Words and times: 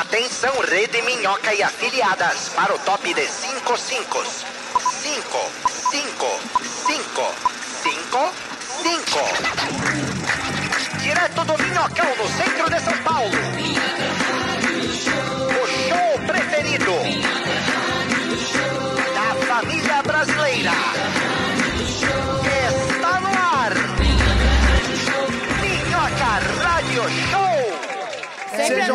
Atenção, 0.00 0.54
Rede 0.60 1.02
Minhoca 1.02 1.52
e 1.52 1.60
afiliadas, 1.60 2.50
para 2.50 2.72
o 2.72 2.78
top 2.78 3.12
de 3.12 3.26
5 3.26 3.76
5. 3.76 4.24
5, 4.24 4.46
5, 5.90 6.40
5, 6.86 7.34
5, 7.82 8.32
5. 8.84 9.18
Direto 11.02 11.44
do 11.44 11.58
Minhocão, 11.58 12.14
no 12.16 12.28
centro 12.28 12.70
de 12.70 12.80
São 12.80 12.96
Paulo. 13.02 13.37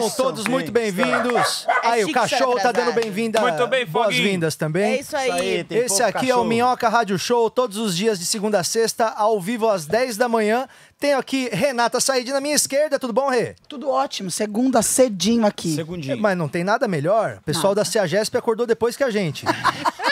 Sejam 0.09 0.25
todos 0.25 0.45
muito 0.48 0.71
bem-vindos. 0.71 1.66
Aí, 1.84 2.03
o 2.03 2.07
chique 2.07 2.20
ser 2.20 2.30
cachorro 2.30 2.59
tá 2.59 2.71
dando 2.71 2.91
bem-vinda. 2.94 3.39
Muito 3.39 3.67
bem, 3.67 3.85
Foguinho. 3.85 3.91
Boas-vindas 3.91 4.55
também. 4.55 4.94
É 4.94 4.99
isso 4.99 5.16
aí. 5.16 5.63
tem 5.63 5.77
Esse 5.77 5.88
pouco 5.88 6.03
aqui 6.03 6.17
é 6.17 6.20
o 6.20 6.27
cachorro. 6.30 6.44
Minhoca 6.45 6.89
Rádio 6.89 7.17
Show, 7.17 7.49
todos 7.49 7.77
os 7.77 7.95
dias 7.95 8.20
de 8.20 8.25
segunda 8.25 8.59
a 8.59 8.63
sexta, 8.63 9.09
ao 9.09 9.39
vivo 9.39 9.70
às 9.70 9.85
10 9.85 10.17
da 10.17 10.27
manhã. 10.27 10.67
Tenho 10.99 11.17
aqui 11.17 11.49
Renata 11.52 11.99
Said 11.99 12.30
na 12.31 12.39
minha 12.39 12.55
esquerda, 12.55 12.97
tudo 12.97 13.13
bom, 13.13 13.30
Rê? 13.30 13.55
Tudo 13.67 13.89
ótimo, 13.89 14.31
segunda 14.31 14.81
cedinho 14.81 15.45
aqui. 15.45 15.75
Segundinho. 15.75 16.17
Mas 16.17 16.38
não 16.38 16.47
tem 16.47 16.63
nada 16.63 16.88
melhor. 16.88 17.39
O 17.41 17.44
pessoal 17.44 17.75
da 17.75 17.83
CEAGESP 17.83 18.38
acordou 18.38 18.66
depois 18.66 18.95
que 18.95 19.03
a 19.03 19.09
gente. 19.09 19.45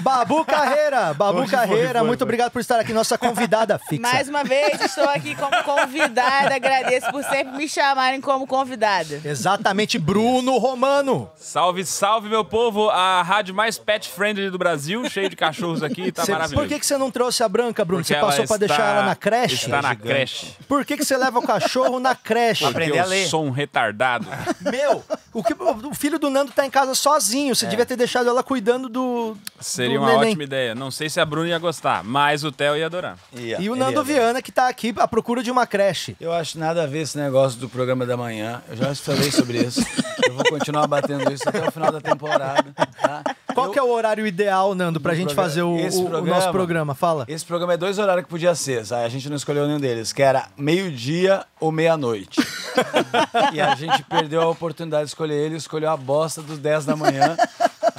Babu 0.00 0.44
Carreira, 0.44 1.14
Babu 1.14 1.40
Hoje 1.40 1.50
foi, 1.50 1.58
Carreira, 1.58 1.98
foi, 2.00 2.06
muito 2.08 2.18
foi. 2.20 2.24
obrigado 2.24 2.50
por 2.50 2.60
estar 2.60 2.80
aqui, 2.80 2.92
nossa 2.92 3.16
convidada 3.18 3.78
fixa. 3.88 4.02
Mais 4.02 4.28
uma 4.28 4.42
vez, 4.44 4.80
estou 4.80 5.04
aqui 5.08 5.34
como 5.34 5.62
convidada. 5.64 6.54
Agradeço 6.54 7.10
por 7.10 7.22
sempre 7.24 7.56
me 7.56 7.68
chamarem 7.68 8.20
como 8.20 8.46
convidada. 8.46 9.20
Exatamente, 9.24 9.98
Bruno 9.98 10.58
Romano. 10.58 11.30
Salve, 11.36 11.84
salve, 11.84 12.28
meu 12.28 12.44
povo! 12.44 12.88
A 12.90 13.22
rádio 13.22 13.54
mais 13.54 13.78
pet 13.78 14.08
friendly 14.08 14.50
do 14.50 14.58
Brasil, 14.58 15.08
cheio 15.08 15.28
de 15.28 15.36
cachorros 15.36 15.82
aqui, 15.82 16.10
tá 16.12 16.24
Cê- 16.24 16.32
maravilhoso. 16.32 16.62
por 16.62 16.68
que, 16.68 16.78
que 16.80 16.86
você 16.86 16.96
não 16.98 17.10
trouxe 17.10 17.42
a 17.42 17.48
branca, 17.48 17.84
Bruno? 17.84 18.02
Porque 18.02 18.14
Você 18.14 18.20
passou 18.20 18.38
ela 18.40 18.46
pra 18.48 18.56
deixar 18.56 18.94
ela 18.96 19.02
na 19.06 19.14
creche? 19.16 19.54
Está 19.54 19.82
na 19.82 19.90
Gigante. 19.90 20.08
creche. 20.08 20.56
Por 20.68 20.84
que, 20.84 20.96
que 20.96 21.04
você 21.04 21.16
leva 21.16 21.38
o 21.38 21.42
cachorro 21.46 21.98
na 22.00 22.14
creche? 22.14 22.64
Porque 22.64 22.76
Aprender 22.78 22.98
eu 22.98 23.02
a 23.02 23.06
ler. 23.06 23.26
sou 23.26 23.44
um 23.44 23.50
retardado. 23.50 24.26
Meu, 24.60 25.02
o, 25.32 25.42
que- 25.42 25.54
o 25.54 25.94
filho 25.94 26.18
do 26.18 26.30
Nando 26.30 26.52
tá 26.52 26.64
em 26.66 26.70
casa 26.70 26.94
sozinho. 26.94 27.54
Você 27.54 27.66
devia 27.66 27.86
ter 27.86 27.96
deixado 27.96 28.28
ela 28.28 28.42
cuidando 28.42 28.88
do. 28.88 29.36
Seria 29.60 29.89
do 29.98 30.00
uma 30.04 30.12
neném. 30.14 30.28
ótima 30.30 30.44
ideia. 30.44 30.74
Não 30.74 30.90
sei 30.90 31.08
se 31.10 31.20
a 31.20 31.24
Bruna 31.24 31.48
ia 31.48 31.58
gostar, 31.58 32.02
mas 32.04 32.44
o 32.44 32.50
Theo 32.52 32.76
ia 32.76 32.86
adorar. 32.86 33.16
E 33.34 33.68
o 33.70 33.76
Nando 33.76 34.02
Viana, 34.04 34.40
que 34.42 34.50
tá 34.52 34.68
aqui 34.68 34.94
à 34.98 35.06
procura 35.08 35.42
de 35.42 35.50
uma 35.50 35.66
creche. 35.66 36.16
Eu 36.20 36.32
acho 36.32 36.58
nada 36.58 36.82
a 36.82 36.86
ver 36.86 37.00
esse 37.00 37.16
negócio 37.18 37.58
do 37.58 37.68
programa 37.68 38.04
da 38.06 38.16
manhã. 38.16 38.62
Eu 38.68 38.76
já 38.76 38.94
falei 38.94 39.30
sobre 39.30 39.58
isso. 39.58 39.80
Eu 40.26 40.34
vou 40.34 40.44
continuar 40.48 40.86
batendo 40.86 41.32
isso 41.32 41.48
até 41.48 41.66
o 41.66 41.70
final 41.72 41.90
da 41.92 42.00
temporada. 42.00 42.64
tá? 43.00 43.22
Qual 43.54 43.66
Eu- 43.66 43.72
que 43.72 43.78
é 43.78 43.82
o 43.82 43.90
horário 43.90 44.26
ideal, 44.26 44.74
Nando, 44.74 45.00
pra 45.00 45.12
do 45.12 45.16
gente 45.16 45.26
programa- 45.28 45.48
fazer 45.48 45.62
o, 45.62 45.76
esse 45.78 45.98
o- 45.98 46.02
o 46.06 46.10
programa- 46.10 46.36
nosso 46.36 46.52
programa? 46.52 46.94
Fala. 46.94 47.24
Esse 47.28 47.44
programa 47.44 47.74
é 47.74 47.76
dois 47.76 47.98
horários 47.98 48.24
que 48.24 48.30
podia 48.30 48.54
ser, 48.54 48.84
sabe? 48.86 49.04
A 49.04 49.08
gente 49.08 49.28
não 49.28 49.36
escolheu 49.36 49.66
nenhum 49.66 49.80
deles, 49.80 50.12
que 50.12 50.22
era 50.22 50.46
meio-dia 50.56 51.44
ou 51.58 51.72
meia-noite. 51.72 52.40
e 53.52 53.60
a 53.60 53.74
gente 53.74 54.02
perdeu 54.04 54.42
a 54.42 54.48
oportunidade 54.48 55.04
de 55.04 55.08
escolher 55.10 55.34
ele, 55.34 55.56
escolheu 55.56 55.90
a 55.90 55.96
bosta 55.96 56.40
dos 56.42 56.58
10 56.58 56.84
da 56.84 56.94
manhã 56.96 57.36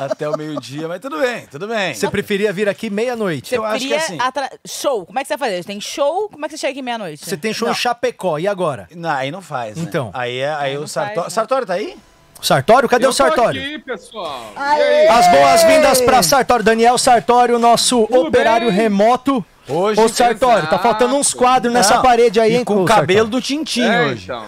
até 0.05 0.29
o 0.29 0.37
meio-dia, 0.37 0.87
mas 0.87 0.99
tudo 0.99 1.19
bem, 1.19 1.45
tudo 1.49 1.67
bem. 1.67 1.93
Você 1.93 2.09
preferia 2.09 2.51
vir 2.53 2.67
aqui 2.69 2.89
meia-noite? 2.89 3.49
Você 3.49 3.57
Eu 3.57 3.65
acho 3.65 3.87
que 3.87 3.93
assim- 3.93 4.17
atra- 4.19 4.49
Show. 4.65 5.05
Como 5.05 5.19
é 5.19 5.21
que 5.23 5.27
você 5.27 5.37
vai 5.37 5.49
fazer? 5.49 5.63
Tem 5.65 5.79
show? 5.81 6.29
Como 6.29 6.45
é 6.45 6.47
que 6.49 6.53
você 6.55 6.61
chega 6.61 6.71
aqui 6.71 6.81
meia-noite? 6.81 7.23
Você 7.25 7.37
tem 7.37 7.53
show 7.53 7.67
Não. 7.67 7.73
em 7.73 7.77
Chapecó, 7.77 8.37
e 8.39 8.47
agora? 8.47 8.87
Não, 8.95 9.09
aí 9.09 9.31
não 9.31 9.41
faz, 9.41 9.75
né? 9.77 9.83
Então. 9.83 10.09
Aí, 10.13 10.37
é, 10.39 10.53
aí, 10.53 10.75
não 10.75 10.83
o 10.83 10.87
Sartório... 10.87 11.15
faz, 11.21 11.27
né? 11.27 11.35
Sartório 11.35 11.67
tá 11.67 11.73
aí? 11.73 11.95
Sartório? 12.41 12.89
Cadê 12.89 13.05
o 13.05 13.13
Sartório? 13.13 13.61
aqui, 13.61 13.77
pessoal. 13.79 14.51
Aê! 14.55 15.07
As 15.07 15.27
boas-vindas 15.27 16.01
pra 16.01 16.23
Sartório. 16.23 16.65
Daniel 16.65 16.97
Sartório, 16.97 17.59
nosso 17.59 18.07
Tudo 18.07 18.27
operário 18.29 18.67
bem? 18.69 18.75
remoto. 18.75 19.45
Hoje... 19.67 20.01
Ô, 20.01 20.09
Sartório, 20.09 20.67
tá 20.67 20.79
faltando 20.79 21.15
uns 21.15 21.33
quadros 21.33 21.71
nessa 21.73 21.95
Não, 21.95 22.01
parede 22.01 22.39
aí, 22.39 22.53
e 22.53 22.55
hein? 22.57 22.63
com 22.63 22.81
o 22.81 22.85
cabelo 22.85 23.25
Sartório? 23.25 23.31
do 23.31 23.41
Tintim 23.41 23.83
É, 23.83 24.01
hoje. 24.07 24.23
então. 24.23 24.43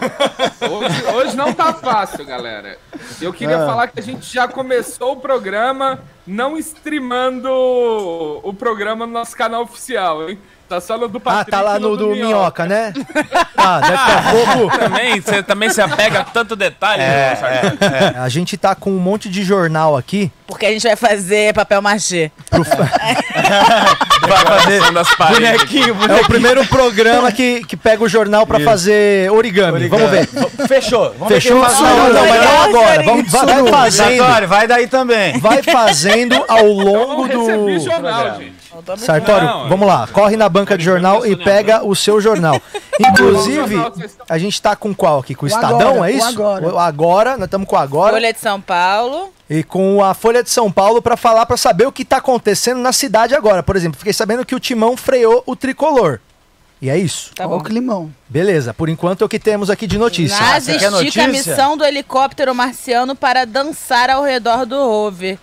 Hoje, 0.70 1.04
hoje 1.14 1.36
não 1.36 1.52
tá 1.52 1.72
fácil, 1.72 2.24
galera. 2.24 2.76
Eu 3.20 3.32
queria 3.32 3.62
Ah. 3.62 3.66
falar 3.66 3.86
que 3.88 4.00
a 4.00 4.02
gente 4.02 4.30
já 4.32 4.48
começou 4.48 5.12
o 5.12 5.16
programa 5.16 6.00
não 6.26 6.58
streamando 6.58 7.48
o 7.50 8.52
programa 8.54 9.06
no 9.06 9.12
nosso 9.12 9.36
canal 9.36 9.62
oficial, 9.62 10.28
hein? 10.28 10.38
Tá 10.68 10.80
só 10.80 10.96
no 10.96 11.06
do 11.08 11.18
Ah, 11.18 11.20
Patrick 11.20 11.50
tá 11.50 11.60
lá 11.60 11.76
e 11.76 11.80
no 11.80 11.94
do 11.94 12.08
Minhoca. 12.08 12.64
Minhoca, 12.64 12.66
né? 12.66 12.92
Ah, 13.56 13.80
daqui 13.80 14.12
a 14.12 14.22
pouco... 14.30 14.76
Também, 14.78 15.20
você 15.20 15.42
também 15.42 15.70
se 15.70 15.80
apega 15.80 16.20
a 16.20 16.24
tanto 16.24 16.54
detalhe, 16.56 17.02
meu 17.02 17.36
Sartori. 17.36 18.16
A 18.18 18.28
gente 18.28 18.56
tá 18.58 18.74
com 18.74 18.90
um 18.90 18.98
monte 18.98 19.28
de 19.30 19.42
jornal 19.42 19.96
aqui. 19.96 20.30
Porque 20.46 20.66
a 20.66 20.70
gente 20.70 20.82
vai 20.82 20.96
fazer 20.96 21.54
papel 21.54 21.80
machê. 21.80 22.30
Vai 24.26 24.38
fazer 24.58 24.92
das 24.92 25.14
paredes. 25.14 25.50
bonequinho, 25.50 25.88
É 25.88 25.92
bonequinho. 25.92 26.22
o 26.22 26.26
primeiro 26.26 26.66
programa 26.66 27.30
que, 27.32 27.64
que 27.64 27.76
pega 27.76 28.02
o 28.02 28.08
jornal 28.08 28.46
pra 28.46 28.60
fazer 28.60 29.30
origami. 29.30 29.88
Vamos 29.88 30.10
ver. 30.10 30.28
Fechou. 30.68 31.12
Vamos 31.18 31.28
Fechou? 31.34 31.60
ver 31.60 31.72
Não, 31.72 31.80
não, 31.82 32.12
não, 32.12 32.28
mas 32.28 32.44
não 32.44 32.62
agora. 32.62 33.02
Vamos, 33.02 33.30
vai, 33.30 33.46
vai 33.46 33.66
fazendo. 33.70 34.16
Sartório, 34.18 34.48
vai 34.48 34.66
daí 34.66 34.86
também. 34.86 35.38
Vai 35.38 35.62
fazendo 35.62 36.42
ao 36.48 36.64
longo 36.66 37.28
do. 37.28 37.78
jornal, 37.78 38.36
gente. 38.38 38.54
Sartório, 38.96 39.46
Não, 39.46 39.68
vamos 39.68 39.86
lá. 39.86 40.08
Corre 40.12 40.36
na 40.36 40.48
banca 40.48 40.76
de 40.76 40.84
jornal 40.84 41.24
e 41.24 41.36
pega 41.36 41.84
o 41.84 41.94
seu 41.94 42.20
jornal. 42.20 42.60
Inclusive, 42.98 43.76
a 44.28 44.38
gente 44.38 44.60
tá 44.60 44.74
com 44.76 44.94
qual 44.94 45.18
aqui? 45.20 45.34
Com 45.34 45.46
o 45.46 45.48
O 45.48 45.52
Estadão, 45.52 45.80
Agora, 45.90 46.10
é 46.10 46.14
o 46.14 46.16
isso? 46.16 46.28
Agora. 46.28 46.66
O 46.74 46.78
agora, 46.78 47.30
nós 47.36 47.44
estamos 47.44 47.68
com 47.68 47.76
o 47.76 47.78
agora. 47.78 48.12
Folha 48.12 48.32
de 48.32 48.40
São 48.40 48.60
Paulo. 48.60 49.32
E 49.48 49.62
com 49.62 50.02
a 50.02 50.14
Folha 50.14 50.42
de 50.42 50.50
São 50.50 50.72
Paulo 50.72 51.02
pra 51.02 51.16
falar, 51.16 51.44
pra 51.46 51.56
saber 51.56 51.86
o 51.86 51.92
que 51.92 52.04
tá 52.04 52.16
acontecendo 52.16 52.80
na 52.80 52.92
cidade 52.92 53.34
agora. 53.34 53.62
Por 53.62 53.76
exemplo, 53.76 53.98
fiquei 53.98 54.12
sabendo 54.12 54.44
que 54.44 54.54
o 54.54 54.60
Timão 54.60 54.96
freou 54.96 55.42
o 55.46 55.54
tricolor. 55.54 56.18
E 56.80 56.88
é 56.90 56.98
isso. 56.98 57.30
Tá 57.34 57.44
Ó 57.46 57.48
bom. 57.50 57.56
o 57.58 57.62
climão. 57.62 58.12
Beleza, 58.28 58.72
por 58.74 58.88
enquanto 58.88 59.22
é 59.22 59.24
o 59.24 59.28
que 59.28 59.38
temos 59.38 59.70
aqui 59.70 59.86
de 59.86 59.98
notícia. 59.98 60.38
NASA 60.38 60.74
estica 60.74 61.24
a 61.24 61.28
missão 61.28 61.76
do 61.76 61.84
helicóptero 61.84 62.54
marciano 62.54 63.14
para 63.14 63.44
dançar 63.44 64.10
ao 64.10 64.22
redor 64.22 64.64
do 64.66 64.76
rover. 64.76 65.38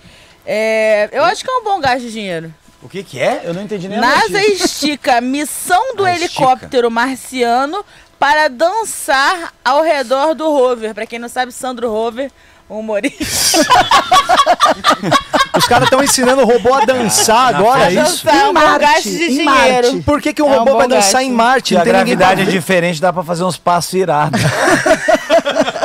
É, 0.46 1.10
eu 1.12 1.24
acho 1.24 1.44
que 1.44 1.50
é 1.50 1.54
um 1.54 1.64
bom 1.64 1.80
gasto 1.80 2.02
de 2.02 2.12
dinheiro. 2.12 2.54
O 2.82 2.90
que 2.90 3.04
que 3.04 3.20
é? 3.20 3.42
Eu 3.44 3.54
não 3.54 3.62
entendi 3.62 3.88
nem 3.88 3.98
a 3.98 4.02
NASA 4.02 4.30
notícia. 4.40 4.66
estica 4.66 5.18
a 5.18 5.22
missão 5.22 5.96
do 5.96 6.04
Ah, 6.06 6.14
helicóptero 6.16 6.90
marciano 6.90 7.86
para 8.20 8.48
dançar 8.48 9.54
ao 9.64 9.82
redor 9.84 10.34
do 10.34 10.50
rover. 10.50 10.94
Pra 10.94 11.06
quem 11.06 11.20
não 11.20 11.30
sabe, 11.30 11.52
Sandro 11.52 11.90
Rover, 11.92 12.32
humorista. 12.80 13.60
Os 15.58 15.66
caras 15.68 15.86
estão 15.86 16.02
ensinando 16.04 16.42
o 16.42 16.46
robô 16.46 16.74
a 16.74 16.86
dançar 16.86 17.54
agora, 17.56 17.86
é 17.92 17.94
isso? 17.94 18.26
dançar, 18.26 18.36
um 18.50 18.54
bom 18.54 18.54
Marte, 18.54 18.80
gasto 18.80 19.04
de 19.04 19.10
em 19.24 19.28
dinheiro. 19.30 19.46
Marte. 19.46 20.02
Por 20.06 20.22
que, 20.22 20.34
que 20.34 20.42
um 20.42 20.48
É 20.48 20.56
um 20.56 20.60
robô 20.60 20.72
bom 20.72 20.78
vai 20.80 20.88
dançar 20.88 21.14
gasto. 21.22 21.26
em 21.26 21.32
Marte? 21.32 21.68
Que 21.70 21.74
Não 21.76 21.82
a 21.82 21.86
gravidade 21.86 22.42
é 22.42 22.46
diferente, 22.46 23.02
dá 23.02 23.12
pra 23.12 23.24
fazer 23.24 23.44
uns 23.44 23.58
passos 23.58 23.94
irados. 23.94 24.40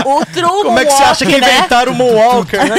O 0.08 0.24
true 0.24 0.62
Como 0.62 0.78
é 0.78 0.84
que 0.84 0.92
você 0.92 1.02
acha 1.02 1.26
que 1.26 1.32
né? 1.32 1.38
inventaram 1.38 1.91
o 1.91 1.94
Moonwalker, 1.97 2.60
né? 2.69 2.76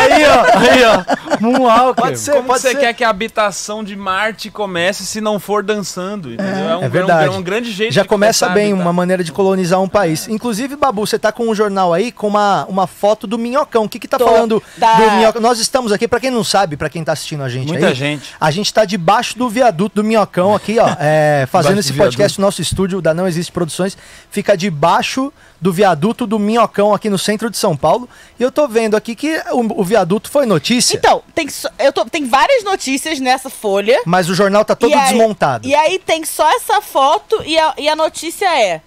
aí, 0.00 0.24
ó. 0.24 0.58
Aí, 0.58 0.84
ó. 0.84 1.38
Moonwalker. 1.40 1.94
Pode 2.02 2.18
ser, 2.18 2.32
Como 2.32 2.44
pode 2.48 2.60
você 2.60 2.70
ser. 2.72 2.78
quer 2.80 2.92
que 2.92 3.04
a 3.04 3.08
habitação 3.08 3.84
de 3.84 3.94
Marte 3.94 4.50
comece 4.50 5.06
se 5.06 5.20
não 5.20 5.38
for 5.38 5.62
dançando? 5.62 6.32
Entendeu? 6.32 6.68
É, 6.68 6.76
um, 6.78 6.82
É 6.82 6.88
verdade. 6.88 7.28
é 7.28 7.30
um 7.30 7.42
grande 7.42 7.70
jeito 7.70 7.92
Já 7.94 8.02
de 8.02 8.08
começa 8.08 8.48
bem 8.48 8.70
habitar. 8.72 8.82
uma 8.84 8.92
maneira 8.92 9.22
de 9.22 9.30
colonizar 9.30 9.80
um 9.80 9.88
país. 9.88 10.26
Inclusive, 10.26 10.74
Babu, 10.74 11.06
você 11.06 11.20
tá 11.20 11.30
com 11.30 11.48
um 11.48 11.54
jornal 11.54 11.94
aí 11.94 12.10
com 12.10 12.26
uma, 12.26 12.64
uma 12.68 12.88
foto 12.88 13.28
do 13.28 13.35
Minhocão. 13.38 13.84
O 13.84 13.88
que 13.88 13.98
que 13.98 14.08
tá 14.08 14.18
Tô. 14.18 14.24
falando 14.26 14.62
Da- 14.76 14.94
do 14.94 15.10
Minhocão? 15.16 15.40
Nós 15.42 15.58
estamos 15.58 15.92
aqui, 15.92 16.06
pra 16.08 16.20
quem 16.20 16.30
não 16.30 16.44
sabe, 16.44 16.76
pra 16.76 16.88
quem 16.90 17.02
tá 17.04 17.12
assistindo 17.12 17.42
a 17.42 17.48
gente 17.48 17.68
Muita 17.68 17.88
aí, 17.88 17.94
gente. 17.94 18.34
a 18.40 18.50
gente 18.50 18.72
tá 18.72 18.84
debaixo 18.84 19.36
do 19.38 19.48
viaduto 19.48 19.96
do 19.96 20.04
Minhocão 20.04 20.54
aqui, 20.54 20.78
ó, 20.78 20.88
é, 21.00 21.46
fazendo 21.50 21.78
esse 21.80 21.92
do 21.92 21.98
podcast. 21.98 22.40
Nosso 22.40 22.60
estúdio 22.62 23.00
da 23.00 23.12
Não 23.14 23.26
Existe 23.26 23.50
Produções 23.52 23.96
fica 24.30 24.56
debaixo 24.56 25.32
do 25.60 25.72
viaduto 25.72 26.26
do 26.26 26.38
Minhocão 26.38 26.92
aqui 26.92 27.08
no 27.08 27.18
centro 27.18 27.48
de 27.50 27.56
São 27.56 27.76
Paulo. 27.76 28.08
E 28.38 28.42
eu 28.42 28.52
tô 28.52 28.68
vendo 28.68 28.94
aqui 28.96 29.14
que 29.14 29.40
o, 29.52 29.80
o 29.80 29.84
viaduto 29.84 30.30
foi 30.30 30.44
notícia, 30.46 30.96
Então, 30.96 31.22
tem, 31.34 31.46
eu 31.78 31.92
tô, 31.92 32.04
tem 32.04 32.26
várias 32.28 32.62
notícias 32.62 33.18
nessa 33.20 33.48
folha. 33.48 34.00
mas 34.04 34.28
o 34.28 34.34
jornal 34.34 34.64
tá 34.64 34.74
todo 34.74 34.90
E 34.90 34.94
aí- 34.94 35.08
desmontado. 35.08 35.66
E 35.66 35.74
aí 35.74 35.98
tem 35.98 36.24
só 36.24 36.48
essa 36.56 36.80
foto 36.82 37.42
e 37.44 37.58
a, 37.58 37.74
e 37.78 37.88
a 37.88 37.96
notícia 37.96 38.46
é: 38.60 38.80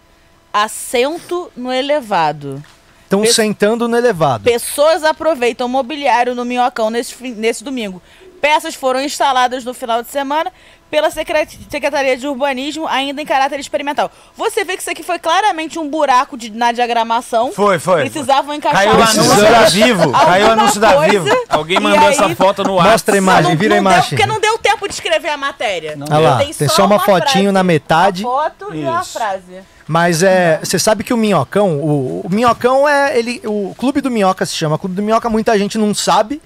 assento 0.53 1.51
no 1.56 1.71
elevado. 1.71 2.63
Estão 3.09 3.25
sentando 3.25 3.88
no 3.88 3.97
elevado. 3.97 4.44
Pessoas 4.44 5.03
aproveitam 5.03 5.67
mobiliário 5.67 6.35
no 6.35 6.45
Minhocão 6.45 6.91
nesse, 6.91 7.15
nesse 7.31 7.63
domingo. 7.63 8.00
Peças 8.41 8.75
foram 8.75 9.01
instaladas 9.01 9.63
no 9.65 9.74
final 9.74 10.01
de 10.01 10.09
semana 10.09 10.51
pela 10.89 11.12
Secre- 11.12 11.47
Secretaria 11.69 12.18
de 12.18 12.27
Urbanismo, 12.27 12.88
ainda 12.88 13.21
em 13.21 13.25
caráter 13.25 13.59
experimental. 13.59 14.09
Você 14.36 14.63
vê 14.65 14.75
que 14.75 14.81
isso 14.81 14.89
aqui 14.89 15.03
foi 15.03 15.19
claramente 15.19 15.77
um 15.77 15.88
buraco 15.88 16.36
de- 16.36 16.50
na 16.50 16.71
diagramação. 16.71 17.51
Foi, 17.51 17.77
foi. 17.77 18.01
Precisavam 18.09 18.56
encaixar 18.56 18.86
Caiu 18.86 18.97
o 18.97 19.03
anúncio 19.03 19.41
da 19.51 19.65
Vivo. 19.69 20.12
Caiu 20.12 20.47
o 20.47 20.51
anúncio 20.51 20.80
da. 20.81 20.97
Vivo. 21.07 21.30
Alguém 21.47 21.80
mandou 21.80 22.07
aí- 22.07 22.13
essa 22.13 22.36
foto 22.36 22.63
no 22.63 22.81
Mostra 22.81 23.13
a 23.13 23.18
imagem, 23.18 23.51
Não- 23.51 23.57
vira 23.59 23.75
a 23.75 23.77
não 23.77 23.83
deu- 23.83 23.91
imagem. 23.94 24.09
porque 24.18 24.25
não 24.25 24.39
deu 24.39 24.57
tempo 24.57 24.88
de 24.88 24.94
escrever 24.95 25.30
a 25.30 25.38
matéria. 25.38 25.95
Olha 26.09 26.19
lá, 26.30 26.38
tem 26.57 26.68
só 26.68 26.85
uma 26.85 27.00
fotinho 27.00 27.51
na 27.51 27.63
metade. 27.63 28.24
Uma 28.25 28.44
foto 28.50 28.74
e 28.74 28.81
uma 28.83 29.01
Isso. 29.01 29.13
frase. 29.13 29.44
Mas 29.88 30.21
é, 30.24 30.59
você 30.63 30.77
sabe 30.80 31.03
que 31.03 31.13
o 31.13 31.18
Minhocão, 31.18 31.77
o, 31.80 32.21
o 32.24 32.30
Minhocão 32.30 32.88
é 32.88 33.18
ele, 33.18 33.42
o 33.45 33.74
Clube 33.77 34.01
do 34.01 34.09
Minhoca 34.12 34.45
se 34.45 34.53
chama 34.56 34.77
Clube 34.77 34.95
do 34.95 35.01
Minhoca, 35.01 35.27
muita 35.30 35.57
gente 35.57 35.77
não 35.80 35.95
sabe, 35.95 36.39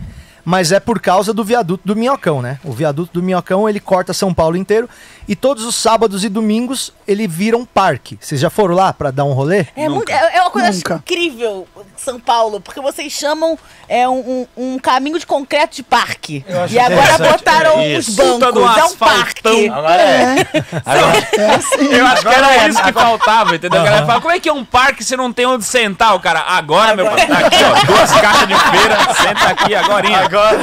mas 0.46 0.72
é 0.72 0.80
por 0.80 1.00
causa 1.00 1.34
do 1.34 1.44
viaduto 1.44 1.86
do 1.86 1.96
Minhocão, 1.96 2.42
né? 2.42 2.60
O 2.64 2.72
viaduto 2.72 3.14
do 3.14 3.24
Minhocão, 3.24 3.68
ele 3.68 3.80
corta 3.80 4.14
São 4.14 4.34
Paulo 4.34 4.58
inteiro 4.58 4.90
e 5.28 5.36
todos 5.36 5.64
os 5.64 5.76
sábados 5.76 6.24
e 6.24 6.30
domingos 6.30 6.94
ele 7.08 7.28
vira 7.28 7.58
um 7.58 7.66
parque. 7.66 8.18
Vocês 8.20 8.42
já 8.42 8.50
foram 8.50 8.76
lá 8.76 8.92
pra 8.92 9.12
dar 9.12 9.24
um 9.26 9.34
rolê? 9.34 9.66
É, 9.76 9.88
muito, 9.88 10.10
é, 10.10 10.38
é 10.38 10.42
uma 10.42 10.52
coisa 10.52 10.72
Nunca. 10.72 10.96
incrível, 10.96 11.68
São 12.04 12.20
Paulo, 12.20 12.60
porque 12.62 12.82
vocês 12.82 13.12
chamam 13.12 13.58
é, 13.88 14.08
um, 14.08 14.48
um- 14.58 14.74
um 14.76 14.80
caminho 14.80 15.18
de 15.20 15.26
concreto 15.26 15.76
de 15.76 15.84
parque. 15.84 16.44
acho 16.64 16.74
E 16.74 16.80
agora 16.80 17.02
interessante. 17.14 17.32
botaram 17.38 17.80
É 17.82 17.98
os 17.98 18.10
bancos. 18.10 18.42
É 18.58 18.60
um 18.60 18.68
asfaltão. 18.68 18.98
parque. 18.98 19.70
Agora 19.70 20.02
é. 20.02 20.36
Agora, 20.86 21.28
É 21.38 21.56
assim. 21.56 21.94
Eu 21.94 22.06
acho 22.08 22.22
que 22.22 22.28
Agora 22.28 22.54
era 22.54 22.66
é, 22.66 22.70
isso 22.70 22.84
que 22.84 22.92
faltava, 22.94 23.56
entendeu? 23.56 23.82
A 23.82 23.84
galera 23.84 24.06
fala, 24.06 24.22
como 24.22 24.34
é 24.34 24.40
que 24.40 24.50
é 24.50 24.54
um 24.54 24.64
parque 24.66 25.04
se 25.04 25.16
não 25.18 25.32
tem 25.34 25.46
onde 25.46 25.64
sentar? 25.66 26.16
O 26.16 26.20
cara, 26.20 26.42
agora, 26.48 26.96
meu 26.96 27.06
pai, 27.06 27.26
tá 27.28 27.38
aqui, 27.40 27.58
ó, 27.64 27.86
duas 27.86 28.12
caixas 28.12 28.48
de 28.48 28.56
feira, 28.56 28.98
senta 29.22 29.48
aqui 29.50 29.76
agorinha. 29.76 30.20
agora. 30.20 30.60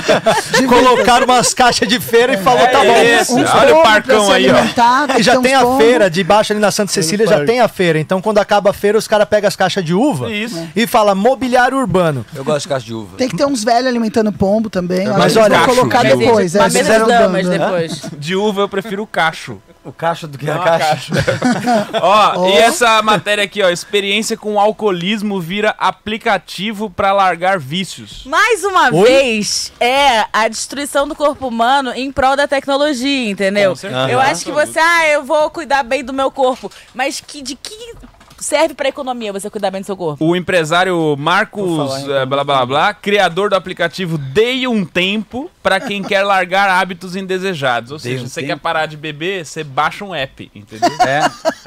Colocaram 0.69 1.25
umas 1.25 1.55
caixas 1.55 1.89
de 1.89 1.99
feira 2.01 2.35
e 2.35 2.37
falou, 2.39 2.67
tá 2.69 2.79
bom. 2.79 3.41
Uns 3.41 3.51
Olha 3.55 3.77
o 3.77 3.83
parcão 3.83 4.31
aí, 4.31 4.47
ó. 4.51 5.19
E 5.19 5.23
já 5.23 5.41
tem 5.41 5.55
a 5.55 5.77
feira, 5.77 6.11
debaixo 6.11 6.53
ali 6.53 6.61
na 6.61 6.71
Santa 6.71 6.93
Cecília 6.93 7.27
já 7.27 7.45
tem 7.45 7.61
a 7.61 7.69
feira. 7.69 7.99
Então 7.99 8.21
quando 8.21 8.39
acaba 8.39 8.71
a 8.71 8.73
feira, 8.73 8.99
os 8.99 9.07
caras 9.09 9.29
pegam 9.29 9.49
as 9.49 9.57
caixas 9.57 9.85
de 9.85 9.95
uva 9.95 10.31
Isso. 10.31 10.69
e 10.75 10.87
fala 10.87 11.15
mobiliário 11.31 11.79
urbano. 11.79 12.27
Eu 12.35 12.45
gosto 12.45 12.63
de 12.63 12.69
caixa 12.69 12.87
de 12.87 12.95
uva. 12.95 13.17
Tem 13.17 13.29
que 13.29 13.37
ter 13.37 13.45
uns 13.47 13.63
velhos 13.63 13.87
alimentando 13.87 14.33
pombo 14.33 14.69
também. 14.69 15.07
eu 15.07 15.17
Mas 15.17 15.37
olha, 15.37 15.61
colocar 15.61 16.03
cacho, 16.03 16.17
depois. 16.17 16.55
Uma 16.55 16.67
é, 16.67 16.71
fizeram 16.71 17.07
damas 17.07 17.47
dando, 17.47 17.59
né? 17.59 17.59
depois. 17.59 18.03
De 18.19 18.37
uva 18.37 18.63
eu 18.63 18.69
prefiro 18.69 19.03
o 19.03 19.07
cacho. 19.07 19.61
O 19.83 19.93
caixa 19.93 20.27
do 20.27 20.37
que 20.37 20.45
Não 20.45 20.61
a 20.61 20.65
a 20.65 20.79
caixa. 20.79 21.13
Ó, 22.03 22.33
Ó. 22.37 22.49
e 22.49 22.53
essa 22.53 23.01
matéria 23.01 23.43
aqui, 23.45 23.63
ó, 23.63 23.71
experiência 23.71 24.37
com 24.37 24.61
alcoolismo 24.61 25.41
vira 25.41 25.75
aplicativo 25.79 26.91
pra 26.91 27.13
largar 27.13 27.59
vícios. 27.59 28.25
Mais 28.27 28.63
uma 28.63 28.95
Oi? 28.95 29.03
vez, 29.09 29.73
é 29.81 30.27
a 30.33 30.49
destruição 30.49 31.09
do 31.09 31.15
corpo 31.15 31.49
humano 31.49 31.93
em 31.95 32.13
prol 32.13 32.37
da 32.37 32.47
tecnologia, 32.47 33.31
entendeu? 33.31 33.71
Com 33.71 33.77
certeza. 33.77 34.11
Eu 34.11 34.21
acho 34.21 34.45
que 34.45 34.53
você, 34.53 34.79
ah, 34.79 35.09
eu 35.09 35.25
vou 35.25 35.49
cuidar 35.51 35.83
bem 35.83 36.05
do 36.05 36.13
meu 36.13 36.31
corpo. 36.31 36.71
Mas 36.95 37.21
que, 37.21 37.41
de 37.41 37.55
que 37.55 37.95
serve 38.41 38.75
pra 38.75 38.89
economia 38.89 39.33
você 39.33 39.49
cuidar 39.51 39.71
bem 39.71 39.81
do 39.81 39.85
seu 39.85 39.97
corpo? 39.97 40.25
O 40.25 40.35
empresário 40.35 41.15
Marcos 41.19 41.77
falar 41.77 42.23
eh, 42.23 42.27
blá 42.27 42.43
blá 42.45 42.67
blá, 42.67 42.95
criador 42.95 43.51
do 43.51 43.57
aplicativo 43.57 44.17
Dei 44.19 44.67
um 44.67 44.85
Tempo 44.85 45.51
pra 45.63 45.79
quem 45.79 46.03
quer 46.03 46.23
largar 46.23 46.69
hábitos 46.69 47.15
indesejados. 47.15 47.93
Ou 47.93 47.99
Dei 47.99 48.13
seja, 48.13 48.25
um 48.25 48.29
você 48.29 48.41
tempo? 48.41 48.53
quer 48.55 48.59
parar 48.61 48.87
de 48.87 48.97
beber, 48.97 49.45
você 49.45 49.63
baixa 49.63 50.05
um 50.05 50.15
app, 50.15 50.51
entendeu? 50.55 50.91
É. 51.07 51.21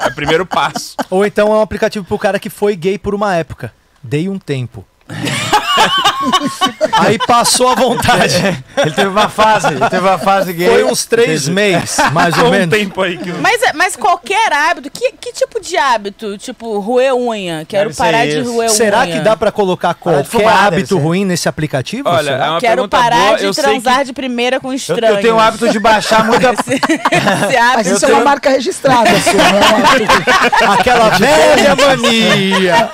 É 0.06 0.08
o 0.08 0.16
primeiro 0.16 0.46
passo. 0.46 0.96
Ou 1.10 1.26
então 1.26 1.54
é 1.54 1.58
um 1.58 1.62
aplicativo 1.62 2.06
pro 2.06 2.18
cara 2.18 2.40
que 2.40 2.50
foi 2.50 2.76
gay 2.76 2.98
por 2.98 3.14
uma 3.16 3.36
época. 3.36 3.74
Dei 4.02 4.28
um 4.28 4.38
tempo. 4.38 4.86
Aí 6.94 7.18
passou 7.28 7.68
a 7.70 7.76
vontade. 7.76 8.36
Ele 8.78 8.92
teve 8.92 9.08
uma 9.10 9.28
fase, 9.30 9.68
ele 9.68 9.90
teve 9.90 10.08
uma 10.08 10.18
fase 10.18 10.54
gay. 10.54 10.70
Foi 10.70 10.84
uns 10.84 11.06
três 11.06 11.48
meses, 11.48 11.98
mais 12.14 12.38
ou 12.38 12.48
um 12.48 12.52
menos. 12.52 12.78
tempo 12.78 13.02
aí 13.02 13.18
que... 13.18 13.32
Mas, 13.34 13.62
é- 13.64 13.74
mas 13.74 13.96
qualquer 13.96 14.52
hábito, 14.54 14.90
que, 14.90 15.12
que 15.20 15.34
tipo 15.34 15.60
de 15.60 15.76
hábito? 15.78 16.38
Tipo, 16.38 16.80
roer 16.80 17.14
unha. 17.16 17.66
Quero 17.68 17.90
Deve 17.90 17.98
parar 17.98 18.26
de 18.26 18.40
roer 18.42 18.70
unha. 18.70 18.70
Será 18.70 19.06
que 19.06 19.20
dá 19.20 19.36
pra 19.36 19.52
colocar 19.52 19.94
qualquer 19.96 20.24
fumar, 20.26 20.68
hábito 20.68 20.98
ruim 20.98 21.26
nesse 21.26 21.50
aplicativo? 21.50 22.08
Olha, 22.10 22.32
é 22.32 22.50
uma 22.50 22.60
Quero 22.60 22.88
parar 22.88 23.28
boa. 23.28 23.38
de 23.38 23.46
eu 23.46 23.54
transar 23.54 24.00
que... 24.00 24.06
de 24.06 24.14
primeira 24.14 24.60
com 24.60 24.70
Eu, 24.72 24.76
estranhos. 24.76 25.18
eu 25.18 25.22
tenho 25.22 25.36
o 25.36 25.40
hábito 25.40 25.70
de 25.70 25.80
baixar 25.80 26.24
muita. 26.26 26.54
Esse, 26.64 26.76
esse 26.76 26.88
Mas 27.12 27.56
hábito. 27.56 27.96
isso 27.96 28.06
é 28.06 28.14
uma 28.14 28.24
marca 28.24 28.50
registrada 28.50 29.10
sua, 29.20 29.34
não 29.34 30.70
é 30.70 30.74
Aquela 30.74 31.10
velha 31.10 31.76
mania. 31.76 32.90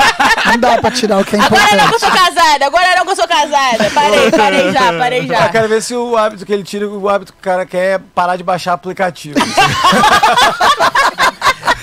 Não 0.46 0.58
dá 0.58 0.78
pra 0.78 0.92
tirar 0.92 1.20
o 1.20 1.26
que 1.26 1.36
é 1.36 1.40
Agora 1.40 1.62
não 1.62 1.70
eu 1.70 1.86
importante. 1.86 2.09
Sou 2.10 2.26
casada, 2.26 2.66
agora 2.66 2.96
não 2.96 3.06
que 3.06 3.12
eu 3.12 3.16
sou 3.16 3.28
casada. 3.28 3.90
Parei, 3.94 4.32
parei 4.32 4.72
já, 4.72 4.94
parei 4.98 5.20
Eu 5.22 5.28
já. 5.28 5.50
quero 5.50 5.68
ver 5.68 5.82
se 5.82 5.96
o 5.96 6.16
hábito 6.18 6.46
que 6.46 6.54
ele 6.54 6.64
tira, 6.64 6.88
o 6.88 7.10
hábito 7.10 7.34
que 7.34 7.40
o 7.40 7.42
cara 7.44 7.66
quer 7.66 7.96
é 7.96 8.00
parar 8.14 8.36
de 8.36 8.44
baixar 8.44 8.74
aplicativo. 8.74 9.40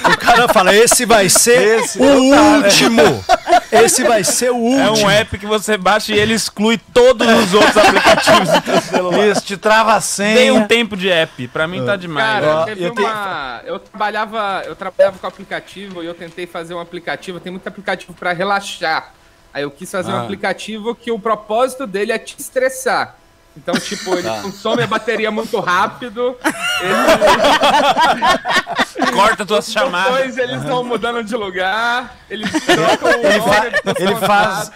O 0.09 0.19
cara 0.19 0.49
fala, 0.49 0.75
esse 0.75 1.05
vai 1.05 1.29
ser 1.29 1.81
Esse 1.81 1.99
o 1.99 2.03
tá, 2.03 2.41
né? 2.41 2.57
último. 2.59 3.25
Esse 3.73 4.05
vai 4.05 4.23
ser 4.23 4.51
o 4.51 4.79
É 4.79 4.89
último. 4.91 5.07
um 5.07 5.11
app 5.11 5.39
que 5.39 5.47
você 5.47 5.77
baixa 5.77 6.13
e 6.15 6.19
ele 6.19 6.35
exclui 6.35 6.79
todos 6.95 7.27
os 7.27 7.55
outros 7.55 7.77
aplicativos 7.77 8.49
do 8.51 8.61
teu 8.61 8.81
celular. 8.83 9.27
Isso, 9.27 9.41
te 9.43 9.57
trava 9.57 9.93
a 9.97 10.01
Tem 10.01 10.51
um 10.51 10.55
senha. 10.57 10.67
tempo 10.69 10.97
de 10.97 11.11
app. 11.11 11.49
Pra 11.49 11.67
mim 11.67 11.85
tá 11.85 11.97
demais. 11.97 12.45
Cara, 12.45 12.65
teve 12.67 12.85
eu 12.85 12.95
tenho- 12.95 13.09
uma. 13.09 13.61
Eu 13.65 13.79
trabalhava, 13.81 14.63
eu 14.67 14.77
trabalhava 14.77 15.19
com 15.19 15.27
aplicativo 15.27 16.03
e 16.03 16.07
eu 16.07 16.15
tentei 16.15 16.47
fazer 16.47 16.75
um 16.75 16.81
aplicativo. 16.81 17.41
Tem 17.41 17.51
muito 17.51 17.67
aplicativo 17.67 18.13
pra 18.15 18.33
relaxar. 18.33 19.13
Aí 19.53 19.63
eu 19.63 19.71
quis 19.71 19.91
fazer 19.91 20.11
um 20.13 20.17
Ah. 20.17 20.23
aplicativo 20.23 20.95
que 20.95 21.11
o 21.11 21.19
propósito 21.19 21.87
dele 21.87 22.13
é 22.13 22.19
te 22.19 22.37
estressar. 22.39 23.17
Então, 23.57 23.75
tipo, 23.77 24.15
ele 24.15 24.29
consome 24.43 24.83
a 24.83 24.87
bateria 24.87 25.31
muito 25.31 25.59
rápido. 25.61 26.37
Corta 29.15 29.47
tuas 29.47 29.71
chamadas. 29.73 30.13
Depois 30.15 30.37
eles 30.39 30.63
vão 30.63 30.85
mudando 30.85 31.23
de 31.25 31.35
lugar. 31.35 32.15
Eles 32.29 32.51
trocam 32.65 33.09
o 33.21 33.27
Ele, 33.27 33.41
fa- 33.41 33.95
ele 33.99 34.15
faz. 34.17 34.73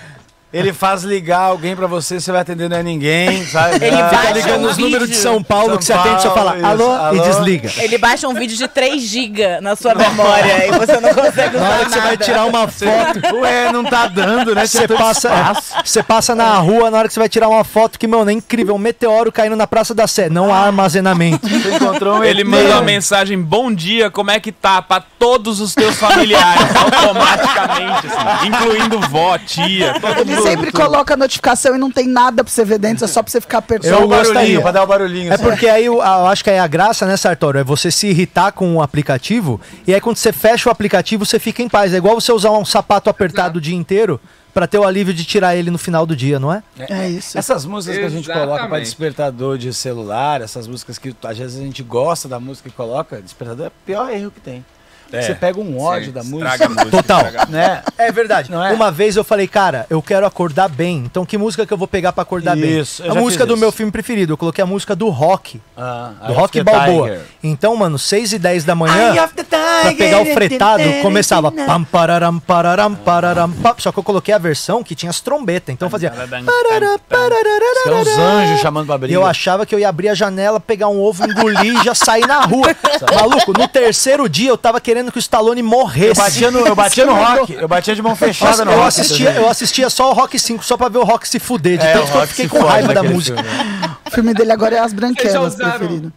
Ele 0.53 0.73
faz 0.73 1.05
ligar 1.05 1.43
alguém 1.43 1.77
pra 1.77 1.87
você, 1.87 2.21
você 2.21 2.33
vai 2.33 2.41
atender 2.41 2.69
não 2.69 2.77
é 2.77 2.83
ninguém, 2.83 3.45
sabe? 3.47 3.77
Ele 3.85 3.95
Ah, 3.95 4.09
Fica 4.09 4.31
ligando 4.33 4.67
um 4.67 4.71
os 4.71 4.77
números 4.79 5.07
de 5.09 5.15
vídeo. 5.15 5.23
São 5.23 5.41
Paulo 5.45 5.69
São 5.71 5.79
que 5.79 5.85
você 5.85 5.93
atende, 5.93 6.23
você 6.23 6.29
fala 6.31 6.53
Paulo, 6.53 6.67
alô, 6.67 6.85
isso. 6.87 7.15
e 7.15 7.19
Alô? 7.21 7.23
desliga. 7.29 7.71
Ele 7.79 7.99
baixa 7.99 8.27
um 8.27 8.35
vídeo 8.35 8.57
de 8.57 8.67
3 8.67 9.01
GB 9.01 9.61
na 9.61 9.77
sua 9.77 9.95
memória 9.97 10.67
e 10.67 10.71
você 10.73 10.99
não 10.99 11.15
consegue 11.15 11.57
Na 11.57 11.63
usar 11.63 11.75
hora 11.77 11.85
que 11.85 11.91
você 11.93 12.01
vai 12.01 12.17
tirar 12.17 12.45
uma 12.47 12.67
foto, 12.67 13.37
Ué, 13.37 13.73
não 13.73 13.85
tá 13.85 14.09
dando, 14.09 14.53
né? 14.55 14.67
você 14.67 14.89
passa, 14.89 15.53
você 15.85 16.03
passa 16.03 16.35
na 16.35 16.55
rua, 16.59 16.91
na 16.91 16.99
hora 16.99 17.07
que 17.07 17.15
você 17.15 17.21
vai 17.21 17.29
tirar 17.29 17.49
uma 17.49 17.63
foto 17.63 17.97
que, 17.97 18.09
mano, 18.09 18.29
é 18.29 18.33
incrível, 18.33 18.75
um 18.75 18.79
meteoro 18.79 19.31
caindo 19.31 19.55
na 19.55 19.69
Praça 19.69 19.95
da 19.95 20.09
Sé, 20.09 20.29
não 20.29 20.53
há 20.53 20.67
armazenamento. 20.67 21.47
Você 21.49 21.75
encontrou 21.77 22.19
um 22.19 22.25
Ele 22.25 22.43
manda 22.43 22.71
uma 22.73 22.83
mensagem, 22.83 23.41
bom 23.41 23.73
dia, 23.73 24.11
como 24.11 24.31
é 24.33 24.41
que 24.41 24.51
tá? 24.51 24.83
Pra 24.83 25.01
todos 25.01 25.61
os 25.61 25.75
teus 25.77 25.97
familiares, 25.97 26.65
automaticamente, 26.75 28.07
assim, 28.09 28.49
incluindo 28.49 28.99
vó, 29.09 29.39
tia, 29.39 29.95
todo 30.01 30.21
Ele 30.21 30.40
sempre 30.43 30.73
coloca 30.73 31.15
a 31.15 31.17
notificação 31.17 31.75
e 31.75 31.79
não 31.79 31.91
tem 31.91 32.07
nada 32.07 32.43
pra 32.45 32.53
você 32.53 32.65
ver 32.65 32.79
dentro, 32.79 33.05
é 33.05 33.09
só 33.09 33.23
pra 33.23 33.31
você 33.31 33.41
ficar 33.41 33.59
apertando. 33.59 33.93
o 33.93 34.03
Eu 34.03 34.09
gostaria. 34.09 34.35
barulhinho, 34.35 34.63
pra 34.63 34.73
dar 34.73 34.83
o 34.83 34.87
barulhinho. 34.87 35.31
É 35.31 35.35
assim. 35.35 35.45
porque 35.45 35.69
aí 35.69 35.85
eu, 35.87 36.01
acho 36.03 36.43
que 36.45 36.51
aí 36.51 36.59
a 36.59 36.67
graça, 36.67 37.07
né, 37.07 37.17
Sartório, 37.17 37.61
é 37.61 37.65
você 37.65 37.91
se 37.91 38.07
irritar 38.09 38.53
com 38.53 38.77
o 38.77 38.83
aplicativo 38.83 39.61
e 39.87 39.95
aí 39.95 40.01
quando 40.01 40.17
você 40.17 40.33
fecha 40.33 40.69
o 40.69 40.73
aplicativo 40.73 41.25
você 41.25 41.39
fica 41.39 41.63
em 41.63 41.69
paz. 41.69 41.93
É 41.95 41.97
igual 41.97 42.21
você 42.21 42.33
usar 42.33 42.51
um 42.51 42.65
sapato 42.65 43.09
apertado 43.11 43.59
o 43.59 43.61
dia 43.61 43.77
inteiro 43.77 44.21
pra 44.53 44.67
ter 44.67 44.79
o 44.79 44.85
alívio 44.85 45.15
de 45.15 45.25
tirar 45.25 45.55
ele 45.55 45.71
no 45.71 45.79
final 45.79 46.05
do 46.05 46.17
dia, 46.17 46.39
não 46.41 46.53
é? 46.53 46.63
É 46.89 47.09
isso. 47.09 47.39
Essas 47.39 47.65
músicas 47.65 47.99
que 47.99 48.05
a 48.05 48.09
gente 48.09 48.27
coloca 48.27 48.47
pra 48.47 48.55
Exatamente. 48.57 48.85
despertador 48.85 49.57
de 49.59 49.73
celular, 49.73 50.41
essas 50.41 50.67
músicas 50.67 50.99
que 50.99 51.15
às 51.23 51.39
vezes 51.39 51.61
a 51.61 51.63
gente 51.63 51.83
gosta 51.83 52.29
da 52.29 52.41
música 52.41 52.69
e 52.69 52.73
coloca, 52.73 53.21
despertador 53.23 53.67
é 53.67 53.69
o 53.69 53.73
pior 53.87 54.11
erro 54.13 54.31
que 54.31 54.41
tem. 54.41 54.65
É. 55.13 55.23
Você 55.23 55.35
pega 55.35 55.59
um 55.61 55.81
ódio 55.81 56.13
da 56.13 56.23
música, 56.23 56.69
música. 56.69 56.91
Total. 56.91 57.23
né? 57.49 57.83
É 57.99 58.11
verdade. 58.13 58.51
Não 58.51 58.65
é? 58.65 58.73
Uma 58.73 58.91
vez 58.91 59.17
eu 59.17 59.25
falei, 59.25 59.47
cara, 59.49 59.87
eu 59.91 60.01
quero 60.03 60.25
acordar 60.27 60.69
bem. 60.69 60.99
Então 61.05 61.25
que 61.27 61.37
música 61.39 61.67
que 61.67 61.73
eu 61.73 61.79
vou 61.79 61.89
pegar 61.89 62.13
pra 62.13 62.23
acordar 62.23 62.57
Isso, 62.57 63.03
bem? 63.03 63.11
A 63.11 63.15
música 63.15 63.45
do 63.47 63.55
isso. 63.55 63.61
meu 63.61 63.73
filme 63.73 63.91
preferido. 63.93 64.33
Eu 64.33 64.37
coloquei 64.37 64.63
a 64.63 64.67
música 64.67 64.95
do 64.95 65.09
rock. 65.09 65.61
Ah, 65.77 66.13
Do 66.27 66.33
Rock 66.35 66.63
Balboa. 66.63 67.09
Tiger. 67.09 67.23
Então, 67.43 67.75
mano, 67.77 67.99
6 67.99 68.33
e 68.35 68.39
10 68.39 68.65
da 68.65 68.75
manhã, 68.75 69.15
pra 69.47 69.95
pegar 69.97 70.21
o 70.21 70.27
fretado, 70.27 70.83
começava 71.03 71.51
pam, 71.51 71.85
pararam, 71.85 72.39
pararam, 72.39 72.95
pararam, 72.95 73.51
pam. 73.51 73.75
Só 73.79 73.91
que 73.93 73.99
eu 73.99 74.03
coloquei 74.03 74.35
a 74.35 74.39
versão 74.39 74.83
que 74.85 74.95
tinha 74.95 75.11
as 75.11 75.21
trombetas. 75.21 75.73
Então 75.73 75.89
fazia. 75.89 76.13
é 76.13 77.91
uns 77.95 78.09
anjos 78.19 78.61
chamando 78.61 78.87
pra 78.87 78.97
E 78.97 78.99
briga. 78.99 79.15
eu 79.15 79.25
achava 79.25 79.65
que 79.65 79.75
eu 79.75 79.79
ia 79.79 79.89
abrir 79.89 80.09
a 80.11 80.15
janela, 80.15 80.61
pegar 80.61 80.89
um 80.89 81.01
ovo, 81.01 81.25
engolir 81.25 81.81
e 81.81 81.85
já 81.85 81.95
sair 81.95 82.27
na 82.27 82.41
rua. 82.41 82.75
Maluco, 83.15 83.53
no 83.59 83.67
terceiro 83.69 84.29
dia 84.29 84.51
eu 84.51 84.59
tava 84.59 84.81
querendo 84.81 85.00
que 85.13 85.19
o 85.19 85.21
Stallone 85.21 85.61
Eu 85.61 85.67
morresse. 85.67 86.21
batia 86.21 86.51
no, 86.51 86.67
eu 86.67 86.75
batia 86.75 87.07
no 87.07 87.15
rock, 87.15 87.53
eu 87.55 87.69
batia 87.69 87.95
de 87.95 88.03
mão 88.03 88.17
fechada 88.17 88.51
Nossa, 88.51 88.65
no 88.65 88.71
eu, 88.73 88.77
rock. 88.77 88.89
assistia, 88.89 89.31
eu 89.33 89.49
assistia 89.49 89.89
só 89.89 90.11
o 90.11 90.13
Rock 90.13 90.37
5, 90.39 90.65
só 90.65 90.77
pra 90.77 90.89
ver 90.89 90.99
o 90.99 91.05
Rock 91.05 91.29
se 91.29 91.39
fuder, 91.39 91.79
de 91.79 91.87
É, 91.87 91.93
tanto 91.93 92.11
que 92.11 92.17
eu 92.19 92.27
fiquei 92.27 92.49
com 92.49 92.59
raiva 92.65 92.93
da 92.93 93.03
música. 93.03 93.43
filme. 93.43 93.97
O 94.07 94.11
filme 94.11 94.35
dele 94.35 94.51
agora 94.53 94.75
é 94.77 94.79
As 94.81 94.93
Vocês 94.93 95.01
já 95.01 95.07
Branquelas, 95.07 95.55
usaram- 95.55 95.79
preferido. 95.79 96.13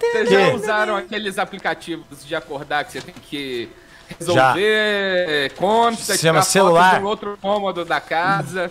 Vocês 0.00 0.30
já 0.30 0.48
usaram 0.54 0.96
aqueles 0.96 1.38
aplicativos 1.38 2.24
de 2.26 2.34
acordar 2.34 2.84
que 2.84 2.92
você 2.92 3.00
tem 3.02 3.14
que 3.28 3.68
resolver 4.18 5.52
conta, 5.56 5.96
Se 5.96 6.18
chama 6.18 6.18
tirar 6.18 6.32
foto 6.42 6.50
celular. 6.50 6.98
de 6.98 7.04
um 7.04 7.06
outro 7.06 7.38
cômodo 7.40 7.84
da 7.84 8.00
casa? 8.00 8.70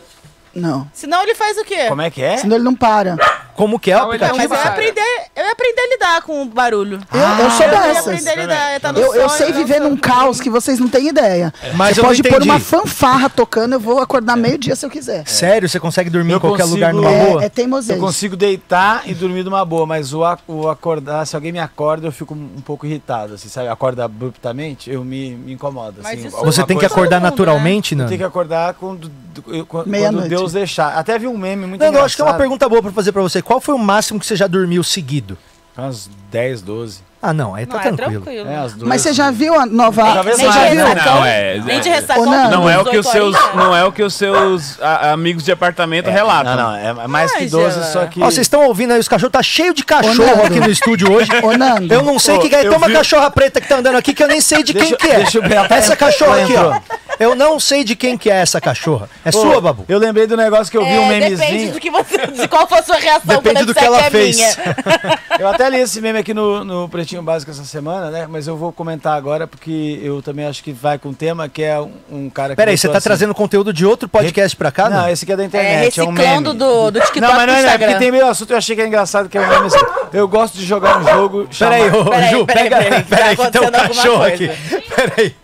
Não. 0.59 0.87
Senão 0.93 1.21
ele 1.23 1.35
faz 1.35 1.57
o 1.57 1.63
quê? 1.65 1.85
Como 1.87 2.01
é 2.01 2.09
que 2.09 2.21
é? 2.21 2.37
Senão 2.37 2.55
ele 2.57 2.65
não 2.65 2.75
para. 2.75 3.17
Como 3.55 3.77
que 3.77 3.91
é 3.91 3.97
o 3.97 4.05
Não, 4.05 4.13
ele 4.13 4.23
é 4.23 4.27
aplicativo? 4.27 4.53
Mas 4.55 4.59
eu 4.59 4.65
ia, 4.65 4.71
aprender, 4.71 5.21
eu 5.35 5.43
ia 5.45 5.51
aprender 5.51 5.81
a 5.81 5.89
lidar 5.89 6.21
com 6.21 6.41
o 6.43 6.45
barulho. 6.45 7.01
Eu, 7.13 7.19
eu 7.19 7.51
sou 7.51 7.65
eu 7.65 7.71
ia 7.73 7.81
dessas. 7.81 8.07
aprender 8.07 8.29
a 8.29 8.35
lidar. 8.35 8.73
Eu, 8.73 8.79
tá 8.79 8.93
no 8.93 8.99
Eu, 8.99 9.15
eu 9.15 9.29
sonho, 9.29 9.51
sei 9.51 9.51
viver 9.51 9.81
num 9.81 9.97
caos 9.97 10.39
que 10.39 10.49
vocês 10.49 10.79
não 10.79 10.87
têm 10.87 11.09
ideia. 11.09 11.53
Mas 11.75 11.95
você 11.95 11.99
eu 11.99 12.03
não 12.03 12.09
pode 12.09 12.23
pôr 12.23 12.29
entendi. 12.35 12.49
uma 12.49 12.59
fanfarra 12.59 13.29
tocando, 13.29 13.73
eu 13.73 13.79
vou 13.79 13.99
acordar 13.99 14.37
meio-dia 14.37 14.77
se 14.77 14.85
eu 14.85 14.89
quiser. 14.89 15.27
Sério, 15.27 15.67
você 15.67 15.77
consegue 15.77 16.09
dormir 16.09 16.31
Eu 16.31 16.37
em 16.37 16.39
qualquer 16.39 16.63
consigo- 16.63 16.75
lugar 16.75 16.93
numa 16.93 17.11
boa? 17.11 17.41
É, 17.43 17.47
é 17.47 17.49
teimosia. 17.49 17.95
Eu 17.95 17.99
consigo 17.99 18.37
deitar 18.37 19.01
e 19.05 19.13
dormir 19.13 19.43
numa 19.43 19.65
boa, 19.65 19.85
mas 19.85 20.13
o, 20.13 20.23
ac- 20.23 20.41
o 20.47 20.69
acordar, 20.69 21.25
se 21.27 21.35
alguém 21.35 21.51
me 21.51 21.59
acorda, 21.59 22.07
eu 22.07 22.13
fico 22.13 22.33
um 22.33 22.61
pouco 22.61 22.85
irritado, 22.85 23.33
assim, 23.33 23.49
sabe? 23.49 23.67
Acorda 23.67 24.05
abruptamente, 24.05 24.89
eu 24.89 25.03
me, 25.03 25.31
me 25.31 25.51
incomoda. 25.53 25.95
Mas 26.01 26.13
assim, 26.17 26.27
isso 26.27 26.35
alguma 26.37 26.51
Você 26.53 26.63
tem 26.63 26.77
que 26.77 26.81
coisa- 26.87 26.93
acordar 26.95 27.17
Todo 27.17 27.23
mundo, 27.23 27.29
naturalmente, 27.31 27.91
Eu 27.93 27.97
Nando? 27.97 28.07
tenho 28.09 28.19
que 28.19 28.23
acordar 28.25 28.73
quando, 28.75 29.11
eu- 29.47 29.65
quando 29.65 29.87
Meia-noite. 29.87 30.29
Deus 30.29 30.48
deixar. 30.53 30.97
Até 30.97 31.17
vi 31.19 31.27
um 31.27 31.37
meme 31.37 31.65
muito 31.65 31.81
Não, 31.83 31.93
eu 31.93 32.03
acho 32.05 32.15
que 32.15 32.21
é 32.21 32.25
uma 32.25 32.33
pergunta 32.35 32.67
boa 32.69 32.81
pra 32.81 32.91
fazer 32.91 33.11
pra 33.11 33.21
você. 33.21 33.41
Qual 33.41 33.59
foi 33.59 33.75
o 33.75 33.79
máximo 33.79 34.19
que 34.19 34.25
você 34.25 34.35
já 34.35 34.47
dormiu 34.47 34.83
seguido? 34.83 35.37
Umas 35.77 36.09
10, 36.29 36.61
12. 36.61 37.09
Ah, 37.21 37.33
não, 37.33 37.53
aí 37.53 37.65
Não, 37.65 37.73
tá 37.77 37.79
é 37.79 37.91
tranquilo. 37.91 38.21
tranquilo. 38.23 38.49
É, 38.49 38.55
as 38.57 38.73
duas. 38.73 38.87
Mas 38.87 39.01
você 39.01 39.11
já 39.11 39.29
viu 39.29 39.53
a 39.53 39.65
nova. 39.65 40.23
Nem 40.23 40.31
eu 40.31 40.37
de 40.37 40.43
já 40.45 40.69
vi, 40.69 40.75
ressacão, 40.77 41.15
não, 41.15 41.25
é- 41.25 41.59
nem 41.65 41.79
de 41.81 41.89
é- 41.89 41.95
ressacão. 41.95 42.23
Ô, 42.23 42.25
Nando. 42.25 42.49
Não 42.51 42.69
é 42.69 42.77
o 42.79 42.85
que 42.85 42.97
os 42.97 43.05
18 43.05 43.33
seus, 43.37 43.55
não 43.55 43.75
é 43.75 43.83
o 43.85 43.91
que 43.91 44.03
os 44.03 44.13
seus 44.13 44.81
a- 44.81 45.11
amigos 45.11 45.43
de 45.43 45.51
apartamento 45.51 46.09
relatam. 46.09 46.55
Não, 46.55 46.71
não, 46.71 46.75
é 47.03 47.07
mais 47.07 47.31
que 47.33 47.39
Ai, 47.39 47.47
12, 47.49 47.73
Gela. 47.75 47.85
só 47.91 48.05
que... 48.05 48.21
Ó, 48.21 48.25
vocês 48.25 48.39
estão 48.45 48.63
ouvindo 48.65 48.93
aí, 48.93 48.99
os 49.01 49.07
cachorros 49.09 49.33
tá 49.33 49.43
cheio 49.43 49.73
de 49.73 49.83
cachorro 49.83 50.43
aqui 50.45 50.61
no 50.61 50.69
estúdio 50.69 51.11
hoje. 51.11 51.29
Ô, 51.43 51.57
Nando. 51.57 51.93
Eu 51.93 52.03
não 52.03 52.17
sei 52.17 52.35
Ô, 52.37 52.39
que 52.39 52.55
é. 52.55 52.69
Toma 52.69 52.87
vi- 52.87 52.93
cachorra 52.93 53.29
preta 53.29 53.59
que 53.59 53.67
tá 53.67 53.75
andando 53.79 53.97
aqui 53.97 54.13
que 54.13 54.23
eu 54.23 54.27
nem 54.29 54.39
sei 54.39 54.63
de 54.63 54.71
Deixa- 54.71 54.95
quem 54.95 54.97
que 54.97 55.07
é. 55.13 55.17
deixa 55.17 55.37
eu 55.39 55.41
ver, 55.41 55.55
Essa 55.71 55.97
cachorra 55.97 56.41
aqui, 56.43 56.55
ó. 56.55 56.79
Eu 57.19 57.35
não 57.35 57.59
sei 57.59 57.83
de 57.83 57.95
quem 57.95 58.17
que 58.17 58.29
é 58.29 58.35
essa 58.37 58.61
cachorra. 58.61 59.09
É 59.25 59.31
Pô, 59.31 59.41
sua, 59.41 59.59
Babu? 59.59 59.83
Eu 59.89 59.99
lembrei 59.99 60.25
do 60.25 60.37
negócio 60.37 60.71
que 60.71 60.77
eu 60.77 60.85
vi 60.85 60.91
um 60.97 61.11
É, 61.11 61.19
depende 61.19 61.35
memezinho. 61.37 61.73
do 61.73 61.79
que 61.79 61.89
você, 61.91 62.27
de 62.27 62.47
qual 62.47 62.65
for 62.67 62.77
a 62.79 62.83
sua 62.83 62.95
reação 62.97 63.41
Depende 63.41 63.65
do 63.65 63.73
que 63.75 63.83
ela 63.83 63.99
é 64.05 64.09
fez. 64.09 64.35
minha. 64.37 64.49
Eu 65.39 65.47
até 65.47 65.69
li 65.69 65.77
esse 65.79 66.01
meme 66.01 66.19
aqui 66.19 66.33
no, 66.33 66.63
no 66.65 66.89
Pretinho 66.89 67.21
Básico 67.21 67.49
essa 67.51 67.63
semana, 67.63 68.09
né? 68.11 68.27
Mas 68.29 68.45
eu 68.45 68.57
vou 68.57 68.73
comentar 68.73 69.15
agora 69.17 69.47
porque 69.47 69.97
eu 70.03 70.21
também 70.21 70.45
acho 70.45 70.61
que 70.61 70.73
vai 70.73 70.97
com 70.99 71.09
o 71.09 71.13
tema, 71.13 71.47
que 71.47 71.63
é 71.63 71.79
um, 71.79 71.91
um 72.11 72.29
cara 72.29 72.49
que. 72.49 72.55
Peraí, 72.57 72.77
você 72.77 72.89
tá 72.89 72.97
assim- 72.97 73.05
trazendo 73.07 73.33
conteúdo 73.33 73.71
de 73.71 73.85
outro 73.85 74.09
podcast 74.09 74.55
pra 74.57 74.69
cá, 74.69 74.89
Não, 74.89 74.97
não? 75.03 75.09
esse 75.09 75.23
aqui 75.23 75.31
é 75.31 75.37
da 75.37 75.43
É, 75.43 75.45
internet, 75.45 75.97
é, 75.99 76.03
um 76.03 76.07
reciclando 76.11 76.49
meme. 76.53 76.59
do, 76.59 76.91
do 76.91 76.99
TikTok 76.99 77.21
Não, 77.21 77.33
mas 77.35 77.47
não 77.47 77.53
é, 77.53 77.57
né? 77.57 77.61
Instagram. 77.63 77.87
porque 77.87 77.99
tem 78.03 78.11
meio 78.11 78.27
assunto, 78.27 78.51
eu 78.51 78.57
achei 78.57 78.75
que 78.75 78.81
era 78.81 78.87
engraçado, 78.89 79.29
que 79.29 79.37
é 79.37 79.41
um 79.41 79.47
meme 79.47 79.67
assim. 79.67 79.79
Eu 80.11 80.27
gosto 80.27 80.57
de 80.57 80.65
jogar 80.65 80.99
um 80.99 81.03
jogo 81.07 81.47
Peraí, 81.57 81.81
chamado... 81.89 82.01
ô, 82.01 82.05
Peraí, 82.11 82.29
Ju, 82.31 82.45
peraí, 82.45 82.63
pega. 82.69 82.77
peraí, 82.83 83.03
tá 83.03 83.15
Peraí, 83.15 83.37
que 83.37 83.51
tem 83.51 83.61
um 83.61 83.71
cachorro 83.71 84.17
coisa. 84.19 84.33
aqui. 84.33 84.49
Peraí. 84.95 85.35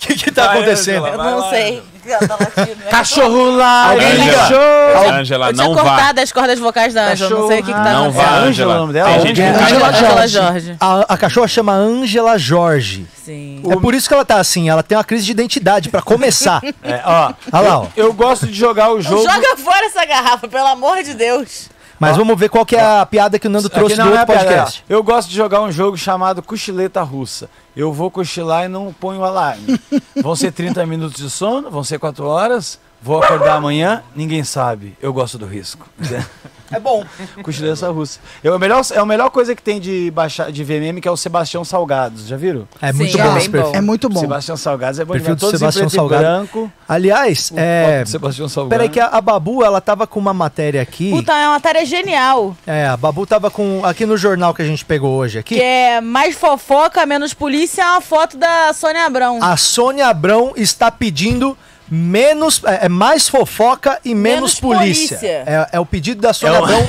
Que 0.00 0.14
que 0.16 0.30
tá 0.32 0.46
Vai, 0.46 0.56
acontecendo? 0.58 1.04
Ângela, 1.06 1.24
Eu 1.24 1.30
não 1.30 1.38
lá. 1.40 1.50
sei. 1.50 1.82
Tá 2.10 2.36
latindo, 2.40 2.76
né? 2.76 2.90
Cachorro 2.90 3.50
lá! 3.56 3.94
Eu 3.94 5.24
tinha 5.24 5.38
não 5.52 5.74
vá. 5.74 5.82
cortado 5.82 6.20
as 6.20 6.32
cordas 6.32 6.58
vocais 6.58 6.94
da 6.94 7.08
Ângela, 7.08 7.30
não 7.30 7.46
sei 7.46 7.60
o 7.60 7.62
que, 7.64 7.72
que 7.72 7.78
tá 7.78 7.92
Não 7.92 8.02
acontecendo. 8.08 8.24
vá, 8.26 8.36
Ângela, 8.36 8.46
Ângela. 8.48 8.74
o 8.74 8.78
nome 8.78 8.92
dela? 8.94 9.10
Tem 9.10 9.20
gente 9.26 9.42
Ângela 9.42 9.88
Ângela 9.88 9.92
Jorge. 9.92 10.34
Jorge. 10.34 10.76
A, 10.80 11.14
a 11.14 11.18
cachorra 11.18 11.46
chama 11.46 11.72
Ângela 11.72 12.38
Jorge. 12.38 13.06
Sim. 13.22 13.62
É 13.70 13.76
por 13.76 13.94
isso 13.94 14.08
que 14.08 14.14
ela 14.14 14.24
tá 14.24 14.36
assim, 14.36 14.68
ela 14.70 14.82
tem 14.82 14.96
uma 14.96 15.04
crise 15.04 15.26
de 15.26 15.30
identidade, 15.32 15.88
pra 15.90 16.00
começar. 16.02 16.60
É, 16.82 17.02
ó, 17.04 17.32
Olha 17.52 17.68
lá, 17.68 17.78
ó. 17.80 17.86
eu 17.94 18.12
gosto 18.14 18.46
de 18.46 18.54
jogar 18.54 18.90
o 18.90 19.00
jogo... 19.02 19.22
Joga 19.22 19.56
fora 19.58 19.84
essa 19.86 20.04
garrafa, 20.06 20.48
pelo 20.48 20.66
amor 20.66 21.02
de 21.02 21.12
Deus. 21.14 21.68
Mas 22.00 22.16
vamos 22.16 22.40
ver 22.40 22.48
qual 22.48 22.64
que 22.64 22.74
é 22.74 22.82
a 22.82 23.04
piada 23.04 23.38
que 23.38 23.46
o 23.46 23.50
Nando 23.50 23.68
trouxe 23.68 23.94
do 23.94 24.00
é 24.00 24.04
outro 24.06 24.26
piada, 24.26 24.42
podcast. 24.42 24.84
ó. 24.88 24.92
Eu 24.92 25.02
gosto 25.02 25.28
de 25.28 25.36
jogar 25.36 25.60
um 25.60 25.70
jogo 25.70 25.98
chamado 25.98 26.42
Cochileta 26.42 27.02
Russa. 27.02 27.50
Eu 27.76 27.92
vou 27.92 28.10
cochilar 28.10 28.64
e 28.64 28.68
não 28.68 28.90
ponho 28.90 29.22
alarme. 29.22 29.78
vão 30.22 30.34
ser 30.34 30.50
30 30.50 30.86
minutos 30.86 31.22
de 31.22 31.28
sono, 31.28 31.70
vão 31.70 31.84
ser 31.84 31.98
4 31.98 32.24
horas. 32.26 32.80
Vou 33.02 33.22
acordar 33.22 33.56
amanhã, 33.56 34.02
ninguém 34.16 34.42
sabe. 34.44 34.96
Eu 35.00 35.12
gosto 35.12 35.36
do 35.36 35.44
risco. 35.46 35.86
É 36.70 36.78
bom. 36.78 37.04
Cochileta 37.42 37.90
Russa. 37.90 38.20
Eu, 38.42 38.54
a 38.54 38.58
melhor, 38.58 38.82
é 38.92 38.98
a 38.98 39.06
melhor 39.06 39.30
coisa 39.30 39.54
que 39.54 39.62
tem 39.62 39.80
de, 39.80 40.10
baixar, 40.10 40.52
de 40.52 40.62
ver 40.62 40.80
meme, 40.80 41.00
que 41.00 41.08
é 41.08 41.10
o 41.10 41.16
Sebastião 41.16 41.64
Salgados. 41.64 42.26
Já 42.26 42.36
viram? 42.36 42.68
É 42.80 42.92
Sim, 42.92 42.98
muito 42.98 43.18
é 43.18 43.22
bom 43.24 43.32
perfil. 43.32 43.62
bom. 43.62 43.72
É 43.74 43.80
muito 43.80 44.08
bom. 44.08 44.20
Sebastião 44.20 44.56
Salgados 44.56 45.00
é 45.00 45.04
bom 45.04 45.12
Perfil 45.12 45.36
do 45.36 45.50
Sebastião 45.50 45.88
Salgado. 45.88 46.22
branco. 46.22 46.72
Aliás, 46.88 47.52
é. 47.56 48.04
Sebastião 48.06 48.48
Salgado. 48.48 48.70
Peraí 48.70 48.88
que 48.88 49.00
a, 49.00 49.06
a 49.06 49.20
Babu, 49.20 49.64
ela 49.64 49.80
tava 49.80 50.06
com 50.06 50.20
uma 50.20 50.32
matéria 50.34 50.80
aqui. 50.80 51.10
Puta, 51.10 51.32
é 51.32 51.46
uma 51.46 51.54
matéria 51.54 51.84
genial. 51.84 52.56
É, 52.66 52.86
a 52.86 52.96
Babu 52.96 53.26
tava 53.26 53.50
com. 53.50 53.84
Aqui 53.84 54.06
no 54.06 54.16
jornal 54.16 54.54
que 54.54 54.62
a 54.62 54.64
gente 54.66 54.84
pegou 54.84 55.16
hoje 55.16 55.38
aqui. 55.38 55.56
Que 55.56 55.62
é 55.62 56.00
mais 56.00 56.34
fofoca, 56.36 57.04
menos 57.06 57.34
polícia, 57.34 57.82
é 57.82 57.86
uma 57.86 58.00
foto 58.00 58.36
da 58.36 58.72
Sônia 58.72 59.04
Abrão. 59.04 59.38
A 59.42 59.56
Sônia 59.56 60.06
Abrão 60.06 60.52
está 60.56 60.90
pedindo 60.90 61.56
menos. 61.90 62.62
É, 62.64 62.86
é 62.86 62.88
mais 62.88 63.28
fofoca 63.28 63.98
e 64.04 64.14
menos, 64.14 64.30
Menos 64.40 64.60
polícia. 64.60 65.18
polícia. 65.18 65.44
É, 65.46 65.68
é 65.72 65.80
o 65.80 65.86
pedido 65.86 66.20
da 66.20 66.32
Sônia 66.32 66.56
É 66.56 66.60
o- 66.60 66.64
Abrão 66.64 66.88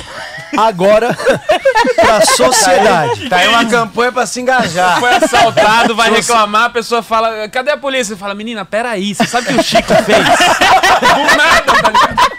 agora 0.58 1.16
pra 1.96 2.20
sociedade. 2.26 3.28
Tá 3.28 3.36
aí 3.36 3.48
uma 3.48 3.64
campanha 3.64 4.12
pra 4.12 4.26
se 4.26 4.40
engajar. 4.40 5.00
Foi 5.00 5.10
assaltado, 5.14 5.94
vai 5.96 6.10
reclamar, 6.10 6.64
a 6.64 6.70
pessoa 6.70 7.02
fala, 7.02 7.48
cadê 7.48 7.70
a 7.70 7.76
polícia? 7.76 8.16
Fala, 8.16 8.34
menina, 8.34 8.64
peraí, 8.64 9.14
você 9.14 9.26
sabe 9.26 9.46
o 9.50 9.54
que 9.54 9.60
o 9.60 9.62
Chico 9.62 9.94
fez? 10.04 10.18
Do 10.18 11.36
nada, 11.36 11.62
tá 11.82 11.90
ligado? 11.90 12.32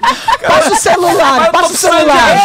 Passa 0.46 0.72
o 0.74 0.76
celular, 0.76 1.52
passa 1.52 1.74
o 1.74 1.78
celular. 1.78 2.38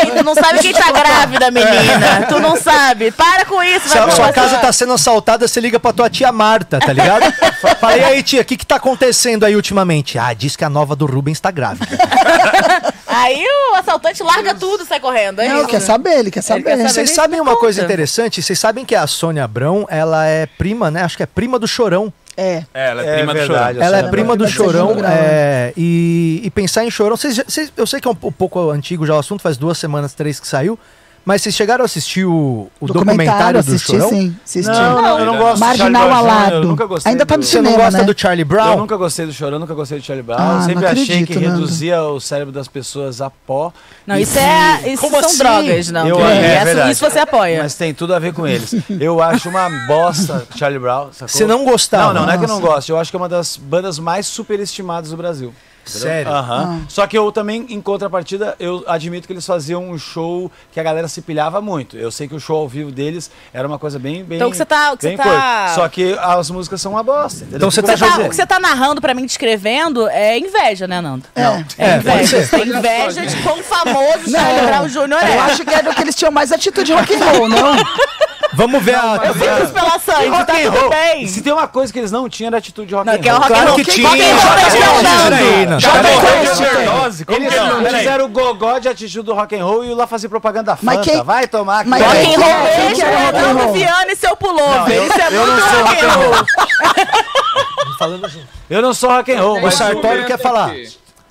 Ei, 0.00 0.10
tu 0.10 0.24
não 0.24 0.34
sabe 0.34 0.58
quem 0.58 0.72
tá 0.72 0.90
grávida, 0.92 1.50
menina. 1.50 2.26
Tu 2.28 2.38
não 2.40 2.56
sabe. 2.56 3.10
Para 3.12 3.44
com 3.46 3.62
isso, 3.62 3.88
Se 3.88 3.96
vai 3.98 4.08
a 4.08 4.10
sua 4.10 4.26
conversar. 4.26 4.32
casa 4.50 4.58
tá 4.58 4.72
sendo 4.72 4.92
assaltada, 4.92 5.46
você 5.48 5.60
liga 5.60 5.78
pra 5.80 5.92
tua 5.92 6.10
tia 6.10 6.30
Marta, 6.32 6.78
tá 6.78 6.92
ligado? 6.92 7.32
Fala, 7.80 7.96
e 7.96 8.04
aí, 8.04 8.22
tia, 8.22 8.42
o 8.42 8.44
que 8.44 8.56
que 8.56 8.66
tá 8.66 8.76
acontecendo 8.76 9.44
aí 9.44 9.55
ultimamente? 9.56 10.18
Ah, 10.18 10.32
diz 10.32 10.54
que 10.56 10.64
a 10.64 10.70
nova 10.70 10.94
do 10.94 11.06
Rubens 11.06 11.40
tá 11.40 11.50
grávida. 11.50 11.86
Aí 13.06 13.44
o 13.72 13.74
assaltante 13.76 14.22
larga 14.22 14.54
tudo 14.54 14.84
e 14.84 14.86
sai 14.86 15.00
correndo. 15.00 15.40
É 15.40 15.48
Não, 15.48 15.60
isso. 15.60 15.68
quer 15.68 15.80
saber, 15.80 16.18
ele 16.18 16.30
quer 16.30 16.42
saber. 16.42 16.62
quer 16.64 16.76
saber. 16.76 16.88
Vocês 16.90 17.10
sabem 17.10 17.40
uma 17.40 17.52
conta. 17.52 17.60
coisa 17.60 17.82
interessante? 17.82 18.42
Vocês 18.42 18.58
sabem 18.58 18.84
que 18.84 18.94
a 18.94 19.06
Sônia 19.06 19.44
Abrão, 19.44 19.86
ela 19.90 20.26
é 20.26 20.46
prima, 20.46 20.90
né? 20.90 21.02
Acho 21.02 21.16
que 21.16 21.22
é 21.22 21.26
prima 21.26 21.58
do 21.58 21.66
Chorão. 21.66 22.12
É. 22.36 22.64
É, 22.74 22.90
ela 22.90 23.02
é, 23.02 23.06
É 23.08 23.16
prima 23.16 23.32
do 23.32 23.38
verdade, 23.38 23.62
chorão. 23.62 23.76
eu 23.76 23.82
Ela 23.82 23.98
é 23.98 24.10
prima 24.10 24.36
do 24.36 24.46
Chorão. 24.48 24.96
é, 25.06 25.72
e, 25.76 26.42
e 26.44 26.50
pensar 26.50 26.84
em 26.84 26.90
Chorão. 26.90 27.16
Vocês, 27.16 27.34
já- 27.36 27.44
vocês- 27.48 27.72
eu 27.74 27.86
sei 27.86 27.98
que 28.00 28.06
é 28.06 28.10
um, 28.10 28.16
um 28.24 28.32
pouco 28.32 28.70
antigo 28.70 29.06
já 29.06 29.14
o 29.14 29.18
assunto, 29.18 29.40
faz 29.40 29.56
duas 29.56 29.78
semanas, 29.78 30.12
três 30.12 30.38
que 30.38 30.46
saiu. 30.46 30.78
Mas 31.26 31.42
vocês 31.42 31.56
chegaram 31.56 31.82
a 31.82 31.86
assistir 31.86 32.24
o, 32.24 32.70
o 32.80 32.86
documentário, 32.86 33.60
do 33.60 33.68
assisti 33.68 33.90
Chorão? 33.90 34.10
sim. 34.10 34.36
Assisti. 34.44 34.70
Não, 34.70 35.02
não, 35.02 35.18
eu 35.18 35.26
não 35.26 35.36
gosto 35.38 35.58
Marginal 35.58 35.90
do 35.90 35.92
Charlie 35.92 36.08
Brown 36.08 36.22
Jr., 36.22 36.30
alado. 36.30 36.54
Eu 36.54 36.62
nunca 36.64 36.86
gostei 36.86 37.10
Ainda 37.12 37.26
tá 37.26 37.34
do... 37.34 37.38
no 37.40 37.44
Você 37.44 37.56
não 37.60 37.64
cinema, 37.64 37.84
gosta 37.84 37.98
né? 37.98 38.04
do 38.04 38.20
Charlie 38.20 38.44
Brown? 38.44 38.70
Eu 38.70 38.76
nunca 38.78 38.96
gostei 38.96 39.26
do 39.26 39.32
Chorão, 39.32 39.52
eu 39.54 39.58
nunca 39.58 39.74
gostei 39.74 39.98
do 39.98 40.04
Charlie 40.04 40.22
Brown. 40.22 40.38
Ah, 40.38 40.54
eu 40.54 40.60
sempre 40.60 40.74
não 40.84 40.88
achei 40.92 41.02
acredito, 41.02 41.26
que 41.26 41.34
Nando. 41.40 41.56
reduzia 41.60 42.02
o 42.04 42.20
cérebro 42.20 42.52
das 42.52 42.68
pessoas 42.68 43.20
a 43.20 43.28
pó. 43.28 43.72
Não, 44.06 44.16
isso, 44.16 44.38
é, 44.38 44.82
isso 44.92 45.02
Como 45.02 45.16
são 45.18 45.28
assim? 45.28 45.38
drogas, 45.38 45.90
não. 45.90 46.06
Eu- 46.06 46.16
que- 46.16 46.22
é 46.22 46.90
isso- 46.92 47.04
você 47.10 47.18
apoia. 47.18 47.60
Mas 47.60 47.74
tem 47.74 47.92
tudo 47.92 48.14
a 48.14 48.20
ver 48.20 48.32
com 48.32 48.46
eles. 48.46 48.72
Eu 49.00 49.20
acho 49.20 49.48
uma 49.48 49.68
bosta 49.88 50.46
Charlie 50.54 50.78
Brown. 50.78 51.08
sacou? 51.12 51.28
Você 51.28 51.44
não 51.44 51.64
gostava? 51.64 52.06
Não, 52.14 52.20
não, 52.20 52.26
não 52.28 52.32
é 52.34 52.38
que 52.38 52.44
eu 52.44 52.48
não 52.48 52.60
gosto. 52.60 52.88
Eu 52.90 52.98
acho 53.00 53.10
que 53.10 53.16
é 53.16 53.18
uma 53.18 53.28
das 53.28 53.56
bandas 53.56 53.98
mais 53.98 54.28
superestimadas 54.28 55.10
do 55.10 55.16
Brasil. 55.16 55.52
Sério? 55.90 56.30
Aham. 56.32 56.84
Só 56.88 57.06
que 57.06 57.16
eu 57.16 57.30
também, 57.32 57.66
em 57.68 57.80
contrapartida, 57.80 58.54
eu 58.58 58.84
admito 58.86 59.26
que 59.26 59.32
eles 59.32 59.46
faziam 59.46 59.88
um 59.88 59.98
show 59.98 60.50
que 60.72 60.80
a 60.80 60.82
galera 60.82 61.08
se 61.08 61.22
pilhava 61.22 61.60
muito. 61.60 61.96
Eu 61.96 62.10
sei 62.10 62.26
que 62.28 62.34
o 62.34 62.40
show 62.40 62.58
ao 62.58 62.68
vivo 62.68 62.90
deles 62.90 63.30
era 63.52 63.66
uma 63.66 63.78
coisa 63.78 63.98
bem. 63.98 64.24
bem 64.24 64.36
Então 64.36 64.48
o 64.48 64.50
que 64.50 64.56
você 64.56 64.64
tá- 64.64 64.92
o 64.92 64.96
que 64.96 65.06
bem 65.06 65.16
você 65.16 65.22
tá-. 65.22 65.72
Só 65.74 65.88
que 65.88 66.16
as 66.20 66.50
músicas 66.50 66.80
são 66.80 66.92
uma 66.92 67.02
bosta. 67.02 67.42
Entendeu? 67.44 67.56
Então 67.58 67.70
você 67.70 67.80
O 67.80 67.82
que 67.82 67.88
tá 67.88 67.94
eu 67.94 67.98
tá- 67.98 68.18
o 68.26 68.28
que 68.30 68.36
você 68.36 68.46
tá 68.46 68.58
narrando 68.58 69.00
pra 69.00 69.14
mim, 69.14 69.24
descrevendo, 69.26 70.08
é 70.08 70.38
inveja, 70.38 70.86
né, 70.86 71.00
Nando? 71.00 71.24
É. 71.34 71.42
É, 71.42 71.64
É, 71.78 72.00
pode 72.00 72.22
inveja. 72.24 72.48
Tem 72.48 72.68
inveja 72.68 73.26
de 73.26 73.36
quão 73.42 73.62
famoso 73.62 74.30
Charlie 74.30 74.66
Brown 74.66 74.88
Jr. 74.88 74.98
Eu 75.12 75.16
é. 75.18 75.38
acho 75.40 75.64
que 75.64 75.74
era 75.74 75.94
que 75.94 76.02
eles 76.02 76.14
tinham 76.14 76.30
mais 76.32 76.52
atitude 76.52 76.92
rock 76.92 77.14
and 77.14 77.24
roll, 77.24 77.48
não? 77.48 77.56
Vamos 78.56 78.82
ver 78.82 78.94
a. 78.96 79.20
Eu 79.26 79.34
fiz 79.34 79.70
pela 79.70 79.98
Sandy, 79.98 80.30
tá 80.30 80.36
Rock 80.38 80.62
tudo 80.64 80.78
roll. 80.80 80.90
bem. 80.90 81.26
Se 81.28 81.42
tem 81.42 81.52
uma 81.52 81.68
coisa 81.68 81.92
que 81.92 81.98
eles 81.98 82.10
não 82.10 82.28
tinham 82.28 82.48
era 82.48 82.56
atitude 82.58 82.94
rock 82.94 83.06
Não, 83.06 83.12
and 83.14 83.18
que 83.18 83.28
é 83.28 83.32
o 83.32 83.36
roll. 83.36 83.42
rock 83.42 83.52
and 83.52 83.56
Claro 83.56 83.68
roll. 83.72 83.76
que 83.84 84.02
Rock 84.02 84.16
tinha. 84.16 84.32
and 84.32 84.36
roll 84.36 85.66
não. 85.70 85.80
Já 85.80 85.90
Eles, 85.96 87.54
é? 87.54 87.82
Peraí. 87.82 87.98
fizeram 87.98 88.24
o 88.24 88.28
gogó 88.28 88.78
de 88.78 88.88
atitude 88.88 89.22
do 89.22 89.34
rock 89.34 89.54
and 89.56 89.64
roll 89.64 89.84
e 89.84 89.94
lá 89.94 90.06
fazer 90.06 90.28
propaganda 90.28 90.74
Fanta. 90.76 91.00
quem- 91.02 91.22
Vai 91.22 91.46
tomar 91.46 91.80
aqui. 91.80 91.90
Mas 91.90 92.02
Rock 92.02 92.16
and 92.18 92.22
roll 92.22 92.66
que 92.66 92.80
mesmo 92.80 93.04
era 93.04 93.12
é 93.20 93.24
rock 93.26 93.36
and 93.38 93.42
Nando 93.42 93.60
roll? 93.64 93.72
Viana 93.72 94.12
e 94.12 94.16
seu 94.16 94.36
pullover. 94.36 94.96
eu- 94.96 95.06
Isso 95.06 95.20
é 95.20 95.26
eu 95.26 95.46
não 95.46 95.52
muito 95.54 95.68
sou 95.70 95.82
rock 95.84 96.04
and 96.04 96.08
rock 96.08 96.24
roll. 96.24 97.96
Falando 97.98 98.26
assim. 98.26 98.44
Eu 98.68 98.82
não 98.82 98.94
sou 98.94 99.10
rock 99.10 99.32
and 99.32 99.40
roll, 99.42 99.58
O 99.58 99.62
mas 99.62 99.80
argumento 99.80 100.26
quer 100.26 100.38
falar. 100.38 100.70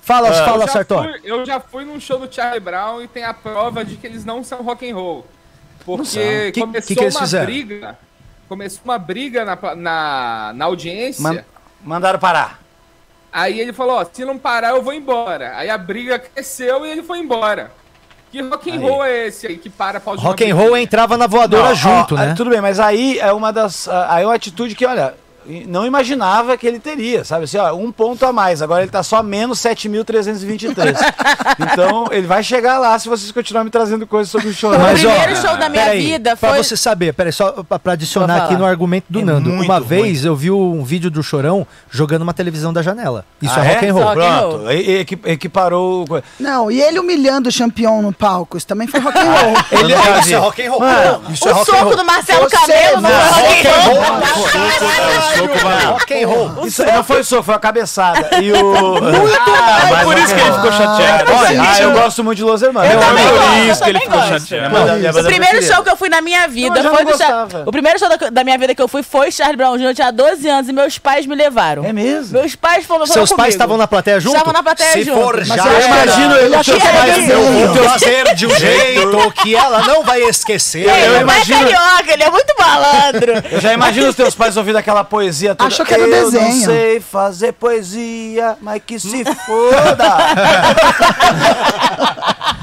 Fala, 0.02 0.32
fala, 0.32 0.66
fui- 0.68 1.20
eu 1.24 1.44
já 1.44 1.58
fui 1.58 1.84
num 1.84 1.98
show 1.98 2.18
do 2.18 2.32
Charlie 2.32 2.60
Brown 2.60 3.02
e 3.02 3.08
tem 3.08 3.24
a 3.24 3.34
prova 3.34 3.84
de 3.84 3.96
que 3.96 4.06
eles 4.06 4.24
não 4.24 4.44
são 4.44 4.62
rock 4.62 4.88
and 4.88 4.94
roll. 4.94 5.26
Porque 5.86 6.50
Que- 6.50 6.52
que 6.52 6.60
começou 6.60 6.96
que 6.96 7.02
eles 7.02 7.14
uma 7.14 7.20
fizeram? 7.22 7.46
briga. 7.46 7.98
Começou 8.48 8.80
uma 8.84 8.98
briga 8.98 9.44
na, 9.44 9.56
na, 9.74 10.52
na 10.54 10.64
audiência. 10.66 11.22
Man- 11.22 11.44
mandaram 11.82 12.18
parar. 12.18 12.60
Aí 13.32 13.58
ele 13.60 13.72
falou, 13.72 13.96
ó, 13.96 14.04
se 14.10 14.24
não 14.24 14.36
parar 14.38 14.70
eu 14.70 14.82
vou 14.82 14.92
embora. 14.92 15.56
Aí 15.56 15.70
a 15.70 15.78
briga 15.78 16.18
cresceu 16.18 16.84
e 16.84 16.90
ele 16.90 17.02
foi 17.02 17.18
embora. 17.20 17.70
Que 18.32 18.42
rock 18.42 18.70
and 18.70 18.74
Aí. 18.74 18.78
roll 18.80 19.04
é 19.04 19.26
esse 19.28 19.46
aí 19.46 19.56
que 19.56 19.70
para 19.70 20.00
pra 20.00 20.14
Rock 20.14 20.44
and 20.50 20.54
roll 20.54 20.76
entrava 20.76 21.16
na 21.16 21.26
voadora 21.26 21.68
Não, 21.68 21.74
junto, 21.74 22.14
ó, 22.14 22.18
né? 22.18 22.34
Tudo 22.36 22.50
bem, 22.50 22.60
mas 22.60 22.80
aí 22.80 23.18
é 23.20 23.32
uma 23.32 23.52
das. 23.52 23.88
Aí 23.88 24.24
é 24.24 24.26
uma 24.26 24.34
atitude 24.34 24.74
que, 24.74 24.84
olha, 24.84 25.14
não 25.68 25.86
imaginava 25.86 26.56
que 26.56 26.66
ele 26.66 26.78
teria, 26.78 27.24
sabe 27.24 27.44
assim, 27.44 27.58
ó, 27.58 27.72
um 27.74 27.90
ponto 27.92 28.24
a 28.26 28.32
mais. 28.32 28.60
Agora 28.62 28.82
ele 28.82 28.90
tá 28.90 29.02
só 29.02 29.22
menos 29.22 29.58
7.323. 29.60 30.96
então 31.60 32.06
ele 32.10 32.26
vai 32.26 32.42
chegar 32.42 32.78
lá 32.78 32.98
se 32.98 33.08
vocês 33.08 33.30
continuarem 33.32 33.66
me 33.66 33.70
trazendo 33.70 34.06
coisas 34.06 34.30
sobre 34.30 34.48
o 34.48 34.54
chorão. 34.54 34.78
Mas, 34.80 35.02
Mas, 35.02 35.04
o 35.04 35.08
ó, 35.08 35.10
primeiro 35.20 35.40
show 35.40 35.56
da 35.56 35.68
minha 35.68 35.82
Peraí, 35.84 36.06
vida 36.06 36.36
Pra 36.36 36.50
foi. 36.50 36.62
você 36.62 36.76
saber, 36.76 37.12
peraí, 37.14 37.32
só 37.32 37.52
pra, 37.64 37.78
pra 37.78 37.92
adicionar 37.92 38.44
aqui 38.44 38.56
no 38.56 38.64
argumento 38.64 39.06
do 39.08 39.20
É 39.20 39.24
Nando. 39.24 39.50
Uma 39.52 39.78
ruim. 39.78 39.86
vez 39.86 40.24
eu 40.24 40.34
vi 40.36 40.50
um 40.50 40.82
vídeo 40.84 41.10
do 41.10 41.22
Chorão 41.22 41.66
jogando 41.90 42.22
uma 42.22 42.34
televisão 42.34 42.72
da 42.72 42.82
janela. 42.82 43.24
Isso 43.40 43.54
Ah, 43.58 43.64
é 43.64 43.72
rock 43.74 43.86
and 43.86 43.92
roll. 43.92 44.02
Só 44.02 44.08
rock 44.08 44.20
and 44.20 44.40
roll. 44.40 44.50
Pronto, 44.58 44.72
e- 44.72 44.90
e- 44.90 44.98
equi- 45.00 45.18
equiparou. 45.24 46.04
Não, 46.40 46.70
e 46.70 46.80
ele 46.80 46.98
humilhando 46.98 47.48
o 47.48 47.52
campeão 47.54 48.02
no 48.02 48.12
palco, 48.12 48.56
isso 48.56 48.66
também 48.66 48.86
foi 48.86 49.00
rock 49.00 49.18
and 49.18 49.22
roll. 49.32 49.54
Ele 49.72 49.94
isso 50.20 50.34
é 50.34 50.36
rock 50.38 50.62
and 50.66 50.70
roll. 50.70 50.82
isso 51.32 51.48
é 51.48 51.52
o 51.52 51.54
rock 51.54 51.70
and 51.70 51.74
soco 51.74 51.84
roll. 51.84 51.96
do 51.96 52.04
Marcelo 52.04 52.48
Você 52.48 52.56
Camelo 52.56 53.00
não, 53.00 53.10
no 53.10 53.16
rock 53.16 53.66
and 53.66 53.70
roll. 53.70 53.96
Soco 55.36 55.58
valeu. 55.58 55.90
Rock 55.92 56.22
and 56.22 56.28
roll. 56.28 56.66
Isso 56.66 56.82
aí 56.82 56.92
não 56.92 57.04
foi 57.04 57.20
o 57.20 57.24
soco, 57.24 57.42
foi 57.42 57.54
a 57.54 57.58
cabeçada. 57.58 58.28
E 58.42 58.52
o. 58.52 58.96
Ah, 58.96 59.88
mas 59.90 60.04
por 60.04 60.18
isso 60.18 60.34
que 60.34 60.40
ele 60.40 60.52
ficou 60.52 60.72
chateado. 60.72 61.32
Olha, 61.32 61.62
ah, 61.62 61.82
eu 61.82 61.92
gosto 61.92 62.24
muito 62.24 62.38
de 62.38 62.44
Los 62.44 62.62
Hermanos. 62.62 62.92
Eu 62.92 63.00
também 63.00 63.24
Por 63.26 63.70
isso 63.70 63.82
que 63.82 63.84
eu 63.84 63.88
ele 63.90 64.00
ficou 64.00 64.20
chateado. 64.22 64.96
Minha 64.98 65.10
O 65.10 65.24
primeiro 65.24 65.62
show 65.62 65.82
que 65.82 65.90
eu 65.90 65.96
fui 65.96 66.08
na 66.08 66.20
minha 66.20 66.44
eu 66.44 66.50
vida 66.50 66.82
foi 66.82 67.04
do. 67.04 67.68
O 67.68 67.72
primeiro 67.72 67.98
show 67.98 68.08
da, 68.30 68.44
minha 68.44 68.58
vida 68.58 68.74
que 68.74 68.82
eu 68.82 68.88
fui 68.88 69.02
foi 69.02 69.30
Charlie 69.30 69.56
Brown 69.56 69.76
Jr. 69.76 69.84
Eu 69.86 69.94
tinha 69.94 70.10
12 70.12 70.48
anos 70.48 70.68
e 70.68 70.72
meus 70.72 70.98
pais 70.98 71.26
me 71.26 71.34
levaram. 71.34 71.84
É 71.84 71.92
mesmo? 71.92 72.38
Meus 72.38 72.54
pais 72.54 72.84
foram, 72.86 73.06
Seus 73.06 73.32
pais 73.32 73.54
estavam 73.54 73.76
na 73.76 73.86
plateia 73.86 74.20
junto? 74.20 74.34
Estavam 74.34 74.52
na 74.52 74.62
plateia 74.62 74.92
Se 74.92 75.02
junto. 75.04 75.20
for 75.20 75.44
já, 75.44 75.66
eu 75.66 75.86
imagino 75.86 76.36
ele 76.36 76.54
achando 76.54 76.80
seus 76.80 76.90
que 76.90 76.96
pais 76.98 77.14
desenho. 77.14 77.74
vão 77.74 77.88
fazer 77.88 78.34
de 78.34 78.46
um 78.46 78.56
jeito 78.56 79.32
que 79.42 79.54
ela 79.54 79.80
não 79.84 80.02
vai 80.02 80.20
esquecer. 80.28 80.88
Ele 80.88 81.06
eu 81.06 81.12
não 81.12 81.20
imagino- 81.22 81.68
é 81.68 81.72
carioca, 81.72 82.12
ele 82.12 82.22
é 82.22 82.30
muito 82.30 82.54
malandro. 82.58 83.32
Eu 83.50 83.60
já 83.60 83.72
imagino 83.72 84.08
os 84.08 84.14
teus 84.16 84.34
pais 84.34 84.56
ouvindo 84.56 84.76
aquela 84.76 85.04
poesia 85.04 85.25
toda. 85.54 85.68
Achou 85.68 85.84
que 85.84 85.94
era 85.94 86.02
eu 86.02 86.08
não 86.08 86.30
desenho. 86.30 86.64
sei 86.64 87.00
fazer 87.00 87.52
poesia, 87.52 88.56
mas 88.60 88.82
que 88.84 88.98
se 88.98 89.24
foda. 89.24 90.16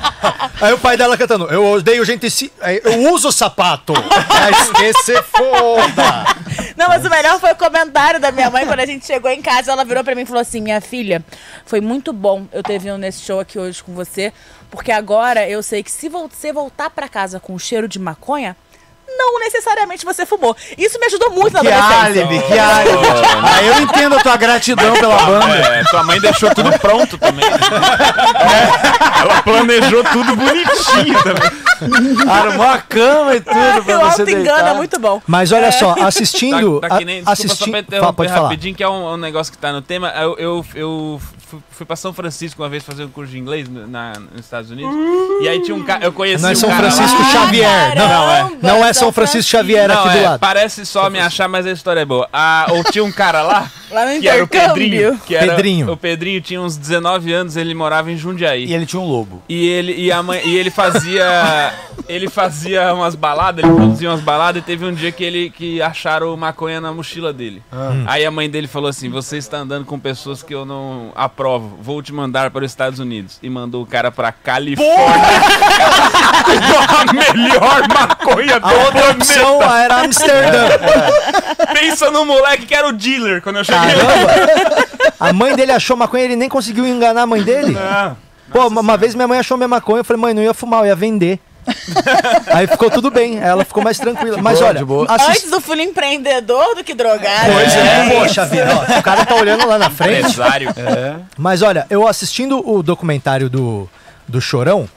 Aí 0.61 0.71
o 0.71 0.77
pai 0.77 0.95
dela 0.95 1.17
cantando, 1.17 1.45
eu 1.51 1.65
odeio 1.73 2.05
gente 2.05 2.29
se... 2.29 2.51
Eu 2.83 3.11
uso 3.11 3.31
sapato. 3.31 3.93
Mas 3.93 4.71
que 4.71 4.93
se 5.03 5.21
foda. 5.23 6.25
Não, 6.77 6.87
mas 6.87 7.05
o 7.05 7.09
melhor 7.09 7.39
foi 7.39 7.51
o 7.51 7.55
comentário 7.55 8.19
da 8.19 8.31
minha 8.31 8.49
mãe 8.49 8.65
quando 8.65 8.79
a 8.79 8.85
gente 8.85 9.05
chegou 9.05 9.29
em 9.29 9.41
casa. 9.41 9.71
Ela 9.71 9.83
virou 9.83 10.03
pra 10.03 10.15
mim 10.15 10.21
e 10.21 10.25
falou 10.25 10.41
assim: 10.41 10.61
Minha 10.61 10.81
filha, 10.81 11.23
foi 11.65 11.81
muito 11.81 12.13
bom 12.13 12.47
eu 12.51 12.63
ter 12.63 12.79
vindo 12.79 12.97
nesse 12.97 13.21
show 13.21 13.39
aqui 13.39 13.59
hoje 13.59 13.83
com 13.83 13.93
você, 13.93 14.33
porque 14.71 14.91
agora 14.91 15.47
eu 15.47 15.61
sei 15.61 15.83
que 15.83 15.91
se 15.91 16.09
você 16.09 16.51
voltar 16.51 16.89
pra 16.89 17.07
casa 17.07 17.39
com 17.39 17.53
o 17.53 17.59
cheiro 17.59 17.87
de 17.87 17.99
maconha, 17.99 18.55
não 19.17 19.39
necessariamente 19.39 20.05
você 20.05 20.25
fumou. 20.25 20.55
Isso 20.77 20.99
me 20.99 21.05
ajudou 21.07 21.29
muito 21.31 21.53
na 21.53 21.61
que 21.61 21.67
adolescência. 21.71 22.25
álibi, 22.25 22.43
que 22.47 22.59
álibi. 22.59 23.07
Ah, 23.43 23.63
eu 23.63 23.79
entendo 23.81 24.15
a 24.15 24.19
tua 24.21 24.37
gratidão 24.37 24.93
pela 24.93 25.17
banda. 25.17 25.55
É, 25.55 25.83
tua 25.85 26.03
mãe 26.03 26.19
deixou 26.19 26.53
tudo 26.53 26.71
pronto 26.79 27.17
também. 27.17 27.49
né? 27.49 27.57
Ela 29.21 29.41
planejou 29.43 30.03
tudo 30.03 30.35
bonitinho 30.35 31.23
também. 31.23 31.63
Armou 32.29 32.65
a 32.67 32.77
cama 32.77 33.35
e 33.35 33.41
tudo 33.41 33.83
pra 33.85 33.99
O 34.07 34.11
você 34.11 34.25
deitar. 34.25 34.67
é 34.67 34.73
muito 34.73 34.99
bom. 34.99 35.21
Mas 35.27 35.51
olha 35.51 35.71
só, 35.71 35.95
assistindo... 36.01 36.79
Tá, 36.79 36.89
tá 36.89 36.97
que 36.97 37.05
nem, 37.05 37.21
a- 37.25 37.33
desculpa, 37.33 37.33
só 37.33 37.43
pra 37.45 37.53
assistindo... 37.53 37.77
interromper 37.79 38.13
pode 38.15 38.29
falar. 38.29 38.43
rapidinho, 38.43 38.75
que 38.75 38.83
é 38.83 38.89
um, 38.89 39.13
um 39.13 39.17
negócio 39.17 39.51
que 39.51 39.57
tá 39.57 39.71
no 39.71 39.81
tema. 39.81 40.09
Eu, 40.09 40.35
eu, 40.37 40.65
eu 40.75 41.21
fui, 41.49 41.59
fui 41.71 41.85
pra 41.85 41.95
São 41.95 42.13
Francisco 42.13 42.61
uma 42.61 42.69
vez 42.69 42.83
fazer 42.83 43.03
um 43.03 43.09
curso 43.09 43.31
de 43.31 43.39
inglês 43.39 43.67
na, 43.69 44.13
nos 44.31 44.45
Estados 44.45 44.69
Unidos. 44.71 44.93
E 45.41 45.47
aí 45.47 45.61
tinha 45.61 45.75
um 45.75 45.83
cara. 45.83 46.03
Eu 46.05 46.11
conheci 46.13 46.41
Não 46.43 46.49
é 46.49 46.53
um 46.53 46.55
São 46.55 46.69
cara 46.69 46.89
Francisco 46.91 47.21
lá. 47.21 47.29
Xavier. 47.29 47.95
Não, 47.95 48.07
não 48.07 48.31
é. 48.31 48.49
Não 48.61 48.85
é 48.85 48.93
São 48.93 49.02
Francisco 49.11 49.51
Xavier 49.51 49.87
Não, 49.87 49.99
aqui 49.99 50.09
do 50.09 50.17
é, 50.17 50.21
lado. 50.21 50.39
parece 50.39 50.85
só 50.85 51.09
me 51.09 51.19
achar, 51.19 51.47
mas 51.47 51.65
a 51.65 51.71
história 51.71 52.01
é 52.01 52.05
boa. 52.05 52.27
Ah, 52.31 52.67
ou 52.69 52.83
tinha 52.83 53.03
um 53.03 53.11
cara 53.11 53.41
lá, 53.41 53.71
Lá 53.93 54.11
no 54.11 54.19
que 54.19 54.27
era 54.27 54.43
o. 54.43 54.47
Pedrinho. 54.47 55.19
Que 55.25 55.35
era, 55.35 55.53
Pedrinho. 55.53 55.91
O 55.91 55.95
Pedrinho 55.95 56.41
tinha 56.41 56.59
uns 56.59 56.75
19 56.75 57.31
anos, 57.31 57.55
ele 57.55 57.75
morava 57.75 58.11
em 58.11 58.17
Jundiaí. 58.17 58.65
E 58.65 58.73
ele 58.73 58.87
tinha 58.87 58.99
um 58.99 59.07
lobo. 59.07 59.43
E 59.47 59.67
ele, 59.67 59.93
e, 59.93 60.11
a 60.11 60.23
mãe, 60.23 60.41
e 60.43 60.57
ele 60.57 60.71
fazia. 60.71 61.73
ele 62.09 62.27
fazia 62.27 62.91
umas 62.93 63.13
baladas, 63.13 63.63
ele 63.63 63.73
produzia 63.73 64.09
umas 64.09 64.21
baladas 64.21 64.61
e 64.61 64.65
teve 64.65 64.83
um 64.83 64.93
dia 64.93 65.11
que 65.11 65.23
ele 65.23 65.49
que 65.51 65.81
acharam 65.81 66.35
maconha 66.35 66.81
na 66.81 66.91
mochila 66.91 67.31
dele. 67.31 67.61
Aí 68.07 68.25
a 68.25 68.31
mãe 68.31 68.49
dele 68.49 68.67
falou 68.67 68.89
assim: 68.89 69.09
Você 69.09 69.37
está 69.37 69.57
andando 69.57 69.85
com 69.85 69.99
pessoas 69.99 70.41
que 70.41 70.53
eu 70.53 70.65
não 70.65 71.11
aprovo, 71.15 71.77
vou 71.79 72.01
te 72.01 72.11
mandar 72.11 72.49
para 72.49 72.65
os 72.65 72.71
Estados 72.71 72.99
Unidos. 72.99 73.37
E 73.43 73.49
mandou 73.49 73.83
o 73.83 73.85
cara 73.85 74.11
pra 74.11 74.31
Califórnia 74.31 74.93
com 76.43 76.95
a 76.95 77.13
melhor 77.13 77.87
maconha 77.87 78.59
do 78.59 78.82
outra 78.85 79.11
opção 79.11 79.61
era 79.61 79.95
Amsterdã. 80.01 80.67
Pensa 81.73 82.11
no 82.11 82.25
moleque 82.25 82.65
que 82.65 82.75
era 82.75 82.87
o 82.87 82.91
dealer 82.93 83.41
quando 83.41 83.57
eu 83.57 83.63
cheguei. 83.63 83.79
Caramba. 83.95 84.87
A 85.19 85.33
mãe 85.33 85.55
dele 85.55 85.71
achou 85.71 85.95
maconha, 85.95 86.23
ele 86.23 86.35
nem 86.35 86.49
conseguiu 86.49 86.85
enganar 86.85 87.23
a 87.23 87.27
mãe 87.27 87.41
dele. 87.41 87.77
Ah, 87.79 88.13
Pô, 88.51 88.67
uma, 88.67 88.81
uma 88.81 88.97
vez 88.97 89.15
minha 89.15 89.27
mãe 89.27 89.39
achou 89.39 89.57
minha 89.57 89.67
maconha, 89.67 89.99
eu 89.99 90.03
falei, 90.03 90.21
mãe, 90.21 90.33
não 90.33 90.41
ia 90.43 90.53
fumar, 90.53 90.81
eu 90.81 90.87
ia 90.87 90.95
vender. 90.95 91.39
Aí 92.53 92.67
ficou 92.67 92.91
tudo 92.91 93.09
bem, 93.09 93.39
aí 93.39 93.45
ela 93.49 93.63
ficou 93.63 93.81
mais 93.81 93.97
tranquila. 93.97 94.37
Mas 94.41 94.59
boa, 94.59 94.69
olha, 94.69 95.11
assist- 95.13 95.29
Antes 95.29 95.49
do 95.49 95.61
filho 95.61 95.81
empreendedor 95.81 96.75
do 96.75 96.83
que 96.83 96.93
drogado. 96.93 97.53
Pois 97.53 97.73
é, 97.73 98.09
poxa 98.19 98.45
vida, 98.45 98.67
ó, 98.69 98.99
o 98.99 99.01
cara 99.01 99.25
tá 99.25 99.33
olhando 99.35 99.65
lá 99.65 99.77
na 99.77 99.89
frente. 99.89 100.19
empresário. 100.29 100.73
Mas 101.37 101.61
olha, 101.61 101.87
eu 101.89 102.05
assistindo 102.05 102.61
o 102.69 102.83
documentário 102.83 103.49
do, 103.49 103.89
do 104.27 104.41
Chorão, 104.41 104.89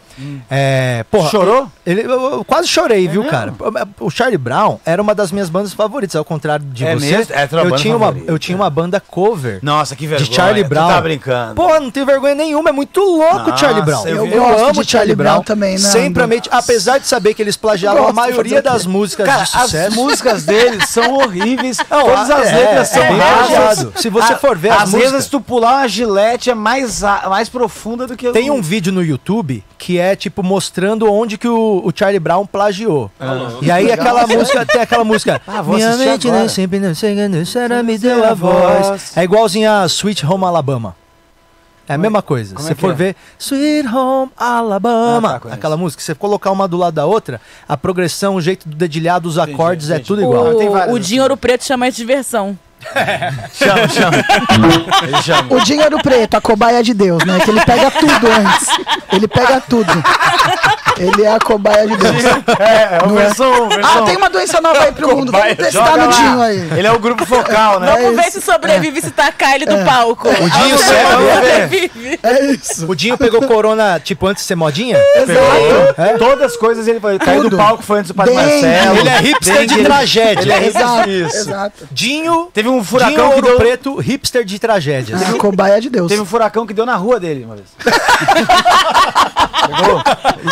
é, 0.50 1.04
porra, 1.10 1.30
Chorou? 1.30 1.70
Ele, 1.84 2.02
eu, 2.02 2.10
eu 2.32 2.44
quase 2.44 2.66
chorei, 2.68 3.06
viu, 3.08 3.24
cara? 3.24 3.52
O 4.00 4.10
Charlie 4.10 4.38
Brown 4.38 4.78
era 4.84 5.00
uma 5.00 5.14
das 5.14 5.30
minhas 5.30 5.48
bandas 5.48 5.72
favoritas, 5.72 6.16
ao 6.16 6.24
contrário 6.24 6.64
de 6.66 6.84
É 6.84 6.94
você. 6.94 7.06
mesmo? 7.16 7.34
É 7.34 7.48
eu, 7.64 7.76
tinha 7.76 7.96
uma, 7.96 8.16
eu 8.26 8.38
tinha 8.38 8.56
uma 8.56 8.68
banda 8.70 8.98
cover 9.00 9.60
Nossa, 9.62 9.94
que 9.94 10.06
vergonha. 10.06 10.28
de 10.28 10.34
Charlie 10.34 10.64
Tu 10.64 10.68
Brown. 10.68 10.88
tá 10.88 11.00
brincando. 11.00 11.54
Pô, 11.54 11.78
não 11.80 11.90
tenho 11.90 12.06
vergonha 12.06 12.34
nenhuma, 12.34 12.70
é 12.70 12.72
muito 12.72 13.00
louco 13.00 13.50
Nossa, 13.50 13.56
Charlie 13.56 13.82
Brown. 13.82 14.06
eu 14.06 14.24
vi- 14.26 14.36
gosto 14.36 14.82
de 14.84 14.90
Charlie 14.90 15.14
Brown 15.14 15.42
também, 15.42 15.76
Nando. 15.78 15.86
Sempre 15.92 16.22
amei, 16.22 16.42
apesar 16.50 16.98
de 16.98 17.06
saber 17.06 17.34
que 17.34 17.42
eles 17.42 17.56
plagiavam 17.56 18.08
a 18.08 18.12
maioria 18.12 18.58
o 18.58 18.62
das 18.62 18.84
músicas 18.86 19.26
Cara, 19.26 19.42
de 19.44 19.48
sucesso. 19.50 19.88
as 19.88 19.94
músicas 19.94 20.44
deles 20.44 20.88
são 20.88 21.14
horríveis. 21.14 21.78
Não, 21.90 22.04
Todas 22.04 22.30
as 22.30 22.48
é, 22.48 22.54
letras 22.56 22.88
são 22.88 23.02
é 23.02 23.08
rasas. 23.10 23.46
plagiado. 23.48 23.92
Se 23.96 24.08
você 24.08 24.32
A- 24.32 24.38
for 24.38 24.56
ver 24.56 24.70
as 24.70 24.82
às 24.82 24.90
vezes, 24.92 25.04
músicas- 25.12 25.26
tu 25.28 25.40
pular 25.40 25.78
uma 25.78 25.88
gilete, 25.88 26.50
é 26.50 26.54
mais, 26.54 27.02
mais 27.28 27.48
profunda 27.48 28.06
do 28.06 28.16
que 28.16 28.30
Tem 28.32 28.50
o- 28.50 28.54
um 28.54 28.62
vídeo 28.62 28.92
no 28.92 29.02
YouTube 29.02 29.62
que 29.78 29.98
é 29.98 30.05
tipo 30.14 30.42
mostrando 30.42 31.10
onde 31.10 31.36
que 31.38 31.48
o, 31.48 31.82
o 31.84 31.92
Charlie 31.94 32.20
Brown 32.20 32.46
plagiou. 32.46 33.10
E 33.62 33.70
aí 33.70 33.90
aquela 33.90 34.26
música, 34.26 34.64
tem 34.66 34.80
aquela 34.82 35.04
música. 35.04 35.40
Ah, 35.46 35.62
Minha 35.62 35.96
mente 35.96 36.28
agora. 36.28 36.42
não 36.42 36.48
sempre 36.48 36.78
não 36.78 36.94
chegando, 36.94 37.44
será 37.46 37.82
me 37.82 37.98
deu 37.98 38.24
a 38.24 38.34
voz. 38.34 39.16
É 39.16 39.24
igualzinho 39.24 39.70
a 39.70 39.86
Sweet 39.86 40.24
Home 40.26 40.44
Alabama. 40.44 40.94
É 41.88 41.94
a 41.94 41.98
mesma 41.98 42.20
coisa. 42.20 42.52
como 42.54 42.66
Se 42.66 42.72
é 42.72 42.74
for 42.74 42.90
é? 42.90 42.94
ver 42.94 43.16
Sweet 43.38 43.86
Home 43.88 44.30
Alabama, 44.36 45.36
Ah, 45.36 45.40
tá, 45.40 45.54
aquela 45.54 45.76
música, 45.76 46.02
você 46.02 46.14
colocar 46.16 46.50
uma 46.50 46.66
do 46.66 46.76
lado 46.76 46.94
da 46.94 47.06
outra, 47.06 47.40
a 47.68 47.76
progressão, 47.76 48.34
o 48.34 48.40
jeito 48.40 48.68
do 48.68 48.74
dedilhado, 48.74 49.28
os 49.28 49.38
acordes, 49.38 49.88
é 49.90 49.94
entendi. 49.94 50.08
tudo 50.08 50.20
igual. 50.22 50.46
O, 50.46 50.70
várias 50.72 50.92
o 50.92 50.96
assim. 50.96 51.00
Dinho 51.08 51.22
Ouro 51.22 51.36
Preto 51.36 51.64
chama 51.64 51.86
isso 51.88 51.96
de 51.98 52.02
diversão. 52.02 52.58
Chama, 53.52 53.88
chama. 53.88 54.16
Ele 55.02 55.22
chama. 55.22 55.54
O 55.54 55.60
dinheiro 55.60 55.98
preto, 56.02 56.36
a 56.36 56.40
cobaia 56.40 56.82
de 56.82 56.94
Deus, 56.94 57.22
né? 57.24 57.40
Que 57.40 57.50
ele 57.50 57.60
pega 57.64 57.90
tudo 57.90 58.26
antes. 58.28 58.68
Ele 59.12 59.28
pega 59.28 59.60
tudo. 59.68 59.92
Ele 60.98 61.24
é 61.24 61.32
a 61.34 61.38
cobaia 61.38 61.86
de 61.86 61.96
Deus. 61.96 62.24
É, 62.58 62.96
é 62.96 63.06
Não 63.06 63.18
é? 63.18 63.24
versão, 63.24 63.68
versão. 63.68 64.02
Ah, 64.02 64.06
tem 64.06 64.16
uma 64.16 64.30
doença 64.30 64.60
nova 64.60 64.84
aí 64.84 64.92
pro 64.92 65.14
mundo. 65.16 65.30
Vamos 65.32 65.56
testar 65.56 65.70
Joga 65.86 65.96
no 65.96 66.06
lá. 66.06 66.12
Dinho 66.12 66.42
aí. 66.42 66.78
Ele 66.78 66.86
é 66.86 66.92
o 66.92 66.98
grupo 66.98 67.26
focal, 67.26 67.80
né? 67.80 67.92
Vamos 67.92 68.16
ver 68.16 68.28
isso. 68.28 68.40
se 68.40 68.46
sobrevive 68.46 69.00
se 69.00 69.10
tacar 69.10 69.54
ele 69.54 69.66
do 69.66 69.84
palco. 69.84 70.28
O 70.28 70.32
Dinho 70.50 70.78
ver 70.78 70.94
ver. 70.94 71.06
sobrevive. 71.66 72.20
É 72.22 72.44
isso. 72.46 72.90
O 72.90 72.94
Dinho 72.94 73.18
pegou 73.18 73.42
corona, 73.42 74.00
tipo, 74.02 74.26
antes 74.26 74.42
de 74.44 74.48
ser 74.48 74.54
modinha? 74.54 74.98
Pegou 75.26 76.06
É? 76.06 76.16
Todas 76.16 76.52
as 76.52 76.56
coisas 76.56 76.86
ele 76.88 77.00
foi. 77.00 77.18
Caiu 77.18 77.42
do 77.42 77.50
Tudo. 77.50 77.56
palco, 77.58 77.82
foi 77.82 77.98
antes 77.98 78.10
do 78.10 78.14
Padre. 78.14 78.34
Marcelo. 78.34 78.96
Ele 78.98 79.08
é 79.08 79.18
hipster 79.20 79.54
Dengue, 79.58 79.74
de 79.74 79.84
tragédia. 79.84 80.42
Ele 80.42 80.52
é 80.52 80.58
hipster 80.60 80.82
Exato, 80.82 81.10
isso. 81.10 81.36
exato. 81.36 81.88
Dinho, 81.90 82.48
Teve 82.54 82.65
um 82.68 82.82
furacão 82.84 83.32
que 83.34 83.42
deu... 83.42 83.56
Preto, 83.56 83.96
hipster 83.96 84.44
de 84.44 84.58
tragédias. 84.58 85.20
É 85.22 85.26
a 85.26 85.34
cobaia 85.34 85.80
de 85.80 85.88
Deus. 85.90 86.08
Teve 86.08 86.20
um 86.22 86.26
furacão 86.26 86.66
que 86.66 86.74
deu 86.74 86.86
na 86.86 86.96
rua 86.96 87.18
dele 87.20 87.44
uma 87.44 87.54
vez. 87.56 87.68
Pegou? 89.66 90.02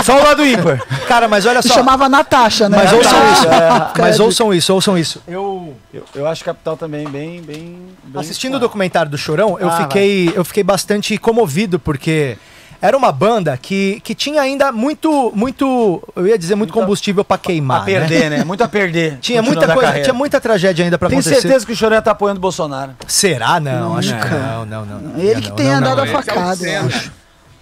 Só 0.02 0.18
o 0.18 0.22
lado 0.24 0.44
ímpar. 0.44 0.80
Cara, 1.06 1.28
mas 1.28 1.46
olha 1.46 1.62
Se 1.62 1.68
só. 1.68 1.74
chamava 1.74 2.08
Natasha, 2.08 2.68
né? 2.68 2.76
Mas 2.78 2.92
ouçam 2.92 3.32
isso. 3.32 3.44
Natasha. 3.48 3.92
Mas 3.98 4.20
ouçam 4.20 4.54
isso, 4.54 4.74
ouçam 4.74 4.98
isso. 4.98 5.22
Eu, 5.26 5.74
Eu, 5.92 6.04
eu 6.14 6.26
acho 6.26 6.44
Capital 6.44 6.76
também 6.76 7.08
bem, 7.08 7.40
bem, 7.42 7.78
bem 8.04 8.20
assistindo 8.20 8.50
o 8.50 8.52
claro. 8.54 8.66
documentário 8.66 9.10
do 9.10 9.18
Chorão, 9.18 9.56
eu 9.58 9.68
Ah, 9.68 9.76
fiquei, 9.82 10.32
eu 10.34 10.44
fiquei 10.44 10.62
bastante 10.62 11.16
comovido 11.18 11.78
porque 11.78 12.36
era 12.84 12.98
uma 12.98 13.10
banda 13.10 13.56
que, 13.56 13.98
que 14.04 14.14
tinha 14.14 14.42
ainda 14.42 14.70
muito, 14.70 15.32
muito, 15.34 16.06
eu 16.14 16.26
ia 16.26 16.36
dizer 16.36 16.54
muito 16.54 16.70
combustível 16.70 17.24
pra 17.24 17.38
queimar, 17.38 17.80
a 17.80 17.84
perder, 17.86 18.28
né? 18.28 18.38
né? 18.38 18.44
Muito 18.44 18.62
a 18.62 18.68
perder. 18.68 19.16
Tinha 19.24 19.40
muita 19.40 19.66
coisa, 19.66 19.80
carreira. 19.80 20.04
tinha 20.04 20.12
muita 20.12 20.38
tragédia 20.38 20.84
ainda 20.84 20.98
pra 20.98 21.08
Tenho 21.08 21.18
acontecer. 21.18 21.40
certeza 21.40 21.64
que 21.64 21.72
o 21.72 21.76
Choré 21.76 21.98
tá 22.02 22.10
apoiando 22.10 22.36
o 22.38 22.42
Bolsonaro. 22.42 22.92
Será? 23.06 23.58
Não, 23.58 23.96
acho 23.96 24.14
que 24.14 24.28
não, 24.28 24.66
não, 24.66 24.84
não. 24.84 25.18
Ele 25.18 25.40
que 25.40 25.48
não, 25.48 25.56
tem 25.56 25.66
não, 25.66 25.76
andado 25.76 25.96
não, 25.96 26.02
a 26.02 26.06
não. 26.06 26.12
facada, 26.12 26.68
eu 26.68 26.86
acho. 26.86 27.10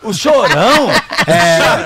O 0.02 0.12
Chorão? 0.12 0.90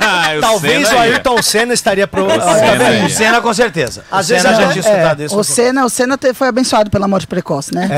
Ah, 0.01 0.33
o 0.39 0.41
Talvez 0.41 0.89
Senna 0.89 0.99
o. 0.99 1.03
Ayrton 1.03 1.43
Senna 1.43 1.75
estaria 1.75 2.07
pro. 2.07 2.29
Senna 2.31 2.45
Ah. 2.45 3.05
O 3.07 3.11
Senna 3.11 3.41
com 3.41 3.53
certeza. 3.55 4.05
Às 4.11 4.27
o 4.27 4.29
Senna 4.29 4.43
vezes 4.43 4.57
já 4.57 4.63
até- 4.65 4.73
tinha 4.73 4.81
escutado 4.81 5.21
é, 5.23 5.25
isso. 5.27 5.39
O 5.39 5.45
Senna, 5.45 5.85
o 5.85 5.89
Senna 5.91 6.17
te- 6.19 6.33
foi 6.35 6.49
abençoado 6.49 6.91
pela 6.91 7.07
morte 7.07 7.27
precoce, 7.27 7.75
né? 7.75 7.89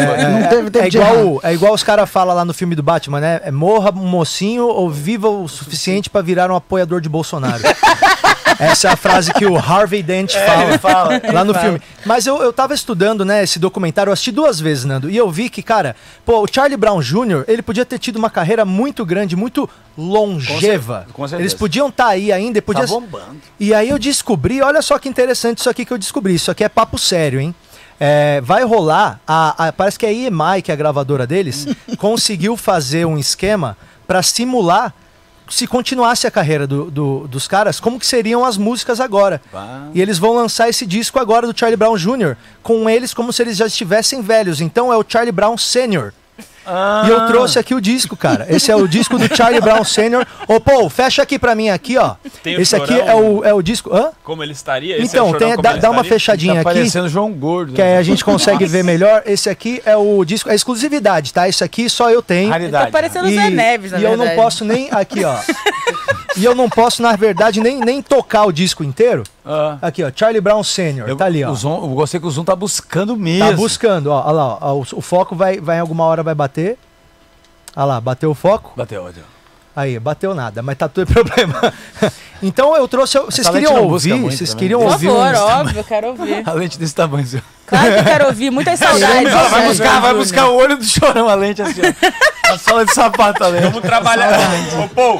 não 0.41 0.49
teve 0.49 0.71
tempo 0.71 0.85
É 0.85 0.89
igual, 0.89 1.41
é 1.45 1.55
igual 1.55 1.73
os 1.75 1.83
caras 1.83 2.09
falam 2.11 2.35
lá 2.35 2.45
no 2.45 2.53
filme 2.53 2.75
do 2.75 2.83
Batman, 2.83 3.21
né? 3.21 3.41
É 3.45 3.51
morra 3.51 3.91
um 3.93 4.07
mocinho 4.07 4.67
ou 4.67 4.91
viva 4.91 5.29
o 5.29 5.47
suficiente 5.49 6.11
pra 6.11 6.21
virar 6.23 6.51
um 6.51 6.57
apoiador 6.57 7.01
de 7.01 7.09
Bolsonaro. 7.09 7.63
Essa 8.59 8.89
é 8.89 8.91
a 8.93 8.97
frase 8.97 9.33
que 9.33 9.47
o 9.47 9.57
Harvey 9.57 10.03
Dent 10.03 10.33
fala, 10.35 10.65
ele 10.65 10.79
fala. 10.79 11.21
lá 11.33 11.45
no 11.45 11.55
filme. 11.55 11.81
Mas 12.05 12.27
eu, 12.27 12.43
eu 12.43 12.53
tava 12.53 12.75
estudando, 12.75 13.25
né, 13.25 13.43
esse 13.45 13.59
documentário, 13.59 14.11
eu 14.11 14.13
assisti 14.13 14.33
duas 14.33 14.59
vezes, 14.61 14.85
Nando, 14.85 15.09
e 15.09 15.17
eu 15.17 15.31
vi 15.31 15.49
que, 15.49 15.63
cara, 15.63 15.95
pô, 16.25 16.43
o 16.43 16.47
Charlie 16.53 16.77
Brown 16.77 17.01
Jr., 17.01 17.45
ele 17.47 17.63
podia 17.63 17.85
ter 17.85 17.99
tido 17.99 18.17
uma 18.17 18.29
carreira 18.31 18.65
muito 18.65 19.05
grande, 19.07 19.37
muito 19.37 19.69
longeva. 19.97 21.07
Com 21.13 21.23
certeza. 21.27 21.43
Eles 21.43 21.55
podiam 21.55 21.89
estar 21.89 22.09
aí 22.09 22.33
ainda, 22.33 22.59
e 22.59 22.61
podia... 22.63 22.83
Tá 22.83 22.89
bombando. 22.89 23.37
E 23.61 23.73
aí 23.73 23.89
eu 23.89 23.99
descobri, 23.99 24.61
olha 24.63 24.83
só 24.83 24.99
que 24.99 25.09
interessante 25.09 25.59
isso 25.59 25.71
aqui 25.71 25.85
que 25.85 25.93
eu 25.93 25.99
descobri. 25.99 26.35
Isso 26.35 26.51
aqui 26.51 26.65
é 26.65 26.69
papo 26.69 26.99
sério, 26.99 27.41
hein? 27.41 27.55
É, 28.01 28.41
vai 28.43 28.63
rolar, 28.65 29.21
a, 29.27 29.69
a- 29.69 29.73
parece 29.73 29.99
que 29.99 30.07
a 30.07 30.13
EMI, 30.13 30.63
que 30.63 30.71
é 30.71 30.75
a 30.75 30.77
gravadora 30.77 31.27
deles, 31.27 31.67
conseguiu 31.99 32.57
fazer 32.57 33.05
um 33.05 33.19
esquema 33.19 33.77
para 34.07 34.23
simular 34.23 34.95
se 35.51 35.67
continuasse 35.67 36.27
a 36.27 36.31
carreira 36.31 36.67
do- 36.67 36.91
do- 36.91 37.29
dos 37.29 37.47
caras, 37.49 37.81
como 37.81 37.99
que 37.99 38.07
seriam 38.07 38.45
as 38.45 38.57
músicas 38.57 39.01
agora. 39.01 39.41
Bah. 39.53 39.89
E 39.95 40.01
eles 40.01 40.19
vão 40.19 40.35
lançar 40.35 40.69
esse 40.69 40.85
disco 40.87 41.19
agora 41.19 41.47
do 41.47 41.59
Charlie 41.59 41.77
Brown 41.77 41.97
Jr., 41.97 42.37
com 42.63 42.89
eles 42.89 43.15
como 43.15 43.33
se 43.33 43.43
eles 43.43 43.57
já 43.57 43.67
estivessem 43.67 44.21
velhos. 44.23 44.61
Então 44.61 44.93
é 44.93 44.97
o 44.97 45.05
Charlie 45.07 45.33
Brown 45.33 45.57
Senior. 46.69 47.07
E 47.07 47.11
eu 47.11 47.27
trouxe 47.27 47.59
aqui 47.59 47.75
o 47.75 47.81
disco, 47.81 48.17
cara. 48.17 48.47
Esse 48.49 48.71
é 48.71 48.77
o 48.77 48.87
disco 48.87 49.19
do 49.19 49.35
Charlie 49.35 49.61
Brown 49.61 49.83
Sr. 49.85 50.27
Ô, 50.47 50.61
Paul, 50.61 50.89
fecha 50.91 51.23
aqui 51.23 51.39
pra 51.39 51.55
mim 51.55 51.69
aqui, 51.71 51.97
ó. 51.97 52.15
Tem 52.43 52.57
o 52.57 52.61
Esse 52.61 52.77
aqui 52.77 52.93
Chorão? 52.93 53.09
é 53.09 53.15
o, 53.15 53.45
é 53.45 53.55
o 53.55 53.63
disco. 53.63 53.95
Hã? 53.95 54.11
Como 54.23 54.43
ele 54.43 54.53
estaria? 54.53 54.97
Esse 55.03 55.17
é 55.17 55.23
o 55.23 55.29
Então, 55.29 55.33
Chorão 55.41 55.55
tem, 55.55 55.63
dá, 55.63 55.77
dá 55.77 55.91
uma 55.91 56.05
fechadinha 56.05 56.55
Tá 56.55 56.61
aqui, 56.61 56.65
parecendo 56.79 57.09
João 57.09 57.33
Gordo. 57.33 57.73
que 57.73 57.83
aí 57.83 57.97
a 57.97 58.03
gente 58.03 58.25
consegue 58.25 58.67
ver 58.67 58.85
melhor. 58.85 59.23
Esse 59.27 59.49
aqui 59.49 59.81
é 59.85 59.97
o 59.97 60.25
disco, 60.25 60.51
é 60.51 60.55
exclusividade, 60.55 61.33
tá? 61.33 61.49
Esse 61.49 61.65
aqui 61.65 61.89
só 61.89 62.11
eu 62.11 62.21
tenho. 62.23 62.51
Raridade. 62.51 62.87
Tá 62.87 62.91
parecendo 62.91 63.27
o 63.27 63.31
E, 63.31 63.35
Zé 63.35 63.51
Neves, 63.51 63.93
na 63.93 63.99
e 63.99 64.05
eu 64.05 64.11
verdade. 64.11 64.31
não 64.37 64.43
posso 64.43 64.65
nem. 64.65 64.89
Aqui, 64.91 65.25
ó. 65.25 65.37
e 66.39 66.45
eu 66.45 66.55
não 66.55 66.69
posso, 66.71 67.03
na 67.03 67.15
verdade, 67.17 67.61
nem, 67.61 67.79
nem 67.81 68.01
tocar 68.03 68.45
o 68.47 68.53
disco 68.53 68.83
inteiro. 68.85 69.25
Ah. 69.45 69.79
Aqui, 69.83 70.03
ó. 70.05 70.11
Charlie 70.15 70.41
Brown 70.41 70.63
Sr. 70.63 71.15
Tá 71.17 71.25
ali, 71.27 71.43
ó. 71.45 71.51
O 71.51 71.55
Zoom, 71.55 71.75
eu 71.83 71.89
gostei 71.95 72.21
que 72.21 72.27
o 72.27 72.31
Zoom 72.31 72.45
tá 72.45 72.55
buscando 72.57 73.17
mesmo. 73.17 73.49
Tá 73.51 73.57
buscando, 73.57 74.07
ó. 74.11 74.23
Olha 74.25 74.33
lá, 74.33 74.59
ó. 74.61 74.75
O, 74.75 74.81
o 74.95 75.01
foco 75.01 75.35
vai, 75.35 75.61
vai 75.61 75.77
em 75.77 75.81
alguma 75.81 76.05
hora 76.05 76.23
vai 76.23 76.35
bater. 76.35 76.79
Olha 77.77 77.85
lá, 77.85 78.01
bateu 78.01 78.31
o 78.31 78.35
foco. 78.35 78.73
Bateu, 78.77 79.05
bateu. 79.05 79.23
Aí, 79.77 79.97
bateu 80.01 80.35
nada, 80.35 80.61
mas 80.61 80.77
tá 80.77 80.89
tudo 80.89 81.07
problema. 81.13 81.73
então 82.43 82.75
eu 82.77 82.89
trouxe. 82.89 83.17
Vocês 83.21 83.49
queriam 83.49 83.85
ouvir? 83.85 84.21
Vocês 84.23 84.51
também. 84.51 84.57
queriam 84.61 84.81
Por 84.81 84.91
ouvir 84.93 85.07
favor, 85.07 85.33
uns- 85.33 85.39
óbvio, 85.39 85.79
eu 85.79 85.85
quero 85.85 86.07
ouvir. 86.09 86.43
A 86.49 86.53
lente 86.53 86.79
desse 86.79 86.95
tamanho. 86.95 87.27
ó. 87.37 87.41
Claro 87.67 87.93
que 87.93 87.99
eu 88.01 88.05
quero 88.05 88.27
ouvir, 88.27 88.51
muitas 88.51 88.77
saudades. 88.81 89.31
Ela 89.33 89.49
vai 89.49 89.69
buscar, 89.69 90.01
vai 90.01 90.15
buscar 90.15 90.49
o 90.49 90.57
olho 90.57 90.77
do 90.77 90.85
chorão, 90.85 91.29
a 91.29 91.35
lente 91.37 91.63
assim, 91.63 91.81
ó. 91.81 92.38
A 92.51 92.59
sola 92.59 92.85
de 92.85 92.93
sapato, 92.95 93.45
a 93.45 93.49
lente. 93.49 93.65
Vamos 93.65 93.81
trabalhar. 93.83 94.39
Ô, 94.85 94.89
Paul, 94.89 95.19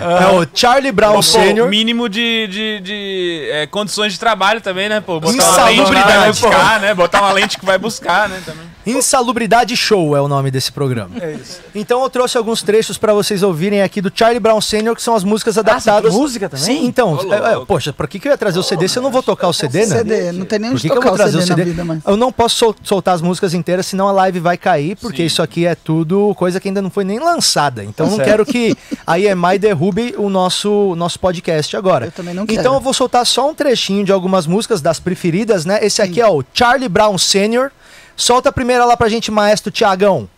É 0.00 0.26
o 0.36 0.46
Charlie 0.52 0.92
Brown 0.92 1.22
Sr. 1.22 1.68
mínimo 1.68 2.08
de, 2.08 2.46
de, 2.48 2.80
de, 2.80 3.48
é, 3.52 3.66
condições 3.66 4.12
de 4.12 4.18
trabalho 4.18 4.60
também, 4.60 4.88
né, 4.88 5.00
pô? 5.00 5.20
Botar 5.20 5.32
uma 5.44 5.64
lente 5.66 5.84
que 5.84 5.92
vai 6.18 6.28
buscar, 6.28 6.80
né? 6.80 6.94
Botar 6.94 7.20
uma 7.20 7.32
lente 7.32 7.58
que 7.58 7.64
vai 7.66 7.78
buscar, 7.78 8.28
né, 8.28 8.42
também. 8.44 8.77
Insalubridade 8.90 9.76
Show 9.76 10.16
é 10.16 10.20
o 10.20 10.28
nome 10.28 10.50
desse 10.50 10.70
programa. 10.72 11.10
É 11.20 11.32
isso. 11.32 11.60
Então 11.74 12.02
eu 12.02 12.10
trouxe 12.10 12.36
alguns 12.38 12.62
trechos 12.62 12.96
pra 12.98 13.12
vocês 13.12 13.42
ouvirem 13.42 13.82
aqui 13.82 14.00
do 14.00 14.10
Charlie 14.14 14.40
Brown 14.40 14.60
Sr., 14.60 14.94
que 14.94 15.02
são 15.02 15.14
as 15.14 15.24
músicas 15.24 15.58
adaptadas. 15.58 16.12
música 16.12 16.48
também? 16.48 16.64
Sim, 16.64 16.86
então. 16.86 17.18
É, 17.32 17.52
é, 17.54 17.64
poxa, 17.66 17.92
por 17.92 18.06
que, 18.08 18.18
que 18.18 18.28
eu 18.28 18.32
ia 18.32 18.38
trazer 18.38 18.58
o 18.58 18.62
CD 18.62 18.88
se 18.88 18.98
eu 18.98 19.02
não 19.02 19.10
vou 19.10 19.22
tocar 19.22 19.48
o 19.48 19.52
CD, 19.52 19.80
né? 19.86 19.98
CD, 19.98 20.32
não 20.32 20.44
tem 20.46 20.58
nem 20.58 20.70
Por 20.70 20.74
onde 20.76 20.82
que, 20.82 20.88
que 20.88 20.92
eu 20.92 20.96
tocar 20.96 21.08
vou 21.08 21.14
o 21.14 21.18
trazer 21.18 21.40
CD, 21.42 21.44
o 21.44 21.46
CD? 21.46 21.60
na 21.64 21.70
vida, 21.70 21.84
mas... 21.84 22.02
Eu 22.06 22.16
não 22.16 22.32
posso 22.32 22.56
sol- 22.56 22.76
soltar 22.82 23.14
as 23.14 23.22
músicas 23.22 23.54
inteiras, 23.54 23.86
senão 23.86 24.08
a 24.08 24.12
live 24.12 24.40
vai 24.40 24.56
cair, 24.56 24.96
porque 24.96 25.22
isso 25.22 25.42
aqui 25.42 25.66
é 25.66 25.74
tudo 25.74 26.34
coisa 26.36 26.60
que 26.60 26.68
ainda 26.68 26.80
não 26.82 26.90
foi 26.90 27.04
nem 27.04 27.18
lançada. 27.18 27.82
Então 27.84 28.06
Tá 28.06 28.10
não 28.10 28.16
certo. 28.16 28.28
quero 28.28 28.46
que 28.46 28.76
a 29.06 29.18
EMI 29.18 29.58
derrube 29.58 30.14
o 30.16 30.28
nosso, 30.30 30.94
nosso 30.96 31.18
podcast 31.20 31.76
agora. 31.76 32.06
Eu 32.06 32.12
também 32.12 32.34
não 32.34 32.44
Então 32.44 32.56
quero. 32.56 32.74
eu 32.74 32.80
vou 32.80 32.92
soltar 32.94 33.24
só 33.26 33.48
um 33.50 33.54
trechinho 33.54 34.04
de 34.04 34.12
algumas 34.12 34.46
músicas 34.46 34.80
das 34.80 34.98
preferidas, 35.00 35.64
né? 35.64 35.78
Esse 35.82 36.00
aqui 36.02 36.20
é 36.20 36.28
o 36.28 36.42
Charlie 36.54 36.88
Brown 36.88 37.16
Sr. 37.18 37.70
Solta 38.18 38.48
a 38.48 38.52
primeira 38.52 38.84
lá 38.84 38.96
pra 38.96 39.08
gente, 39.08 39.30
maestro 39.30 39.70
Tiagão. 39.70 40.28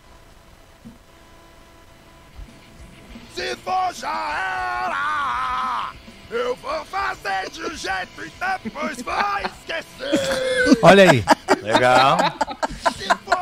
Se 3.34 3.56
for 3.56 3.94
já 3.94 4.84
era, 4.84 5.92
eu 6.30 6.54
vou 6.56 6.84
fazer 6.84 7.48
de 7.50 7.64
um 7.64 7.74
jeito 7.74 8.22
e 8.22 8.30
depois 8.62 9.00
vou 9.00 9.14
esquecer. 9.46 10.78
Olha 10.82 11.10
aí. 11.10 11.24
Legal. 11.62 12.18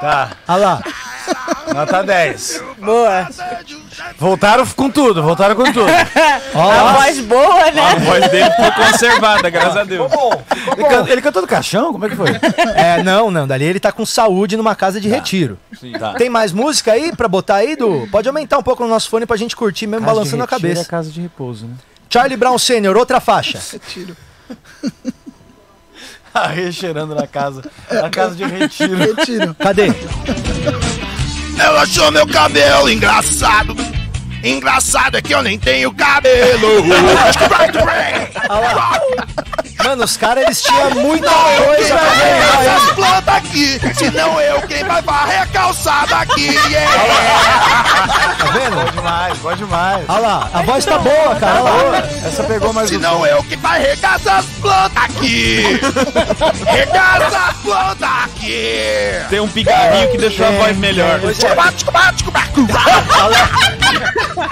Tá, 0.01 0.37
Olha 0.47 0.57
lá. 0.65 0.83
nota 1.75 2.05
10. 2.05 2.63
Boa. 2.79 3.25
Fazer 3.25 3.65
de 3.65 3.75
um 3.75 3.88
Voltaram 4.19 4.67
com 4.67 4.91
tudo, 4.91 5.23
voltaram 5.23 5.55
com 5.55 5.65
tudo. 5.73 5.87
A 6.55 6.93
voz 6.95 7.21
boa, 7.21 7.71
né? 7.71 7.83
A 7.83 7.95
voz 7.97 8.31
dele 8.31 8.51
ficou 8.51 8.73
conservada, 8.73 9.49
graças 9.51 9.77
a 9.77 9.85
Deus. 9.85 10.11
Ele, 10.77 10.85
can- 10.89 11.07
ele 11.09 11.23
cantou 11.23 11.43
do 11.43 11.49
caixão? 11.49 11.93
Como 11.93 12.05
é 12.07 12.09
que 12.09 12.17
foi? 12.17 12.29
É, 12.75 13.03
não, 13.03 13.31
não. 13.31 13.47
Dali 13.47 13.65
ele 13.65 13.81
tá 13.81 13.91
com 13.93 14.05
saúde 14.07 14.57
numa 14.57 14.75
casa 14.75 15.01
de 15.01 15.09
retiro. 15.09 15.59
Tá. 15.99 16.15
Tem 16.15 16.29
mais 16.31 16.53
música 16.53 16.93
aí 16.93 17.15
pra 17.15 17.29
botar 17.29 17.57
aí, 17.57 17.77
Du? 17.77 18.09
Pode 18.11 18.29
aumentar 18.29 18.59
um 18.59 18.63
pouco 18.63 18.83
no 18.83 18.89
nosso 18.89 19.09
fone 19.11 19.27
pra 19.27 19.37
gente 19.37 19.55
curtir 19.57 19.87
mesmo 19.87 20.07
balançando 20.07 20.43
a 20.43 20.47
cabeça. 20.47 20.83
É 20.83 20.85
casa 20.85 21.11
de 21.11 21.21
repouso, 21.21 21.67
né? 21.67 21.75
Charlie 22.11 22.37
Brown 22.37 22.59
Sr., 22.59 22.97
outra 22.97 23.21
faixa. 23.21 23.59
Aí 26.35 26.73
cheirando 26.73 27.15
na 27.15 27.27
casa. 27.27 27.63
Na 27.91 28.11
casa 28.11 28.35
de 28.37 28.45
retiro. 28.45 28.97
Retiro. 28.97 29.55
Cadê? 29.55 29.87
Ela 31.59 31.83
achou 31.83 32.11
meu 32.11 32.27
cabelo 32.27 32.89
engraçado. 32.89 33.77
Engraçado 34.43 35.17
é 35.17 35.23
que 35.23 35.35
eu 35.35 35.43
nem 35.43 35.59
tenho 35.59 35.93
cabelo. 35.93 36.85
Mano, 39.85 40.05
os 40.05 40.17
caras 40.17 40.45
eles 40.45 40.61
tinham 40.63 40.91
muita 40.91 41.31
coisa 41.31 41.97
pra 41.97 42.15
ganhar, 42.15 42.63
hein? 42.63 42.67
Essas 42.77 42.91
plantas 42.93 43.35
aqui, 43.35 43.81
se 43.95 44.11
não 44.11 44.41
eu, 44.41 44.61
quem 44.63 44.85
vai 44.85 45.01
varrer 45.03 45.43
a 45.43 45.47
calçada 45.47 46.17
aqui? 46.17 46.49
Yeah. 46.69 46.93
Tá 48.39 48.45
vendo? 48.53 48.77
Bom 48.77 48.91
demais, 48.93 49.39
bom 49.39 49.55
demais. 49.55 50.05
Olha 50.09 50.19
lá, 50.21 50.51
a 50.53 50.63
voz 50.63 50.85
tá 50.85 50.99
boa, 50.99 51.35
cara. 51.37 51.63
Olha 51.63 51.91
lá. 51.91 51.99
Essa 52.27 52.43
pegou 52.45 52.73
mais 52.73 52.89
Se 52.89 52.97
um. 52.97 53.01
não 53.01 53.25
eu, 53.27 53.43
quem 53.45 53.59
vai 53.59 53.81
regar 53.81 54.17
essas 54.17 54.45
plantas 54.61 55.03
aqui? 55.05 55.81
Regar 56.67 57.23
essas 57.23 57.57
plantas 57.63 58.09
aqui. 58.25 59.13
Tem 59.31 59.41
um 59.41 59.49
pigarrinho 59.49 60.11
que 60.11 60.19
deixou 60.19 60.47
a 60.47 60.51
voz 60.51 60.77
melhor. 60.77 61.21
Bate, 61.21 61.85
bate, 61.85 62.25
bate. 62.31 62.49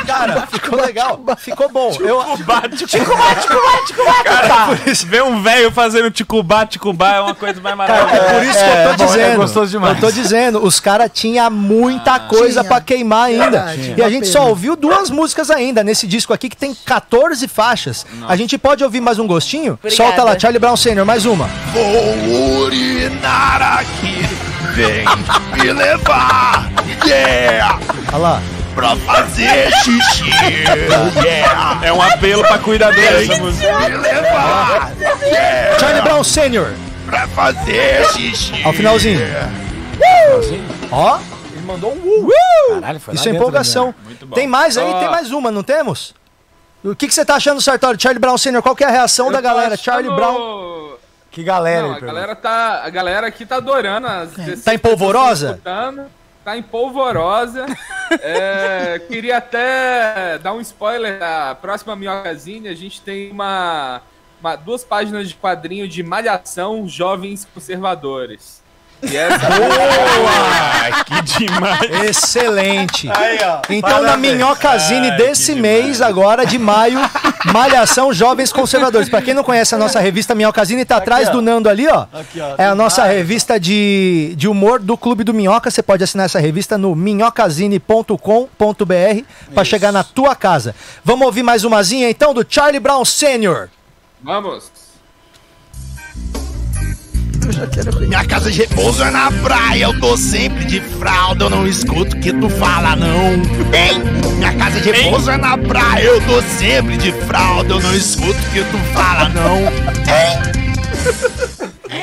Cara, 0.06 0.46
ficou 0.50 0.80
legal. 0.80 1.20
Ficou 1.38 1.68
bom. 1.68 1.96
Eu, 2.00 2.36
Bate, 2.38 2.86
ticubá, 2.86 3.34
ticubá, 3.34 3.78
ticubá. 3.86 4.24
Cara, 4.24 4.76
ver 5.16 5.22
um 5.22 5.42
velho 5.42 5.70
fazendo 5.70 6.10
ticubá, 6.10 6.66
ticubá 6.66 7.14
é 7.16 7.20
uma 7.20 7.34
coisa 7.34 7.58
mais 7.60 7.76
Cara, 7.76 8.04
maravilhosa. 8.04 8.26
é 8.26 8.34
por 8.34 8.44
isso 8.44 8.58
que 8.58 8.64
eu 8.64 8.70
tô 8.70 8.70
é 8.70 8.96
bom, 8.96 9.04
é 9.04 9.06
dizendo. 9.06 9.36
gostoso 9.36 9.70
demais. 9.70 9.94
Eu 9.94 10.00
tô 10.00 10.10
dizendo, 10.12 10.64
os 10.64 10.80
caras 10.80 11.10
tinham 11.12 11.50
muita 11.50 12.18
coisa 12.20 12.60
Tinha. 12.60 12.64
pra 12.64 12.80
queimar 12.80 13.24
ainda. 13.28 13.44
Verdade, 13.44 13.94
E 13.96 14.02
a 14.02 14.10
gente 14.10 14.26
só 14.28 14.48
ouviu 14.48 14.76
duas 14.76 15.08
músicas 15.10 15.50
ainda 15.50 15.82
nesse 15.82 16.06
disco 16.06 16.32
aqui 16.34 16.48
que 16.48 16.56
tem 16.56 16.74
14 16.74 17.48
faixas. 17.48 18.04
A 18.28 18.36
gente 18.36 18.58
pode 18.58 18.84
ouvir 18.84 19.00
mais 19.00 19.18
um 19.18 19.26
gostinho? 19.26 19.74
Obrigada. 19.74 19.96
Solta 19.96 20.22
lá, 20.22 20.38
Charlie 20.38 20.58
Brown 20.58 20.76
Sr., 20.76 21.04
mais 21.06 21.24
uma. 21.24 21.48
Vou 21.72 22.58
urinar 22.64 23.80
aqui. 23.80 24.26
Vem 24.74 25.04
me 25.64 25.72
levar. 25.72 26.68
Yeah. 27.06 27.78
Olha 28.12 28.18
lá. 28.18 28.42
Pra 28.76 28.94
fazer 28.94 29.70
xixi. 29.82 30.24
Yeah. 31.24 31.80
É 31.86 31.92
um 31.92 32.00
apelo 32.00 32.42
pra 32.46 32.58
cuidador 32.58 33.02
essa 33.02 33.36
música. 33.38 33.78
me 33.88 33.96
levar. 33.96 34.92
Yeah. 35.22 35.78
Charlie 35.78 36.02
Brown 36.02 36.22
Sr. 36.22 36.74
Pra 37.06 37.26
fazer 37.28 38.04
xixi. 38.12 38.62
Ao 38.62 38.72
finalzinho. 38.72 39.20
Ó, 40.92 41.18
ele 41.52 41.62
mandou 41.66 41.92
um 41.94 42.26
uh. 42.26 42.80
Caralho, 42.80 43.00
foi 43.00 43.14
Isso 43.14 43.22
é 43.22 43.32
dentro 43.32 43.38
empolgação. 43.44 43.94
Muito 44.04 44.26
bom. 44.26 44.34
Tem 44.34 44.46
mais 44.46 44.76
aí? 44.76 44.84
Ó. 44.88 45.00
Tem 45.00 45.08
mais 45.10 45.32
uma, 45.32 45.50
não 45.50 45.62
temos? 45.62 46.14
O 46.84 46.94
que, 46.94 47.08
que 47.08 47.14
você 47.14 47.24
tá 47.24 47.36
achando, 47.36 47.60
Sartório? 47.60 48.00
Charlie 48.00 48.20
Brown 48.20 48.36
Sr., 48.38 48.60
qual 48.62 48.76
que 48.76 48.84
é 48.84 48.86
a 48.86 48.90
reação 48.90 49.26
Eu 49.26 49.32
da 49.32 49.40
galera? 49.40 49.74
achando- 49.74 49.84
Charlie 49.84 50.14
Brown 50.14 50.96
Que 51.30 51.42
galera 51.42 51.82
Não, 51.82 51.90
aí, 51.94 51.96
a 51.96 52.00
galera 52.06 52.36
tá. 52.36 52.82
A 52.84 52.90
galera 52.90 53.26
aqui 53.26 53.44
tá 53.46 53.56
adorando 53.56 54.06
as 54.06 54.62
Tá 54.62 54.74
em 54.74 54.78
polvorosa? 54.78 55.60
Tá 56.46 56.56
em 56.56 56.62
polvorosa. 56.62 57.66
É, 58.22 59.00
queria 59.08 59.38
até 59.38 60.38
dar 60.38 60.52
um 60.52 60.60
spoiler 60.60 61.18
da 61.18 61.56
próxima 61.56 61.96
minhocazinha. 61.96 62.70
A 62.70 62.74
gente 62.74 63.00
tem 63.00 63.32
uma, 63.32 64.00
uma- 64.40 64.54
duas 64.54 64.84
páginas 64.84 65.28
de 65.28 65.34
quadrinho 65.34 65.88
de 65.88 66.04
Malhação 66.04 66.86
Jovens 66.86 67.44
Conservadores. 67.52 68.62
Boa! 69.02 71.04
Que 71.04 71.22
Demais. 71.38 71.80
Excelente. 72.08 73.10
Aí, 73.10 73.38
ó. 73.42 73.60
Então, 73.68 73.90
na 74.02 74.08
Parabéns. 74.08 74.34
Minhocazine 74.34 75.10
desse 75.12 75.54
mês, 75.54 76.00
agora 76.00 76.46
de 76.46 76.58
maio, 76.58 76.98
Malhação 77.52 78.12
Jovens 78.12 78.52
Conservadores. 78.52 79.08
Pra 79.08 79.22
quem 79.22 79.34
não 79.34 79.44
conhece 79.44 79.74
a 79.74 79.78
nossa 79.78 80.00
revista 80.00 80.34
Minhocazine, 80.34 80.84
tá 80.84 80.96
atrás 80.96 81.28
ó. 81.28 81.32
do 81.32 81.42
Nando 81.42 81.68
ali, 81.68 81.86
ó. 81.86 82.06
Aqui, 82.12 82.40
ó. 82.40 82.54
É 82.58 82.66
a 82.66 82.74
nossa 82.74 83.02
várias. 83.02 83.18
revista 83.18 83.60
de, 83.60 84.34
de 84.36 84.48
humor 84.48 84.80
do 84.80 84.96
Clube 84.96 85.24
do 85.24 85.34
Minhoca. 85.34 85.70
Você 85.70 85.82
pode 85.82 86.02
assinar 86.02 86.26
essa 86.26 86.40
revista 86.40 86.78
no 86.78 86.94
minhocazine.com.br 86.94 89.22
pra 89.54 89.64
chegar 89.64 89.92
na 89.92 90.02
tua 90.02 90.34
casa. 90.34 90.74
Vamos 91.04 91.26
ouvir 91.26 91.42
mais 91.42 91.64
umazinha 91.64 92.08
então 92.08 92.32
do 92.32 92.44
Charlie 92.48 92.80
Brown 92.80 93.04
Sr. 93.04 93.68
Vamos. 94.22 94.70
Minha 98.06 98.24
casa 98.24 98.50
de 98.50 98.58
repouso 98.60 99.02
é 99.02 99.10
na 99.10 99.30
praia, 99.30 99.84
eu 99.84 100.00
tô 100.00 100.16
sempre 100.16 100.64
de 100.64 100.80
fralda, 100.80 101.44
eu 101.44 101.50
não 101.50 101.66
escuto 101.66 102.16
o 102.16 102.20
que 102.20 102.32
tu 102.32 102.48
fala, 102.50 102.96
não. 102.96 103.34
Hein? 103.72 104.02
Minha 104.36 104.52
casa 104.54 104.80
de 104.80 104.90
repouso 104.90 105.30
é 105.30 105.36
na 105.36 105.56
praia, 105.56 106.02
eu 106.02 106.20
tô 106.26 106.42
sempre 106.58 106.96
de 106.96 107.12
fralda, 107.12 107.74
eu 107.74 107.80
não 107.80 107.94
escuto 107.94 108.30
o 108.32 108.50
que 108.52 108.60
tu 108.64 108.78
fala, 108.94 109.28
não. 109.28 109.56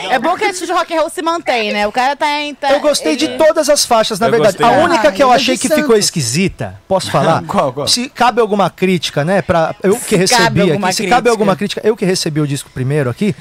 É 0.09 0.17
bom 0.19 0.35
que 0.35 0.45
esse 0.45 0.65
rock 0.71 0.93
and 0.93 0.99
roll 1.01 1.09
se 1.09 1.21
mantém, 1.21 1.73
né? 1.73 1.85
O 1.87 1.91
cara 1.91 2.15
tá 2.15 2.39
em. 2.41 2.53
tá- 2.55 2.71
Eu 2.71 2.79
gostei 2.79 3.15
de 3.15 3.27
todas 3.37 3.67
as 3.69 3.85
faixas, 3.85 4.19
na 4.19 4.27
Eu 4.27 4.31
verdade. 4.31 4.57
gostei. 4.57 4.77
A 4.77 4.83
única 4.83 5.09
Ah, 5.09 5.11
que 5.11 5.21
eu 5.23 5.31
achei 5.31 5.55
de 5.55 5.61
que 5.67 5.73
ficou 5.73 5.95
esquisita, 5.97 6.79
posso 6.87 7.11
falar? 7.11 7.43
Qual, 7.47 7.73
qual? 7.73 7.87
Se 7.87 8.09
cabe 8.09 8.39
alguma 8.39 8.69
crítica, 8.69 9.25
né? 9.25 9.41
Pra, 9.41 9.75
eu 9.83 9.95
que 9.95 9.99
Se 10.27 10.33
cabe 10.35 10.61
recebi 10.61 10.61
aqui, 10.61 10.71
se 10.71 10.97
crítica. 10.97 11.09
cabe 11.15 11.29
alguma 11.29 11.55
crítica, 11.55 11.81
eu 11.83 11.95
que 11.97 12.05
recebi 12.05 12.39
o 12.39 12.47
disco 12.47 12.69
primeiro 12.73 13.09
aqui, 13.09 13.35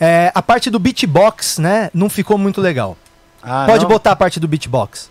é, 0.00 0.30
a 0.34 0.42
parte 0.42 0.70
do 0.70 0.78
beatbox, 0.78 1.58
né? 1.58 1.90
Não 1.92 2.08
ficou 2.08 2.38
muito 2.38 2.60
legal. 2.60 2.96
Ah, 3.42 3.64
Pode 3.66 3.82
não? 3.84 3.88
botar 3.88 4.12
a 4.12 4.16
parte 4.16 4.38
do 4.40 4.48
beatbox. 4.48 5.10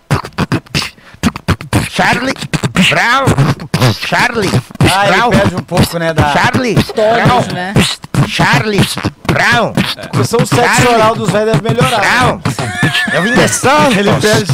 Charlie 1.90 2.34
Brown, 2.90 3.26
Charlie 3.94 4.50
Ah, 4.80 5.08
ele 5.08 5.36
perde 5.36 5.56
um 5.56 5.64
pouco, 5.64 5.98
né, 5.98 6.14
da... 6.14 6.32
Charlie 6.32 6.76
Todos, 6.76 7.48
né? 7.54 7.74
Charlie 8.28 8.82
Brown, 9.32 9.74
Começou 10.12 10.42
o 10.42 10.46
sexo 10.46 10.64
Charlie. 10.64 10.96
oral 10.96 11.16
dos 11.16 11.30
velhos 11.30 11.54
deve 11.54 11.70
melhorar. 11.70 12.00
Brown. 12.00 12.42
Eu 13.14 13.22
vim 13.24 13.34
de 13.34 13.48
Santos. 13.48 13.98
Ele 13.98 14.12
perde... 14.20 14.54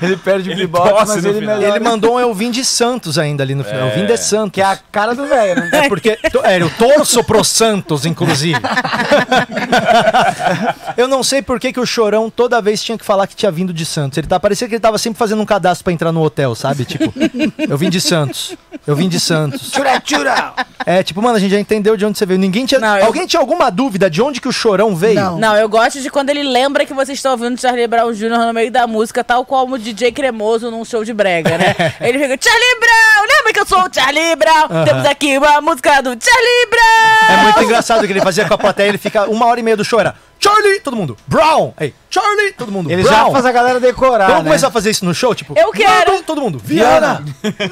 ele 0.00 0.16
perde 0.16 0.50
Ele 0.50 0.68
tosse 0.68 1.16
mas 1.16 1.24
ele 1.24 1.40
melhora. 1.40 1.76
Ele 1.76 1.80
mandou 1.80 2.16
um 2.16 2.20
Eu 2.20 2.34
Vim 2.34 2.50
de 2.50 2.64
Santos 2.64 3.18
ainda 3.18 3.42
ali 3.42 3.54
no 3.54 3.64
final. 3.64 3.88
Eu 3.88 3.94
Vim 3.94 4.06
de 4.06 4.16
Santos. 4.16 4.52
Que 4.52 4.60
é 4.60 4.64
a 4.64 4.76
cara 4.76 5.14
do 5.14 5.26
velho, 5.26 5.60
né? 5.60 5.70
É 5.72 5.88
porque 5.88 6.18
é, 6.42 6.60
eu 6.60 6.70
torço 6.70 7.22
pro 7.24 7.42
Santos, 7.44 8.06
inclusive. 8.06 8.60
eu 10.96 11.08
não 11.08 11.22
sei 11.22 11.42
por 11.42 11.60
que, 11.60 11.72
que 11.72 11.80
o 11.80 11.86
Chorão 11.86 12.30
toda 12.30 12.60
vez 12.60 12.82
tinha 12.82 12.98
que 12.98 13.04
falar 13.04 13.26
que 13.26 13.36
tinha 13.36 13.50
vindo 13.50 13.72
de 13.72 13.84
Santos. 13.84 14.18
Ele 14.18 14.26
tá 14.26 14.38
parecia 14.40 14.68
que 14.68 14.74
ele 14.74 14.80
tava 14.80 14.98
sempre 14.98 15.18
fazendo 15.18 15.42
um 15.42 15.46
cadastro 15.46 15.84
pra 15.84 15.92
entrar 15.92 16.12
no 16.12 16.22
hotel, 16.22 16.54
sabe? 16.54 16.84
Tipo, 16.84 17.12
eu 17.58 17.76
vim 17.78 17.90
de 17.90 18.00
Santos. 18.00 18.56
Eu 18.86 18.96
vim 18.96 19.08
de 19.08 19.20
Santos. 19.20 19.70
Tchura, 19.70 20.00
tchura. 20.00 20.52
É, 20.84 21.02
tipo, 21.02 21.22
mano, 21.22 21.36
a 21.36 21.40
gente 21.40 21.52
já 21.52 21.60
entendeu 21.60 21.96
de 21.96 22.03
onde 22.06 22.18
você 22.18 22.26
veio. 22.26 22.38
Ninguém 22.38 22.66
tinha. 22.66 22.80
Não, 22.80 22.98
eu- 22.98 23.06
Alguém 23.06 23.26
tinha 23.26 23.40
alguma 23.40 23.70
dúvida 23.70 24.08
de 24.10 24.20
onde 24.22 24.40
que 24.40 24.48
o 24.48 24.52
Chorão 24.52 24.94
veio? 24.94 25.14
Não. 25.20 25.38
Não, 25.38 25.56
eu 25.56 25.68
gosto 25.68 26.00
de 26.00 26.10
quando 26.10 26.30
ele 26.30 26.42
lembra 26.42 26.84
que 26.86 26.92
vocês 26.94 27.18
estão 27.18 27.32
ouvindo 27.32 27.60
Charlie 27.60 27.86
Brown 27.86 28.12
Jr. 28.12 28.28
no 28.30 28.52
meio 28.52 28.70
da 28.70 28.86
música, 28.86 29.22
tal 29.24 29.44
qual 29.44 29.68
o 29.68 29.78
DJ 29.78 30.12
Cremoso 30.12 30.70
num 30.70 30.84
show 30.84 31.04
de 31.04 31.12
brega, 31.12 31.56
né? 31.58 31.74
ele 32.00 32.18
fica, 32.18 32.38
Charlie 32.40 32.80
Brown, 32.80 33.26
lembra 33.36 33.52
que 33.52 33.60
eu 33.60 33.66
sou 33.66 33.78
o 33.80 33.88
Charlie 33.92 34.36
Brown? 34.36 34.84
Temos 34.84 35.06
aqui 35.06 35.38
uma 35.38 35.60
música 35.60 36.02
do 36.02 36.10
Charlie 36.10 36.66
Brown! 36.70 37.34
É 37.38 37.42
muito 37.44 37.62
engraçado 37.64 38.06
que 38.06 38.12
ele 38.12 38.20
fazia 38.20 38.46
com 38.46 38.54
a 38.54 38.58
plateia, 38.58 38.88
ele 38.88 38.98
fica 38.98 39.28
uma 39.28 39.46
hora 39.46 39.60
e 39.60 39.62
meia 39.62 39.76
do 39.76 39.84
show, 39.84 40.00
era 40.00 40.14
Charlie, 40.44 40.80
todo 40.80 40.94
mundo, 40.94 41.16
Brown, 41.26 41.72
aí, 41.76 41.94
Charlie, 42.10 42.52
todo 42.52 42.70
mundo, 42.70 42.90
Ele 42.90 43.02
Brown. 43.02 43.26
já 43.26 43.30
faz 43.32 43.46
a 43.46 43.52
galera 43.52 43.80
decorar, 43.80 44.26
Vamos 44.26 44.42
né? 44.42 44.48
começar 44.50 44.68
a 44.68 44.70
fazer 44.70 44.90
isso 44.90 45.02
no 45.04 45.14
show? 45.14 45.34
Tipo, 45.34 45.54
Eu 45.58 45.70
quero. 45.72 46.12
Nando, 46.12 46.22
todo 46.24 46.40
mundo, 46.42 46.58
Viana, 46.62 47.24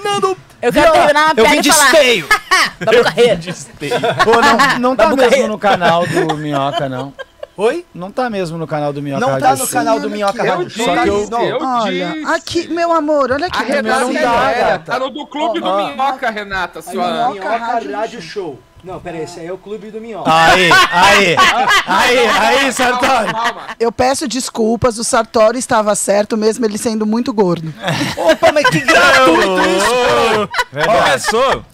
Nando, 0.02 0.36
Eu 0.62 0.72
quero 0.72 0.92
Viana, 0.92 0.92
terminar 0.92 1.24
uma 1.24 1.30
eu 1.32 1.34
piada 1.34 1.50
vim 1.50 1.58
e 1.58 1.60
de 1.62 1.70
falar. 1.72 1.84
esteio. 1.92 2.28
Babu 2.82 3.02
Carreira. 3.04 3.40
Pô, 4.24 4.30
não, 4.40 4.78
não 4.78 4.96
tá 4.96 5.04
Babu 5.04 5.16
mesmo 5.16 5.30
Carreira. 5.30 5.48
no 5.48 5.58
canal 5.58 6.06
do 6.06 6.36
Minhoca, 6.38 6.88
não. 6.88 7.12
Oi? 7.58 7.84
Não 7.94 8.10
tá 8.10 8.30
mesmo 8.30 8.56
no 8.56 8.66
canal 8.66 8.92
do 8.94 9.02
Minhoca. 9.02 9.20
Não 9.20 9.38
tá 9.38 9.48
Rádio 9.48 9.62
no 9.64 9.68
Sul. 9.68 9.78
canal 9.78 10.00
do 10.00 10.08
Minhoca 10.08 10.42
Rádio. 10.42 10.70
Só 10.70 10.96
que 11.02 11.08
eu... 11.08 11.28
eu, 11.30 11.38
eu 11.40 11.58
Olha, 11.60 12.12
disse. 12.12 12.32
aqui, 12.34 12.68
meu 12.68 12.92
amor, 12.92 13.30
olha 13.30 13.46
aqui. 13.46 13.58
A 13.58 13.62
Renata 13.62 14.00
não 14.00 14.10
é 14.10 14.22
dá, 14.22 14.32
velha, 14.48 14.68
gata. 14.68 14.92
tá 14.92 14.98
no 14.98 15.10
do 15.10 15.26
clube 15.26 15.60
do 15.60 15.76
Minhoca, 15.76 16.30
Renata, 16.30 16.80
sua... 16.80 17.34
Rádio 17.92 18.22
Show. 18.22 18.58
Não, 18.84 18.98
peraí, 18.98 19.22
esse 19.22 19.38
aí 19.38 19.46
é 19.46 19.52
o 19.52 19.58
clube 19.58 19.92
do 19.92 20.00
Minhoca. 20.00 20.28
Aí, 20.28 20.70
aí, 20.90 21.36
aí, 21.86 22.26
aí, 22.26 22.72
Sartori. 22.72 23.32
Calma. 23.32 23.60
Eu 23.78 23.92
peço 23.92 24.26
desculpas, 24.26 24.98
o 24.98 25.04
Sartori 25.04 25.58
estava 25.58 25.94
certo, 25.94 26.36
mesmo 26.36 26.64
ele 26.64 26.76
sendo 26.76 27.06
muito 27.06 27.32
gordo. 27.32 27.72
Opa, 28.16 28.50
mas 28.50 28.68
que 28.68 28.80
gratuito 28.80 29.60
isso! 29.76 30.48
Começou. 30.84 31.64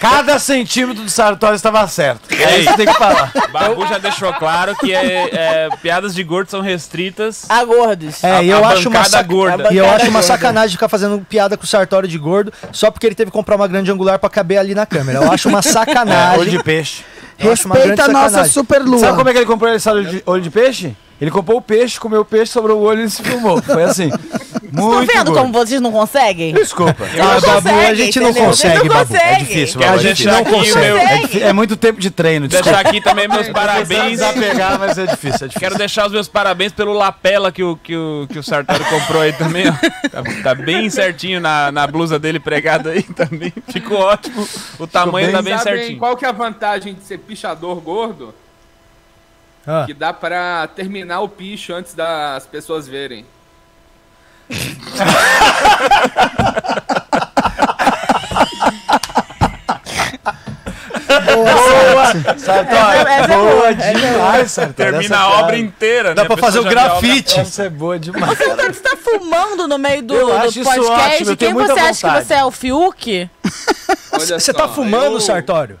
Cada 0.00 0.38
centímetro 0.38 1.02
do 1.04 1.10
Sartori 1.10 1.54
estava 1.56 1.86
certo. 1.86 2.22
É 2.34 2.54
Ei. 2.54 2.60
isso 2.60 2.70
que 2.70 2.76
tem 2.78 2.86
que 2.86 2.94
falar. 2.94 3.30
Babu 3.52 3.86
já 3.86 3.98
deixou 3.98 4.32
claro 4.32 4.74
que 4.74 4.94
é, 4.94 5.28
é, 5.30 5.68
piadas 5.82 6.14
de 6.14 6.24
gordo 6.24 6.50
são 6.50 6.62
restritas. 6.62 7.44
A 7.48 7.62
gordos. 7.64 8.24
É, 8.24 8.42
e 8.44 8.50
A- 8.52 8.56
eu 8.56 8.64
a 8.64 8.68
acho 8.68 8.88
uma 8.88 9.04
sac- 9.04 9.26
gorda. 9.26 9.68
E 9.72 9.76
eu 9.76 9.88
acho 9.88 10.08
uma 10.08 10.22
sacanagem 10.22 10.70
ficar 10.72 10.88
fazendo 10.88 11.18
piada 11.28 11.56
com 11.56 11.64
o 11.64 11.66
Sartório 11.66 12.08
de 12.08 12.16
gordo 12.18 12.50
só 12.72 12.90
porque 12.90 13.06
ele 13.06 13.14
teve 13.14 13.30
que 13.30 13.36
comprar 13.36 13.56
uma 13.56 13.68
grande 13.68 13.90
angular 13.90 14.18
pra 14.18 14.30
caber 14.30 14.56
ali 14.58 14.74
na 14.74 14.86
câmera. 14.86 15.18
Eu 15.18 15.30
acho 15.30 15.48
uma 15.50 15.60
sacanagem. 15.62 16.40
Olho 16.40 16.50
de 16.50 16.62
peixe. 16.62 17.04
Eu 17.38 17.50
Respeita 17.50 18.04
a 18.04 18.08
nossa 18.08 18.28
sacanagem. 18.28 18.52
super 18.52 18.82
lua. 18.82 18.98
Sabe 19.00 19.16
como 19.16 19.28
é 19.28 19.32
que 19.32 19.38
ele 19.38 19.46
comprou 19.46 19.72
esse 19.74 19.88
olho 19.88 20.04
de, 20.06 20.22
olho 20.24 20.42
de 20.42 20.50
peixe? 20.50 20.96
Ele 21.20 21.30
comprou 21.30 21.58
o 21.58 21.62
peixe, 21.62 22.00
comeu 22.00 22.22
o 22.22 22.24
peixe, 22.24 22.52
sobrou 22.52 22.78
o 22.78 22.82
olho 22.82 23.02
e 23.04 23.10
se 23.10 23.22
filmou. 23.22 23.60
Foi 23.60 23.82
assim. 23.84 24.10
Estão 24.70 24.88
Muito 24.92 25.12
vendo 25.12 25.24
gordo. 25.26 25.40
como 25.40 25.52
vocês 25.52 25.80
não 25.80 25.90
conseguem? 25.92 26.54
Desculpa. 26.54 27.04
Não 27.16 27.40
Babu, 27.40 27.68
a 27.70 27.94
gente 27.94 28.20
não 28.20 28.30
entendeu? 28.30 28.48
consegue, 28.48 28.74
Vocês 28.78 28.88
não 28.88 28.94
Babu. 28.96 29.16
É 29.16 29.34
difícil, 29.36 29.80
Quero 29.80 29.92
A 29.92 29.96
gente 29.98 30.26
não 30.26 30.44
consegue. 30.44 30.98
É, 30.98 31.16
difí- 31.18 31.42
é 31.42 31.52
muito 31.52 31.76
tempo 31.76 32.00
de 32.00 32.10
treino. 32.10 32.46
Desculpa. 32.48 32.72
Deixar 32.76 32.88
aqui 32.88 33.00
também 33.00 33.26
meus 33.28 33.48
parabéns. 33.50 34.20
pegar, 34.34 34.78
mas 34.78 34.96
é 34.96 35.06
difícil, 35.06 35.46
é 35.46 35.48
difícil. 35.48 35.60
Quero 35.60 35.76
deixar 35.76 36.06
os 36.06 36.12
meus 36.12 36.28
parabéns 36.28 36.72
pelo 36.72 36.92
lapela 36.92 37.50
que 37.50 37.62
o, 37.64 37.76
que 37.76 37.96
o, 37.96 38.26
que 38.30 38.38
o 38.38 38.42
Sartori 38.42 38.84
comprou 38.84 39.22
aí 39.22 39.32
também, 39.32 39.64
ó. 39.68 39.72
Tá, 40.08 40.22
tá 40.42 40.54
bem 40.54 40.88
certinho 40.90 41.40
na, 41.40 41.70
na 41.72 41.86
blusa 41.86 42.18
dele 42.18 42.38
pregado 42.38 42.88
aí 42.90 43.02
também. 43.02 43.52
Ficou 43.68 43.98
ótimo. 43.98 44.46
O 44.78 44.86
tamanho 44.86 45.26
bem. 45.26 45.36
tá 45.36 45.42
bem 45.42 45.58
certinho. 45.58 45.98
qual 45.98 46.16
que 46.16 46.24
é 46.24 46.28
a 46.28 46.32
vantagem 46.32 46.94
de 46.94 47.02
ser 47.04 47.18
pichador 47.18 47.80
gordo? 47.80 48.34
Ah. 49.66 49.84
Que 49.86 49.92
dá 49.92 50.12
pra 50.12 50.66
terminar 50.74 51.20
o 51.20 51.28
picho 51.28 51.74
antes 51.74 51.92
das 51.94 52.46
pessoas 52.46 52.88
verem. 52.88 53.26
Boa, 61.34 62.38
Sartori. 62.38 62.98
Essa 62.98 63.10
é 63.10 63.26
boa 63.28 63.50
boa, 63.52 63.74
demais, 63.74 64.50
Sartori. 64.50 64.74
Termina 64.76 65.16
Essa 65.16 65.24
a 65.24 65.40
obra 65.40 65.58
inteira, 65.58 66.14
Dá 66.14 66.22
né? 66.22 66.28
pra 66.28 66.36
fazer 66.36 66.58
o 66.60 66.64
grafite. 66.64 67.40
Essa 67.40 67.64
é 67.64 67.68
boa 67.70 67.98
demais. 67.98 68.38
Você 68.38 68.80
tá 68.80 68.96
fumando 68.96 69.66
no 69.66 69.78
meio 69.78 70.02
do, 70.02 70.14
do 70.14 70.26
podcast? 70.26 70.68
ótimo, 70.80 71.36
Quem 71.36 71.52
você 71.52 71.72
acha 71.72 72.00
que 72.00 72.06
vontade. 72.06 72.26
você 72.26 72.34
é? 72.34 72.44
O 72.44 72.50
Fiuk? 72.50 73.30
Olha 74.12 74.20
Você 74.24 74.40
só, 74.40 74.52
tá 74.52 74.68
fumando, 74.68 75.14
eu, 75.16 75.20
Sartório? 75.20 75.80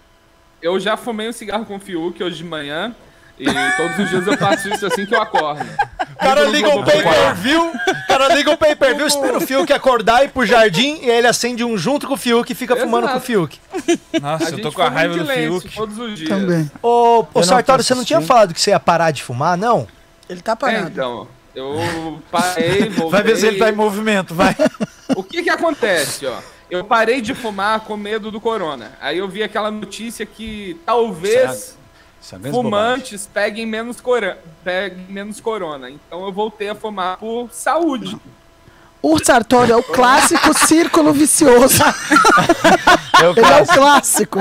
Eu 0.62 0.78
já 0.80 0.96
fumei 0.96 1.28
um 1.28 1.32
cigarro 1.32 1.64
com 1.64 1.78
Fiuk 1.78 2.22
hoje 2.22 2.36
de 2.36 2.44
manhã. 2.44 2.94
E 3.40 3.76
todos 3.76 3.98
os 3.98 4.10
dias 4.10 4.26
eu 4.26 4.36
faço 4.36 4.68
isso 4.68 4.86
assim 4.86 5.06
que 5.06 5.14
eu 5.14 5.22
acordo. 5.22 5.64
O 6.14 6.16
cara 6.18 6.44
liga 6.44 6.68
o 6.68 6.84
pay-per-view, 6.84 7.68
o 7.72 8.06
cara 8.06 8.34
liga 8.34 8.50
o 8.50 8.56
pay-per-view, 8.58 9.06
espera 9.06 9.38
o 9.38 9.40
Fiuk 9.40 9.72
acordar 9.72 10.22
e 10.22 10.26
ir 10.26 10.28
pro 10.28 10.44
jardim, 10.44 10.98
e 11.02 11.10
aí 11.10 11.16
ele 11.18 11.26
acende 11.26 11.64
um 11.64 11.78
junto 11.78 12.06
com 12.06 12.12
o 12.14 12.16
Fiuk 12.18 12.52
e 12.52 12.54
fica 12.54 12.74
Exato. 12.74 12.86
fumando 12.86 13.08
com 13.08 13.16
o 13.16 13.20
Fiuk. 13.20 13.58
Nossa, 14.20 14.48
A 14.48 14.50
eu 14.50 14.60
tô 14.60 14.70
com 14.70 14.82
a 14.82 14.90
raiva 14.90 15.16
do 15.16 15.26
Fiuk. 15.26 15.74
todos 15.74 15.98
os 15.98 16.18
dias. 16.18 16.28
Também. 16.28 16.70
Ô, 16.82 17.24
ô 17.32 17.42
Sartório, 17.42 17.82
você 17.82 17.94
não 17.94 18.04
tinha 18.04 18.20
falado 18.20 18.52
que 18.52 18.60
você 18.60 18.70
ia 18.70 18.80
parar 18.80 19.10
de 19.10 19.22
fumar, 19.22 19.56
não? 19.56 19.88
Ele 20.28 20.42
tá 20.42 20.52
É, 20.52 20.56
parado. 20.56 20.88
então, 20.88 21.26
eu 21.54 22.20
parei, 22.30 22.90
voltei. 22.90 23.10
Vai 23.10 23.22
ver 23.22 23.36
se 23.36 23.46
ele 23.46 23.58
tá 23.58 23.70
em 23.70 23.74
movimento, 23.74 24.34
vai. 24.34 24.54
O 25.16 25.24
que 25.24 25.42
que 25.42 25.50
acontece, 25.50 26.24
ó? 26.26 26.36
Eu 26.70 26.84
parei 26.84 27.20
de 27.20 27.34
fumar 27.34 27.80
com 27.80 27.96
medo 27.96 28.30
do 28.30 28.40
corona. 28.40 28.92
Aí 29.00 29.18
eu 29.18 29.26
vi 29.26 29.42
aquela 29.42 29.68
notícia 29.72 30.24
que 30.24 30.78
talvez 30.86 31.74
é 31.76 31.79
fumantes 32.50 33.26
peguem 33.26 33.66
menos, 33.66 34.00
cora 34.00 34.38
peguem 34.62 35.06
menos 35.08 35.40
corona. 35.40 35.90
Então 35.90 36.24
eu 36.24 36.32
voltei 36.32 36.68
a 36.68 36.74
fumar 36.74 37.16
por 37.16 37.50
saúde. 37.52 38.18
O 39.02 39.18
Sartori 39.18 39.72
é 39.72 39.76
o 39.76 39.82
clássico 39.82 40.52
círculo 40.66 41.12
vicioso. 41.12 41.82
Eu 43.22 43.30
Ele 43.32 43.40
é 43.40 43.62
o 43.62 43.66
clássico. 43.66 44.38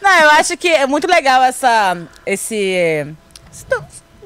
Não, 0.00 0.14
eu 0.20 0.30
acho 0.32 0.56
que 0.58 0.68
é 0.68 0.86
muito 0.86 1.08
legal 1.08 1.42
essa. 1.42 1.96
Esse. 2.26 3.14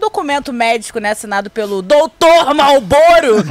Esse 0.02 0.10
documento 0.10 0.52
médico, 0.52 0.98
né, 0.98 1.10
assinado 1.12 1.48
pelo 1.48 1.80
doutor 1.80 2.52
Malboro. 2.54 3.44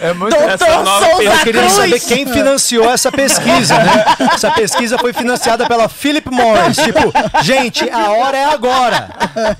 É 0.00 0.12
muito 0.14 0.34
doutor 0.34 0.58
Souza 0.58 1.22
Eu 1.22 1.38
queria 1.44 1.60
Cruz. 1.62 1.72
saber 1.74 2.00
quem 2.00 2.26
financiou 2.26 2.90
essa 2.90 3.12
pesquisa, 3.12 3.76
né? 3.78 4.04
Essa 4.32 4.50
pesquisa 4.50 4.98
foi 4.98 5.12
financiada 5.12 5.66
pela 5.66 5.88
Philip 5.88 6.30
Morris. 6.30 6.76
Tipo, 6.78 7.12
gente, 7.42 7.88
a 7.90 8.10
hora 8.12 8.36
é 8.36 8.44
agora. 8.46 9.10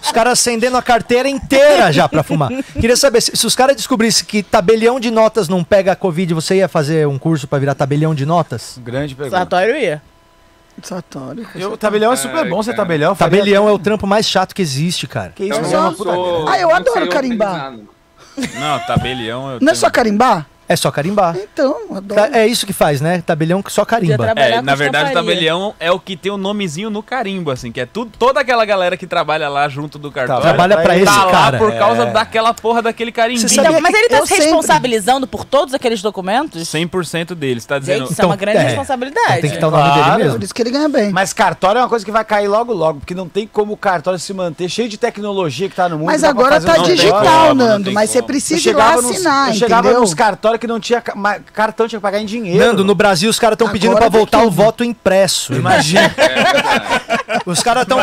Os 0.02 0.10
caras 0.12 0.34
acendendo 0.34 0.76
a 0.76 0.82
carteira 0.82 1.28
inteira 1.28 1.92
já 1.92 2.08
pra 2.08 2.22
fumar. 2.22 2.50
Queria 2.80 2.96
saber, 2.96 3.20
se, 3.20 3.36
se 3.36 3.46
os 3.46 3.54
caras 3.54 3.76
descobrissem 3.76 4.24
que 4.24 4.42
tabelião 4.42 4.98
de 4.98 5.10
notas 5.10 5.48
não 5.48 5.62
pega 5.62 5.92
a 5.92 5.96
Covid, 5.96 6.32
você 6.34 6.56
ia 6.56 6.68
fazer 6.68 7.06
um 7.06 7.18
curso 7.18 7.46
pra 7.46 7.58
virar 7.58 7.74
tabelião 7.74 8.14
de 8.14 8.24
notas? 8.24 8.78
Grande 8.82 9.14
pergunta. 9.14 9.36
Sartório 9.36 9.76
ia. 9.76 10.02
Satório. 10.82 11.46
Eu, 11.54 11.76
tabelião 11.76 12.12
é 12.12 12.16
super 12.16 12.38
Ai, 12.44 12.48
bom 12.48 12.62
ser 12.62 12.72
cara. 12.72 12.82
tabelião. 12.82 13.12
eu 13.12 13.14
faria- 13.14 13.38
Tabelião 13.38 13.68
é 13.68 13.72
o 13.72 13.78
trampo 13.78 14.06
mais 14.06 14.26
chato 14.28 14.54
que 14.54 14.60
existe, 14.62 15.06
cara. 15.06 15.32
Que 15.34 15.44
isso, 15.44 15.52
Eu 15.60 15.64
é 15.64 15.68
uma 15.68 15.82
não 15.90 15.94
puta 15.94 16.12
sou- 16.12 16.48
Ah, 16.48 16.58
eu 16.58 16.74
adoro 16.74 17.08
carimbar. 17.08 17.72
Não, 18.36 18.78
tabelião. 18.86 19.42
Eu 19.42 19.48
Não 19.52 19.54
é 19.56 19.58
tenho- 19.58 19.76
só 19.76 19.88
carimbar? 19.90 20.46
É 20.68 20.76
só 20.76 20.90
carimbar. 20.90 21.36
Então, 21.36 21.76
adoro. 21.94 22.20
Tá- 22.20 22.30
É 22.38 22.46
isso 22.46 22.66
que 22.66 22.72
faz, 22.72 23.00
né? 23.00 23.22
Tabelião 23.24 23.62
que 23.62 23.70
só 23.72 23.84
carimba. 23.84 24.32
É, 24.36 24.60
na 24.62 24.74
verdade, 24.74 25.10
o 25.10 25.12
tabelião 25.14 25.74
é 25.78 25.90
o 25.90 25.98
que 26.00 26.16
tem 26.16 26.32
o 26.32 26.36
nomezinho 26.36 26.88
no 26.90 27.02
carimbo, 27.02 27.50
assim, 27.50 27.70
que 27.70 27.80
é 27.80 27.86
tudo, 27.86 28.10
toda 28.18 28.40
aquela 28.40 28.64
galera 28.64 28.96
que 28.96 29.06
trabalha 29.06 29.48
lá 29.48 29.68
junto 29.68 29.98
do 29.98 30.10
cartório. 30.10 30.42
Trabalha 30.42 30.76
pra 30.78 30.96
esse 30.96 31.04
tá 31.04 31.24
lá 31.24 31.30
cara. 31.30 31.58
por 31.58 31.72
causa 31.74 32.02
É. 32.04 32.10
daquela 32.12 32.54
porra 32.54 32.80
daquele 32.82 33.12
carimbinho. 33.12 33.46
Então, 33.50 33.80
mas 33.80 33.94
ele 33.94 34.08
tá 34.08 34.16
Eu 34.18 34.22
se 34.26 34.28
sempre- 34.28 34.44
responsabilizando 34.46 35.26
por 35.26 35.44
todos 35.44 35.74
aqueles 35.74 36.00
documentos? 36.00 36.66
100% 36.68 37.34
deles, 37.34 37.64
tá 37.66 37.78
dizendo. 37.78 38.00
Gente, 38.00 38.12
isso 38.12 38.22
é 38.22 38.24
uma 38.24 38.34
Então, 38.34 38.40
grande 38.46 38.58
é. 38.58 38.62
responsabilidade. 38.68 39.40
Tem 39.42 39.50
que 39.50 39.56
estar 39.56 39.68
o 39.68 39.70
nome 39.70 39.82
Claro. 39.82 40.00
dele 40.02 40.12
Por 40.14 40.24
mesmo. 40.24 40.44
isso 40.44 40.54
que 40.54 40.62
ele 40.62 40.70
ganha 40.70 40.88
bem. 40.88 41.10
Mas 41.12 41.32
cartório 41.32 41.78
é 41.78 41.82
uma 41.82 41.88
coisa 41.88 42.04
que 42.04 42.10
vai 42.10 42.24
cair 42.24 42.48
logo 42.48 42.72
logo, 42.72 43.00
porque 43.00 43.14
não 43.14 43.28
tem 43.28 43.46
como 43.46 43.72
o 43.74 43.76
cartório 43.76 44.18
se 44.18 44.32
manter 44.32 44.68
cheio 44.68 44.88
de 44.88 44.96
tecnologia 44.96 45.68
que 45.68 45.74
tá 45.76 45.88
no 45.88 45.98
mundo. 45.98 46.06
Mas 46.06 46.24
agora 46.24 46.60
tá 46.60 46.80
um 46.80 46.82
digital, 46.84 47.54
Nando. 47.54 47.92
Mas 47.92 48.10
você 48.10 48.22
precisa 48.22 48.70
ir 48.70 48.72
lá 48.72 48.94
assinar, 48.94 49.48
eu 49.48 49.54
chegava 49.54 49.88
entendeu? 49.88 50.00
nos 50.00 50.14
cartórios 50.14 50.53
que 50.58 50.66
não 50.66 50.78
tinha 50.80 51.00
cartão, 51.00 51.86
tinha 51.88 51.98
que 51.98 52.02
pagar 52.02 52.20
em 52.20 52.26
dinheiro. 52.26 52.58
Nando, 52.64 52.84
no 52.84 52.94
Brasil 52.94 53.28
os 53.30 53.38
caras 53.38 53.54
estão 53.54 53.68
pedindo 53.70 53.96
tem 53.96 54.10
voltar 54.10 54.40
que- 54.40 54.46
o 54.46 54.50
voto 54.50 54.82
impresso. 54.84 55.52
Imagina. 55.54 56.14
Os 57.46 57.62
caras 57.62 57.82
estão. 57.82 57.98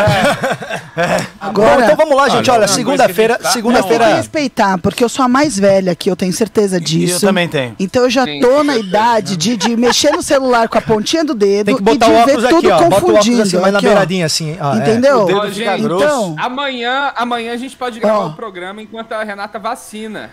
Agora- 1.40 1.76
Bom, 1.78 1.84
então 1.84 1.96
vamos 1.96 2.16
lá, 2.16 2.30
gente. 2.30 2.50
Olha, 2.50 2.68
segunda-feira. 2.68 3.36
coisa 3.36 3.52
que 3.52 3.58
a 3.58 3.62
gente 3.62 3.64
Mas 3.72 3.84
tem 3.84 3.84
que 3.84 3.88
Segunda-feira. 3.88 4.16
respeitar, 4.16 4.78
porque 4.78 5.04
eu 5.04 5.10
sou 5.10 5.26
a 5.26 5.28
mais 5.28 5.58
velha 5.58 5.92
aqui, 5.92 6.10
eu 6.10 6.16
tenho 6.16 6.34
certeza 6.34 6.80
disso. 6.80 7.16
eu 7.26 7.30
também 7.30 7.48
tenho. 7.48 7.76
Então 7.80 8.04
eu 8.04 8.10
já 8.10 8.24
Sim, 8.26 8.40
tô 8.40 8.64
na 8.64 8.78
idade 8.78 9.36
de, 9.38 9.56
de 9.58 9.76
mexer 9.76 10.12
no 10.12 10.22
celular 10.22 10.68
com 10.68 10.78
a 10.78 10.82
pontinha 10.82 11.24
do 11.24 11.34
dedo 11.34 11.68
Tem 11.68 11.76
que 11.76 11.82
botar 11.82 12.08
e 12.08 12.10
o 12.10 12.14
de 12.14 12.20
óculos 12.22 12.42
ver 12.42 12.48
aqui, 12.48 12.56
tudo 12.56 12.70
ó. 12.70 12.78
Bota 12.78 12.86
o 12.86 13.02
confundindo. 13.02 13.42
assim, 13.44 13.58
mais 13.58 13.74
na 13.74 13.82
beiradinha, 13.82 14.26
assim. 14.26 14.58
ó, 14.60 14.74
é. 14.74 14.78
Entendeu? 14.78 15.22
O 15.22 15.26
dedo 15.26 15.42
fica 15.54 15.72
gente, 15.78 15.82
grosso. 15.84 16.04
Então, 16.06 16.36
Amanhã, 16.40 17.12
amanhã 17.16 17.54
a 17.54 17.58
gente 17.58 17.76
pode 17.76 18.00
gravar 18.00 18.26
o 18.26 18.34
programa 18.34 18.82
enquanto 18.82 19.12
a 19.14 19.24
Renata 19.24 19.58
vacina. 19.60 20.30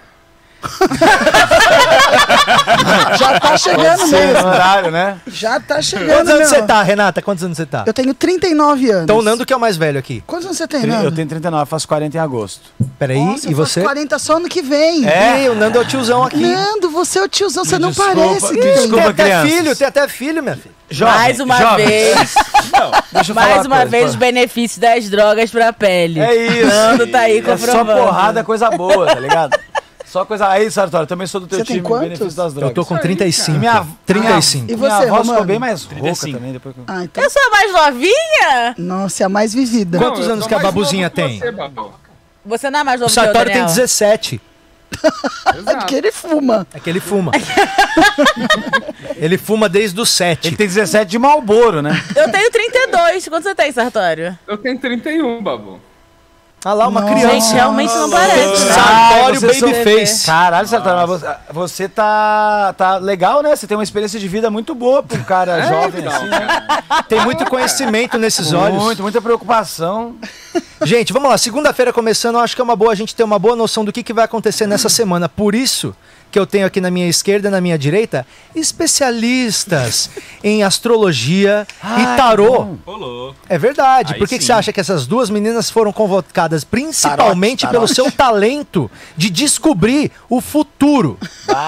Já 3.19 3.41
tá 3.41 3.57
chegando 3.57 3.99
Pode 3.99 4.11
mesmo. 4.13 4.47
horário, 4.49 4.91
né? 4.91 5.17
Já 5.27 5.61
tá 5.61 5.81
chegando 5.83 6.09
Quantos 6.09 6.29
anos 6.31 6.51
mesmo. 6.51 6.57
você 6.57 6.63
tá, 6.63 6.83
Renata? 6.83 7.23
Quantos 7.23 7.45
anos 7.45 7.57
você 7.57 7.67
tá? 7.67 7.85
Eu 7.87 7.93
tenho 7.93 8.15
39 8.15 8.91
anos. 8.91 9.03
Então 9.05 9.19
o 9.19 9.23
Nando 9.23 9.45
que 9.47 9.53
é 9.53 9.57
o 9.57 9.61
mais 9.61 9.77
velho 9.77 9.99
aqui. 9.99 10.23
Quantos 10.27 10.47
anos 10.47 10.57
você 10.59 10.67
tem, 10.67 10.81
Tri- 10.81 10.91
Nando? 10.91 11.05
Eu 11.07 11.13
tenho 11.13 11.29
39, 11.29 11.67
faço 11.67 11.87
40 11.89 12.17
em 12.17 12.21
agosto. 12.21 12.61
Peraí, 12.99 13.19
Nossa, 13.25 13.49
e 13.49 13.53
eu 13.53 13.59
faço 13.59 13.73
você? 13.75 13.81
40 13.83 14.19
só 14.19 14.37
ano 14.37 14.49
que 14.49 14.63
vem. 14.63 15.09
É? 15.09 15.45
Ih, 15.45 15.49
o 15.51 15.55
Nando 15.55 15.79
é 15.79 15.81
o 15.81 15.85
tiozão 15.85 16.25
aqui. 16.25 16.37
Nando, 16.41 16.91
você 16.91 17.19
é 17.19 17.23
o 17.23 17.29
tiozão, 17.29 17.65
você 17.65 17.79
não 17.79 17.91
Desculpa, 17.91 18.15
parece. 18.17 18.53
me 18.53 18.61
que- 18.61 18.73
desculpa. 18.73 19.13
tem 19.15 19.33
até 19.33 19.43
filho, 19.49 19.77
tem 19.77 19.87
até 19.87 20.09
filho, 20.09 20.43
minha 20.43 20.57
filha. 20.57 20.75
Jovem, 20.91 21.15
mais 21.19 21.39
uma 21.41 21.59
jovem. 21.59 21.87
vez, 21.87 22.35
Deixa 23.13 23.31
eu 23.33 23.35
mais 23.35 23.49
falar 23.57 23.67
uma 23.67 23.77
coisa, 23.77 23.91
vez, 23.91 24.11
os 24.11 24.17
benefícios 24.17 24.79
das 24.79 25.09
drogas 25.11 25.51
pra 25.51 25.71
pele. 25.73 26.19
É 26.21 26.35
isso. 26.35 26.67
Nando 26.67 27.07
tá 27.09 27.21
aí 27.21 27.39
É 27.39 27.43
só 27.43 27.51
comprovando. 27.57 28.01
porrada, 28.07 28.43
coisa 28.45 28.71
boa, 28.71 29.07
tá 29.07 29.21
ligado? 29.21 29.59
Só 30.11 30.25
coisa. 30.25 30.49
Aí, 30.49 30.71
Sartório, 30.71 31.07
também 31.07 31.27
sou 31.27 31.41
do 31.41 31.47
teu 31.47 31.59
Você 31.59 31.65
time, 31.65 31.81
benefício 31.83 32.33
das 32.33 32.55
drogas. 32.55 32.71
Eu 32.71 32.75
tô 32.75 32.85
com 32.87 32.95
Isso 32.95 33.03
aí, 33.07 33.17
35. 33.17 33.57
E 33.57 33.61
minha, 33.61 33.87
35. 34.07 34.65
E 34.73 34.77
minha 34.77 34.79
você, 34.79 34.95
avó 34.95 35.03
ficou 35.05 35.19
Romano? 35.19 35.45
bem 35.45 35.59
mais 35.59 35.83
rouca 35.85 35.97
35. 35.97 36.39
também. 36.39 36.53
Depois 36.53 36.75
que... 36.75 36.81
eu- 36.81 36.85
Ah, 36.89 37.05
então. 37.05 37.23
Eu 37.25 37.31
sou 37.31 37.43
a 37.43 37.51
mais 37.51 37.73
novinha? 37.73 38.75
Nossa, 38.79 39.23
é 39.23 39.27
a 39.27 39.29
mais 39.29 39.53
vivida. 39.53 39.99
Quantos 39.99 40.27
anos 40.29 40.47
que 40.47 40.55
a 40.55 40.59
babuzinha 40.59 41.11
tem? 41.11 41.39
Você, 41.39 41.53
Babu. 41.53 41.93
Você 42.47 42.71
não 42.71 42.81
é 42.81 42.85
mais 42.85 43.01
O 43.01 43.05
novo 43.05 43.13
que 43.13 43.21
eu, 43.21 43.25
Sartório 43.25 43.53
tem 43.53 43.61
Daniel? 43.61 43.77
17. 43.77 44.41
É 45.55 45.59
Exato. 45.59 45.87
que 45.87 45.95
ele 45.95 46.11
fuma. 46.11 46.67
É 46.73 46.81
que 46.81 46.89
ele 46.89 46.99
fuma. 47.01 47.31
ele 49.17 49.37
fuma 49.39 49.69
desde 49.69 50.01
os 50.01 50.09
7. 50.09 50.49
Ele 50.49 50.57
tem 50.57 50.67
17 50.67 51.11
de 51.11 51.19
Malboro, 51.19 51.83
né? 51.83 51.91
Eu 52.17 52.31
tenho 52.31 52.51
32. 52.51 53.29
Quanto 53.29 53.43
você 53.45 53.55
tem, 53.55 53.71
Sartório? 53.73 54.37
Eu 54.47 54.57
tenho 54.57 54.79
31, 54.79 55.43
Babu. 55.43 55.79
Ah 56.65 56.75
lá, 56.75 56.89
uma 56.89 57.01
Nossa. 57.01 57.15
Gente, 57.15 57.29
criança. 57.29 57.55
realmente 57.55 57.95
não 57.95 58.11
parece, 58.11 58.65
né? 58.65 58.73
Sartório 58.75 59.41
Babyface. 59.41 60.27
Caralho, 60.27 60.69
Sartório, 60.69 61.09
mas 61.09 61.21
você, 61.21 61.37
você 61.53 61.89
tá, 61.89 62.75
tá 62.77 62.97
legal, 62.97 63.43
né? 63.43 63.55
Você 63.55 63.67
tem 63.67 63.77
uma 63.77 63.85
experiência 63.85 64.19
de 64.19 64.27
vida 64.27 64.51
muito 64.51 64.75
boa 64.75 65.01
pra 65.01 65.17
um 65.17 65.23
cara 65.23 65.63
jovem 65.63 66.01
então, 66.01 66.13
assim, 66.13 66.27
né? 66.27 66.67
Tem 67.09 67.21
muito 67.21 67.45
conhecimento 67.47 68.19
nesses 68.19 68.53
olhos. 68.53 68.83
Muito, 68.83 69.03
muita 69.03 69.23
preocupação. 69.23 70.17
Gente, 70.83 71.13
vamos 71.13 71.31
lá. 71.31 71.39
Segunda-feira 71.39 71.93
começando, 71.93 72.35
eu 72.35 72.41
acho 72.41 72.57
que 72.57 72.61
é 72.61 72.65
uma 72.65 72.77
boa 72.77 72.91
a 72.91 72.97
gente 72.97 73.15
ter 73.15 73.23
uma 73.23 73.39
boa 73.39 73.55
noção 73.55 73.85
do 73.85 73.93
que, 73.93 74.03
que 74.03 74.13
vai 74.13 74.25
acontecer 74.25 74.67
nessa 74.67 74.89
semana. 74.89 75.29
Por 75.29 75.55
isso 75.55 75.95
que 76.31 76.39
eu 76.39 76.47
tenho 76.47 76.67
aqui 76.67 76.81
na 76.81 76.91
minha 76.91 77.07
esquerda 77.09 77.49
e 77.49 77.51
na 77.51 77.61
minha 77.61 77.79
direita 77.79 78.27
especialistas 78.55 80.11
em 80.45 80.63
astrologia 80.63 81.67
e 81.99 82.17
tarô. 82.17 82.77
É 83.49 83.57
verdade. 83.59 84.15
Aí 84.15 84.19
Por 84.19 84.29
que, 84.29 84.39
que 84.39 84.45
você 84.45 84.53
acha 84.53 84.73
que 84.73 84.81
essas 84.81 85.07
duas 85.07 85.31
meninas 85.31 85.71
foram 85.71 85.93
convocadas 85.93 86.65
principalmente 86.65 87.61
Tarote, 87.63 87.73
pelo 87.73 87.87
tarote. 87.87 87.95
seu 87.95 88.11
talento 88.13 88.91
de 89.17 89.31
descobrir 89.31 90.11
o 90.29 90.41
futuro? 90.41 91.19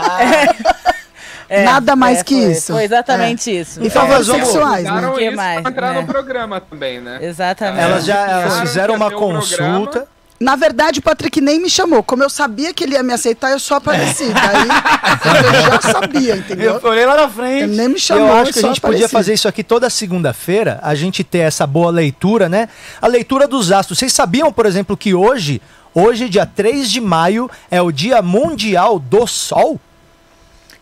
É, 1.52 1.64
Nada 1.64 1.96
mais 1.96 2.22
que 2.22 2.32
foi- 2.40 2.52
isso. 2.52 2.72
Foi 2.72 2.84
exatamente 2.84 3.50
isso. 3.50 3.82
E 3.84 3.90
favores 3.90 4.28
vamos- 4.28 4.46
sexuais, 4.46 4.84
né? 4.84 5.12
Que 5.18 5.30
mais, 5.32 5.60
pra 5.62 5.70
entrar 5.72 5.94
né? 5.94 6.00
no 6.02 6.06
programa 6.06 6.60
também, 6.60 7.00
né? 7.00 7.18
Exatamente. 7.20 7.82
Elas 7.82 8.04
já 8.04 8.18
elas 8.30 8.60
fizeram 8.60 8.94
uma 8.94 9.08
um 9.08 9.10
consulta. 9.18 9.56
programa. 9.56 10.06
Na 10.42 10.56
verdade, 10.56 11.00
o 11.00 11.02
Patrick 11.02 11.38
nem 11.38 11.60
me 11.60 11.68
chamou. 11.68 12.02
Como 12.02 12.22
eu 12.22 12.30
sabia 12.30 12.72
que 12.72 12.82
ele 12.82 12.94
ia 12.94 13.02
me 13.02 13.12
aceitar, 13.12 13.50
eu 13.50 13.58
só 13.60 13.74
apareci. 13.74 14.24
Daí 14.32 14.68
eu 15.54 15.70
já 15.70 15.80
sabia, 15.92 16.36
entendeu? 16.36 16.80
Eu 16.82 16.90
olhei 16.90 17.04
lá 17.04 17.14
na 17.14 17.22
Ele 17.24 17.30
frente. 17.32 17.76
nem 17.76 17.88
me 17.88 17.98
chamou. 18.00 18.26
eu 18.26 18.32
acho 18.36 18.52
que 18.54 18.58
a 18.58 18.62
só 18.62 18.68
gente 18.68 18.80
podia 18.80 18.96
apareci. 19.04 19.12
fazer 19.12 19.34
isso 19.34 19.46
aqui 19.46 19.62
toda 19.62 19.90
segunda-feira, 19.90 20.80
a 20.82 20.94
gente 20.94 21.22
ter 21.22 21.40
essa 21.40 21.66
boa 21.66 21.90
leitura, 21.90 22.48
né? 22.48 22.70
A 23.02 23.06
leitura 23.06 23.46
dos 23.46 23.70
astros. 23.70 23.98
Vocês 23.98 24.14
sabiam, 24.14 24.50
por 24.50 24.64
exemplo, 24.64 24.96
que 24.96 25.12
hoje, 25.12 25.60
hoje, 25.94 26.26
dia 26.26 26.46
3 26.46 26.90
de 26.90 27.02
maio, 27.02 27.50
é 27.70 27.82
o 27.82 27.92
Dia 27.92 28.22
Mundial 28.22 28.98
do 28.98 29.26
Sol? 29.26 29.78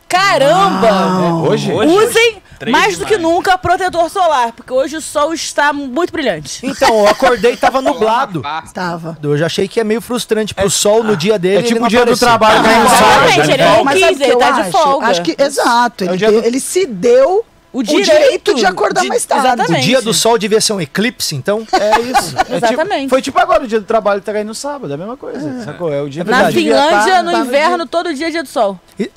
Caramba! 0.08 1.48
Hoje? 1.48 1.72
Usem 1.72 2.40
3 2.58 2.72
mais 2.76 2.98
do 2.98 3.06
que 3.06 3.16
nunca 3.16 3.56
protetor 3.56 4.10
solar, 4.10 4.52
porque 4.52 4.72
hoje 4.72 4.96
o 4.96 5.00
sol 5.00 5.32
está 5.32 5.72
muito 5.72 6.12
brilhante. 6.12 6.64
Então, 6.66 6.88
eu 7.00 7.08
acordei 7.08 7.52
e 7.52 7.56
tava 7.56 7.80
nublado. 7.80 8.42
Tava. 8.74 9.16
Eu 9.22 9.36
já 9.36 9.46
achei 9.46 9.66
que 9.68 9.80
é 9.80 9.84
meio 9.84 10.00
frustrante 10.00 10.54
pro 10.54 10.68
sol 10.70 11.02
no 11.02 11.16
dia 11.16 11.38
dele. 11.38 11.58
É 11.58 11.62
tipo 11.62 11.72
ele 11.74 11.80
não 11.80 11.86
o 11.86 11.90
dia 11.90 12.04
do 12.04 12.16
trabalho 12.16 12.62
que 12.62 12.68
não 12.68 12.84
Exatamente, 12.84 13.50
ele 13.52 13.64
não 13.64 13.84
Mas 13.84 13.94
quis, 13.98 14.04
o 14.04 14.16
que 14.18 14.22
ele 14.24 14.32
eu 14.32 14.38
tá 14.38 14.50
de 14.50 14.60
acho? 14.60 14.70
folga. 14.72 15.06
Acho 15.06 15.22
que, 15.22 15.36
exato, 15.38 16.04
ele, 16.04 16.12
o 16.12 16.16
dia 16.16 16.28
te- 16.28 16.40
do- 16.40 16.46
ele 16.46 16.60
se 16.60 16.86
deu 16.86 17.44
O 17.72 17.78
o 17.80 17.82
direito, 17.82 18.54
de 18.54 18.64
acordar 18.66 19.02
de- 19.02 19.08
mais 19.08 19.24
tarde. 19.24 19.46
O 19.46 19.48
Exatamente. 19.54 19.84
dia 19.84 20.00
do 20.02 20.12
sol 20.14 20.38
devia 20.38 20.60
ser 20.60 20.72
um 20.72 20.80
eclipse, 20.80 21.34
então. 21.36 21.66
É 21.72 22.00
isso. 22.00 22.34
É 22.38 22.42
tipo- 22.44 22.54
Exatamente. 22.66 23.08
foi 23.10 23.22
tipo 23.22 23.38
agora 23.38 23.64
o 23.64 23.66
dia 23.66 23.78
do 23.80 23.86
trabalho 23.86 24.20
tá 24.20 24.32
caindo 24.32 24.48
no 24.48 24.54
sábado, 24.54 24.90
é 24.90 24.94
a 24.94 24.98
mesma 24.98 25.16
coisa. 25.16 25.64
Sacou? 25.64 25.92
É 25.92 26.00
o 26.02 26.08
dia 26.08 26.24
Na 26.24 26.50
Finlândia, 26.50 27.14
tá- 27.14 27.22
no 27.22 27.30
tá 27.32 27.38
inverno, 27.40 27.86
todo 27.86 28.14
dia 28.14 28.28
é 28.28 28.30
dia 28.30 28.42
do 28.42 28.48
sol. 28.48 28.78
E 28.98 29.10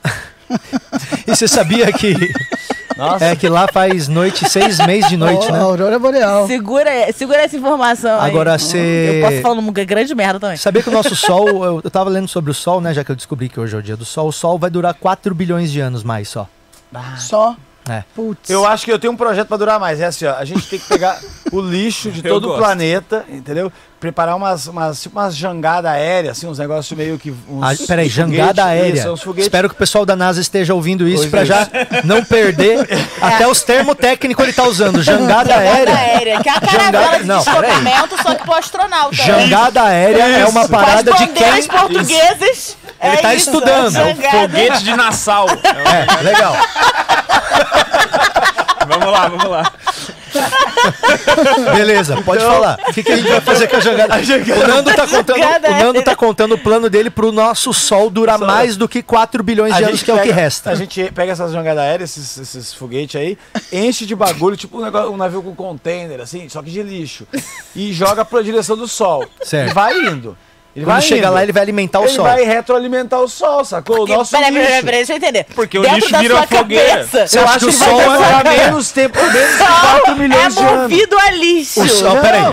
você 1.27 1.47
sabia 1.47 1.91
que, 1.93 2.13
Nossa. 3.01 3.25
é, 3.25 3.35
que 3.35 3.49
lá 3.49 3.67
faz 3.67 4.07
noite, 4.07 4.47
seis 4.47 4.77
meses 4.85 5.09
de 5.09 5.17
noite, 5.17 5.47
Ó, 5.49 5.51
né? 5.51 5.59
Aurora 5.59 5.97
Boreal. 5.97 6.45
Segura, 6.45 7.11
segura 7.13 7.41
essa 7.41 7.57
informação. 7.57 8.21
Agora 8.21 8.59
você. 8.59 9.17
Eu 9.17 9.27
posso 9.27 9.41
falar 9.41 9.59
uma 9.59 9.71
grande 9.71 10.13
merda 10.13 10.39
também. 10.39 10.57
Sabia 10.57 10.83
que 10.83 10.89
o 10.89 10.91
nosso 10.91 11.15
Sol, 11.15 11.47
eu, 11.47 11.81
eu 11.83 11.89
tava 11.91 12.09
lendo 12.09 12.27
sobre 12.27 12.51
o 12.51 12.53
Sol, 12.53 12.79
né? 12.79 12.93
Já 12.93 13.03
que 13.03 13.11
eu 13.11 13.15
descobri 13.15 13.49
que 13.49 13.59
hoje 13.59 13.75
é 13.75 13.79
o 13.79 13.81
dia 13.81 13.97
do 13.97 14.05
Sol, 14.05 14.27
o 14.27 14.31
Sol 14.31 14.59
vai 14.59 14.69
durar 14.69 14.93
4 14.93 15.33
bilhões 15.33 15.71
de 15.71 15.79
anos 15.79 16.03
mais 16.03 16.29
só. 16.29 16.47
Só. 17.17 17.55
É. 17.89 18.03
Putz. 18.15 18.49
Eu 18.49 18.65
acho 18.65 18.85
que 18.85 18.91
eu 18.91 18.99
tenho 18.99 19.11
um 19.13 19.17
projeto 19.17 19.47
pra 19.47 19.57
durar 19.57 19.79
mais. 19.79 19.99
É 19.99 20.05
assim, 20.05 20.25
ó. 20.25 20.35
A 20.35 20.45
gente 20.45 20.67
tem 20.67 20.77
que 20.79 20.87
pegar 20.87 21.19
o 21.51 21.59
lixo 21.59 22.11
de 22.11 22.21
todo 22.23 22.51
o 22.53 22.57
planeta, 22.57 23.25
entendeu? 23.27 23.71
Preparar 23.99 24.35
umas, 24.35 24.65
umas, 24.67 25.01
tipo 25.01 25.19
umas 25.19 25.35
jangadas 25.35 25.91
aéreas, 25.91 26.37
assim, 26.37 26.47
uns 26.47 26.57
negócios 26.57 26.97
meio 26.97 27.19
que. 27.19 27.31
Uns 27.47 27.63
Ah, 27.81 27.85
peraí, 27.87 28.07
jangada 28.09 28.65
aérea. 28.65 28.99
Isso. 29.13 29.33
Espero 29.37 29.67
que 29.69 29.75
o 29.75 29.77
pessoal 29.77 30.05
da 30.05 30.15
NASA 30.15 30.41
esteja 30.41 30.73
ouvindo 30.73 31.07
isso 31.07 31.29
pra 31.29 31.41
é. 31.41 31.45
já 31.45 31.67
não 32.03 32.23
perder. 32.23 32.87
Até 33.21 33.47
os 33.47 33.61
termos 33.61 33.95
técnicos 33.95 34.43
ele 34.43 34.53
tá 34.53 34.63
usando. 34.63 35.01
Jangada 35.03 35.51
Jangada 35.53 35.55
aérea. 35.55 35.95
aérea, 35.95 36.41
que 36.41 36.49
é 36.49 36.51
a 36.51 36.61
caravela 36.61 37.03
Jangada- 37.03 37.17
de 37.19 37.27
deslocamento, 37.45 38.23
só 38.23 38.35
que 38.35 38.43
pro 38.43 38.53
astronauta. 38.53 39.15
Jangada 39.15 39.83
aérea 39.83 40.23
é 40.23 40.45
uma 40.47 40.67
parada 40.67 41.11
de 41.13 41.27
quem. 41.27 41.67
portuguesas. 41.67 42.77
Ele 43.01 43.15
é 43.15 43.21
tá 43.21 43.33
isso, 43.35 43.49
estudando. 43.49 43.95
é 43.95 44.15
jangada. 44.15 44.39
Foguete 44.39 44.83
de 44.83 44.95
Nassau. 44.95 45.47
É, 45.49 46.21
legal. 46.23 46.55
vamos 48.87 49.11
lá, 49.11 49.27
vamos 49.27 49.45
lá. 49.49 49.71
Beleza, 51.75 52.21
pode 52.23 52.43
falar. 52.43 52.77
O 52.87 52.93
que, 52.93 53.03
que 53.03 53.11
a 53.11 53.17
gente 53.17 53.27
vai 53.29 53.41
fazer 53.41 53.67
com 53.67 53.77
a 53.77 53.79
jangada? 53.79 54.15
O 54.21 54.67
Nando 54.67 54.93
tá 54.93 55.07
contando, 55.07 55.37
Jangada 55.37 55.67
o 55.67 55.71
Nando 55.71 55.83
aérea. 55.85 56.03
tá 56.03 56.15
contando 56.15 56.55
o 56.55 56.57
plano 56.57 56.89
dele 56.89 57.09
pro 57.09 57.31
nosso 57.31 57.73
Sol 57.73 58.09
durar 58.09 58.37
mais 58.39 58.75
do 58.77 58.87
que 58.87 59.01
4 59.03 59.43
bilhões 59.43 59.75
de 59.75 59.83
anos, 59.83 60.03
que 60.03 60.11
é 60.11 60.15
o 60.15 60.21
que 60.21 60.31
resta. 60.31 60.71
A 60.71 60.75
gente 60.75 61.11
pega 61.11 61.31
essas 61.31 61.51
jangadas 61.51 61.83
aéreas, 61.83 62.17
esses, 62.17 62.37
esses 62.37 62.73
foguetes 62.73 63.19
aí, 63.19 63.37
enche 63.71 64.05
de 64.05 64.15
bagulho, 64.15 64.55
tipo 64.57 64.77
um, 64.77 64.81
negócio- 64.83 65.11
um 65.11 65.17
navio 65.17 65.41
com 65.43 65.53
container, 65.55 66.19
assim, 66.21 66.47
só 66.49 66.61
que 66.61 66.71
de 66.71 66.81
lixo. 66.83 67.27
E 67.75 67.91
joga 67.93 68.23
pra 68.25 68.41
direção 68.41 68.75
do 68.77 68.87
sol. 68.87 69.25
Certo. 69.43 69.71
E 69.71 69.73
vai 69.73 69.93
indo. 69.97 70.37
Ele 70.73 70.85
Quando 70.85 70.93
vai 70.95 71.01
chegar 71.01 71.27
indo. 71.27 71.33
lá, 71.33 71.43
ele 71.43 71.51
vai 71.51 71.63
alimentar 71.63 71.99
o 71.99 72.03
Ele 72.05 72.11
Sol. 72.13 72.23
vai 72.23 72.43
retroalimentar 72.45 73.19
o 73.19 73.27
sol, 73.27 73.65
sacou? 73.65 74.03
O 74.03 74.07
nosso 74.07 74.31
Peraí, 74.31 74.53
peraí, 74.53 74.67
lixo. 74.69 74.83
peraí, 74.85 74.97
deixa 74.99 75.11
eu 75.13 75.17
entender. 75.17 75.45
Porque 75.53 75.77
o 75.77 75.81
Dentro 75.81 75.97
lixo 75.97 76.11
da 76.13 76.19
vira 76.19 76.35
uma 76.35 76.47
fogueira. 76.47 76.89
cabeça, 76.89 77.27
Você 77.27 77.37
Eu 77.37 77.43
acha 77.43 77.51
acho 77.55 77.65
que 77.65 77.71
o 77.71 77.73
Sol 77.73 78.01
é- 78.01 78.57
menos 78.65 78.91
tempo, 78.91 79.19
menos 79.21 79.51
de 79.51 79.57
4 79.57 80.11
é 80.11 80.15
milhões 80.15 80.55
de 80.55 80.63
anos. 80.63 80.81
movido 80.83 81.17
a 81.19 81.31
lixo. 81.31 81.81
O 81.81 81.89
Sol, 81.89 82.17
peraí. 82.21 82.41
é, 82.41 82.43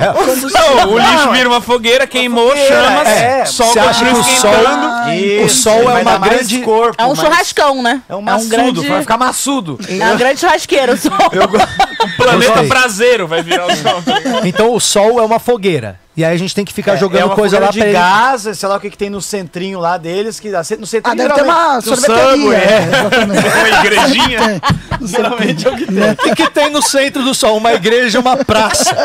Não, 0.84 0.92
o 0.92 0.98
lixo 0.98 1.30
vira 1.30 1.48
uma 1.48 1.60
fogueira, 1.60 2.06
queimou, 2.08 2.56
chama, 2.56 3.08
é. 3.08 3.44
sol 3.44 3.68
Você 3.72 3.78
acha 3.78 4.04
que 4.04 4.10
o 4.10 4.24
Sol, 4.24 4.50
esquentando. 4.52 5.44
o 5.44 5.48
Sol 5.48 5.78
ele 5.82 5.88
é 5.90 6.02
uma 6.02 6.18
grande... 6.18 6.58
corpo, 6.62 7.00
É 7.00 7.06
um 7.06 7.14
churrascão, 7.14 7.82
né? 7.82 8.02
É 8.08 8.16
um 8.16 8.20
maçudo, 8.22 8.48
grande... 8.50 8.88
vai 8.88 9.00
ficar 9.00 9.16
maçudo. 9.16 9.78
É 9.88 10.06
um 10.12 10.16
grande 10.16 10.40
churrasqueiro, 10.40 10.94
o 10.94 10.96
sol. 10.96 11.12
O 11.12 12.16
planeta 12.16 12.64
prazeiro 12.64 13.28
vai 13.28 13.42
virar 13.42 13.66
o 13.66 13.76
sol. 13.76 14.02
Então 14.44 14.72
o 14.74 14.80
Sol 14.80 15.20
é 15.20 15.22
uma 15.22 15.38
fogueira. 15.38 16.00
E 16.18 16.24
aí 16.24 16.34
a 16.34 16.36
gente 16.36 16.52
tem 16.52 16.64
que 16.64 16.72
ficar 16.74 16.94
É, 16.94 16.96
jogando 16.96 17.20
é 17.22 17.24
uma 17.26 17.36
coisa 17.36 17.60
lá 17.60 17.68
de 17.70 17.78
pra 17.78 17.86
ele. 17.88 17.96
gás, 17.96 18.42
sei 18.52 18.68
lá 18.68 18.76
o 18.76 18.80
que, 18.80 18.90
que 18.90 18.98
tem 18.98 19.08
no 19.08 19.22
centrinho 19.22 19.78
lá 19.78 19.96
deles, 19.96 20.40
que 20.40 20.50
dá- 20.50 20.64
no 20.76 20.84
centrinho 20.84 21.02
Ah, 21.04 21.14
deve 21.14 21.32
ter 21.32 21.42
uma 21.44 21.78
do 21.78 21.82
sorveteria. 21.96 22.56
É. 22.58 22.88
Exatamente. 22.88 23.46
Uma 23.58 23.68
igrejinha. 23.78 24.60
Geralmente 25.00 25.68
é 25.68 25.70
o 25.70 25.76
que 25.76 25.86
tem. 25.86 26.10
O 26.10 26.16
que, 26.16 26.34
que 26.34 26.50
tem 26.50 26.70
no 26.70 26.82
centro 26.82 27.22
do 27.22 27.32
Sol? 27.32 27.56
Uma 27.56 27.72
igreja, 27.72 28.18
uma 28.18 28.36
praça. 28.36 28.96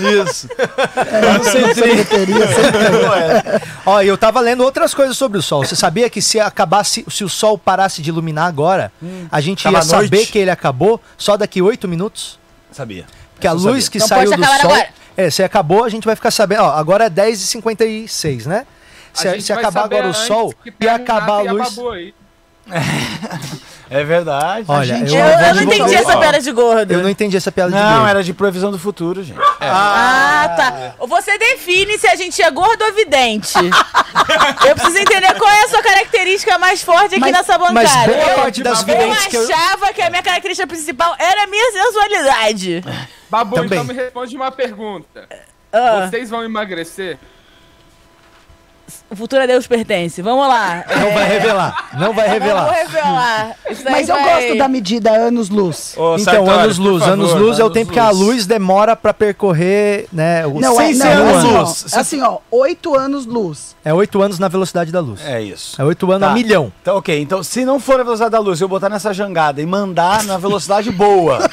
Isso. 0.00 0.48
É, 0.96 1.38
No 1.38 1.44
centrinho. 1.44 1.74
sorveteria. 2.04 3.60
Ó, 3.86 4.00
e 4.02 4.08
eu 4.08 4.18
tava 4.18 4.40
lendo 4.40 4.64
outras 4.64 4.92
coisas 4.92 5.16
sobre 5.16 5.38
o 5.38 5.42
Sol. 5.42 5.64
Você 5.64 5.76
sabia 5.76 6.10
que 6.10 6.20
se 6.20 6.40
acabasse, 6.40 7.04
se 7.08 7.22
o 7.22 7.28
Sol 7.28 7.56
parasse 7.58 8.02
de 8.02 8.10
iluminar 8.10 8.46
agora, 8.48 8.90
a 9.30 9.40
gente 9.40 9.62
ia 9.64 9.68
à 9.68 9.72
noite. 9.72 9.86
saber 9.86 10.26
que 10.26 10.36
ele 10.38 10.50
acabou 10.50 11.00
só 11.16 11.36
daqui 11.36 11.62
oito 11.62 11.86
minutos? 11.86 12.40
Sabia. 12.72 13.04
Porque 13.34 13.46
a 13.46 13.52
luz 13.52 13.62
sabia. 13.84 13.90
que 13.90 13.98
Não 14.00 14.06
saiu 14.08 14.30
do 14.36 14.44
Sol. 14.44 14.54
agora. 14.64 14.88
É, 15.16 15.30
se 15.30 15.42
acabou, 15.42 15.84
a 15.84 15.88
gente 15.88 16.04
vai 16.04 16.16
ficar 16.16 16.30
sabendo. 16.30 16.62
Ó, 16.62 16.70
agora 16.70 17.04
é 17.06 17.10
10h56, 17.10 18.46
né? 18.46 18.66
Se, 19.12 19.40
se 19.40 19.52
acabar 19.52 19.84
agora 19.84 20.08
o 20.08 20.14
Sol 20.14 20.54
e 20.80 20.88
acabar 20.88 21.40
a 21.40 21.44
e 21.44 21.48
luz. 21.48 21.78
aí. 21.92 22.14
É 23.90 24.04
verdade. 24.04 24.64
Olha, 24.68 24.84
gente- 24.84 25.12
eu, 25.12 25.18
Eu, 25.18 25.36
não 25.40 25.46
eu 25.48 25.54
não 25.56 25.62
entendi 25.64 25.94
essa 25.96 26.16
piada 26.16 26.40
de 26.40 26.52
gordo. 26.52 26.92
Eu 26.92 27.02
não 27.02 27.08
entendi 27.10 27.36
essa 27.36 27.50
piada 27.50 27.72
de 27.72 27.76
Não, 27.76 27.92
gordo. 27.96 28.08
era 28.08 28.22
de 28.22 28.32
previsão 28.32 28.70
do 28.70 28.78
futuro, 28.78 29.24
gente. 29.24 29.40
Ah, 29.60 30.54
tá. 30.56 31.06
Você 31.08 31.36
define 31.36 31.98
se 31.98 32.06
a 32.06 32.14
gente 32.14 32.40
é 32.40 32.48
gordo 32.52 32.82
ou 32.84 32.92
vidente. 32.92 33.58
eu 34.68 34.76
preciso 34.76 34.98
entender 34.98 35.34
qual 35.34 35.50
é 35.50 35.64
a 35.64 35.68
sua 35.68 35.82
característica 35.82 36.56
mais 36.56 36.82
forte 36.82 37.06
aqui 37.16 37.18
Mas- 37.20 37.32
nessa 37.32 37.58
bancada. 37.58 37.74
Mas 37.82 37.92
boa 38.06 38.28
eu, 38.30 38.34
parte 38.36 38.62
das 38.62 38.80
eu 38.80 38.86
videntes 38.86 39.26
que 39.26 39.36
eu... 39.36 39.42
achava 39.44 39.92
que 39.92 40.02
a 40.02 40.08
minha 40.08 40.22
característica 40.22 40.68
principal 40.68 41.16
era 41.18 41.42
a 41.42 41.46
minha 41.48 41.72
sensualidade. 41.72 42.84
Babu, 43.28 43.56
Também. 43.56 43.80
então 43.80 43.84
me 43.84 43.94
responde 43.94 44.36
uma 44.36 44.52
pergunta. 44.52 45.28
Ah, 45.72 46.06
Vocês 46.08 46.30
vão 46.30 46.44
emagrecer? 46.44 47.18
O 49.10 49.16
futuro 49.16 49.42
a 49.42 49.46
Deus 49.46 49.66
pertence. 49.66 50.22
Vamos 50.22 50.46
lá. 50.48 50.84
Não 51.00 51.12
vai 51.12 51.28
revelar. 51.28 51.88
Não 51.94 52.00
vai 52.00 52.06
Não 52.08 52.12
vou 52.14 52.24
revelar. 52.32 52.70
revelar. 52.72 53.50
Mas 53.90 54.08
eu 54.08 54.14
vai- 54.14 54.44
gosto 54.46 54.58
da 54.58 54.68
medida 54.68 55.10
anos-luz. 55.10 55.92
Então, 55.94 56.18
Sartori, 56.18 56.50
anos-luz. 56.50 57.02
Anos-luz 57.02 57.58
é 57.58 57.62
o 57.62 57.66
anos 57.66 57.74
tempo 57.74 57.92
que 57.92 57.98
a 57.98 58.10
luz. 58.10 58.46
demora 58.46 58.94
pra 58.94 59.12
percorrer, 59.12 60.06
né? 60.12 60.46
O... 60.46 60.60
Não, 60.60 60.80
é, 60.80 60.92
não, 60.92 61.06
é 61.06 61.12
anos 61.12 61.36
assim, 61.36 61.54
ó, 61.56 61.60
luz. 61.60 61.86
é 61.92 61.98
assim, 61.98 62.22
ó, 62.22 62.38
oito 62.50 62.94
anos-luz. 62.96 63.76
É 63.84 63.92
oito 63.92 64.20
anos 64.22 64.38
na 64.38 64.48
velocidade 64.48 64.92
da 64.92 65.00
luz. 65.00 65.20
É 65.24 65.40
isso. 65.42 65.80
É 65.80 65.84
oito 65.84 66.10
anos 66.10 66.20
Tá. 66.26 66.30
a 66.30 66.34
milhão. 66.34 66.72
Então, 66.82 66.96
ok. 66.96 67.20
Então, 67.20 67.42
se 67.42 67.64
não 67.64 67.80
for 67.80 67.98
a 67.98 68.02
velocidade 68.04 68.30
da 68.32 68.38
luz, 68.38 68.60
eu 68.60 68.68
botar 68.68 68.88
nessa 68.88 69.12
jangada 69.12 69.60
e 69.60 69.66
mandar 69.66 70.22
na 70.24 70.36
velocidade 70.38 70.90
boa. 70.90 71.38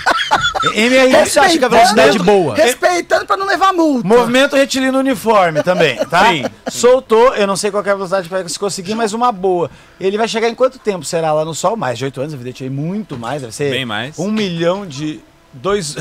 MRI, 0.75 1.11
Qual 1.11 1.25
você 1.25 1.39
acha 1.39 1.57
que 1.57 1.63
é 1.63 1.67
a 1.67 1.69
velocidade 1.69 2.19
boa? 2.19 2.55
Respeitando 2.55 3.25
pra 3.25 3.37
não 3.37 3.45
levar 3.45 3.71
multa. 3.73 4.07
Movimento 4.07 4.55
retilíneo 4.55 4.99
uniforme 4.99 5.61
também, 5.63 5.95
tá? 6.07 6.25
Soltou, 6.69 7.33
eu 7.35 7.46
não 7.47 7.55
sei 7.55 7.71
qual 7.71 7.81
que 7.81 7.89
é 7.89 7.93
a 7.93 7.95
velocidade 7.95 8.29
para 8.29 8.47
se 8.47 8.59
conseguir, 8.59 8.93
mas 8.93 9.13
uma 9.13 9.31
boa. 9.31 9.71
Ele 9.99 10.17
vai 10.17 10.27
chegar 10.27 10.49
em 10.49 10.53
quanto 10.55 10.77
tempo 10.77 11.03
será 11.05 11.33
lá 11.33 11.43
no 11.43 11.55
Sol? 11.55 11.75
Mais 11.75 11.97
de 11.97 12.05
8 12.05 12.21
anos, 12.21 12.33
evidente, 12.33 12.69
muito 12.69 13.17
mais, 13.17 13.41
deve 13.41 13.55
ser 13.55 13.71
Bem 13.71 13.85
mais. 13.85 14.19
um 14.19 14.29
milhão 14.29 14.85
de... 14.85 15.19
Dois... 15.53 15.95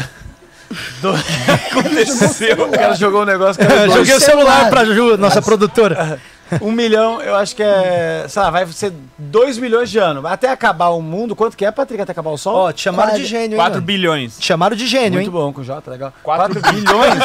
dois... 1.00 1.22
aconteceu? 1.70 2.66
O 2.66 2.70
cara 2.70 2.94
jogou 2.94 3.22
um 3.22 3.24
negócio 3.24 3.64
que 3.64 3.72
Eu 3.72 3.78
dois- 3.78 3.94
joguei 3.94 4.14
o 4.16 4.20
celular 4.20 4.68
pra 4.68 4.84
Ju, 4.84 5.16
nossa 5.16 5.40
produtora. 5.40 6.20
Um 6.62 6.70
milhão, 6.70 7.20
eu 7.20 7.34
acho 7.34 7.56
que 7.56 7.62
é... 7.64 8.24
Sei 8.28 8.40
lá, 8.40 8.50
vai 8.50 8.64
ser 8.68 8.92
2 9.18 9.58
milhões 9.58 9.90
de 9.90 9.98
anos. 9.98 10.24
Até 10.24 10.48
acabar 10.48 10.90
o 10.90 11.02
mundo, 11.02 11.34
quanto 11.34 11.56
que 11.56 11.64
é, 11.64 11.72
Patrick, 11.72 12.00
até 12.00 12.12
acabar 12.12 12.30
o 12.30 12.38
Sol? 12.38 12.54
Ó, 12.54 12.72
te 12.72 12.82
chamaram 12.82 13.16
de 13.16 13.24
gênio, 13.24 13.54
hein? 13.54 13.56
4 13.56 13.74
mano? 13.74 13.84
bilhões. 13.84 14.38
Te 14.38 14.46
chamaram 14.46 14.76
de 14.76 14.86
gênio, 14.86 15.14
Muito 15.14 15.24
hein? 15.26 15.30
bom, 15.32 15.52
com 15.52 15.64
J, 15.64 15.90
legal. 15.90 16.12
4 16.22 16.60
4 16.60 16.72
bilhões? 16.72 17.18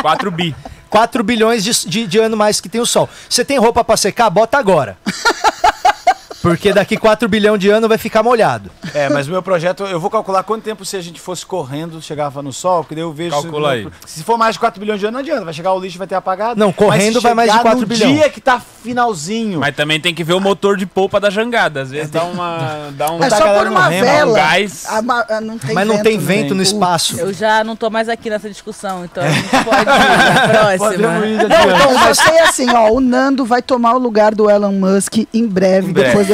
4 0.00 0.30
bi. 0.30 0.54
4 0.90 1.22
bilhões 1.22 1.62
de, 1.62 1.88
de, 1.88 2.06
de 2.06 2.18
ano 2.18 2.36
mais 2.36 2.60
que 2.60 2.68
tem 2.68 2.80
o 2.80 2.86
Sol. 2.86 3.08
Você 3.28 3.44
tem 3.44 3.58
roupa 3.58 3.84
pra 3.84 3.96
secar? 3.96 4.30
Bota 4.30 4.58
agora. 4.58 4.96
Porque 6.40 6.72
daqui 6.72 6.96
4 6.96 7.28
bilhão 7.28 7.58
de 7.58 7.68
ano 7.68 7.88
vai 7.88 7.98
ficar 7.98 8.22
molhado. 8.22 8.70
É, 8.94 9.08
mas 9.08 9.26
o 9.26 9.30
meu 9.30 9.42
projeto, 9.42 9.84
eu 9.84 9.98
vou 9.98 10.08
calcular 10.10 10.42
quanto 10.44 10.62
tempo 10.62 10.84
se 10.84 10.96
a 10.96 11.00
gente 11.00 11.20
fosse 11.20 11.44
correndo, 11.44 12.00
chegava 12.00 12.40
no 12.42 12.52
sol, 12.52 12.82
porque 12.84 12.94
daí 12.94 13.02
eu 13.04 13.12
vejo... 13.12 13.30
Calcula 13.30 13.70
se, 13.70 13.74
aí. 13.76 13.88
Se 14.06 14.22
for 14.22 14.38
mais 14.38 14.54
de 14.54 14.60
4 14.60 14.80
bilhões 14.80 15.00
de 15.00 15.06
anos, 15.06 15.14
não 15.14 15.20
adianta, 15.20 15.44
vai 15.44 15.52
chegar 15.54 15.72
o 15.72 15.80
lixo, 15.80 15.98
vai 15.98 16.06
ter 16.06 16.14
apagado. 16.14 16.58
Não, 16.58 16.72
correndo 16.72 17.20
vai 17.20 17.34
mais 17.34 17.50
de 17.50 17.56
chegar 17.56 17.62
4 17.70 17.80
no 17.80 17.86
bilhão. 17.86 18.12
dia 18.12 18.30
que 18.30 18.40
tá 18.40 18.60
finalzinho... 18.60 19.60
Mas 19.60 19.74
também 19.74 20.00
tem 20.00 20.14
que 20.14 20.22
ver 20.24 20.34
o 20.34 20.40
motor 20.40 20.76
de 20.76 20.86
polpa 20.86 21.18
da 21.20 21.28
jangada. 21.30 21.82
Às 21.82 21.90
vezes 21.90 22.10
dá 22.10 22.24
uma. 22.24 22.88
Dá 22.92 23.10
um, 23.12 23.22
É 23.22 23.30
só 23.30 23.54
por 23.58 23.66
uma 23.66 23.82
morrendo, 23.82 24.04
vela. 24.04 24.30
um 24.30 24.34
gás. 24.34 24.86
Ah, 24.88 25.02
ma- 25.02 25.24
ah, 25.28 25.40
não 25.40 25.58
tem 25.58 25.74
Mas 25.74 25.86
não 25.86 26.02
tem 26.02 26.16
né? 26.16 26.24
vento 26.24 26.54
no 26.54 26.62
espaço. 26.62 27.18
Eu 27.18 27.32
já 27.32 27.62
não 27.64 27.76
tô 27.76 27.90
mais 27.90 28.08
aqui 28.08 28.30
nessa 28.30 28.48
discussão, 28.48 29.04
então 29.04 29.22
a 29.22 29.28
gente 29.30 29.48
pode 29.50 29.80
ir 29.82 30.34
na 30.34 30.48
próxima. 30.48 30.94
Ir 30.94 30.98
Não, 30.98 31.26
então, 31.26 32.08
eu 32.08 32.14
sei 32.14 32.38
assim, 32.40 32.70
ó, 32.70 32.90
o 32.92 33.00
Nando 33.00 33.44
vai 33.44 33.60
tomar 33.62 33.94
o 33.94 33.98
lugar 33.98 34.34
do 34.34 34.48
Elon 34.50 34.72
Musk 34.72 35.16
em 35.34 35.46
breve, 35.46 35.88
Em 35.88 35.92
breve. 35.92 36.08
depois 36.08 36.27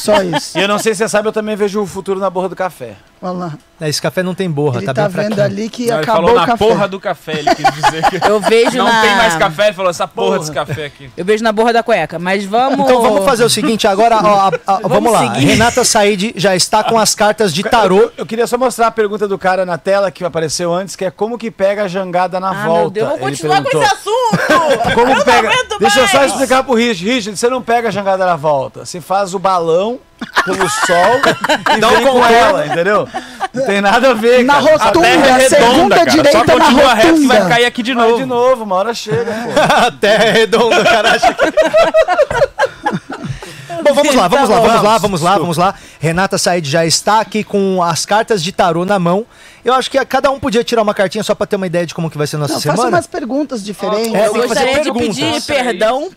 Só 0.00 0.22
isso. 0.22 0.58
E 0.58 0.62
eu 0.62 0.68
não 0.68 0.78
sei 0.78 0.94
se 0.94 0.98
você 0.98 1.08
sabe, 1.08 1.28
eu 1.28 1.32
também 1.32 1.56
vejo 1.56 1.80
o 1.82 1.86
futuro 1.86 2.18
na 2.20 2.30
borra 2.30 2.48
do 2.48 2.56
café. 2.56 2.94
Olha 3.20 3.32
lá. 3.32 3.52
É, 3.80 3.88
Esse 3.88 4.02
café 4.02 4.22
não 4.22 4.34
tem 4.34 4.50
borra, 4.50 4.78
Ele 4.78 4.86
tá, 4.86 4.94
tá, 4.94 5.08
bem 5.08 5.22
vendo 5.24 5.34
fraquinho. 5.36 5.44
ali 5.60 5.68
que 5.68 5.86
Não, 5.86 5.94
ele 5.96 6.02
acabou 6.02 6.22
falou 6.22 6.36
o 6.36 6.40
na 6.40 6.46
café. 6.46 6.64
porra 6.66 6.88
do 6.88 7.00
café. 7.00 7.32
Ele 7.38 7.54
quis 7.54 7.74
dizer 7.74 8.02
que 8.10 8.16
Eu 8.28 8.40
vejo 8.40 8.78
não 8.78 8.84
na... 8.84 9.00
tem 9.00 9.16
mais 9.16 9.34
café. 9.36 9.66
Ele 9.66 9.72
falou 9.74 9.90
essa 9.90 10.08
porra 10.08 10.26
Porra. 10.26 10.38
desse 10.40 10.52
café 10.52 10.84
aqui. 10.86 11.10
Eu 11.16 11.24
vejo 11.24 11.42
na 11.44 11.52
borra 11.52 11.72
da 11.72 11.82
cueca, 11.84 12.18
mas 12.18 12.44
vamos... 12.44 12.80
Então 12.80 13.00
vamos 13.02 13.24
fazer 13.24 13.44
o 13.44 13.48
seguinte, 13.50 13.86
agora, 13.86 14.16
ó, 14.22 14.50
a- 14.50 14.52
a- 14.66 14.80
vamos, 14.88 15.12
lá. 15.12 15.34
seguir. 15.34 15.46
Renata 15.46 15.84
Said 15.84 16.32
já 16.36 16.54
está 16.56 16.82
com 16.82 16.98
as 16.98 17.14
cartas 17.14 17.52
de 17.54 17.62
tarô. 17.62 17.98
Eu, 17.98 18.12
eu 18.18 18.26
queria 18.26 18.46
só 18.46 18.58
mostrar 18.58 18.88
a 18.88 18.90
pergunta 18.90 19.26
do 19.28 19.38
cara 19.38 19.64
na 19.64 19.78
tela 19.78 20.10
que 20.10 20.24
apareceu 20.24 20.72
antes, 20.72 20.96
que 20.96 21.04
é 21.04 21.10
como 21.10 21.38
que 21.38 21.50
pega 21.50 21.84
a 21.84 21.88
jangada 21.88 22.40
na 22.40 22.50
Ah, 22.50 22.66
volta. 22.66 22.80
meu 22.80 22.90
Deus, 22.90 23.08
vamos 23.08 23.22
Ele 23.22 23.30
continuar 23.30 23.56
com 23.62 23.70
perguntou. 23.70 23.82
esse 23.82 23.94
assunto! 23.94 24.94
Como 24.94 25.12
eu 25.12 25.24
pega? 25.24 25.50
Deixa 25.78 26.00
eu 26.00 26.08
só 26.08 26.24
explicar 26.24 26.62
pro 26.64 26.74
Richard. 26.74 27.04
Richard, 27.04 27.38
você 27.38 27.48
não 27.48 27.62
pega 27.62 27.88
a 27.88 27.90
jangada 27.90 28.24
na 28.26 28.36
volta. 28.36 28.84
Você 28.84 29.00
faz 29.02 29.34
o 29.34 29.38
balão 29.38 29.98
pelo 30.44 30.68
sol 30.70 31.20
e 31.76 31.84
um 31.84 31.88
vem 31.96 32.06
com 32.06 32.24
ela, 32.26 32.66
entendeu? 32.66 33.08
Não 33.52 33.66
tem 33.66 33.80
nada 33.80 34.10
a 34.10 34.14
ver, 34.14 34.44
Na 34.44 34.54
cara. 34.62 34.76
rotunda, 34.76 35.00
Terra 35.08 35.26
é 35.26 35.32
redonda, 35.48 35.66
segunda 35.66 35.96
cara. 35.96 36.10
Só 36.10 36.16
direita 36.16 36.38
na 36.44 36.52
continua 36.64 36.94
reto 36.94 37.14
que 37.14 37.26
vai 37.26 37.36
rotunda. 37.38 37.54
cair 37.54 37.64
aqui 37.66 37.82
de 37.82 37.94
Vai 37.94 38.06
novo. 38.08 38.18
de 38.18 38.24
novo, 38.24 38.64
uma 38.64 38.76
hora 38.76 38.94
chega, 38.94 39.24
pô. 39.24 39.50
A 39.86 39.90
terra 39.90 40.24
é 40.24 40.30
redonda, 40.30 40.84
cara. 40.84 41.10
acha 41.12 41.34
que- 41.34 41.52
Bom, 43.82 43.94
vamos 43.94 44.14
lá, 44.14 44.28
vamos 44.28 44.48
lá, 44.48 44.56
Tá 44.56 44.60
vamos 44.68 44.82
lá, 44.82 44.98
vamos 44.98 45.20
lá, 45.22 45.38
vamos 45.38 45.56
lá. 45.56 45.74
Renata 45.98 46.38
Said 46.38 46.68
já 46.68 46.86
está 46.86 47.20
aqui 47.20 47.42
com 47.42 47.82
as 47.82 48.06
cartas 48.06 48.42
de 48.42 48.52
tarô 48.52 48.84
na 48.84 48.98
mão. 48.98 49.26
Eu 49.64 49.72
acho 49.74 49.88
que 49.88 50.04
cada 50.06 50.28
um 50.30 50.40
podia 50.40 50.64
tirar 50.64 50.82
uma 50.82 50.92
cartinha 50.92 51.22
só 51.22 51.34
pra 51.36 51.46
ter 51.46 51.54
uma 51.54 51.66
ideia 51.68 51.86
de 51.86 51.94
como 51.94 52.10
que 52.10 52.18
vai 52.18 52.26
ser 52.26 52.34
a 52.34 52.38
nossa 52.40 52.54
Não, 52.54 52.60
faça 52.60 52.76
semana. 52.76 52.96
umas 52.96 53.06
perguntas 53.06 53.62
diferentes. 53.64 54.12
É, 54.12 54.26
Eu 54.26 54.32
que 54.32 54.38
fazer 54.40 54.48
gostaria 54.48 54.74
de 54.74 54.82
perguntas. 54.92 55.16
pedir 55.16 55.42
perdão 55.42 56.10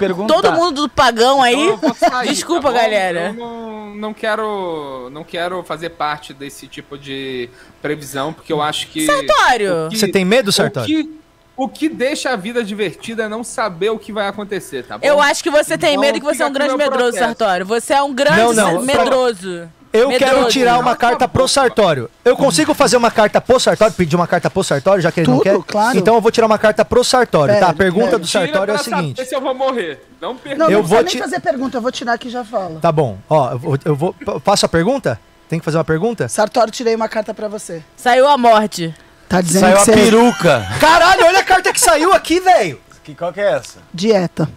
perguntar. 0.00 0.34
todo 0.34 0.52
mundo 0.52 0.82
do 0.82 0.88
pagão 0.90 1.42
aí. 1.42 1.54
Então 1.54 1.68
eu 1.70 1.76
vou 1.78 1.94
sair, 1.94 2.28
Desculpa, 2.28 2.70
tá 2.70 2.78
galera. 2.82 3.20
Eu 3.28 3.32
não, 3.34 3.94
não 3.94 4.14
quero, 4.14 5.08
não 5.10 5.24
quero 5.24 5.62
fazer 5.64 5.90
parte 5.90 6.34
desse 6.34 6.66
tipo 6.66 6.98
de 6.98 7.48
previsão, 7.80 8.32
porque 8.32 8.52
eu 8.52 8.60
acho 8.60 8.88
que. 8.88 9.06
Sartório. 9.06 9.88
que- 9.90 9.98
Você 9.98 10.08
tem 10.08 10.24
medo, 10.24 10.48
o 10.48 10.52
Sartori? 10.52 10.86
que, 10.86 11.18
o 11.56 11.66
que 11.66 11.88
deixa 11.88 12.30
a 12.30 12.36
vida 12.36 12.62
divertida 12.62 13.22
é 13.24 13.28
não 13.28 13.42
saber 13.42 13.88
o 13.88 13.98
que 13.98 14.12
vai 14.12 14.28
acontecer, 14.28 14.82
tá 14.84 14.98
bom? 14.98 15.06
Eu 15.06 15.18
acho 15.20 15.42
que 15.42 15.50
você 15.50 15.78
tem 15.78 15.92
Então, 15.92 16.02
medo 16.02 16.18
e 16.18 16.20
que 16.20 16.26
você 16.26 16.42
é 16.42 16.46
um 16.46 16.52
grande 16.52 16.76
medroso. 16.76 17.16
Sartório. 17.16 17.64
Você 17.64 17.94
é 17.94 18.02
um 18.02 18.12
grande 18.12 18.38
Não, 18.38 18.52
não, 18.52 18.82
medroso. 18.82 19.66
Eu 19.94 20.08
Medroso. 20.08 20.34
quero 20.34 20.48
tirar 20.48 20.78
uma 20.80 20.96
carta 20.96 21.28
pro 21.28 21.46
Sartório. 21.46 22.10
Eu 22.24 22.36
consigo 22.36 22.74
fazer 22.74 22.96
uma 22.96 23.12
carta 23.12 23.40
pro 23.40 23.60
Sartório? 23.60 23.94
Pedir 23.94 24.16
uma 24.16 24.26
carta 24.26 24.50
pro 24.50 24.64
Sartório, 24.64 25.00
já 25.00 25.12
que 25.12 25.20
ele 25.20 25.28
não 25.30 25.38
Tudo, 25.38 25.62
quer? 25.62 25.72
claro. 25.72 25.96
Então 25.96 26.16
eu 26.16 26.20
vou 26.20 26.32
tirar 26.32 26.46
uma 26.46 26.58
carta 26.58 26.84
pro 26.84 27.04
Sartório, 27.04 27.54
tá? 27.54 27.66
A 27.66 27.68
Pede, 27.68 27.78
pergunta 27.78 28.10
pede. 28.10 28.22
do 28.22 28.26
Tira 28.26 28.44
Sartório 28.46 28.72
é 28.72 28.74
o 28.74 28.78
saber 28.78 28.96
seguinte. 28.96 29.24
se 29.24 29.34
eu 29.36 29.40
vou 29.40 29.54
morrer. 29.54 30.04
Não 30.20 30.36
pergunta. 30.36 30.64
Não, 30.64 30.70
Eu 30.72 30.78
não 30.82 30.84
vou 30.88 30.98
precisa 30.98 31.10
te- 31.10 31.14
nem 31.30 31.30
fazer 31.30 31.40
pergunta, 31.40 31.76
eu 31.78 31.80
vou 31.80 31.92
tirar 31.92 32.18
que 32.18 32.28
já 32.28 32.44
fala. 32.44 32.80
Tá 32.80 32.90
bom, 32.90 33.18
ó, 33.30 33.52
eu 33.52 33.58
vou, 33.58 33.78
eu 33.84 33.94
vou. 33.96 34.14
Faço 34.44 34.66
a 34.66 34.68
pergunta? 34.68 35.20
Tem 35.48 35.60
que 35.60 35.64
fazer 35.64 35.76
uma 35.78 35.84
pergunta? 35.84 36.28
Sartório, 36.28 36.72
tirei 36.72 36.96
uma 36.96 37.08
carta 37.08 37.32
pra 37.32 37.46
você. 37.46 37.80
Saiu 37.96 38.26
a 38.28 38.36
morte. 38.36 38.92
Tá 39.28 39.40
dizendo 39.40 39.60
Saiu 39.62 39.74
que 39.76 39.80
a 39.80 39.84
você... 39.84 39.92
peruca. 39.92 40.66
Caralho, 40.80 41.24
olha 41.26 41.38
a 41.38 41.44
carta 41.44 41.72
que 41.72 41.80
saiu 41.80 42.12
aqui, 42.12 42.40
velho. 42.40 42.80
Que, 43.04 43.14
qual 43.14 43.32
que 43.32 43.40
é 43.40 43.52
essa? 43.52 43.78
Dieta. 43.92 44.48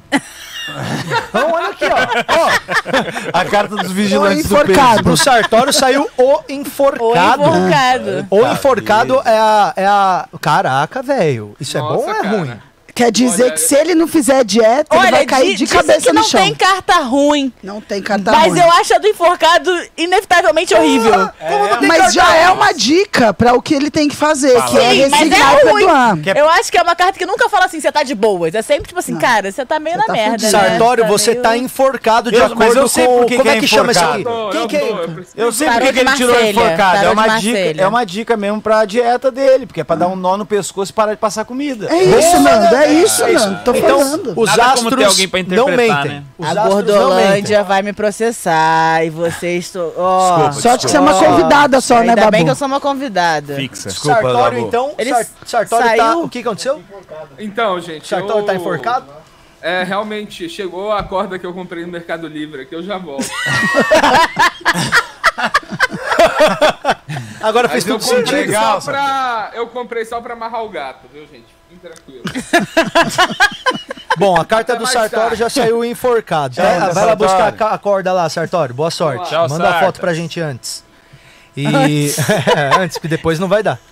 Então, 1.30 1.52
olha 1.52 1.68
aqui, 1.70 1.86
ó. 1.86 3.40
A 3.40 3.46
carta 3.46 3.76
dos 3.76 3.92
vigilantes 3.92 4.48
do 4.48 4.56
enforcado. 4.56 4.88
peixe. 4.90 5.04
Pro 5.04 5.18
Sartório 5.18 5.74
saiu 5.74 6.10
o 6.18 6.40
enforcado. 6.50 7.44
enforcado. 7.44 8.28
O 8.30 8.46
enforcado 8.46 9.22
é 9.26 9.38
a, 9.38 9.74
é 9.76 9.86
a. 9.86 10.28
Caraca, 10.42 11.02
velho. 11.02 11.56
Isso 11.60 11.78
é 11.78 11.82
Nossa, 11.82 11.96
bom 11.96 12.04
ou 12.04 12.10
é 12.10 12.22
cara. 12.22 12.30
ruim? 12.38 12.60
Quer 12.98 13.12
dizer 13.12 13.44
Olha, 13.44 13.52
que 13.52 13.60
se 13.60 13.76
ele 13.76 13.94
não 13.94 14.08
fizer 14.08 14.44
dieta, 14.44 14.96
ele 14.96 15.00
Olha, 15.02 15.12
vai 15.12 15.26
cair 15.26 15.56
de 15.56 15.68
cabeça 15.68 16.02
que 16.02 16.08
no 16.10 16.16
não 16.16 16.24
chão. 16.24 16.42
tem 16.42 16.56
carta 16.56 16.96
ruim. 16.96 17.54
Não 17.62 17.80
tem 17.80 18.02
carta 18.02 18.32
mas 18.32 18.48
ruim. 18.48 18.60
eu 18.60 18.72
acho 18.72 18.96
a 18.96 18.98
do 18.98 19.08
enforcado 19.08 19.72
inevitavelmente 19.96 20.74
horrível. 20.74 21.30
Mas 21.88 22.14
já 22.14 22.36
é 22.36 22.50
uma 22.50 22.74
dica 22.74 23.34
pra 23.34 23.54
o 23.54 23.62
que 23.62 23.76
ele 23.76 23.92
tem 23.92 24.08
que 24.08 24.16
fazer, 24.16 24.60
que 24.66 24.78
é 24.80 25.08
mas 25.10 25.20
resignar 25.22 25.54
é 25.56 25.62
e 25.62 25.64
perdoar. 25.72 26.18
Eu 26.36 26.50
acho 26.50 26.72
que 26.72 26.78
é 26.78 26.82
uma 26.82 26.96
carta 26.96 27.20
que 27.20 27.26
nunca 27.26 27.48
fala 27.50 27.66
assim, 27.66 27.80
você 27.80 27.92
tá 27.92 28.02
de 28.02 28.16
boas. 28.16 28.56
É 28.56 28.62
sempre 28.64 28.88
tipo 28.88 29.00
assim, 29.00 29.16
cara, 29.16 29.52
você 29.52 29.64
tá 29.66 29.80
meio 29.80 29.96
Você 29.96 30.00
na 30.02 30.06
tá 30.08 30.14
merda. 30.14 30.32
fudido. 30.32 30.52
né? 30.58 30.70
Sartório, 30.70 31.04
Tá 31.04 31.10
você 31.10 31.32
meio- 31.32 31.44
tá 31.44 31.58
enforcado 31.58 32.32
de 32.32 32.38
Eu- 32.38 32.46
acordo 32.46 32.60
mas 32.60 32.76
eu 32.76 32.88
sei 32.88 33.06
com. 33.06 33.18
por 33.20 33.26
que 33.28 33.38
como 33.38 33.50
é 33.50 33.58
é 33.58 33.60
que 33.60 33.68
chama 33.68 33.92
isso 33.92 34.04
aqui? 34.04 34.24
eu 35.36 35.50
é? 35.50 35.52
sei 35.52 35.68
porque 35.70 35.94
que 35.94 36.00
ele 36.00 36.12
tirou 36.14 36.42
enforcado. 36.44 37.06
É 37.06 37.10
uma, 37.12 37.28
dica, 37.38 37.82
é 37.84 37.88
uma 37.88 38.04
dica 38.06 38.36
mesmo 38.38 38.60
pra 38.62 38.86
dieta 38.86 39.32
dele, 39.32 39.66
porque 39.68 39.82
é 39.82 39.84
pra 39.84 39.96
dar 39.96 40.08
um 40.08 40.16
nó 40.16 40.36
no 40.36 40.46
pescoço 40.46 40.92
e 40.92 40.94
parar 40.94 41.12
de 41.14 41.20
passar 41.20 41.46
comida. 41.46 41.88
É 41.94 42.04
isso, 42.04 42.40
Nando, 42.40 42.76
é 42.76 42.87
isso, 42.94 43.28
Nando. 43.28 43.64
Tô 43.64 43.72
Então, 43.76 44.00
falando. 44.00 44.34
os 44.36 44.50
Nada 44.50 44.62
como 44.76 44.88
astros 44.90 44.96
ter 44.98 45.06
alguém 45.06 45.28
pra 45.28 45.40
não 45.40 45.46
interpretar, 45.70 46.04
mentem. 46.04 46.20
né? 46.20 46.24
Os 46.38 46.48
A. 46.48 46.68
Gordolândia 46.68 47.64
vai 47.64 47.82
me 47.82 47.94
processar 47.94 49.06
e 49.06 49.10
vocês... 49.10 49.72
tô- 49.72 49.92
Ó, 49.98 50.52
Sorte 50.52 50.86
que 50.86 50.92
você 50.92 50.98
é 50.98 51.00
uma 51.00 51.14
convidada 51.14 51.80
só, 51.82 51.96
né, 51.96 52.10
Ainda 52.10 52.16
Babu? 52.16 52.32
bem 52.32 52.46
que 52.46 52.52
eu 52.52 52.56
sou 52.56 52.68
uma 52.68 52.80
convidada. 52.80 53.56
Fixa. 53.56 53.90
Desculpa, 53.90 54.22
Sartório, 54.22 54.58
Babu. 54.58 54.68
então. 54.68 54.92
Ele 54.98 55.10
Sar- 55.10 55.26
Sartório 55.46 55.86
tá. 55.90 55.96
saiu- 55.98 56.24
O 56.24 56.30
que 56.30 56.40
aconteceu? 56.40 56.82
Então, 57.40 57.80
gente. 57.82 58.08
Sartório 58.08 58.42
eu- 58.42 58.46
tá 58.46 58.56
enforcado? 58.56 59.06
É, 59.62 59.84
realmente, 59.84 60.48
chegou 60.48 60.92
a 60.92 61.02
corda 61.04 61.38
que 61.40 61.46
eu 61.46 61.52
comprei 61.54 61.84
no 61.86 61.92
Mercado 61.92 62.28
Livre, 62.28 62.66
que 62.68 62.76
eu 62.76 62.84
já 62.84 62.98
volto. 62.98 63.26
Agora 67.42 67.70
fez 67.70 67.86
Mas 67.86 67.94
comprei 68.06 68.20
sentido. 68.26 68.36
Legal, 68.36 68.82
só 68.82 68.92
pra. 68.92 69.52
Eu 69.54 69.68
comprei 69.68 70.06
só 70.06 70.20
pra 70.22 70.34
amarrar 70.34 70.64
o 70.64 70.70
gato, 70.70 71.08
viu, 71.14 71.26
gente? 71.28 71.46
Fiquem 71.78 71.92
tranquilos. 71.92 72.32
Bom, 74.18 74.36
a 74.36 74.44
carta 74.46 74.74
Até 74.74 74.82
do 74.84 74.88
Sartório 74.88 75.28
tarde. 75.30 75.36
já 75.36 75.50
saiu 75.50 75.86
enforcado. 75.86 76.56
Tchau, 76.56 76.66
É, 76.66 76.80
vai 76.92 77.06
lá 77.06 77.16
buscar 77.16 77.54
a 77.60 77.74
a 77.74 77.78
corda 77.78 78.12
lá, 78.12 78.28
Sartório. 78.30 78.74
Boa 78.74 78.90
sorte. 78.90 79.30
Tchau, 79.30 79.48
Manda 79.48 79.66
a 79.68 79.72
Sarta. 79.72 79.86
foto 79.86 80.00
pra 80.00 80.14
gente 80.14 80.40
antes. 80.42 80.84
E. 81.56 81.66
É, 82.56 82.76
antes, 82.80 82.98
que 82.98 83.08
depois 83.08 83.40
não 83.40 83.48
vai 83.48 83.62
dar. 83.64 83.80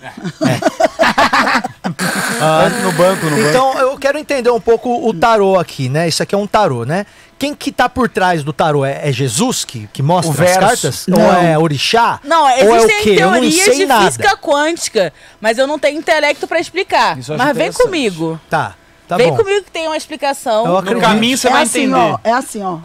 Tanto 2.38 2.76
no 2.82 2.92
banco, 2.92 3.24
no 3.26 3.36
banco. 3.36 3.48
Então, 3.48 3.78
eu 3.78 3.96
quero 3.98 4.18
entender 4.18 4.50
um 4.50 4.60
pouco 4.60 5.08
o 5.08 5.14
tarô 5.14 5.58
aqui, 5.58 5.88
né? 5.88 6.08
Isso 6.08 6.22
aqui 6.22 6.34
é 6.34 6.38
um 6.38 6.46
tarô, 6.46 6.84
né? 6.84 7.06
Quem 7.38 7.54
que 7.54 7.70
tá 7.70 7.86
por 7.88 8.08
trás 8.08 8.42
do 8.42 8.52
tarô? 8.52 8.84
É, 8.84 9.08
é 9.08 9.12
Jesus 9.12 9.64
que, 9.64 9.86
que 9.92 10.02
mostra 10.02 10.42
O 10.42 10.48
as 10.48 10.56
cartas? 10.56 11.06
Não. 11.06 11.20
Ou 11.20 11.32
é 11.34 11.58
orixá? 11.58 12.18
Não, 12.24 12.44
Ou 12.44 12.48
é 12.48 12.64
o 12.64 12.76
existem 12.76 13.02
quê? 13.02 13.10
Eu 13.20 13.26
não 13.26 13.32
teorias 13.32 13.54
sei 13.62 13.76
de 13.76 13.86
nada. 13.86 14.04
física 14.06 14.36
quântica, 14.38 15.12
mas 15.40 15.58
eu 15.58 15.66
não 15.66 15.78
tenho 15.78 15.98
intelecto 15.98 16.46
pra 16.46 16.58
explicar. 16.58 17.18
Isso 17.18 17.32
eu 17.32 17.36
acho 17.36 17.44
Mas 17.44 17.56
vem 17.56 17.66
interessante. 17.66 17.84
comigo. 17.84 18.40
Tá, 18.48 18.74
tá 19.06 19.16
vem 19.18 19.30
bom. 19.30 19.36
comigo 19.36 19.62
que 19.64 19.70
tem 19.70 19.86
uma 19.86 19.96
explicação. 19.98 20.64
Eu 20.64 20.72
No 20.72 20.78
acredito. 20.78 21.02
caminho 21.04 21.36
você 21.36 21.48
é 21.48 21.50
vai 21.52 21.62
assim, 21.64 21.80
entender. 21.84 21.94
ó. 21.98 22.18
É 22.24 22.32
assim, 22.32 22.62
ó. 22.62 22.78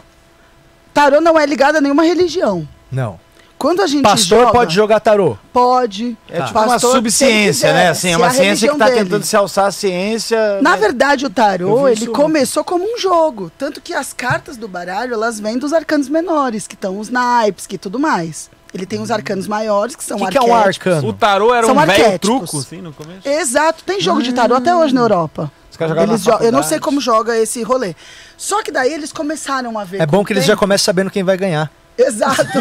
Tarô 0.92 1.20
não 1.22 1.38
é 1.40 1.46
ligado 1.46 1.76
a 1.76 1.80
nenhuma 1.80 2.02
religião. 2.04 2.68
Não. 2.90 3.18
Quando 3.62 3.80
a 3.80 3.86
gente 3.86 4.02
Pastor 4.02 4.40
joga, 4.40 4.50
pode 4.52 4.74
jogar 4.74 4.98
tarô. 4.98 5.38
Pode. 5.52 6.16
É 6.28 6.38
Tá. 6.38 6.46
tipo 6.46 6.58
uma 6.58 6.78
subciência, 6.80 7.68
se 7.68 7.72
né? 7.72 7.72
quiser, 7.78 7.88
Assim, 7.90 8.10
é 8.10 8.16
uma 8.16 8.30
ciência 8.30 8.68
que 8.68 8.76
tá 8.76 8.84
religião 8.86 9.04
tentando 9.06 9.24
se 9.24 9.36
alçar 9.36 9.66
a 9.66 9.70
ciência. 9.70 10.60
Na 10.60 10.72
né? 10.72 10.76
verdade, 10.78 11.24
o 11.26 11.30
tarô, 11.30 11.86
ele 11.86 12.02
isso. 12.02 12.10
começou 12.12 12.64
como 12.64 12.84
um 12.84 12.98
jogo. 12.98 13.52
Tanto 13.56 13.80
que 13.80 13.94
as 13.94 14.12
cartas 14.12 14.56
do 14.56 14.66
baralho, 14.66 15.14
elas 15.14 15.38
vêm 15.38 15.58
dos 15.58 15.72
arcanos 15.72 16.08
menores, 16.08 16.66
que 16.66 16.74
estão 16.74 16.98
os 16.98 17.08
naipes, 17.08 17.64
que 17.64 17.78
tudo 17.78 18.00
mais. 18.00 18.50
Ele 18.74 18.84
tem 18.84 19.00
os 19.00 19.12
arcanos 19.12 19.46
maiores, 19.46 19.94
que 19.94 20.02
são 20.02 20.16
O 20.16 20.24
que, 20.24 20.32
que 20.32 20.38
é 20.38 20.42
um 20.42 20.52
arquétipos. 20.52 20.86
arcano? 20.94 21.08
O 21.08 21.12
tarô 21.12 21.54
era 21.54 21.64
São 21.64 21.76
um 21.76 21.78
velho 21.78 21.90
arquétipos. 21.92 22.18
truco, 22.48 22.58
assim, 22.58 22.80
no 22.80 22.92
começo? 22.92 23.28
Exato, 23.28 23.84
tem 23.84 24.00
jogo 24.00 24.22
de 24.24 24.32
tarô 24.32 24.56
até 24.56 24.74
hoje 24.74 24.92
na 24.92 25.02
Europa. 25.02 25.52
Os 25.70 25.76
caras 25.76 25.90
jogavam 25.94 26.14
Eles 26.14 26.26
na 26.26 26.36
jo- 26.36 26.42
eu 26.44 26.50
não 26.50 26.64
sei 26.64 26.80
como 26.80 27.00
joga 27.00 27.38
esse 27.38 27.62
rolê. 27.62 27.94
Só 28.36 28.60
que 28.60 28.72
daí 28.72 28.92
eles 28.92 29.12
começaram 29.12 29.78
a 29.78 29.84
ver. 29.84 30.00
É 30.00 30.06
bom 30.06 30.24
que 30.24 30.32
eles 30.32 30.44
já 30.44 30.56
começam 30.56 30.84
sabendo 30.86 31.10
quem 31.12 31.22
vai 31.22 31.36
ganhar. 31.36 31.70
Exato. 31.96 32.58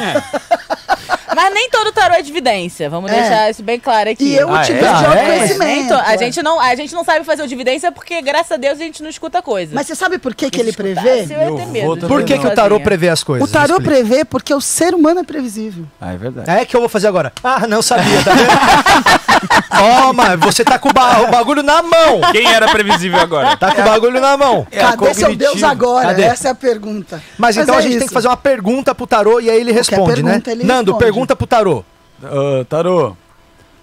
Mas 1.36 1.54
nem 1.54 1.70
todo 1.70 1.92
tarô 1.92 2.14
é 2.16 2.22
de 2.22 2.30
evidência. 2.32 2.90
Vamos 2.90 3.12
É. 3.12 3.16
deixar 3.22 3.50
isso 3.50 3.64
bem 3.64 3.80
claro 3.80 4.10
aqui. 4.10 4.24
E 4.26 4.36
eu 4.36 4.54
Ah, 4.54 4.62
tive 4.62 4.80
é? 4.80 4.82
de 4.82 4.88
Ah, 4.88 5.14
é? 5.16 5.26
Conhecimento. 5.38 5.88
to- 5.90 5.94
a, 6.06 6.14
é. 6.14 6.18
gente 6.18 6.42
não, 6.44 6.60
a 6.60 6.76
gente 6.76 6.94
não 6.94 7.04
sabe 7.04 7.26
fazer 7.26 7.44
o 7.44 7.48
de 7.48 7.54
evidência 7.54 7.92
porque, 7.92 8.22
graças 8.22 8.52
a 8.52 8.58
Deus, 8.58 8.80
a 8.80 8.84
gente 8.84 9.02
não 9.02 9.10
escuta 9.10 9.42
coisa. 9.42 9.72
Mas 9.74 9.88
você 9.88 9.96
sabe 9.96 10.18
por 10.18 10.34
que, 10.36 10.50
que 10.50 10.60
ele 10.60 10.74
prevê? 10.74 11.26
Eu 11.30 11.58
Eu 11.60 11.68
medo. 11.68 12.08
Por 12.08 12.24
que, 12.24 12.38
que 12.38 12.48
o 12.48 12.52
tarô 12.54 12.80
prevê 12.80 13.10
as 13.10 13.24
coisas? 13.24 13.48
O 13.48 13.52
tarô 13.52 13.80
prevê 13.82 14.24
porque 14.26 14.54
o 14.54 14.62
ser 14.62 14.94
humano 14.94 15.20
é 15.22 15.24
previsível. 15.24 15.86
Ah, 16.00 16.14
é 16.14 16.18
verdade. 16.18 16.50
É 16.50 16.66
que 16.66 16.76
eu 16.76 16.80
vou 16.80 16.90
fazer 16.90 17.08
agora. 17.08 17.32
Ah, 17.44 17.66
não 17.68 17.82
sabia, 17.82 18.24
tá 18.24 18.32
vendo? 18.34 18.52
Mas 20.16 20.40
você 20.40 20.64
tá 20.64 20.78
com 20.78 20.90
o, 20.90 20.94
ba- 20.94 21.22
o 21.22 21.32
bagulho 21.32 21.64
na 21.64 21.82
mão. 21.82 22.22
Quem 22.32 22.52
era 22.52 22.68
previsível 22.70 23.20
agora? 23.20 23.56
Tá 23.58 23.74
com 23.74 23.82
o 23.82 23.86
bagulho 23.86 24.20
na 24.20 24.38
mão. 24.38 24.68
É 24.72 24.80
Cadê 24.80 25.14
seu. 25.14 25.36
Deus 25.36 25.64
agora? 25.64 26.08
Cadê? 26.10 26.24
Essa 26.24 26.50
é 26.50 26.52
a 26.52 26.56
pergunta. 26.56 27.22
Mas 27.38 27.58
então 27.58 27.76
é 27.76 27.78
a 27.78 27.82
gente 27.82 27.98
tem 27.98 28.08
que 28.08 28.14
fazer 28.14 28.28
uma 28.28 28.38
pergunta 28.38 28.94
pro 28.94 29.08
tarô 29.08 29.40
e 29.40 29.50
aí 29.50 29.60
ele 29.60 29.72
responde, 29.72 30.22
né? 30.22 30.32
pergunta 30.34 30.52
ele 30.52 30.64
Nando, 30.64 30.92
responde. 30.92 31.00
Pergunta 31.28 31.36
pro 31.36 31.48
tarô. 31.48 31.86
Ah, 32.24 32.66
tarô, 32.70 33.16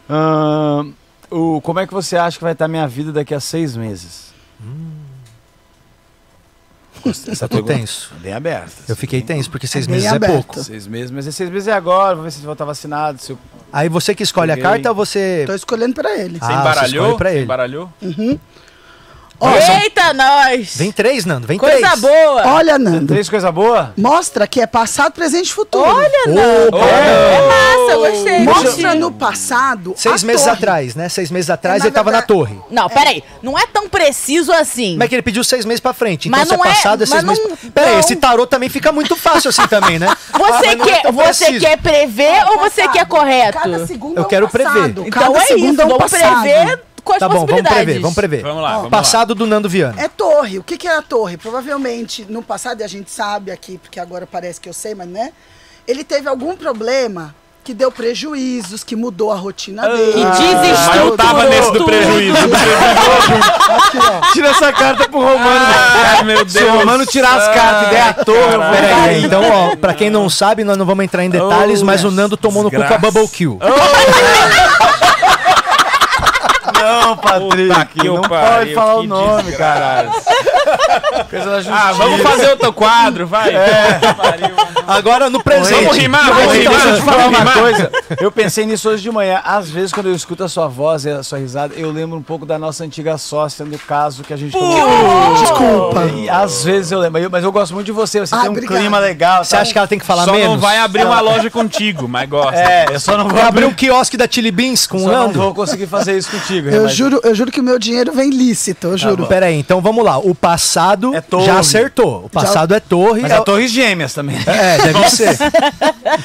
ah, 0.08 0.84
o, 1.30 1.60
como 1.60 1.80
é 1.80 1.86
que 1.86 1.92
você 1.92 2.16
acha 2.16 2.38
que 2.38 2.42
vai 2.44 2.52
estar 2.52 2.68
minha 2.68 2.86
vida 2.86 3.12
daqui 3.12 3.34
a 3.34 3.40
seis 3.40 3.76
meses? 3.76 4.28
Essa 7.06 7.44
Eu 7.44 7.48
tô 7.48 7.56
pergunta 7.56 7.74
tenso. 7.74 8.12
é 8.16 8.22
Bem 8.22 8.32
aberta. 8.32 8.72
Eu 8.88 8.96
fiquei 8.96 9.22
tenso, 9.22 9.50
porque 9.50 9.66
seis 9.66 9.86
bem 9.86 9.96
meses 9.96 10.10
é 10.12 10.16
aberto. 10.16 10.32
pouco. 10.32 10.62
Seis 10.62 10.86
meses, 10.86 11.10
mas 11.10 11.26
é 11.26 11.30
seis 11.30 11.48
meses 11.48 11.68
é 11.68 11.72
agora, 11.72 12.14
vou 12.16 12.24
ver 12.24 12.30
se 12.32 12.38
eu 12.38 12.44
vou 12.44 12.52
estar 12.52 12.64
vacinado. 12.64 13.18
Se 13.20 13.32
eu... 13.32 13.38
Aí 13.72 13.88
você 13.88 14.14
que 14.14 14.22
escolhe 14.22 14.50
a 14.52 14.60
carta 14.60 14.88
ou 14.88 14.94
você. 14.94 15.44
Tô 15.46 15.54
escolhendo 15.54 15.94
pra 15.94 16.16
ele. 16.18 16.38
Ah, 16.40 16.46
Você 16.46 16.52
você 16.52 16.60
embaralhou? 16.60 17.04
escolhe 17.04 17.16
pra 17.18 17.28
Você 17.30 17.34
ele. 17.36 17.44
embaralhou? 17.44 17.92
Eita, 19.40 20.12
nós! 20.12 20.76
Vem 20.76 20.90
três, 20.90 21.24
Nando, 21.24 21.46
vem 21.46 21.58
Coisa 21.58 21.76
três. 21.78 22.00
boa! 22.00 22.42
Olha, 22.54 22.76
Nando. 22.78 23.06
Três 23.06 23.28
coisa 23.28 23.52
boa? 23.52 23.92
Mostra 23.96 24.46
que 24.48 24.60
é 24.60 24.66
passado, 24.66 25.12
presente 25.12 25.48
e 25.50 25.52
futuro. 25.52 25.84
Olha, 25.88 26.24
Nando! 26.26 26.76
Opa! 26.76 26.86
É 26.86 27.40
massa, 27.46 27.92
eu 27.92 28.00
gostei. 28.00 28.38
Mostra 28.40 28.94
no 28.96 29.12
passado. 29.12 29.94
Seis 29.96 30.24
a 30.24 30.26
meses 30.26 30.42
torre. 30.42 30.56
atrás, 30.56 30.94
né? 30.96 31.08
Seis 31.08 31.30
meses 31.30 31.50
atrás 31.50 31.76
É, 31.76 31.78
na 31.80 31.86
ele 31.86 31.94
tava 31.94 32.10
na 32.10 32.18
verdade- 32.18 32.26
torre. 32.38 32.58
Não, 32.70 32.88
peraí. 32.88 33.22
Não 33.42 33.56
é 33.56 33.64
tão 33.66 33.88
preciso 33.88 34.52
assim. 34.52 34.96
Mas 34.96 35.06
é 35.06 35.08
que 35.08 35.14
ele 35.14 35.22
pediu 35.22 35.44
seis 35.44 35.64
meses 35.64 35.80
pra 35.80 35.92
frente. 35.92 36.28
Então 36.28 36.38
Mas 36.38 36.48
se 36.48 36.54
é 36.54 36.56
não 36.56 36.64
é- 36.64 36.68
passado, 36.68 37.02
é 37.04 37.06
seis 37.06 37.22
mas 37.22 37.38
meses. 37.38 37.58
não- 37.62 37.70
Peraí, 37.70 37.92
não. 37.92 38.00
esse 38.00 38.16
tarô 38.16 38.46
também 38.46 38.68
fica 38.68 38.90
muito 38.90 39.14
fácil 39.14 39.50
assim 39.50 39.66
também, 39.68 39.98
né? 39.98 40.08
Ah, 40.32 40.38
Você, 40.38 40.74
não 40.76 40.84
é 40.84 40.88
quer, 40.88 41.02
tão 41.02 41.12
você 41.12 41.44
preciso. 41.44 41.60
quer 41.66 41.78
prever 41.78 42.44
ou 42.50 42.58
você 42.58 42.88
quer 42.88 43.06
correto? 43.06 43.58
Cada 43.58 43.86
segundo 43.86 44.16
Eu 44.18 44.24
é 44.24 44.26
quero 44.28 44.48
prever. 44.48 44.88
Então 44.88 45.04
Cada 45.10 45.38
é 45.38 45.44
segundo 45.46 45.72
isso, 45.72 45.82
é 45.82 45.86
vamos 45.86 46.10
prever 46.10 46.80
as 47.06 47.18
Tá 47.18 47.28
bom, 47.28 47.46
vamos 47.46 47.62
prever, 47.62 48.00
vamos 48.00 48.14
prever. 48.14 48.42
Vamos 48.42 48.62
lá, 48.62 48.76
vamos 48.76 48.90
Passado 48.90 49.34
do 49.34 49.46
Nando 49.46 49.68
Viana. 49.68 50.00
É 50.00 50.08
torre. 50.08 50.58
O 50.58 50.62
que, 50.62 50.76
que 50.76 50.86
é 50.88 50.96
a 50.96 51.02
torre? 51.02 51.36
Provavelmente, 51.36 52.26
no 52.28 52.42
passado, 52.42 52.80
e 52.80 52.84
a 52.84 52.88
gente 52.88 53.10
sabe 53.10 53.50
aqui, 53.50 53.78
porque 53.78 53.98
agora 54.00 54.26
parece 54.26 54.60
que 54.60 54.68
eu 54.68 54.74
sei, 54.74 54.94
mas 54.94 55.08
né? 55.08 55.32
Ele 55.86 56.04
teve 56.04 56.28
algum 56.28 56.54
problema 56.56 57.34
que 57.68 57.74
deu 57.74 57.92
prejuízos, 57.92 58.82
que 58.82 58.96
mudou 58.96 59.30
a 59.30 59.36
rotina 59.36 59.86
dele. 59.86 60.12
Que 60.12 60.24
Mas 60.24 60.40
eu 60.40 60.60
desestruturou 60.60 61.16
tava 61.18 61.44
nesse 61.44 61.70
do 61.70 61.84
prejuízo. 61.84 62.38
Aqui, 62.38 63.98
ó. 63.98 64.32
Tira 64.32 64.48
essa 64.48 64.72
carta 64.72 65.06
pro 65.06 65.20
Romano. 65.20 65.66
Ai, 66.16 66.24
meu 66.24 66.36
Deus. 66.46 66.52
Se 66.52 66.64
o 66.64 66.78
Romano 66.78 67.04
tirar 67.04 67.36
as 67.36 67.54
cartas 67.54 67.88
e 67.88 67.90
der 67.90 68.02
a 68.02 68.14
torre, 68.14 68.54
eu 68.54 68.62
vou 68.62 68.70
Peraí, 68.70 69.22
então, 69.22 69.42
ó, 69.50 69.76
pra 69.76 69.92
quem 69.92 70.08
não 70.08 70.30
sabe, 70.30 70.64
nós 70.64 70.78
não 70.78 70.86
vamos 70.86 71.04
entrar 71.04 71.24
em 71.24 71.28
detalhes, 71.30 71.82
Oh, 71.82 71.84
mas 71.84 72.02
o 72.04 72.10
Nando 72.10 72.38
tomou 72.38 72.62
no 72.62 72.70
cu 72.70 72.76
com 72.76 72.94
a. 72.94 72.98
Bubble 72.98 73.28
Kill. 73.28 73.58
Não, 76.80 77.16
que 77.86 78.06
não 78.06 78.20
pode 78.22 78.74
falar 78.74 78.96
o 78.96 79.02
nome, 79.02 79.52
caralho. 79.52 80.10
Coisa 81.30 81.44
da 81.50 81.56
justiça. 81.60 81.88
Ah, 81.88 81.92
vamos 81.92 82.20
fazer 82.22 82.48
outro 82.50 82.72
quadro, 82.72 83.26
vai. 83.26 83.52
Agora 84.86 85.28
no 85.28 85.42
presente. 85.42 85.82
Vamos 85.84 85.96
rimar, 85.96 86.24
vamos 86.32 86.54
então, 86.54 86.72
rimar. 86.72 86.74
deixa 86.74 86.88
eu 86.88 86.96
te 86.96 87.02
falar 87.02 87.28
uma 87.28 87.38
rimar. 87.38 87.58
coisa. 87.58 87.92
Eu 88.20 88.32
pensei 88.32 88.64
nisso 88.66 88.88
hoje 88.88 89.02
de 89.02 89.10
manhã. 89.10 89.40
Às 89.44 89.68
vezes, 89.70 89.92
quando 89.92 90.06
eu 90.08 90.14
escuto 90.14 90.44
a 90.44 90.48
sua 90.48 90.66
voz 90.66 91.04
e 91.04 91.10
a 91.10 91.22
sua 91.22 91.38
risada, 91.38 91.74
eu 91.76 91.90
lembro 91.90 92.16
um 92.18 92.22
pouco 92.22 92.46
da 92.46 92.58
nossa 92.58 92.84
antiga 92.84 93.18
sócia 93.18 93.64
no 93.64 93.78
caso 93.78 94.22
que 94.24 94.32
a 94.32 94.36
gente 94.36 94.56
Desculpa. 95.40 96.04
E 96.16 96.28
às 96.28 96.64
vezes 96.64 96.90
eu 96.92 96.98
lembro, 97.00 97.28
mas 97.30 97.44
eu 97.44 97.52
gosto 97.52 97.74
muito 97.74 97.86
de 97.86 97.92
você. 97.92 98.20
Você 98.20 98.34
Ah, 98.34 98.40
tem 98.40 98.48
um 98.48 98.52
obrigado. 98.52 98.78
clima 98.78 98.98
legal. 98.98 99.44
Você 99.44 99.56
acha 99.56 99.72
que 99.72 99.78
ela 99.78 99.86
tem 99.86 99.98
que 99.98 100.06
falar 100.06 100.24
Só 100.24 100.32
menos? 100.32 100.48
não 100.52 100.58
vai 100.58 100.78
abrir 100.78 101.04
uma 101.04 101.20
loja 101.20 101.50
contigo, 101.50 102.08
mas 102.08 102.28
gosta. 102.28 102.56
É, 102.58 102.86
eu 102.90 103.00
só 103.00 103.16
não 103.16 103.28
vou 103.28 103.38
abrir 103.40 103.48
abrir 103.58 103.64
um 103.64 103.72
quiosque 103.74 104.16
da 104.16 104.26
Chili 104.30 104.50
Beans 104.50 104.86
com 104.86 104.98
o 104.98 105.00
Só 105.00 105.06
não 105.08 105.26
Nando? 105.26 105.38
vou 105.38 105.54
conseguir 105.54 105.86
fazer 105.86 106.16
isso 106.16 106.30
contigo. 106.30 106.68
Eu 106.68 106.88
juro, 106.88 107.20
eu 107.24 107.34
juro 107.34 107.50
que 107.50 107.60
o 107.60 107.62
meu 107.62 107.78
dinheiro 107.78 108.12
vem 108.12 108.30
lícito, 108.30 108.88
eu 108.88 108.98
juro. 108.98 109.26
Pera 109.26 109.46
aí, 109.46 109.58
então 109.58 109.80
vamos 109.80 110.04
lá. 110.04 110.18
O 110.18 110.34
Tá 110.34 110.56
passado 110.58 111.14
É 111.14 111.20
torre. 111.20 111.46
já 111.46 111.58
acertou. 111.60 112.24
O 112.24 112.28
passado 112.28 112.74
é 112.74 112.80
torre. 112.80 113.22
Mas 113.22 113.30
é, 113.30 113.36
é 113.36 113.40
o- 113.40 113.44
Torres 113.44 113.70
Gêmeas 113.70 114.12
também. 114.12 114.36
é, 114.46 114.78
deve 114.78 115.08
ser. 115.10 115.36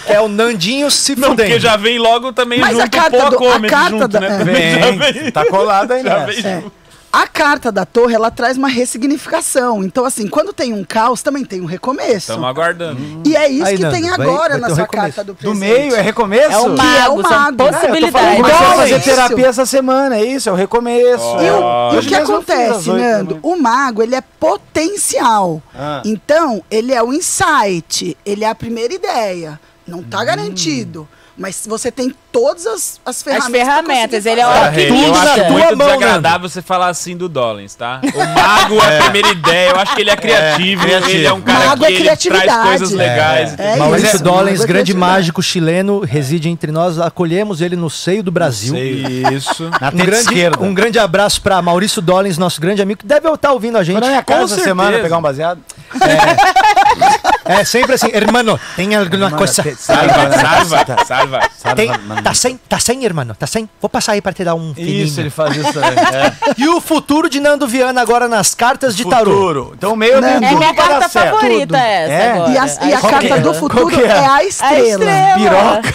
É 0.08 0.20
o 0.20 0.28
Nandinho 0.28 0.90
se 0.90 1.16
Não, 1.16 1.30
porque 1.30 1.44
fudendo. 1.44 1.60
já 1.62 1.78
vem 1.78 2.00
logo 2.00 2.34
também 2.34 2.60
Mas 2.60 2.78
a 2.78 2.82
junto 2.84 2.92
carta 2.98 3.18
pô, 3.18 3.30
do- 3.38 3.50
a 3.50 3.60
carta 3.62 3.90
junto, 3.90 4.08
da- 4.08 4.20
né? 4.20 4.28
é. 4.28 4.80
Já 4.80 4.92
Vem, 4.92 5.14
vem. 5.14 5.32
tá 5.32 5.46
colado 5.46 5.92
aí 5.92 6.02
Já 6.04 6.20
nessa. 6.20 6.26
vem 6.42 6.42
junto. 6.62 6.72
A 7.16 7.28
carta 7.28 7.72
da 7.72 7.86
torre, 7.86 8.16
ela 8.16 8.32
traz 8.32 8.58
uma 8.58 8.68
ressignificação. 8.68 9.84
Então, 9.84 10.04
assim, 10.04 10.28
quando 10.28 10.52
tem 10.52 10.74
um 10.74 10.84
caos, 10.84 11.22
também 11.22 11.46
tem 11.46 11.62
um 11.62 11.66
recomeço. 11.66 12.32
Estamos 12.32 12.50
aguardando. 12.50 13.22
E 13.24 13.36
é 13.36 13.48
isso 13.50 13.66
Aí, 13.68 13.76
que 13.78 13.84
Nando, 13.84 13.94
tem 13.94 14.10
vai- 14.10 14.14
agora 14.28 14.50
vai 14.54 14.60
na 14.62 14.66
ter 14.68 14.74
um 14.74 14.76
sua 14.76 14.84
recomeço. 14.86 15.16
carta 15.16 15.24
do 15.24 15.34
Do 15.34 15.36
presente. 15.38 15.60
meio 15.60 15.96
é 15.96 16.02
recomeço? 16.02 16.52
É 16.52 16.58
o 16.58 16.74
Que 16.74 16.82
é 16.82 16.84
mago, 16.84 17.20
o 17.20 17.22
são 17.22 17.32
mago. 17.40 17.58
possibilidades. 17.58 18.12
Comecei 18.38 18.56
a 18.56 18.60
Igual 18.60 18.76
fazer 18.78 18.96
isso. 18.96 19.06
terapia 19.06 19.48
essa 19.48 19.66
semana, 19.68 20.16
é 20.18 20.26
isso, 20.26 20.50
é 20.50 20.52
o 20.52 20.56
recomeço. 20.56 21.24
E 21.24 21.52
o, 21.52 21.94
e 21.94 21.98
o 22.00 22.02
que 22.02 22.14
eu 22.16 22.24
acontece, 22.24 22.90
Nando? 22.90 23.36
também. 23.36 23.40
O 23.44 23.62
mago, 23.62 24.02
ele 24.02 24.16
é 24.16 24.22
potencial. 24.40 25.62
Ah. 25.76 26.02
Então, 26.04 26.64
ele 26.72 26.94
é 26.94 27.04
o 27.04 27.14
insight, 27.14 28.18
ele 28.26 28.44
é 28.44 28.50
a 28.50 28.56
primeira 28.56 28.92
ideia. 28.94 29.60
Não 29.86 30.00
Hum. 30.00 30.04
tá 30.10 30.24
garantido. 30.26 31.08
Mas 31.36 31.66
você 31.68 31.92
tem 31.92 32.14
todas 32.32 32.68
as, 32.68 33.00
as 33.04 33.18
As 33.18 33.24
ferramentas. 33.24 33.50
pra 33.50 33.60
ferramentas, 33.66 34.26
ele 34.28 34.42
é 34.42 34.46
o. 34.46 34.50
Olha, 34.50 34.70
Rei, 34.70 34.88
eu 34.90 34.94
alquimista. 34.96 35.24
acho 35.24 35.34
tua 35.48 35.50
muito 35.50 35.78
mão, 35.78 35.88
desagradável 35.88 36.50
você 36.50 36.62
falar 36.62 36.88
assim 36.90 37.18
do 37.18 37.28
Dollins, 37.28 37.74
tá? 37.74 38.02
O 38.04 38.40
mago 38.40 38.76
é 38.84 39.00
a 39.00 39.02
primeira 39.10 39.30
ideia, 39.30 39.70
eu 39.72 39.80
acho 39.80 39.96
que 39.96 40.02
ele 40.02 40.12
é 40.12 40.16
criativo, 40.16 40.84
criativo. 40.84 41.10
ele 41.12 41.26
é 41.26 41.34
um 41.34 41.42
cara 41.42 41.66
Mago 41.70 41.86
que 41.86 41.94
é 41.94 41.96
ele 41.96 42.16
traz 42.16 42.68
coisas 42.68 42.92
legais. 42.92 43.50
É. 43.50 43.54
entendeu? 43.54 43.78
Maurício 43.80 44.08
isso, 44.10 44.24
é 44.64 44.68
grande 44.68 44.94
mágico 44.94 45.42
chileno, 45.42 46.02
reside 46.02 46.50
entre 46.50 46.72
nós. 46.72 47.00
Acolhemos 47.00 47.62
ele 47.62 47.76
no 47.76 47.90
seio 47.90 48.22
do 48.22 48.32
Brasil. 48.32 48.76
Isso. 48.76 49.70
Na 49.82 49.88
Um 49.90 49.92
grande, 49.98 50.16
esquerda. 50.22 50.64
um 50.64 50.74
grande 50.74 51.00
abraço 51.00 51.42
pra 51.42 51.62
Maurício 51.64 52.02
Dollens, 52.02 52.38
nosso 52.38 52.62
grande 52.62 52.82
amigo, 52.82 53.00
que 53.00 53.08
deve 53.08 53.28
estar 53.28 53.52
ouvindo 53.54 53.78
a 53.80 53.84
gente. 53.84 54.00
Na 54.00 54.08
minha 54.08 54.24
casa 54.24 54.54
essa 54.54 54.64
semana 54.64 55.00
pegar 55.00 55.18
um 55.18 55.22
baseado. 55.22 55.60
É 56.00 57.33
sempre 57.66 57.94
assim, 57.96 58.10
hermano, 58.14 58.60
tem 58.76 58.96
alguma 58.96 59.32
coisa. 59.32 59.64
Salva, 59.78 61.06
salva, 61.06 61.40
salva. 61.58 61.76
Tem, 61.76 61.92
tá 62.24 62.34
sem, 62.34 62.58
tá 62.70 62.80
sem, 62.80 63.04
hermano, 63.06 63.36
tá 63.38 63.46
sem? 63.48 63.70
Vou 63.82 63.90
passar 63.90 64.14
aí 64.14 64.22
pra 64.22 64.32
te 64.34 64.44
dar 64.44 64.56
um 64.56 64.74
fininho. 64.74 65.06
Isso, 65.06 65.20
ele 65.20 65.30
faz 65.30 65.56
isso 65.56 65.74
também. 65.74 65.94
É. 66.14 66.32
E 66.58 66.68
o 66.68 66.80
futuro 66.80 67.30
de 67.30 67.40
Nando 67.40 67.68
Viana 67.68 68.02
agora 68.02 68.28
nas 68.28 68.54
cartas 68.54 68.96
de 68.96 69.08
tarô. 69.08 69.32
Futuro. 69.32 69.74
Então 69.78 69.94
o 69.94 69.96
meio 69.96 70.22
tem 70.22 70.40
Não. 70.40 70.48
É 70.50 70.56
minha 70.56 70.74
carta 70.76 71.10
favorita 71.10 71.66
Tudo. 71.68 71.76
essa 71.76 72.14
É? 72.14 72.32
agora. 72.34 72.52
E 72.52 72.58
a, 72.58 72.66
e 72.88 72.94
a 72.94 73.02
carta 73.02 73.36
é? 73.36 73.40
do 73.40 73.54
futuro 73.54 74.00
é? 74.02 74.08
é 74.08 74.26
a 74.26 74.34
A 74.36 74.44
estrela. 74.44 75.04
estrela. 75.04 75.34
Piroca. 75.82 75.94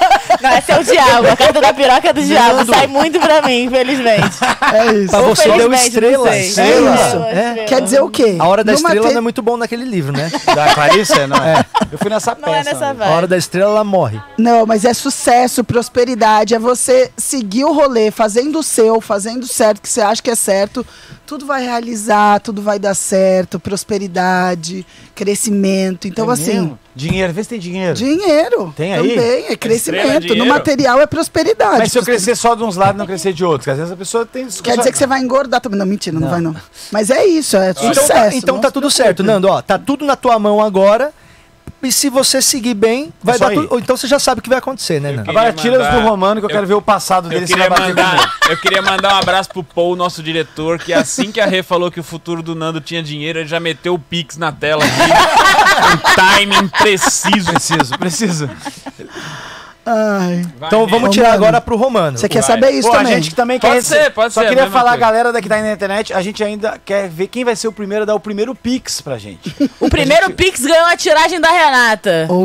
Não, 0.40 0.50
essa 0.50 0.72
é 0.72 0.80
o 0.80 0.84
diabo. 0.84 1.28
A 1.28 1.36
carta 1.36 1.60
da 1.60 1.72
piroca 1.74 2.08
é 2.08 2.12
do 2.12 2.22
diabo. 2.22 2.64
Sai 2.72 2.86
muito 2.86 3.20
pra 3.20 3.42
mim, 3.42 3.64
infelizmente. 3.64 4.36
É 4.72 4.92
isso. 4.94 5.10
Pra 5.10 5.20
você 5.22 5.50
deu 5.50 5.72
estrela. 5.72 6.30
sei. 6.30 6.46
estrela. 6.46 6.90
É 6.90 6.94
isso. 6.94 7.16
É. 7.24 7.64
Quer 7.64 7.80
dizer 7.82 8.00
o 8.02 8.08
quê? 8.08 8.36
A 8.38 8.46
hora 8.46 8.62
da 8.62 8.72
Numa 8.72 8.88
estrela 8.88 9.08
te- 9.08 9.12
não 9.14 9.18
é 9.18 9.20
muito 9.20 9.42
bom 9.42 9.56
naquele 9.56 9.84
livro, 9.84 10.12
né? 10.12 10.30
Da 10.54 10.74
Clarice? 10.90 11.26
Não. 11.26 11.36
Eu 11.90 11.98
fui 11.98 12.10
nessa 12.10 12.36
Não 12.40 12.48
é 12.54 12.58
peça. 12.58 12.72
nessa 12.72 12.86
né? 12.88 12.94
vibe. 12.94 13.10
A 13.10 13.16
hora 13.16 13.26
da 13.26 13.36
estrela 13.36 13.70
ela 13.70 13.84
morre. 13.84 14.20
Não, 14.38 14.66
mas 14.66 14.84
é 14.84 14.92
sucesso, 14.94 15.64
prosperidade, 15.64 16.54
é 16.54 16.58
você 16.58 17.10
seguir 17.16 17.64
o 17.64 17.72
rolê, 17.72 18.10
fazendo 18.10 18.58
o 18.58 18.62
seu, 18.62 19.00
fazendo 19.00 19.46
certo, 19.46 19.80
que 19.80 19.88
você 19.88 20.00
acha 20.00 20.22
que 20.22 20.30
é 20.30 20.34
certo. 20.34 20.86
Tudo 21.26 21.46
vai 21.46 21.62
realizar, 21.62 22.40
tudo 22.40 22.60
vai 22.60 22.78
dar 22.78 22.94
certo, 22.94 23.60
prosperidade, 23.60 24.84
crescimento. 25.24 26.08
Então, 26.08 26.28
É 26.30 26.32
assim, 26.32 26.52
mesmo? 26.54 26.78
Dinheiro, 26.94 27.32
vê 27.32 27.42
se 27.42 27.50
tem 27.50 27.58
dinheiro. 27.58 27.94
dinheiro 27.94 28.72
Tem 28.76 28.94
aí? 28.94 29.08
também, 29.10 29.22
é 29.22 29.52
Estrela 29.52 29.52
é 29.52 29.56
crescimento. 29.56 30.34
no 30.34 30.46
material 30.46 31.00
é 31.00 31.06
prosperidade. 31.06 31.78
Mas 31.78 31.92
se 31.92 31.98
eu 31.98 32.02
crescer 32.02 32.34
só 32.34 32.54
de 32.54 32.64
uns 32.64 32.76
lados 32.76 32.94
e 32.94 32.98
não 32.98 33.06
crescer 33.06 33.32
de 33.32 33.44
outros, 33.44 33.68
às 33.68 33.76
vezes 33.76 33.92
a 33.92 33.96
pessoa 33.96 34.24
tem. 34.26 34.46
Quer 34.62 34.78
dizer 34.78 34.90
que 34.90 34.98
você 34.98 35.06
vai 35.06 35.20
engordar 35.20 35.60
também. 35.60 35.78
Não, 35.78 35.86
mentira, 35.86 36.18
não, 36.18 36.28
vai 36.28 36.40
não. 36.40 36.54
Mas 36.90 37.10
é 37.10 37.24
isso, 37.26 37.56
é 37.56 37.70
Então, 37.70 37.94
sucesso. 37.94 38.08
tá, 38.12 38.34
então 38.34 38.54
não 38.56 38.62
tá 38.62 38.68
se 38.68 38.74
tudo 38.74 38.90
certo, 38.90 39.22
Nando. 39.22 39.48
Ó, 39.48 39.60
tá 39.62 39.78
tudo 39.78 40.04
na 40.04 40.16
tua 40.16 40.38
mão 40.38 40.60
agora. 40.60 41.12
E 41.82 41.90
se 41.90 42.10
você 42.10 42.42
seguir 42.42 42.74
bem, 42.74 43.10
vai 43.22 43.38
dar 43.38 43.50
tudo. 43.52 43.68
ou 43.70 43.78
Então 43.78 43.96
você 43.96 44.06
já 44.06 44.18
sabe 44.18 44.40
o 44.40 44.42
que 44.42 44.48
vai 44.50 44.58
acontecer, 44.58 45.00
né, 45.00 45.12
Nando? 45.12 45.30
Agora 45.30 45.52
queria 45.52 45.78
tira 45.78 45.82
os 45.82 45.94
do 46.02 46.08
Romano 46.08 46.40
que 46.40 46.44
eu, 46.44 46.50
eu- 46.50 46.54
quero 46.54 46.66
ver 46.66 46.74
o 46.74 46.82
passado 46.82 47.26
Eu 47.32 47.40
dele 47.40 47.46
vai 47.56 47.68
queria, 47.70 47.86
mandar, 47.86 48.34
eu 48.50 48.56
queria 48.58 48.82
mandar 48.82 49.14
um 49.14 49.18
abraço 49.18 49.48
pro 49.48 49.64
Paul, 49.64 49.96
nosso 49.96 50.22
diretor, 50.22 50.78
que 50.78 50.92
assim 50.92 51.32
que 51.32 51.40
a 51.40 51.46
Rê 51.46 51.62
falou 51.62 51.90
que 51.90 51.98
o 51.98 52.02
futuro 52.04 52.42
do 52.42 52.54
Nando 52.54 52.80
tinha 52.80 53.02
dinheiro, 53.02 53.38
ele 53.38 53.48
já 53.48 53.58
meteu 53.58 53.94
o 53.94 53.98
Pix 53.98 54.36
na 54.36 54.52
tela 54.52 54.84
aqui. 54.84 55.00
um 55.94 56.14
timing 56.14 56.68
preciso. 56.68 57.50
Preciso, 57.50 57.98
preciso. 57.98 58.50
Ai. 59.92 60.44
Então 60.56 60.80
vamos 60.80 60.92
Romano. 60.92 61.12
tirar 61.12 61.32
agora 61.32 61.60
pro 61.60 61.76
Romano. 61.76 62.16
Você 62.18 62.28
quer 62.28 62.42
Vai. 62.42 62.50
saber 62.50 62.70
isso 62.70 62.88
Pô, 62.88 62.94
a 62.94 62.98
também? 62.98 63.14
gente 63.14 63.30
que 63.30 63.34
também 63.34 63.58
Pode 63.58 63.74
quer. 63.74 63.82
ser, 63.82 64.10
pode 64.12 64.32
Só 64.32 64.40
ser, 64.40 64.46
a 64.46 64.48
queria 64.50 64.66
falar, 64.70 64.90
coisa. 64.92 64.96
galera 65.04 65.32
daqui 65.32 65.48
tá 65.48 65.56
aí 65.56 65.62
na 65.62 65.72
internet, 65.72 66.12
a 66.14 66.22
gente 66.22 66.42
ainda 66.44 66.78
quer 66.84 67.08
ver 67.08 67.26
quem 67.26 67.44
vai 67.44 67.56
ser 67.56 67.66
o 67.68 67.72
primeiro 67.72 68.02
a 68.02 68.06
dar 68.06 68.14
o 68.14 68.20
primeiro 68.20 68.54
Pix 68.54 69.00
pra 69.00 69.18
gente. 69.18 69.54
O 69.80 69.88
primeiro 69.88 70.30
Pix 70.30 70.60
ganhou 70.64 70.86
a 70.86 70.96
tiragem 70.96 71.40
da 71.40 71.48
Renata. 71.50 72.26
Uh, 72.28 72.44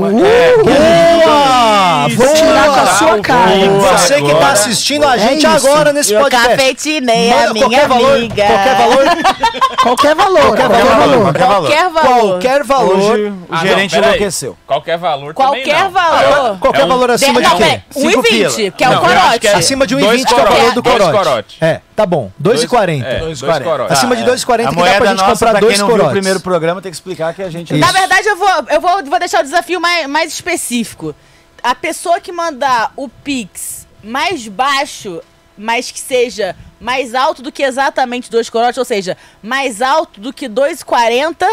Boa! 0.66 2.08
Vou 2.16 2.34
tirar 2.34 2.66
com 2.66 2.80
a 2.80 2.86
sua 2.88 3.20
cara. 3.20 3.52
Boa! 3.68 3.98
Você 3.98 4.22
que 4.22 4.34
tá 4.36 4.52
assistindo 4.52 5.06
a 5.06 5.16
É 5.16 5.20
gente 5.20 5.46
isso. 5.46 5.68
agora 5.68 5.92
nesse 5.94 6.14
Eu 6.14 6.22
podcast. 6.22 6.48
cafetinei 6.50 7.32
a 7.32 7.54
minha 7.54 7.66
qualquer 7.68 7.88
valor, 7.88 8.16
amiga. 8.16 8.44
qualquer 8.46 8.76
valor, 8.76 9.06
Qualquer 9.86 10.16
valor, 10.16 10.42
qualquer, 10.58 10.68
valor. 10.70 11.22
qualquer 11.22 11.46
valor. 11.46 11.62
Qualquer 11.70 11.90
valor. 11.90 12.30
qualquer 12.30 12.64
valor, 12.64 12.96
Hoje 12.98 13.24
o 13.28 13.36
Ah, 13.50 13.56
não, 13.58 13.68
gerente 13.68 13.92
peraí. 13.92 14.08
enlouqueceu. 14.10 14.58
Qualquer 14.66 14.98
valor 14.98 15.34
Qualquer 15.34 15.84
não. 15.84 15.92
valor. 15.92 16.58
qualquer 16.60 16.82
É 16.82 16.86
valor 16.88 17.10
acima 17.40 17.42
de 17.42 17.48
não, 17.50 17.58
quê? 17.58 17.64
peraí, 17.64 17.82
Cinco 18.12 18.22
1,20, 18.24 18.30
pila. 18.56 18.72
que 18.72 18.84
é 18.84 18.90
o 18.90 19.00
corote. 19.00 19.40
que 19.40 19.48
é- 19.48 19.54
Acima 19.56 19.88
de 19.88 19.96
Dois 19.96 20.22
1,20 20.22 20.26
que 20.28 20.34
é 20.34 20.36
o 20.36 20.40
corote. 20.40 20.58
valor 20.60 20.74
do 20.74 20.82
Dois 20.82 21.04
corote. 21.12 21.58
É, 21.62 21.82
tá 21.96 22.06
bom. 22.06 22.32
2,40. 22.42 23.06
É, 23.06 23.20
Dois 23.20 23.40
dois 23.40 23.52
quarenta. 23.52 23.70
corotes. 23.70 23.98
Acima 23.98 24.16
de 24.16 24.24
2,40 24.24 24.68
A 24.68 24.70
que 24.70 24.76
dá 24.76 24.96
pra 24.98 25.06
gente 25.08 25.24
comprar 25.24 25.52
pra 25.52 25.60
dois 25.60 25.74
quem 25.74 25.80
não 25.80 25.88
viu 25.88 25.96
o 25.96 26.00
corotes. 26.00 26.12
primeiro 26.20 26.40
programa, 26.40 26.82
tem 26.82 26.92
que 26.92 26.96
explicar 26.96 27.34
que 27.34 27.42
a 27.44 27.50
gente... 27.50 27.72
Isso. 27.74 27.80
Na 27.80 27.92
verdade, 27.92 28.28
eu 28.28 28.36
vou, 28.38 28.50
eu 28.70 28.82
vou, 28.82 29.04
vou 29.06 29.20
deixar 29.20 29.40
o 29.42 29.44
desafio 29.44 29.80
mais, 29.82 30.08
mais 30.08 30.34
específico. 30.34 31.16
A 31.64 31.74
pessoa 31.76 32.20
que 32.20 32.32
mandar 32.32 32.92
o 32.96 33.10
Pix 33.10 33.88
mais 34.04 34.48
baixo, 34.48 35.22
mas 35.58 35.90
que 35.90 36.00
seja 36.00 36.56
mais 36.80 37.16
alto 37.16 37.42
do 37.42 37.52
que 37.52 37.64
exatamente 37.64 38.30
2 38.30 38.50
corotes, 38.50 38.78
ou 38.78 38.86
seja, 38.86 39.18
mais 39.42 39.82
alto 39.82 40.20
do 40.20 40.32
que 40.32 40.48
2,40, 40.48 41.46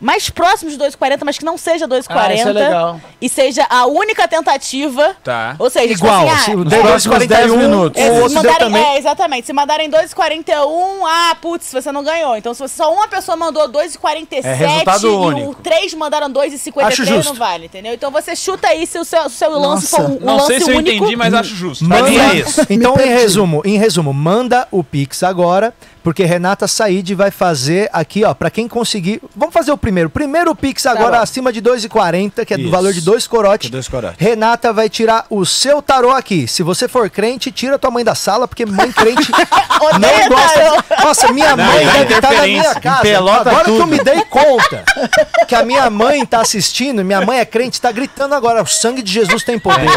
mais 0.00 0.30
próximo 0.30 0.70
de 0.70 0.76
2,40, 0.78 1.18
mas 1.24 1.38
que 1.38 1.44
não 1.44 1.58
seja 1.58 1.86
2,40. 1.88 2.06
Ah, 2.08 2.34
isso 2.34 2.48
é 2.48 2.52
legal. 2.52 3.00
E 3.20 3.28
seja 3.28 3.66
a 3.68 3.86
única 3.86 4.26
tentativa. 4.28 5.16
Tá. 5.24 5.56
Ou 5.58 5.68
seja, 5.68 5.94
tipo 5.94 6.06
Igual, 6.06 6.28
assim, 6.28 6.44
se 6.68 6.74
ah, 6.76 6.80
próximos 6.82 7.26
10 7.26 7.50
2,41, 7.50 7.56
minutos. 7.56 8.00
é, 8.02 8.28
se 8.28 8.34
mandarem, 8.34 8.58
também. 8.58 8.84
é, 8.84 8.98
exatamente. 8.98 9.46
Se 9.46 9.52
mandarem 9.52 9.90
2,41, 9.90 11.02
ah, 11.06 11.36
putz, 11.40 11.72
você 11.72 11.90
não 11.92 12.02
ganhou. 12.04 12.36
Então, 12.36 12.54
se 12.54 12.60
você, 12.60 12.76
só 12.76 12.92
uma 12.92 13.08
pessoa 13.08 13.36
mandou 13.36 13.68
2,47 13.68 14.44
É 14.44 14.54
resultado 14.54 15.06
e 15.06 15.10
o 15.10 15.20
único. 15.20 15.54
três 15.62 15.92
mandaram 15.94 16.26
Acho 16.26 17.02
2,53, 17.02 17.04
justo. 17.06 17.24
não 17.32 17.34
vale, 17.34 17.66
entendeu? 17.66 17.92
Então 17.94 18.10
você 18.10 18.36
chuta 18.36 18.68
aí 18.68 18.86
se 18.86 18.98
o 18.98 19.04
seu, 19.04 19.22
se 19.22 19.26
o 19.28 19.30
seu 19.30 19.50
lance 19.58 19.90
Nossa. 19.92 19.96
for 19.96 20.10
um, 20.10 20.16
um 20.16 20.20
Não 20.26 20.34
lance 20.36 20.46
sei 20.46 20.60
se 20.60 20.70
eu 20.70 20.76
único. 20.76 20.96
entendi, 20.96 21.16
mas 21.16 21.34
acho 21.34 21.54
justo. 21.54 21.84
Manda, 21.84 22.08
mim 22.10 22.16
é 22.18 22.34
isso. 22.36 22.66
Então, 22.70 22.94
em 23.00 23.08
resumo, 23.08 23.62
em 23.64 23.78
resumo, 23.78 24.12
manda 24.12 24.68
o 24.70 24.84
Pix 24.84 25.22
agora, 25.22 25.72
porque 26.08 26.24
Renata 26.24 26.66
Said 26.66 27.14
vai 27.14 27.30
fazer 27.30 27.90
aqui, 27.92 28.24
ó, 28.24 28.32
pra 28.32 28.48
quem 28.50 28.66
conseguir. 28.66 29.20
Vamos 29.36 29.52
fazer 29.52 29.72
o 29.72 29.76
primeiro. 29.76 30.08
Primeiro 30.08 30.54
Pix 30.54 30.86
agora 30.86 31.18
bom. 31.18 31.22
acima 31.22 31.52
de 31.52 31.60
2,40, 31.60 32.46
que 32.46 32.54
é 32.54 32.56
do 32.56 32.62
Isso. 32.62 32.70
valor 32.70 32.94
de 32.94 33.02
dois 33.02 33.26
corotes. 33.26 33.66
De 33.66 33.72
dois 33.72 33.86
corotes. 33.88 34.16
Renata 34.18 34.72
vai 34.72 34.88
tirar 34.88 35.26
o 35.28 35.44
seu 35.44 35.82
tarô 35.82 36.10
aqui. 36.12 36.48
Se 36.48 36.62
você 36.62 36.88
for 36.88 37.10
crente, 37.10 37.52
tira 37.52 37.78
tua 37.78 37.90
mãe 37.90 38.02
da 38.02 38.14
sala, 38.14 38.48
porque 38.48 38.64
mãe 38.64 38.90
crente 38.90 39.30
não 40.00 40.28
gosta. 40.30 41.04
Nossa, 41.04 41.30
minha 41.30 41.54
Não, 41.54 41.62
mãe 41.66 41.84
dá 41.84 41.92
deve 41.92 42.14
estar 42.14 42.32
na 42.32 42.42
minha 42.44 42.74
casa. 42.76 43.02
Pelota 43.02 43.50
agora 43.50 43.64
que 43.66 43.70
tudo. 43.72 43.80
eu 43.82 43.86
me 43.86 43.98
dei 44.02 44.22
conta 44.24 44.84
que 45.46 45.54
a 45.54 45.62
minha 45.62 45.90
mãe 45.90 46.24
tá 46.24 46.40
assistindo, 46.40 47.04
minha 47.04 47.20
mãe 47.20 47.38
é 47.38 47.44
crente, 47.44 47.78
tá 47.82 47.92
gritando 47.92 48.34
agora, 48.34 48.62
o 48.62 48.66
sangue 48.66 49.02
de 49.02 49.12
Jesus 49.12 49.42
tem 49.44 49.58
poder. 49.58 49.90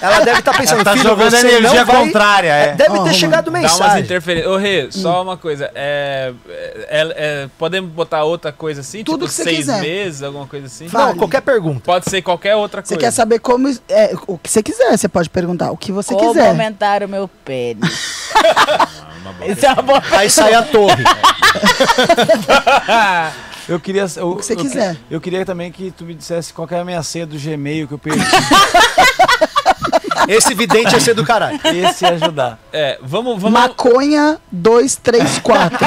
Ela 0.00 0.20
deve 0.24 0.40
estar 0.40 0.56
pensando, 0.56 0.80
Ela 0.80 0.84
tá 0.84 0.92
filho, 0.94 1.04
jogando 1.04 1.30
você 1.30 1.46
energia 1.46 1.84
não 1.84 1.86
vai... 1.86 1.96
contrária, 2.04 2.48
é. 2.48 2.72
Deve 2.74 2.98
Ó, 2.98 3.04
ter 3.04 3.14
chegado 3.14 3.44
Dá 3.44 3.50
umas 3.60 3.62
mensagem. 3.62 4.02
interferências. 4.02 4.52
Ô, 4.52 4.56
Rê, 4.56 4.88
só 4.90 5.22
uma 5.22 5.35
coisa. 5.36 5.70
É, 5.74 6.32
é- 6.48 7.14
é- 7.16 7.48
podemos 7.58 7.90
botar 7.90 8.24
outra 8.24 8.52
coisa 8.52 8.80
assim? 8.80 9.04
Tudo 9.04 9.26
tipo, 9.26 9.28
que 9.28 9.34
você 9.34 9.44
seis 9.44 9.56
quiser. 9.58 9.80
meses, 9.80 10.22
alguma 10.22 10.46
coisa 10.46 10.66
assim? 10.66 10.88
Fala. 10.88 11.08
Não, 11.08 11.16
qualquer 11.16 11.42
pergunta. 11.42 11.80
Pode 11.84 12.08
ser 12.10 12.22
qualquer 12.22 12.56
outra 12.56 12.82
Você 12.82 12.94
coisa. 12.94 13.06
quer 13.06 13.10
saber 13.12 13.38
como. 13.40 13.68
É, 13.88 14.14
o 14.26 14.38
que 14.38 14.50
você 14.50 14.62
quiser, 14.62 14.96
você 14.96 15.08
pode 15.08 15.28
perguntar. 15.30 15.70
O 15.70 15.76
que 15.76 15.92
você 15.92 16.14
Como 16.14 16.32
quiser. 16.32 16.48
aumentar 16.48 17.02
o 17.02 17.08
meu 17.08 17.28
pênis? 17.44 18.30
Isso 19.48 19.66
é 19.66 19.72
uma 19.72 19.82
boa 19.82 20.02
Aí 20.12 20.30
sai 20.30 20.54
a 20.54 20.62
torre. 20.62 21.04
Eu 23.68 23.80
queria... 23.80 24.06
Eu, 24.16 24.30
O 24.30 24.36
que 24.36 24.46
você 24.46 24.52
eu, 24.52 24.56
quiser. 24.58 24.96
Eu 25.10 25.20
queria 25.20 25.44
também 25.44 25.72
que 25.72 25.90
tu 25.90 26.04
me 26.04 26.14
dissesse 26.14 26.52
qual 26.52 26.68
que 26.68 26.74
é 26.76 26.78
a 26.78 26.84
minha 26.84 27.02
senha 27.02 27.26
do 27.26 27.36
Gmail 27.36 27.88
que 27.88 27.94
eu 27.94 27.98
perdi. 27.98 28.20
Esse 30.28 30.54
vidente 30.54 30.92
ia 30.92 31.00
ser 31.00 31.14
do 31.14 31.24
caralho. 31.24 31.58
Esse 31.64 32.04
ia 32.04 32.12
ajudar. 32.12 32.58
É, 32.72 32.98
vamos, 33.02 33.40
vamos 33.40 33.58
Maconha 33.58 34.38
234. 34.50 35.78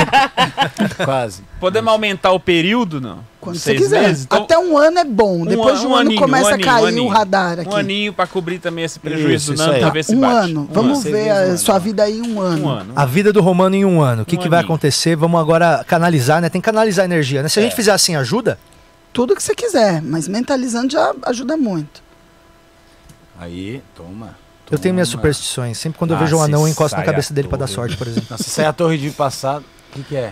Quase. 1.06 1.44
podemos 1.60 1.92
aumentar 1.92 2.32
o 2.32 2.40
período, 2.40 3.00
não? 3.02 3.20
quando 3.42 3.58
Seis 3.58 3.78
você 3.80 3.84
quiser. 3.86 4.02
meses? 4.08 4.26
Então- 4.26 4.44
Até 4.44 4.58
um 4.60 4.78
ano 4.78 5.00
é 5.00 5.04
bom. 5.06 5.46
Depois 5.46 5.80
de 5.80 5.88
um, 5.88 5.96
ano 5.96 6.08
aninho, 6.10 6.20
começa 6.22 6.46
um 6.46 6.50
a 6.50 6.54
aninho, 6.54 6.68
cair 6.68 6.84
um 6.84 6.88
aninho. 6.88 7.04
o 7.06 7.08
radar 7.08 7.60
aqui. 7.60 7.70
Um 7.70 7.76
aninho 7.76 8.14
pra 8.14 8.28
cobrir 8.28 8.60
também 8.60 8.84
esse 8.84 9.00
prejuízo 9.00 9.34
Isso, 9.34 9.54
do 9.54 9.58
Nando 9.58 9.74
aí. 9.76 9.80
pra 9.80 9.90
ver 9.90 10.04
se 10.04 10.14
um 10.16 10.20
bate. 10.20 10.36
ano. 10.52 10.62
Um 10.70 10.74
Vamos 10.74 11.06
ano. 11.06 11.12
ver 11.16 11.30
a 11.30 11.34
um 11.34 11.38
ano. 11.38 11.58
sua 11.58 11.80
vida 11.80 12.04
aí 12.04 12.18
em 12.18 12.22
um 12.34 12.42
ano. 12.42 12.66
Um 12.66 12.70
ano. 12.70 12.94
A 12.96 13.06
vida 13.06 13.32
do 13.32 13.42
Romano 13.42 13.76
em 13.76 13.86
um 13.86 14.02
ano. 14.02 14.24
O 14.24 14.26
que, 14.26 14.36
Um 14.36 14.40
que 14.40 14.50
vai 14.50 14.60
acontecer? 14.60 15.16
Vamos 15.16 15.40
agora 15.40 15.84
canalizar, 15.88 16.42
né? 16.42 16.50
Tem 16.50 16.60
que 16.60 16.66
canalizar 16.66 17.04
a 17.04 17.06
energia, 17.06 17.42
né? 17.42 17.48
Se 17.50 17.60
a 17.60 17.62
gente 17.64 17.76
fizer 17.76 17.92
assim, 17.94 18.16
ajuda? 18.16 18.60
Tudo 19.14 19.36
que 19.36 19.42
você 19.42 19.56
quiser, 19.56 20.02
mas 20.02 20.28
mentalizando 20.28 20.92
já 20.92 21.14
ajuda 21.24 21.56
muito. 21.58 22.02
Aí, 23.40 23.82
toma. 23.96 24.38
Eu 24.70 24.78
tenho 24.78 24.94
minhas 24.94 25.10
superstições. 25.10 25.78
Sempre 25.78 25.98
quando 25.98 26.12
eu 26.12 26.18
Ah, 26.18 26.20
vejo 26.20 26.38
um 26.38 26.42
anão, 26.44 26.62
eu 26.62 26.68
encosto 26.68 26.96
na 26.96 27.04
sai 27.04 27.06
cabeça 27.12 27.34
dele 27.34 27.48
pra 27.48 27.58
dar 27.58 27.68
sorte, 27.68 27.98
por 27.98 28.06
exemplo. 28.08 28.28
Nossa, 28.30 28.44
se 28.44 28.50
sair 28.52 28.66
a 28.66 28.74
torre 28.74 28.98
de 28.98 29.10
passado, 29.12 29.64
o 29.90 29.94
que, 29.94 30.04
que 30.04 30.16
é? 30.16 30.32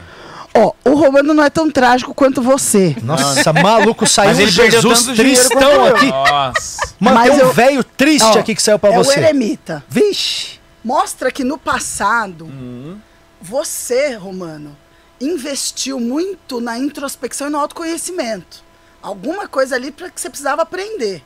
Ó, 0.53 0.73
o 0.85 0.95
Romano 0.95 1.33
não 1.33 1.43
é 1.43 1.49
tão 1.49 1.69
trágico 1.71 2.13
quanto 2.13 2.41
você. 2.41 2.95
Nossa, 3.01 3.51
maluco, 3.53 4.05
saiu 4.05 4.29
Mas 4.29 4.39
ele 4.39 4.51
Jesus 4.51 5.05
tristão 5.05 5.85
aqui. 5.85 6.05
Nossa. 6.07 6.77
Mano, 6.99 7.15
Mas 7.17 7.29
tem 7.31 7.37
um 7.43 7.47
eu- 7.47 7.53
velho 7.53 7.83
triste 7.83 8.25
Ó, 8.25 8.39
aqui 8.39 8.53
que 8.55 8.61
saiu 8.61 8.77
pra 8.79 8.91
é 8.91 8.97
você. 8.97 9.09
o 9.09 9.13
eremita. 9.23 9.83
Vixe. 9.89 10.59
Mostra 10.83 11.31
que 11.31 11.43
no 11.43 11.57
passado, 11.57 12.45
Uhum. 12.45 12.97
você, 13.41 14.15
Romano, 14.15 14.75
investiu 15.19 15.99
muito 15.99 16.61
na 16.61 16.77
introspecção 16.77 17.47
e 17.47 17.49
no 17.49 17.57
autoconhecimento. 17.59 18.63
Alguma 19.01 19.47
coisa 19.47 19.75
ali 19.75 19.91
para 19.91 20.09
que 20.09 20.19
você 20.19 20.29
precisava 20.29 20.61
aprender. 20.63 21.23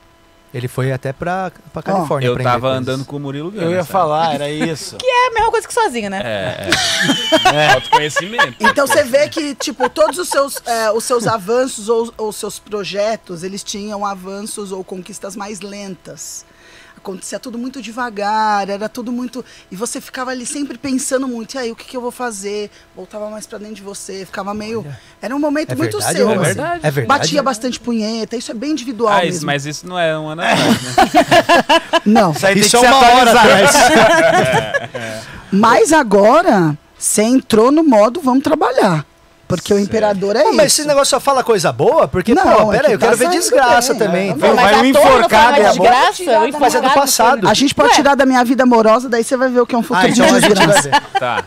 Ele 0.54 0.68
foi 0.68 0.92
até 0.92 1.14
pra, 1.14 1.52
pra 1.72 1.82
Califórnia. 1.82 2.28
Eu 2.28 2.34
aprender 2.34 2.50
tava 2.50 2.68
coisas. 2.68 2.78
andando 2.82 3.06
com 3.06 3.16
o 3.16 3.20
Murilo 3.20 3.52
Gana. 3.52 3.64
Eu 3.64 3.72
ia 3.72 3.78
sabe? 3.78 3.92
falar, 3.92 4.34
era 4.36 4.50
isso. 4.50 4.98
É 5.24 5.28
a 5.28 5.34
mesma 5.34 5.52
coisa 5.52 5.68
que 5.68 5.74
sozinho, 5.74 6.10
né? 6.10 6.20
É, 6.24 6.70
é. 7.56 7.74
Autoconhecimento. 7.74 8.56
Então 8.60 8.88
você 8.88 9.04
vê 9.04 9.30
que, 9.30 9.54
tipo, 9.56 9.88
todos 9.90 10.18
os 10.18 10.28
seus, 10.28 10.58
é, 10.66 10.92
os 10.92 11.04
seus 11.04 11.28
avanços 11.28 11.88
ou 11.88 12.12
os 12.18 12.36
seus 12.36 12.60
projetos, 12.60 13.44
eles 13.44 13.64
tinham 13.64 14.06
avanços 14.06 14.72
ou 14.72 14.84
conquistas 14.84 15.36
mais 15.36 15.62
lentas. 15.62 16.46
Acontecia 17.02 17.40
tudo 17.40 17.58
muito 17.58 17.82
devagar, 17.82 18.70
era 18.70 18.88
tudo 18.88 19.12
muito. 19.12 19.44
E 19.72 19.76
você 19.76 20.00
ficava 20.00 20.30
ali 20.30 20.46
sempre 20.46 20.78
pensando 20.78 21.28
muito, 21.28 21.56
e 21.56 21.58
aí, 21.58 21.72
o 21.72 21.76
que, 21.76 21.84
que 21.86 21.98
eu 21.98 22.02
vou 22.02 22.12
fazer? 22.12 22.70
Voltava 22.96 23.28
mais 23.30 23.48
pra 23.48 23.58
dentro 23.58 23.74
de 23.76 23.82
você, 23.82 24.24
ficava 24.24 24.54
meio. 24.54 24.86
Era 25.20 25.36
um 25.36 25.40
momento 25.40 25.72
É 25.72 25.76
muito 25.76 25.98
verdade, 25.98 26.16
seu. 26.18 26.28
Romano? 26.28 26.42
assim. 26.44 26.54
verdade. 26.54 26.80
É 26.84 26.92
verdade. 26.92 27.20
Batia 27.20 27.42
bastante 27.44 27.80
punheta, 27.80 28.38
isso 28.38 28.52
é 28.52 28.54
bem 28.54 28.72
individual 28.72 29.14
Ah, 29.14 29.26
isso, 29.26 29.34
mesmo. 29.38 29.46
mas 29.48 29.66
isso 29.66 29.88
não 29.88 29.98
é 29.98 30.16
um 30.18 30.28
ano 30.30 30.42
atrás, 30.46 30.82
né? 30.84 32.02
Não. 32.06 32.32
Isso 32.34 32.46
aí 32.46 32.60
Isso 32.60 32.78
é 32.78 32.80
que 32.80 32.86
se 32.86 32.92
uma 32.94 32.98
hora 33.00 33.32
atrás. 33.32 33.72
Mas 35.52 35.92
agora, 35.92 36.78
você 36.98 37.24
entrou 37.24 37.72
no 37.72 37.84
modo 37.84 38.22
vamos 38.22 38.44
trabalhar. 38.44 39.06
Porque 39.56 39.74
o 39.74 39.80
imperador 39.80 40.36
é 40.36 40.44
isso. 40.44 40.54
mas 40.56 40.66
esse 40.68 40.86
negócio 40.86 41.12
só 41.12 41.20
fala 41.20 41.44
coisa 41.44 41.72
boa? 41.72 42.08
Porque, 42.08 42.34
Não, 42.34 42.44
pô, 42.44 42.74
é 42.74 42.78
pera 42.78 42.80
que 42.84 42.88
aí, 42.88 42.94
eu 42.94 43.00
tá 43.00 43.06
quero 43.08 43.18
ver 43.18 43.26
saindo 43.26 43.40
desgraça 43.40 43.94
bem, 43.94 44.08
também. 44.08 44.30
é. 44.30 44.32
Então, 44.34 44.56
Vai 44.56 44.72
não 44.74 44.80
foi 44.80 44.88
enforcado 44.90 45.48
uma 45.50 45.58
e 45.60 45.66
a 45.66 45.70
desgraça, 45.70 46.24
bola- 46.26 46.50
o 46.58 46.60
Mas 46.60 46.76
é 46.76 46.82
do 46.82 46.90
passado. 46.92 47.48
A 47.50 47.54
gente 47.54 47.76
pode 47.76 47.90
Ué. 47.90 47.96
tirar 47.96 48.16
da 48.16 48.26
minha 48.26 48.44
vida 48.44 48.64
amorosa, 48.64 49.08
daí 49.10 49.24
você 49.24 49.36
vai 49.38 49.50
ver 49.50 49.60
o 49.62 49.66
que 49.66 49.76
é 49.76 49.78
um 49.78 49.84
futuro 49.84 50.06
Ah, 50.08 50.10
então 50.10 50.26
de 50.26 50.34
desgraça. 50.48 50.82
ver. 50.90 51.02
Tá. 51.20 51.44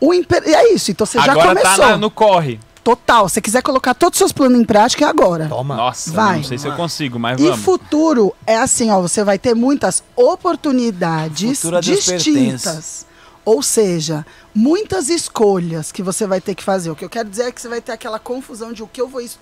O 0.00 0.12
imper... 0.12 0.42
É 0.46 0.72
isso, 0.74 0.90
então 0.90 1.06
você 1.06 1.18
já 1.20 1.32
Agora 1.32 1.48
começou. 1.48 1.70
tá 1.84 1.90
na- 1.92 1.96
no 1.96 2.10
corre. 2.10 2.60
Total. 2.82 3.30
Se 3.30 3.40
quiser 3.40 3.62
colocar 3.62 3.94
todos 3.94 4.16
os 4.16 4.18
seus 4.18 4.32
planos 4.32 4.60
em 4.60 4.64
prática, 4.64 5.06
é 5.06 5.08
agora. 5.08 5.46
Toma. 5.48 5.74
Nossa, 5.74 6.12
Vai. 6.12 6.36
não 6.36 6.44
sei 6.44 6.58
se 6.58 6.66
eu 6.68 6.72
consigo, 6.72 7.18
mas 7.18 7.40
E 7.40 7.44
vamos. 7.44 7.60
futuro 7.64 8.34
é 8.46 8.58
assim, 8.58 8.90
ó, 8.90 9.00
você 9.00 9.24
vai 9.24 9.38
ter 9.38 9.54
muitas 9.54 10.02
oportunidades 10.14 11.62
distintas. 11.80 13.06
Ou 13.44 13.62
seja, 13.62 14.24
muitas 14.54 15.08
escolhas 15.08 15.90
que 15.90 16.02
você 16.02 16.26
vai 16.26 16.40
ter 16.40 16.54
que 16.54 16.62
fazer. 16.62 16.90
O 16.90 16.96
que 16.96 17.04
eu 17.04 17.10
quero 17.10 17.28
dizer 17.28 17.44
é 17.44 17.52
que 17.52 17.60
você 17.60 17.68
vai 17.68 17.80
ter 17.80 17.92
aquela 17.92 18.18
confusão 18.18 18.72
de 18.72 18.82
o 18.82 18.86
que 18.86 19.00
eu 19.00 19.08
vou. 19.08 19.20
es- 19.20 19.38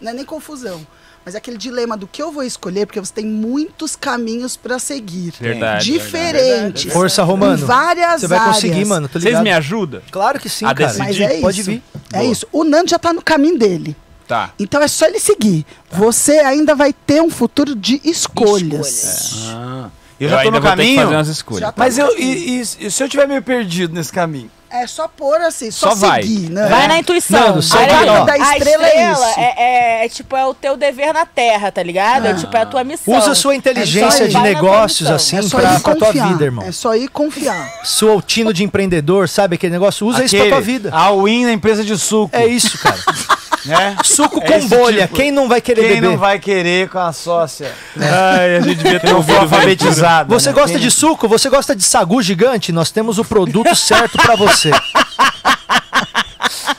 Não 0.00 0.10
é 0.10 0.14
nem 0.14 0.24
confusão, 0.24 0.84
mas 1.24 1.34
é 1.34 1.38
aquele 1.38 1.56
dilema 1.56 1.96
do 1.96 2.06
que 2.06 2.20
eu 2.22 2.32
vou 2.32 2.42
escolher, 2.42 2.84
porque 2.86 2.98
você 3.00 3.12
tem 3.12 3.24
muitos 3.24 3.94
caminhos 3.96 4.56
para 4.56 4.78
seguir. 4.78 5.32
Verdade, 5.40 5.84
diferentes. 5.92 6.92
Força, 6.92 7.22
Romano. 7.22 7.64
Várias 7.64 8.20
Você 8.20 8.26
vai 8.26 8.44
conseguir, 8.44 8.72
áreas. 8.72 8.88
mano. 8.88 9.08
Tô 9.08 9.20
Vocês 9.20 9.40
me 9.40 9.52
ajudam? 9.52 10.02
Claro 10.10 10.38
que 10.40 10.48
sim, 10.48 10.64
A 10.66 10.74
cara. 10.74 10.92
decidir. 10.92 11.22
Mas 11.22 11.32
é 11.36 11.40
Pode 11.40 11.60
isso. 11.60 11.70
vir. 11.70 11.82
É 12.12 12.18
Boa. 12.18 12.30
isso. 12.32 12.46
O 12.52 12.64
Nando 12.64 12.90
já 12.90 12.98
tá 12.98 13.12
no 13.12 13.22
caminho 13.22 13.56
dele. 13.58 13.96
Tá. 14.26 14.52
Então 14.58 14.80
é 14.82 14.88
só 14.88 15.06
ele 15.06 15.20
seguir. 15.20 15.64
Você 15.90 16.38
ainda 16.40 16.74
vai 16.74 16.92
ter 16.92 17.20
um 17.22 17.30
futuro 17.30 17.74
de 17.74 18.00
escolhas. 18.04 19.32
Ah, 19.50 19.90
Eu, 20.20 20.26
eu 20.26 20.28
já 20.30 20.36
tô 20.36 20.42
ainda 20.42 20.60
no 20.60 20.62
caminho. 20.66 21.02
fazer 21.02 21.14
umas 21.16 21.28
escolhas. 21.28 21.60
Tá 21.68 21.74
Mas 21.76 21.98
eu, 21.98 22.16
e, 22.18 22.22
e- 22.24 22.60
e 22.86 22.90
se 22.90 23.02
eu 23.02 23.08
tiver 23.08 23.26
meio 23.26 23.42
perdido 23.42 23.92
nesse 23.94 24.12
caminho? 24.12 24.50
É 24.70 24.88
só 24.88 25.06
pôr 25.06 25.40
assim, 25.40 25.70
só, 25.70 25.90
Só 25.90 25.94
vai. 25.94 26.22
seguir, 26.22 26.50
né? 26.50 26.66
Vai 26.68 26.88
na 26.88 26.98
intuição. 26.98 27.38
Nando, 27.38 27.62
Vai 27.62 27.62
segue 27.62 27.92
na- 27.92 27.98
aí, 28.00 28.08
ó. 28.08 28.24
da 28.24 28.32
a 28.32 28.38
estrela 28.58 28.86
é 28.88 29.12
isso. 29.12 29.22
é, 29.38 29.54
é- 30.02 30.04
é 30.04 30.08
tipo, 30.08 30.36
é 30.36 30.44
o 30.46 30.52
teu 30.52 30.76
dever 30.76 31.12
na 31.14 31.24
terra, 31.24 31.70
tá 31.70 31.80
ligado? 31.80 32.26
É 32.26 32.34
tipo, 32.34 32.56
é 32.56 32.62
a 32.62 32.66
tua 32.66 32.82
missão. 32.82 33.16
Usa 33.16 33.36
sua 33.36 33.52
É 33.54 33.56
inteligência 33.56 34.10
só 34.18 34.24
ir. 34.24 34.28
de 34.28 34.32
Vai 34.34 34.42
negócios, 34.42 35.08
assim, 35.08 35.36
É 35.36 35.42
só 35.42 35.58
pra, 35.60 35.78
pra 35.78 35.94
tua 35.94 36.06
confiar. 36.08 36.26
vida, 36.28 36.44
irmão. 36.44 36.64
É 36.66 36.72
só 36.72 36.92
ir 36.96 37.06
confiar. 37.08 37.72
Sua 37.84 38.20
tino 38.20 38.52
de 38.52 38.64
empreendedor, 38.64 39.28
sabe 39.28 39.54
aquele 39.54 39.72
negócio? 39.72 40.04
Usa 40.08 40.24
isso 40.24 40.36
pra 40.36 40.48
tua 40.48 40.60
vida. 40.60 40.90
A 40.92 41.12
win 41.12 41.44
na 41.44 41.52
empresa 41.52 41.84
de 41.84 41.96
suco. 41.96 42.34
É 42.34 42.44
isso, 42.46 42.76
cara. 42.78 42.98
né? 43.64 43.96
Suco 44.04 44.40
É 44.42 44.46
com 44.46 44.52
esse 44.54 44.68
bolha. 44.68 45.02
tipo. 45.02 45.14
Quem 45.16 45.30
não 45.30 45.48
vai 45.48 45.60
querer 45.60 45.80
Quem 45.82 45.94
beber? 45.94 46.08
não 46.10 46.16
vai 46.18 46.38
querer 46.38 46.88
com 46.88 46.98
a 46.98 47.12
sócia? 47.12 47.72
Ai, 47.98 48.56
a 48.56 48.60
gente 48.60 48.76
devia 48.82 49.00
ter 49.00 49.12
vou 49.14 49.38
alfabetizado. 49.38 50.28
Você 50.32 50.48
né? 50.50 50.54
gosta 50.54 50.78
Quem 50.78 50.80
de 50.86 50.90
suco? 50.90 51.28
Você 51.28 51.48
gosta 51.48 51.74
de 51.74 51.82
sagu 51.82 52.20
gigante? 52.22 52.72
Nós 52.72 52.90
temos 52.90 53.18
o 53.18 53.24
produto 53.24 53.74
certo 53.74 54.18
pra 54.18 54.36
você. 54.36 54.70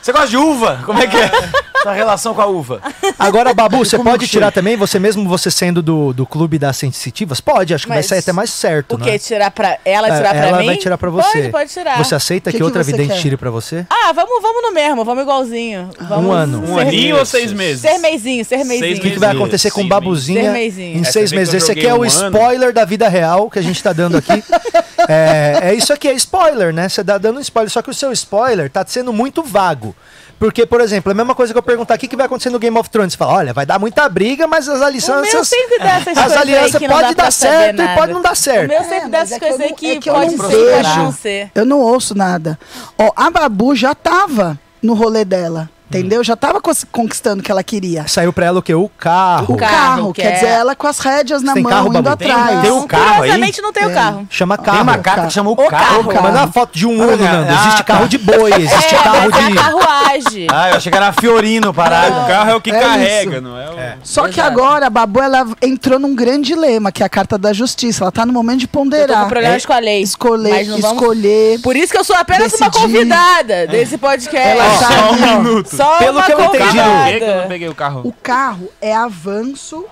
Você 0.06 0.12
gosta 0.12 0.28
de 0.28 0.36
uva? 0.36 0.80
Como 0.86 1.02
é 1.02 1.06
que 1.08 1.16
é? 1.16 1.28
Sua 1.82 1.92
relação 1.92 2.32
com 2.32 2.40
a 2.40 2.46
uva? 2.46 2.80
Agora, 3.18 3.52
Babu, 3.52 3.78
você 3.78 3.98
pode 3.98 4.24
que 4.24 4.30
tirar 4.30 4.52
também, 4.52 4.76
você 4.76 5.00
mesmo 5.00 5.28
você 5.28 5.50
sendo 5.50 5.82
do, 5.82 6.12
do 6.12 6.24
clube 6.24 6.60
das 6.60 6.76
sensitivas? 6.76 7.40
Pode, 7.40 7.74
acho 7.74 7.84
que 7.84 7.88
vai 7.88 7.98
Mas 7.98 8.06
sair 8.06 8.20
até 8.20 8.32
mais 8.32 8.50
certo, 8.50 8.94
O 8.94 8.98
né? 8.98 9.04
quê? 9.04 9.18
Tirar 9.18 9.50
pra 9.50 9.78
ela, 9.84 10.06
É, 10.08 10.16
tirar 10.16 10.30
pra 10.30 10.46
ela 10.46 10.58
mim? 10.60 10.66
vai 10.66 10.76
tirar 10.76 10.96
pra 10.96 11.10
você. 11.10 11.38
Pode, 11.38 11.48
pode 11.50 11.70
tirar. 11.72 11.98
Você 11.98 12.14
aceita 12.14 12.50
que, 12.50 12.52
Que 12.52 12.58
que 12.58 12.62
outra 12.62 12.84
vidente 12.84 13.14
quer? 13.14 13.20
tire 13.20 13.36
pra 13.36 13.50
você? 13.50 13.84
Ah, 13.90 14.12
vamos, 14.12 14.40
vamos 14.40 14.62
no 14.62 14.72
mesmo, 14.72 15.04
vamos 15.04 15.22
igualzinho. 15.24 15.90
Vamos 16.08 16.36
ano. 16.36 16.64
Um 16.70 16.78
aninho 16.78 17.18
ou 17.18 17.26
seis 17.26 17.52
meses? 17.52 17.80
Ser 17.82 17.98
meizinho, 17.98 18.44
ser 18.44 18.58
Seis 18.58 18.68
meizinho. 18.68 18.98
O 18.98 19.00
que, 19.00 19.10
que 19.10 19.18
vai 19.18 19.30
acontecer 19.32 19.72
com 19.72 19.82
Sim, 19.82 19.88
Babuzinha 19.88 20.42
Ser 20.44 20.52
meizinho. 20.52 20.98
em 20.98 21.02
É, 21.02 21.04
seis 21.04 21.30
que 21.30 21.36
meses? 21.36 21.54
Esse 21.54 21.72
aqui 21.72 21.84
é 21.86 21.92
o 21.92 21.98
um 21.98 22.02
ano. 22.02 22.06
spoiler 22.06 22.72
da 22.72 22.84
vida 22.84 23.08
real 23.08 23.50
que 23.50 23.58
a 23.58 23.62
gente 23.62 23.82
tá 23.82 23.92
dando 23.92 24.16
aqui. 24.16 24.42
é, 25.08 25.70
é 25.70 25.74
isso 25.74 25.92
aqui, 25.92 26.08
é 26.08 26.12
spoiler, 26.14 26.72
né? 26.72 26.88
Você 26.88 27.02
tá 27.04 27.18
dando 27.18 27.38
um 27.38 27.40
spoiler, 27.40 27.70
só 27.70 27.82
que 27.82 27.90
o 27.90 27.94
seu 27.94 28.12
spoiler 28.12 28.70
tá 28.70 28.84
sendo 28.86 29.12
muito 29.12 29.42
vago. 29.42 29.94
Porque, 30.38 30.66
por 30.66 30.82
exemplo, 30.82 31.10
é 31.10 31.14
a 31.14 31.16
mesma 31.16 31.34
coisa 31.34 31.54
que 31.54 31.58
eu 31.58 31.62
perguntar 31.62 31.94
o 31.94 31.98
que, 31.98 32.06
que 32.06 32.14
vai 32.16 32.26
acontecer 32.26 32.50
no 32.50 32.58
Game 32.58 32.76
of 32.78 32.90
Thrones. 32.90 33.14
Você 33.14 33.16
fala, 33.16 33.32
olha, 33.32 33.54
vai 33.54 33.64
dar 33.64 33.78
muita 33.78 34.06
briga, 34.06 34.46
mas 34.46 34.68
as 34.68 34.76
O 34.76 34.78
meu 34.80 34.86
alianças. 34.86 35.48
sempre 35.48 35.78
dá 35.78 35.84
essas 35.96 36.08
As 36.08 36.14
coisas 36.24 36.32
aí 36.32 36.38
alianças 36.42 36.78
que 36.78 36.86
não 36.88 36.94
pode 36.94 37.08
dá 37.08 37.14
pra 37.14 37.24
dar 37.24 37.30
certo 37.30 37.74
e 37.74 37.82
nada. 37.82 37.94
pode 38.00 38.12
não 38.12 38.20
dar 38.22 38.32
O 38.32 38.36
certo. 38.36 38.68
meu 38.68 38.80
sempre 38.82 38.96
É, 38.96 39.08
dá 39.08 39.18
essas 39.20 39.32
é 39.32 39.38
que 39.38 39.44
eu 39.44 39.48
coisas 39.48 39.64
aí 39.64 39.70
não- 39.70 39.76
que 39.78 39.90
é 39.92 39.98
que 39.98 40.10
eu 40.10 40.14
pode 40.14 40.36
não 40.36 40.50
ser, 40.50 40.56
vejo. 40.82 40.96
não 40.98 41.12
ser. 41.12 41.50
Eu 41.54 41.64
não 41.64 41.80
ouço 41.80 42.14
nada. 42.14 42.58
Ó, 42.98 43.10
a 43.16 43.30
Babu 43.30 43.74
já 43.74 43.94
tava 43.94 44.58
no 44.82 44.92
rolê 44.92 45.24
dela. 45.24 45.70
Entendeu? 45.88 46.22
Já 46.24 46.34
tava 46.34 46.60
cons- 46.60 46.84
conquistando 46.90 47.40
o 47.40 47.42
que 47.44 47.50
ela 47.50 47.62
queria. 47.62 48.06
Saiu 48.08 48.32
pra 48.32 48.46
ela 48.46 48.58
o 48.58 48.62
quê? 48.62 48.74
O 48.74 48.88
carro. 48.88 49.54
O 49.54 49.56
carro, 49.56 49.72
carro, 49.96 50.12
que 50.12 50.20
quer 50.22 50.28
é- 50.28 50.32
dizer, 50.34 50.46
ela 50.48 50.74
com 50.74 50.86
as 50.86 50.98
rédeas 50.98 51.42
na 51.42 51.54
Tem 51.54 51.62
mão, 51.62 51.70
carro, 51.72 51.88
indo 51.88 52.02
Babu? 52.02 52.16
Tem- 52.16 52.30
atrás. 52.32 52.60
tem 52.60 52.70
um 52.72 52.86
carro 52.86 53.22
aí? 53.22 53.30
Não 53.62 53.72
tem 53.72 53.84
o 53.84 53.86
Tem. 53.86 53.94
carro. 53.94 54.26
Chama 54.30 54.56
Tem 54.56 54.64
carro. 54.66 54.82
uma 54.82 54.98
carta 54.98 55.26
que 55.28 55.32
chama 55.32 55.50
o, 55.50 55.52
O 55.52 55.56
carro. 55.56 56.04
carro. 56.08 56.22
Manda 56.22 56.38
uma 56.40 56.52
foto 56.52 56.76
de 56.76 56.86
um 56.86 56.90
Uno, 57.00 57.16
Nando. 57.16 57.46
Ah, 57.50 57.54
Existe 57.60 57.76
tá. 57.78 57.84
carro 57.84 58.08
de 58.08 58.18
boi, 58.18 58.52
existe 58.58 58.94
é, 58.94 58.98
carro 58.98 59.30
mas 59.30 59.44
é 59.44 59.48
de. 59.48 59.54
carruagem. 59.54 60.46
Ah, 60.50 60.70
eu 60.70 60.76
achei 60.76 60.90
que 60.90 60.98
era 60.98 61.12
Fiorino 61.12 61.72
parado. 61.72 62.20
O 62.22 62.26
carro 62.26 62.50
é 62.50 62.54
o 62.56 62.60
que 62.60 62.70
É 62.70 62.80
carrega, 62.80 63.32
isso. 63.32 63.40
não 63.40 63.56
é? 63.58 63.70
O... 63.70 63.76
Só 64.02 64.28
que 64.28 64.40
agora 64.40 64.86
a 64.86 64.90
Babu 64.90 65.20
ela 65.20 65.46
entrou 65.62 65.98
num 65.98 66.14
grande 66.14 66.48
dilema, 66.48 66.90
que 66.90 67.02
é 67.02 67.06
a 67.06 67.08
carta 67.08 67.38
da 67.38 67.52
justiça. 67.52 68.02
Ela 68.04 68.12
tá 68.12 68.26
no 68.26 68.32
momento 68.32 68.58
de 68.60 68.64
Eu 68.64 68.68
tô 68.68 68.78
ponderar. 68.78 69.22
com 69.22 69.28
problemas 69.28 69.64
com 69.64 69.72
a 69.72 69.78
lei. 69.78 70.02
Escolher, 70.02 70.50
mas 70.50 70.68
não 70.68 70.78
vamos- 70.80 71.00
escolher. 71.02 71.60
Por 71.60 71.76
isso 71.76 71.92
que 71.92 71.98
eu 71.98 72.04
sou 72.04 72.16
apenas 72.16 72.52
uma 72.54 72.70
convidada 72.70 73.66
desse 73.68 73.96
podcast. 73.98 74.48
Ela 74.48 74.78
tá 74.78 74.88
Só 74.88 75.12
um 75.12 75.16
minuto. 75.42 75.75
Só 75.76 75.98
Pelo 75.98 76.12
uma 76.18 76.22
que 76.24 76.32
eu 76.32 76.40
entendi, 76.44 76.64
Por 76.64 77.04
que 77.12 77.18
que 77.18 77.24
eu 77.24 77.36
não 77.36 77.48
peguei 77.48 77.68
o 77.68 77.74
carro? 77.74 78.00
O 78.04 78.12
carro 78.12 78.68
é 78.80 78.94
avanço 78.94 79.84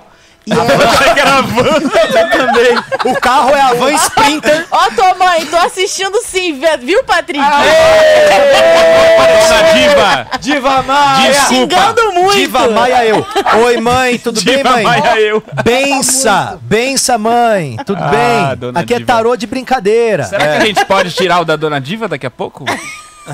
e 0.47 0.53
Ah, 0.53 0.57
é, 0.57 0.85
Achei 0.85 1.15
que 1.15 1.21
era 1.21 1.41
van. 1.41 3.11
O 3.11 3.21
carro 3.21 3.51
é 3.57 3.61
a 3.63 3.73
van 3.73 3.93
Sprinter. 3.95 4.67
Ó, 4.71 4.91
tua 4.91 5.15
mãe, 5.15 5.47
tô 5.47 5.57
assistindo 5.57 6.21
sim, 6.23 6.61
viu, 6.83 7.03
Patrick? 7.05 7.43
Dona 9.49 9.73
Diva. 9.73 10.27
Diva 10.41 10.83
Maia! 10.83 11.31
Desculpa. 11.31 11.49
Xingando 11.49 12.13
muito. 12.13 12.35
Diva 12.35 12.69
Maia 12.71 13.07
eu. 13.07 13.27
Oi, 13.65 13.77
mãe, 13.81 14.19
tudo 14.19 14.43
bem, 14.43 14.57
Diva 14.57 14.71
mãe? 14.71 14.83
Maia 14.85 15.19
eu. 15.21 15.43
Bença, 15.65 16.59
bença, 16.63 17.17
mãe. 17.17 17.77
Tudo 17.87 18.03
Ah, 18.03 18.09
bem? 18.57 18.73
Aqui 18.75 18.95
é 18.95 18.99
Diva. 18.99 19.13
tarô 19.15 19.37
de 19.37 19.47
brincadeira. 19.47 20.25
Será 20.25 20.45
que 20.47 20.63
a 20.63 20.67
gente 20.67 20.85
pode 20.85 21.11
tirar 21.13 21.41
o 21.41 21.45
da 21.45 21.57
Dona 21.57 21.81
Diva 21.81 22.07
daqui 22.09 22.27
a 22.27 22.31
pouco? 22.31 22.65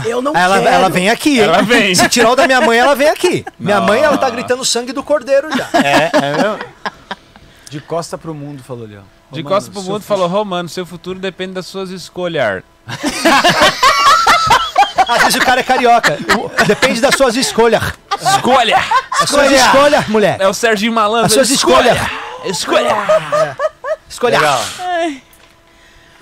Eu 0.04 0.22
não 0.22 0.34
Ela, 0.36 0.58
quero. 0.58 0.68
ela 0.74 0.88
vem 0.88 1.10
aqui, 1.10 1.38
hein? 1.38 1.44
Ela 1.44 1.62
vem. 1.62 1.94
Se 1.94 2.08
tirar 2.08 2.30
o 2.30 2.36
da 2.36 2.46
minha 2.46 2.60
mãe, 2.60 2.78
ela 2.78 2.94
vem 2.94 3.08
aqui. 3.08 3.44
Minha 3.58 3.80
mãe, 3.80 4.00
ela 4.02 4.16
tá 4.18 4.30
gritando 4.30 4.64
sangue 4.64 4.92
do 4.92 5.02
cordeiro 5.02 5.48
já. 5.56 5.68
É, 5.82 6.10
é 6.12 6.36
mesmo? 6.36 6.58
De 7.68 7.80
costa 7.80 8.18
pro 8.18 8.34
mundo, 8.34 8.62
falou 8.62 8.86
Leão. 8.86 9.04
De 9.30 9.42
Romano, 9.42 9.56
costas 9.56 9.72
pro 9.72 9.82
mundo 9.82 10.02
falou, 10.02 10.26
Romano, 10.26 10.68
seu 10.68 10.84
futuro 10.84 11.18
depende 11.18 11.52
das 11.54 11.66
suas 11.66 11.90
escolhas. 11.90 12.62
Às 15.08 15.22
vezes 15.22 15.36
o 15.36 15.44
cara 15.44 15.60
é 15.60 15.64
carioca. 15.64 16.18
Depende 16.66 17.00
das 17.00 17.14
suas 17.14 17.36
escolhas. 17.36 17.82
Escolha! 18.20 18.78
As 19.20 19.28
suas 19.28 19.50
escolhas, 19.50 20.06
mulher. 20.08 20.36
É 20.40 20.46
o 20.48 20.54
Serginho 20.54 20.92
Malandro. 20.92 21.26
As 21.26 21.32
suas 21.32 21.50
escolhas. 21.50 21.98
Escolha! 22.44 23.56
Escolha. 24.08 24.38
Legal. 24.38 24.64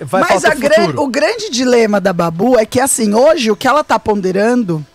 Vai 0.01 0.21
Mas 0.21 0.43
gran- 0.55 0.93
o 0.97 1.07
grande 1.07 1.49
dilema 1.49 1.99
da 1.99 2.13
Babu 2.13 2.57
é 2.57 2.65
que, 2.65 2.79
assim, 2.79 3.13
hoje 3.13 3.51
o 3.51 3.55
que 3.55 3.67
ela 3.67 3.83
tá 3.83 3.99
ponderando 3.99 4.85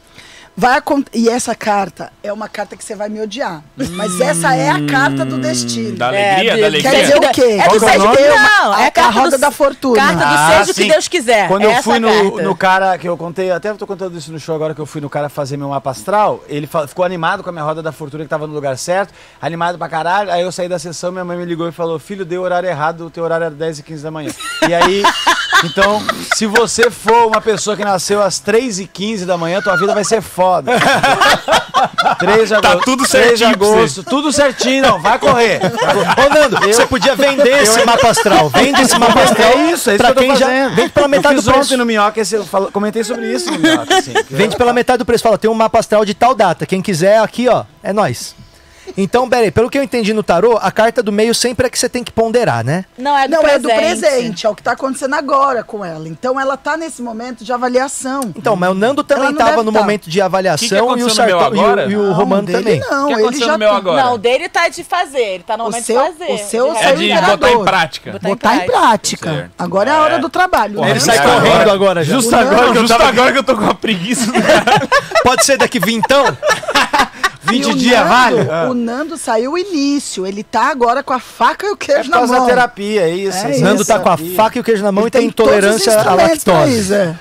vai. 0.57 0.83
E 1.13 1.29
essa 1.29 1.55
carta 1.55 2.13
é 2.23 2.33
uma 2.33 2.49
carta 2.49 2.77
que 2.77 2.85
você 2.85 2.95
vai 2.95 3.09
me 3.09 3.21
odiar. 3.21 3.63
Mas 3.77 4.21
essa 4.21 4.55
é 4.55 4.71
a 4.71 4.85
carta 4.87 5.25
do 5.25 5.39
destino. 5.39 5.97
Da 5.97 6.09
alegria, 6.09 6.53
É, 6.53 6.61
da 6.61 6.69
de- 6.69 6.83
Quer 6.83 6.89
alegria. 6.89 7.03
dizer 7.03 7.17
o 7.17 7.21
quê? 7.33 7.43
É 7.61 7.69
que 7.69 7.77
o 7.77 7.99
nome? 7.99 8.17
Não, 8.29 8.73
A- 8.73 8.83
é 8.83 8.87
a 8.87 8.91
carta 8.91 9.11
roda 9.11 9.37
do- 9.37 9.41
da 9.41 9.51
fortuna. 9.51 9.97
Carta 9.97 10.19
do 10.19 10.25
Ah, 10.25 10.59
seja 10.59 10.73
o 10.73 10.75
que. 10.75 10.89
Deus 10.89 11.09
quiser. 11.09 11.49
Quando 11.49 11.63
eu 11.65 11.71
Essa 11.71 11.83
fui 11.83 11.99
no, 11.99 12.41
no 12.43 12.57
cara 12.57 12.97
que 12.99 13.09
eu 13.09 13.17
contei, 13.17 13.51
até 13.51 13.73
tô 13.75 13.87
contando 13.87 14.17
isso 14.17 14.31
no 14.33 14.39
show 14.39 14.55
agora 14.55 14.75
que 14.75 14.81
eu 14.81 14.87
fui 14.87 15.01
no 15.01 15.11
cara 15.11 15.29
fazer 15.29 15.57
meu 15.57 15.69
mapa 15.69 15.91
astral, 15.91 16.43
ele 16.49 16.69
ficou 16.89 17.05
animado 17.05 17.43
com 17.43 17.51
a 17.51 17.53
minha 17.53 17.65
roda 17.65 17.83
da 17.83 17.93
fortuna 17.93 18.23
que 18.25 18.31
tava 18.31 18.47
no 18.47 18.55
lugar 18.55 18.77
certo, 18.79 19.13
animado 19.41 19.77
pra 19.79 19.89
caralho. 19.89 20.31
Aí 20.31 20.43
eu 20.43 20.53
saí 20.53 20.69
da 20.69 20.79
sessão, 20.79 21.11
minha 21.13 21.25
mãe 21.25 21.37
me 21.37 21.45
ligou 21.45 21.69
e 21.69 21.73
falou: 21.73 21.99
Filho, 21.99 22.25
deu 22.25 22.43
horário 22.43 22.69
errado, 22.69 23.07
o 23.07 23.11
teu 23.11 23.25
horário 23.25 23.45
era 23.47 23.55
10 23.55 23.79
e 23.81 23.83
15 23.83 24.03
da 24.03 24.11
manhã. 24.11 24.31
E 24.69 24.75
aí, 24.75 25.03
então, 25.63 26.03
se 26.35 26.47
você 26.47 26.91
for 26.91 27.27
uma 27.27 27.41
pessoa 27.41 27.77
que 27.77 27.85
nasceu 27.85 28.23
às 28.23 28.39
3 28.39 28.81
e 28.81 28.87
15 28.87 29.25
da 29.27 29.37
manhã, 29.37 29.61
tua 29.63 29.77
vida 29.77 29.95
vai 29.95 30.05
ser 30.05 30.21
foda. 30.23 30.73
3 32.19 32.49
de 32.49 32.55
agosto. 32.55 32.81
tudo 32.85 33.07
3 33.07 33.23
de 33.25 33.39
certinho 33.39 33.51
agosto, 33.51 34.03
tudo 34.05 34.33
certinho, 34.33 34.83
não, 34.83 35.01
vai 35.01 35.19
correr. 35.19 35.61
Ô, 35.63 36.35
Nando, 36.35 36.59
você 36.61 36.87
podia 36.87 37.15
vender 37.15 37.63
esse 37.63 37.85
mapa 37.85 38.09
astral. 38.09 38.49
Vende 38.51 38.83
esse 38.83 38.99
mapa 38.99 39.21
astral. 39.23 39.53
É 39.53 39.71
isso, 39.73 39.91
é 39.91 39.95
isso 39.95 40.05
pra 40.05 40.13
que 40.13 40.13
eu 40.13 40.15
tô 40.15 40.21
quem 40.21 40.37
já 40.37 40.47
fazendo. 40.47 40.75
vende 40.75 40.91
pela 40.93 41.09
metade 41.09 41.35
eu 41.37 41.43
do 41.43 41.45
preço. 41.45 41.61
ontem 41.67 41.77
no 41.77 41.85
Minhoca, 41.87 42.21
esse, 42.21 42.35
eu 42.35 42.45
falo- 42.45 42.71
comentei 42.73 43.05
sobre 43.05 43.33
isso 43.33 43.51
no 43.51 43.59
Minhoca, 43.59 43.99
assim. 43.99 44.13
Vende 44.31 44.57
pela 44.57 44.73
metade 44.73 44.99
do 44.99 45.05
preço. 45.05 45.23
Fala, 45.23 45.39
tem 45.39 45.51
um 45.51 45.55
mapa 45.55 45.79
astral 45.79 46.05
de 46.05 46.15
tal 46.15 46.35
data. 46.35 46.67
Quem 46.67 46.81
quiser, 46.83 47.19
aqui, 47.21 47.49
ó, 47.49 47.65
é 47.83 47.93
nós. 47.93 48.35
Então, 48.97 49.29
peraí, 49.29 49.51
pelo 49.51 49.69
que 49.71 49.79
eu 49.79 49.83
entendi 49.83 50.13
no 50.13 50.23
tarô, 50.23 50.59
a 50.61 50.71
carta 50.71 51.03
do 51.03 51.11
meio 51.11 51.35
sempre 51.35 51.67
é 51.67 51.71
que 51.71 51.79
você 51.79 51.89
tem 51.89 52.05
que 52.05 52.13
ponderar, 52.13 52.65
né? 52.65 52.85
Não, 52.99 53.17
é 53.17 53.27
do 53.27 53.33
Não, 53.37 53.41
presente. 53.43 53.71
é 53.71 53.75
do 53.75 53.81
presente, 53.81 54.47
é 54.47 54.49
o 54.51 54.55
que 54.55 54.63
tá 54.63 54.73
acontecendo 54.73 55.15
agora 55.15 55.63
com 55.65 55.85
ela. 55.85 56.09
Então 56.09 56.39
ela 56.39 56.57
tá 56.57 56.77
nesse 56.77 57.01
momento 57.03 57.45
de 57.45 57.53
avaliação. 57.53 58.33
Então, 58.37 58.55
mas 58.57 58.71
o 58.71 58.75
Nando 58.75 59.03
também 59.03 59.35
tava 59.35 59.63
no 59.63 59.73
tá. 59.73 59.81
momento 59.81 60.09
de 60.09 60.21
avaliação 60.21 60.89
Que 60.89 60.95
que 60.95 61.01
e, 61.01 61.05
o 61.05 61.11
Sarto- 61.11 61.31
e 61.31 61.35
o- 61.35 61.41
agora? 61.41 61.87
e 61.91 61.97
o 61.97 62.03
Não, 62.05 62.13
Romano 62.13 62.43
dele 62.47 62.59
também. 62.59 62.81
Não, 62.81 63.07
que 63.09 63.21
ele 63.23 63.39
já 63.39 63.59
tá- 63.59 63.77
agora? 63.77 64.03
Não, 64.05 64.15
o 64.15 64.19
dele 64.19 64.49
tá 64.49 64.69
de 64.69 64.85
fazer. 64.85 65.19
Ele 65.35 65.43
tá 65.45 65.57
no 65.57 65.65
O 65.65 65.67
momento 65.67 65.85
seu- 65.85 66.01
de 66.03 66.13
fazer. 66.19 66.33
o 66.33 66.39
seu 66.39 66.73
de 66.73 66.79
É 66.79 66.93
de 66.95 67.05
imperador. 67.11 67.37
botar 67.39 67.53
em 67.53 67.65
prática. 67.65 68.13
Botar 68.13 68.29
Botar 68.29 68.57
em 68.57 68.67
prática. 68.67 69.31
Certo. 69.33 69.51
Agora 69.59 69.91
é 69.91 69.95
a 69.95 70.01
hora 70.03 70.15
É. 70.15 70.19
do 70.19 70.29
trabalho. 70.29 70.75
Porra? 70.77 70.91
Ele 70.91 71.01
sai 71.01 71.19
Agora- 71.19 71.41
correndo 71.41 71.71
agora 71.71 72.05
já. 72.05 72.15
Justo 72.15 72.35
agora, 72.37 72.67
Nando- 72.67 72.81
justo 72.81 73.03
agora 73.03 73.33
que 73.33 73.39
eu 73.39 73.45
tô 73.45 73.57
com 73.57 73.67
a 73.67 73.75
preguiça. 73.75 74.31
Pode 75.25 75.45
ser 75.45 75.57
daqui 75.57 75.79
vintão? 75.81 76.25
20 77.43 77.65
E 77.69 77.73
o 77.73 77.75
dias, 77.75 78.07
vale? 78.09 78.49
Ah. 78.51 78.69
O 78.71 78.74
Nando 78.75 79.17
saiu 79.17 79.53
o 79.53 79.59
início. 79.59 80.27
Ele 80.27 80.43
tá 80.43 80.69
agora 80.71 81.03
com 81.03 81.13
a 81.13 81.19
faca 81.21 81.67
e 81.67 81.71
o 81.71 81.75
É 81.75 81.77
queijo 81.77 82.11
por 82.11 82.21
na 82.21 82.27
mão. 82.27 82.41
da 82.41 82.47
terapia, 82.47 83.03
é 83.03 83.11
isso. 83.11 83.39
É 83.47 83.51
essa 83.53 83.61
Nando 83.65 83.83
isso. 83.83 83.87
tá 83.93 83.99
com 83.99 84.09
a 84.09 84.17
faca 84.17 84.59
e 84.59 84.61
o 84.61 84.65
queijo 84.65 84.83
na 84.83 84.93
mão 84.93 85.03
Ele 85.05 85.09
e 85.09 85.11
tem 85.11 85.21
os 85.23 85.29
intolerância 85.29 86.01
à 86.01 86.15
lactose. 86.15 86.81
isso, 86.81 86.95
é. 86.95 87.19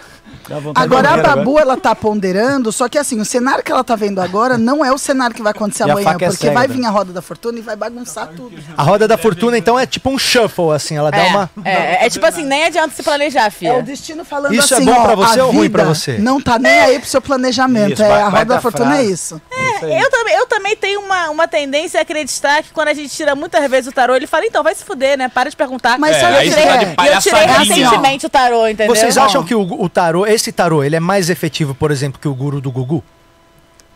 Dá 0.47 0.57
Agora 0.75 1.07
a 1.09 1.11
morrer 1.11 1.19
agora. 1.21 1.35
Babu, 1.37 1.59
ela 1.59 1.77
tá 1.77 1.95
ponderando, 1.95 2.71
só 2.71 2.87
que 2.89 2.97
assim, 2.97 3.19
o 3.19 3.25
cenário 3.25 3.63
que 3.63 3.71
ela 3.71 3.83
tá 3.83 3.95
vendo 3.95 4.19
agora 4.21 4.57
não 4.57 4.83
é 4.83 4.91
o 4.91 4.97
cenário 4.97 5.35
que 5.35 5.41
vai 5.41 5.51
acontecer 5.51 5.85
E 5.87 5.91
amanhã, 5.91 6.09
é 6.09 6.11
porque 6.13 6.31
cega, 6.35 6.53
vai 6.53 6.67
vir 6.67 6.85
a 6.85 6.89
roda 6.89 7.11
da 7.13 7.21
fortuna 7.21 7.59
e 7.59 7.61
vai 7.61 7.75
bagunçar 7.75 8.27
tudo. 8.27 8.53
A 8.77 8.83
roda 8.83 9.07
da 9.07 9.17
fortuna, 9.17 9.57
então, 9.57 9.79
é 9.79 9.85
tipo 9.85 10.09
um 10.09 10.17
shuffle, 10.19 10.71
assim. 10.73 10.97
Ela 10.97 11.11
dá 11.11 11.17
É, 11.17 11.27
uma. 11.29 11.49
é, 11.63 12.05
é 12.05 12.09
tipo 12.09 12.25
assim, 12.25 12.43
nem 12.43 12.65
adianta 12.65 12.93
se 12.95 13.03
planejar, 13.03 13.45
É 13.45 13.47
o 13.47 13.51
filha. 13.51 13.81
destino 13.83 14.23
falando 14.25 14.53
Isso 14.53 14.73
é 14.73 14.77
assim, 14.77 14.85
bom 14.85 14.91
ó, 14.93 15.03
pra 15.03 15.15
você 15.15 15.39
a 15.39 15.45
ou 15.45 15.51
ruim 15.51 15.69
pra 15.69 15.83
você? 15.83 16.17
Não 16.17 16.39
tá 16.41 16.59
nem 16.59 16.79
aí 16.79 16.99
pro 16.99 17.07
seu 17.09 17.21
planejamento. 17.21 17.93
Isso, 17.93 18.03
é, 18.03 18.07
vai- 18.09 18.21
a 18.21 18.29
roda 18.29 18.45
da 18.45 18.61
fortuna 18.61 18.91
frase. 18.91 19.01
é 19.07 19.11
isso. 19.11 19.41
Isso. 19.51 19.85
Eu 19.85 20.09
também, 20.11 20.35
eu 20.35 20.47
também 20.47 20.75
tenho 20.75 20.99
uma, 21.01 21.29
uma 21.29 21.47
tendência 21.47 21.99
a 21.99 22.03
acreditar 22.03 22.61
que 22.63 22.71
quando 22.71 22.87
a 22.89 22.93
gente 22.93 23.09
tira 23.09 23.35
muitas 23.35 23.69
vezes 23.69 23.89
o 23.89 23.91
tarô, 23.93 24.15
ele 24.15 24.27
fala, 24.27 24.45
então, 24.45 24.63
vai 24.63 24.75
se 24.75 24.83
fuder, 24.83 25.17
né? 25.17 25.29
Para 25.29 25.49
de 25.49 25.55
perguntar. 25.55 25.97
Mas 25.97 26.15
É, 26.15 26.19
o 26.19 26.51
você 26.51 26.61
tá 26.61 26.61
é? 26.61 26.77
de 26.77 26.85
E 26.85 26.87
eu 27.15 27.21
tirei 27.21 27.39
palhaçadinha. 27.47 27.57
recentemente 27.89 28.25
o 28.25 28.29
tarô, 28.29 28.67
entendeu? 28.67 28.93
Vocês 28.95 29.17
acham 29.17 29.43
que 29.43 29.55
o, 29.55 29.61
o 29.61 29.89
tarô, 29.89 30.25
esse 30.33 30.51
tarô, 30.51 30.83
ele 30.83 30.95
é 30.95 30.99
mais 30.99 31.29
efetivo, 31.29 31.73
por 31.75 31.91
exemplo, 31.91 32.19
que 32.19 32.27
o 32.27 32.33
guru 32.33 32.59
do 32.61 32.71
Gugu? 32.71 33.03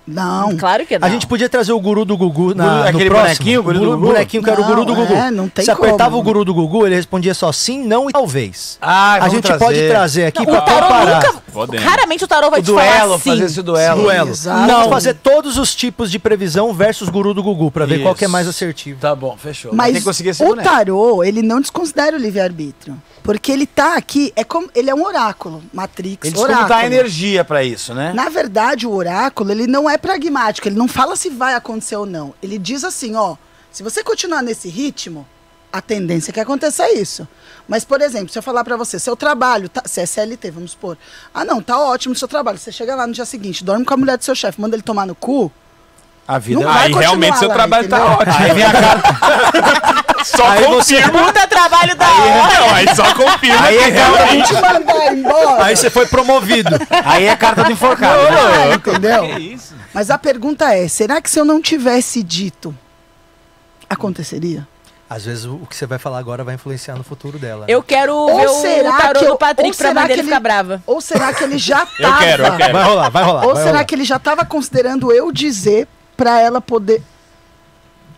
Não. 0.09 0.55
Claro 0.55 0.85
que 0.85 0.97
não. 0.97 1.05
A 1.05 1.11
gente 1.11 1.27
podia 1.27 1.49
trazer 1.49 1.73
o 1.73 1.79
guru 1.81 2.05
do 2.05 2.15
Gugu 2.15 2.55
na, 2.55 2.63
Guru- 2.63 2.77
no 2.77 2.87
aquele 2.87 3.09
próximo. 3.09 3.25
bonequinho, 3.27 3.59
o 3.59 3.63
guru 3.63 3.79
do 3.79 3.85
Gugu? 3.91 4.07
bonequinho 4.07 4.41
que 4.43 4.49
era 4.49 4.61
o 4.61 4.63
guru 4.63 4.85
do 4.85 4.93
Não, 4.95 5.01
Gugu. 5.05 5.13
é, 5.13 5.31
não 5.31 5.49
tem 5.49 5.65
Se 5.65 5.71
apertava 5.71 6.11
como. 6.11 6.21
o 6.21 6.23
guru 6.23 6.45
do 6.45 6.53
Gugu, 6.53 6.85
ele 6.87 6.95
respondia 6.95 7.33
só 7.33 7.51
sim, 7.51 7.83
não 7.85 8.09
e 8.09 8.13
talvez. 8.13 8.77
Ah, 8.81 9.15
a 9.15 9.27
gente 9.27 9.43
trazer. 9.43 9.65
pode 9.65 9.87
trazer 9.89 10.25
aqui 10.27 10.41
o 10.41 10.45
pra 10.45 10.61
tarô 10.61 10.87
comparar. 10.87 11.15
nunca... 11.25 11.41
Podemos. 11.51 11.85
Raramente 11.85 12.23
o 12.23 12.27
tarô 12.27 12.49
vai 12.49 12.61
O 12.61 12.63
te 12.63 12.67
falar 12.71 12.83
duelo, 12.99 13.19
sim. 13.19 13.29
fazer 13.31 13.43
esse 13.43 13.61
duelo. 13.61 14.01
Duelo. 14.03 14.29
Exato. 14.29 14.71
Vamos 14.71 14.87
fazer 14.87 15.13
todos 15.15 15.57
os 15.57 15.75
tipos 15.75 16.09
de 16.09 16.19
previsão 16.19 16.73
versus 16.73 17.09
guru 17.09 17.33
do 17.33 17.43
Gugu, 17.43 17.69
pra 17.69 17.85
ver 17.85 17.95
Isso. 17.95 18.03
qual 18.03 18.15
que 18.15 18.23
é 18.23 18.27
mais 18.29 18.47
assertivo. 18.47 18.97
Tá 19.01 19.13
bom, 19.13 19.35
fechou. 19.37 19.73
Mas 19.73 19.87
tem 19.91 19.95
que 19.99 20.05
conseguir 20.05 20.29
esse 20.29 20.41
o 20.41 20.47
boneco. 20.47 20.69
tarô, 20.69 21.21
ele 21.21 21.41
não 21.41 21.59
desconsidera 21.59 22.15
o 22.15 22.19
livre-arbítrio. 22.19 22.95
Porque 23.27 23.51
ele 23.51 23.67
tá 23.67 23.97
aqui, 23.97 24.31
é 24.37 24.43
como, 24.45 24.69
ele 24.73 24.89
é 24.89 24.95
um 24.95 25.03
oráculo, 25.05 25.61
Matrix, 25.73 26.25
Ele 26.29 26.37
oráculo. 26.37 26.59
desconta 26.65 26.75
a 26.81 26.85
energia 26.85 27.43
pra 27.43 27.61
isso, 27.61 27.93
né? 27.93 28.13
Na 28.13 28.29
verdade, 28.29 28.87
o 28.87 28.91
oráculo, 28.93 29.51
ele 29.51 29.67
não 29.67 29.89
é 29.89 29.97
pragmático, 29.97 30.65
ele 30.65 30.77
não 30.77 30.87
fala 30.87 31.17
se 31.17 31.29
vai 31.29 31.53
acontecer 31.53 31.97
ou 31.97 32.05
não. 32.05 32.33
Ele 32.41 32.57
diz 32.57 32.85
assim, 32.85 33.17
ó, 33.17 33.35
se 33.69 33.83
você 33.83 34.01
continuar 34.01 34.41
nesse 34.41 34.69
ritmo, 34.69 35.27
a 35.73 35.81
tendência 35.81 36.31
é 36.31 36.33
que 36.33 36.39
aconteça 36.39 36.89
isso. 36.93 37.27
Mas, 37.67 37.83
por 37.83 37.99
exemplo, 37.99 38.29
se 38.29 38.39
eu 38.39 38.41
falar 38.41 38.63
pra 38.63 38.77
você, 38.77 38.97
seu 38.97 39.13
trabalho, 39.17 39.67
tá, 39.67 39.81
se 39.85 39.99
é 39.99 40.05
CLT, 40.05 40.49
vamos 40.49 40.71
supor. 40.71 40.97
Ah, 41.33 41.43
não, 41.43 41.61
tá 41.61 41.77
ótimo 41.77 42.13
o 42.13 42.17
seu 42.17 42.29
trabalho. 42.29 42.57
Você 42.57 42.71
chega 42.71 42.95
lá 42.95 43.05
no 43.05 43.11
dia 43.11 43.25
seguinte, 43.25 43.61
dorme 43.61 43.83
com 43.83 43.93
a 43.93 43.97
mulher 43.97 44.17
do 44.17 44.23
seu 44.23 44.35
chefe, 44.35 44.61
manda 44.61 44.73
ele 44.77 44.83
tomar 44.83 45.05
no 45.05 45.13
cu. 45.13 45.51
A 46.25 46.39
vida 46.39 46.61
Não 46.61 46.69
é 46.69 46.73
vai 46.73 46.85
Aí 46.87 46.93
realmente 46.93 47.37
seu 47.39 47.49
lá, 47.49 47.53
trabalho 47.53 47.89
tá 47.89 47.97
entendeu? 47.97 48.17
ótimo. 48.19 48.45
Aí 48.45 48.53
vem 48.53 48.63
a 48.63 48.71
carta. 48.71 50.03
Só 50.23 50.47
Aí 50.47 50.63
confirma. 50.65 51.25
Puta 51.25 51.47
trabalho 51.47 51.95
da 51.95 52.07
hora. 52.09 52.59
Não, 52.59 52.75
aí 52.75 52.95
só 52.95 53.13
confirma. 53.13 53.65
Aí 53.65 53.77
é 53.77 53.91
que 53.91 53.97
carta 53.97 54.17
realmente- 54.17 54.47
Te 54.47 54.53
mandar 54.61 55.13
embora. 55.13 55.65
Aí 55.65 55.75
você 55.75 55.89
foi 55.89 56.05
promovido. 56.07 56.69
Aí 57.05 57.25
é 57.25 57.35
carta 57.35 57.63
do 57.63 57.71
enforcado. 57.71 58.23
né? 58.23 58.29
Ah, 58.71 58.75
entendeu? 58.75 59.23
Que 59.35 59.39
isso? 59.53 59.75
Mas 59.93 60.09
a 60.09 60.17
pergunta 60.17 60.73
é, 60.73 60.87
será 60.87 61.21
que 61.21 61.29
se 61.29 61.39
eu 61.39 61.45
não 61.45 61.61
tivesse 61.61 62.21
dito, 62.23 62.75
aconteceria? 63.89 64.67
Às 65.09 65.23
vezes 65.23 65.45
o 65.45 65.53
o 65.55 65.65
que 65.65 65.75
você 65.75 65.85
vai 65.85 65.97
falar 65.97 66.19
agora 66.19 66.43
vai 66.43 66.55
influenciar 66.55 66.95
no 66.95 67.03
futuro 67.03 67.39
dela. 67.39 67.61
né? 67.61 67.65
Eu 67.69 67.81
quero 67.81 68.13
Ou 68.13 68.37
ver 68.39 68.47
o 68.47 68.61
será 68.61 68.97
tarô 68.97 69.19
que 69.19 69.25
eu- 69.25 69.31
do 69.31 69.37
Patrick 69.37 69.77
pra 69.77 69.93
mãe 69.93 70.03
dele 70.03 70.13
que 70.15 70.19
ele- 70.19 70.27
ficar 70.27 70.39
brava. 70.41 70.83
Ou 70.85 70.99
será 70.99 71.31
que 71.33 71.43
ele 71.45 71.57
já 71.57 71.87
Eu 71.97 72.09
tava... 72.09 72.17
quero, 72.23 72.45
eu 72.45 72.57
quero. 72.57 72.73
Vai 72.73 72.83
rolar, 72.83 73.09
vai 73.09 73.23
rolar. 73.23 73.45
Ou 73.45 73.53
vai 73.53 73.63
será 73.63 73.71
rolar. 73.75 73.85
que 73.85 73.95
ele 73.95 74.03
já 74.03 74.19
tava 74.19 74.43
considerando 74.45 75.11
eu 75.13 75.31
dizer 75.31 75.87
pra 76.17 76.41
ela 76.41 76.59
poder 76.59 77.01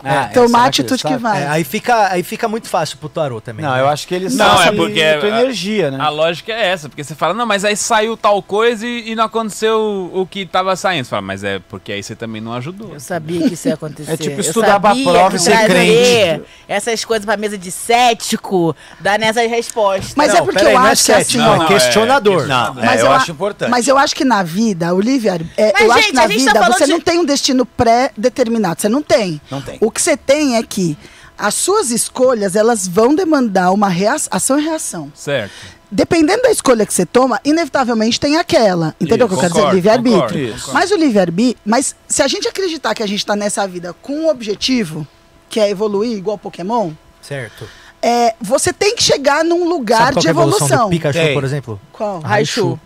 Ah, 0.03 0.29
tomar 0.33 0.47
será 0.47 0.63
a 0.63 0.67
atitude 0.67 1.03
que, 1.03 1.17
vai? 1.17 1.43
É, 1.43 1.47
aí, 1.47 1.63
fica, 1.63 2.11
aí 2.11 2.23
fica 2.23 2.47
muito 2.47 2.69
fácil 2.69 2.97
pro 2.97 3.09
tarô 3.09 3.41
também. 3.41 3.65
Não, 3.65 3.73
né? 3.73 3.81
eu 3.81 3.87
acho 3.87 4.07
que 4.07 4.15
ele 4.15 4.29
Não, 4.29 4.61
é 4.61 4.71
porque 4.71 5.01
a 5.01 5.19
tua 5.19 5.29
energia, 5.29 5.91
né? 5.91 5.97
A 5.99 6.09
lógica 6.09 6.53
é 6.53 6.67
essa, 6.67 6.87
porque 6.87 7.03
você 7.03 7.15
fala, 7.15 7.33
não, 7.33 7.45
mas 7.45 7.65
aí 7.65 7.75
saiu 7.75 8.15
tal 8.15 8.41
coisa 8.41 8.85
e, 8.85 9.11
e 9.11 9.15
não 9.15 9.25
aconteceu 9.25 10.09
o 10.13 10.25
que 10.25 10.45
tava 10.45 10.75
saindo. 10.75 11.03
Você 11.05 11.09
fala, 11.09 11.21
mas 11.21 11.43
é 11.43 11.59
porque 11.59 11.91
aí 11.91 12.01
você 12.01 12.15
também 12.15 12.41
não 12.41 12.53
ajudou. 12.53 12.93
Eu 12.93 12.99
sabia 12.99 13.47
que 13.47 13.53
isso 13.53 13.67
ia 13.67 13.73
acontecer. 13.73 14.11
É 14.11 14.17
tipo 14.17 14.39
estudar 14.39 14.79
pra 14.79 14.95
prova 14.95 15.35
e 15.35 15.39
ser 15.39 15.65
crente. 15.65 16.43
Essas 16.67 17.03
coisas 17.03 17.25
pra 17.25 17.35
mesa 17.35 17.57
de 17.57 17.71
cético, 17.71 18.75
dar 18.99 19.19
nessas 19.19 19.49
respostas. 19.49 20.13
Mas 20.15 20.33
Não, 20.33 20.39
é 20.39 20.41
porque 20.43 20.59
eu 20.59 20.71
não 20.73 20.87
é 20.87 20.91
acho 20.91 21.05
que 21.05 21.11
cético, 21.13 21.21
assim, 21.21 21.37
não, 21.37 21.59
ó, 21.59 21.63
é 21.63 21.67
questionador. 21.67 22.47
Não, 22.47 22.79
é, 22.79 22.85
Mas 22.85 22.99
eu, 23.01 23.05
eu 23.07 23.11
acho 23.11 23.31
importante. 23.31 23.69
Mas 23.69 23.87
eu 23.87 23.97
acho 23.97 24.15
que 24.15 24.23
na 24.23 24.43
vida, 24.43 24.93
o 24.93 24.99
livre 24.99 25.29
é, 25.57 25.73
Mas, 25.73 25.81
eu 25.81 25.91
acho 25.91 26.01
gente, 26.01 26.09
que 26.09 26.15
na 26.15 26.23
a 26.23 26.27
gente 26.27 26.45
tá 26.45 26.53
vida 26.53 26.59
falando 26.59 26.77
você 26.77 26.87
não 26.87 26.99
tem 27.01 27.19
um 27.19 27.25
destino 27.25 27.65
pré-determinado. 27.65 28.81
Você 28.81 28.89
não 28.89 29.01
tem. 29.01 29.41
Não 29.49 29.61
tem. 29.61 29.77
O 29.89 29.91
que 29.91 29.99
você 29.99 30.15
tem 30.15 30.55
é 30.55 30.61
que 30.61 30.95
as 31.35 31.55
suas 31.55 31.89
escolhas, 31.89 32.55
elas 32.55 32.87
vão 32.87 33.15
demandar 33.15 33.71
uma 33.71 33.89
rea- 33.89 34.15
ação 34.29 34.59
e 34.59 34.63
reação. 34.63 35.11
Certo. 35.15 35.51
Dependendo 35.91 36.43
da 36.43 36.51
escolha 36.51 36.85
que 36.85 36.93
você 36.93 37.07
toma, 37.07 37.41
inevitavelmente 37.43 38.19
tem 38.19 38.37
aquela. 38.37 38.93
Entendeu 39.01 39.25
o 39.25 39.29
que 39.29 39.33
eu 39.33 39.39
quero 39.39 39.53
dizer? 39.55 39.73
Livre-arbítrio. 39.73 40.55
Mas 40.71 40.91
o 40.91 40.95
livre-arbítrio. 40.95 41.59
Mas 41.65 41.95
se 42.07 42.21
a 42.21 42.27
gente 42.27 42.47
acreditar 42.47 42.93
que 42.93 43.01
a 43.01 43.07
gente 43.07 43.25
tá 43.25 43.35
nessa 43.35 43.67
vida 43.67 43.95
com 43.99 44.13
um 44.13 44.29
objetivo, 44.29 45.07
que 45.49 45.59
é 45.59 45.67
evoluir 45.71 46.15
igual 46.15 46.37
Pokémon, 46.37 46.91
Certo. 47.19 47.67
é, 47.99 48.35
você 48.39 48.71
tem 48.71 48.95
que 48.95 49.01
chegar 49.01 49.43
num 49.43 49.67
lugar 49.67 49.97
Sabe 49.97 50.13
qual 50.13 50.21
de 50.21 50.27
é 50.27 50.29
evolução 50.29 50.67
evolução. 50.67 50.89
do 50.89 50.91
Pikachu, 50.91 51.17
Tem. 51.19 51.33
por 51.33 51.43
exemplo? 51.43 51.81
Qual? 51.91 52.19
Raichu. 52.19 52.79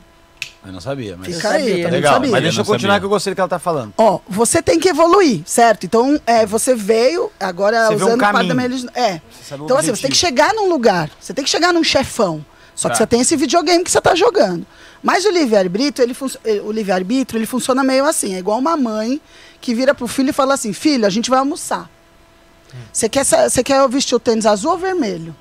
Eu 0.66 0.72
não 0.72 0.80
sabia, 0.80 1.18
mas... 1.18 1.36
Fica 1.36 1.50
aí, 1.50 1.60
sabia. 1.62 1.72
eu 1.78 1.78
também 1.84 1.92
Legal, 2.00 2.14
sabia. 2.14 2.32
mas 2.32 2.42
deixa 2.44 2.58
eu 2.60 2.62
Eu 2.62 2.66
continuar 2.66 2.94
sabia. 2.94 3.00
que 3.00 3.06
eu 3.06 3.10
gostei 3.10 3.34
do 3.34 3.36
que 3.36 3.42
ela 3.42 3.48
tá 3.50 3.60
falando. 3.60 3.94
Ó, 3.98 4.20
você 4.28 4.62
tem 4.62 4.80
que 4.80 4.90
evoluir, 4.90 5.42
certo? 5.46 5.86
Então, 5.86 6.20
é, 6.26 6.46
você 6.46 6.74
veio, 6.76 7.32
agora 7.40 7.88
Você 7.88 7.94
um 7.94 7.96
usando 7.98 8.16
o 8.16 8.18
par 8.18 8.32
da 8.34 8.38
caminho. 8.40 8.56
minha 8.56 8.68
religião- 8.68 8.92
É. 8.96 9.22
Então, 9.52 9.78
assim, 9.78 9.90
você 9.94 10.02
tem 10.04 10.12
que 10.12 10.18
chegar 10.18 10.54
num 10.54 10.70
lugar, 10.70 11.10
você 11.20 11.34
tem 11.34 11.44
que 11.44 11.50
chegar 11.50 11.74
num 11.74 11.84
chefão. 11.84 12.46
Só 12.76 12.88
que 12.90 12.94
Tá. 12.96 12.98
você 13.00 13.08
tem 13.08 13.22
esse 13.22 13.36
videogame 13.36 13.84
que 13.84 13.92
você 13.92 14.02
tá 14.02 14.16
jogando. 14.16 14.66
Mas 15.04 15.26
o 15.26 15.30
livre-arbítrio, 15.30 16.04
ele, 16.06 16.16
eh, 16.46 16.62
o 16.64 16.72
livre-arbítrio, 16.72 17.38
ele 17.38 17.46
funciona 17.46 17.84
meio 17.84 18.06
assim. 18.06 18.34
É 18.36 18.40
igual 18.40 18.58
uma 18.58 18.76
mãe 18.76 19.22
que 19.62 19.76
vira 19.76 19.94
pro 19.94 20.08
filho 20.08 20.30
e 20.32 20.34
fala 20.34 20.54
assim, 20.56 20.74
filho, 20.74 21.06
a 21.06 21.10
gente 21.10 21.30
vai 21.30 21.38
almoçar. 21.40 21.90
Você 22.92 23.08
quer, 23.08 23.24
você 23.24 23.62
quer 23.64 23.88
vestir 23.88 24.16
o 24.16 24.20
tênis 24.20 24.46
azul 24.48 24.72
ou 24.72 24.78
vermelho? 24.78 25.36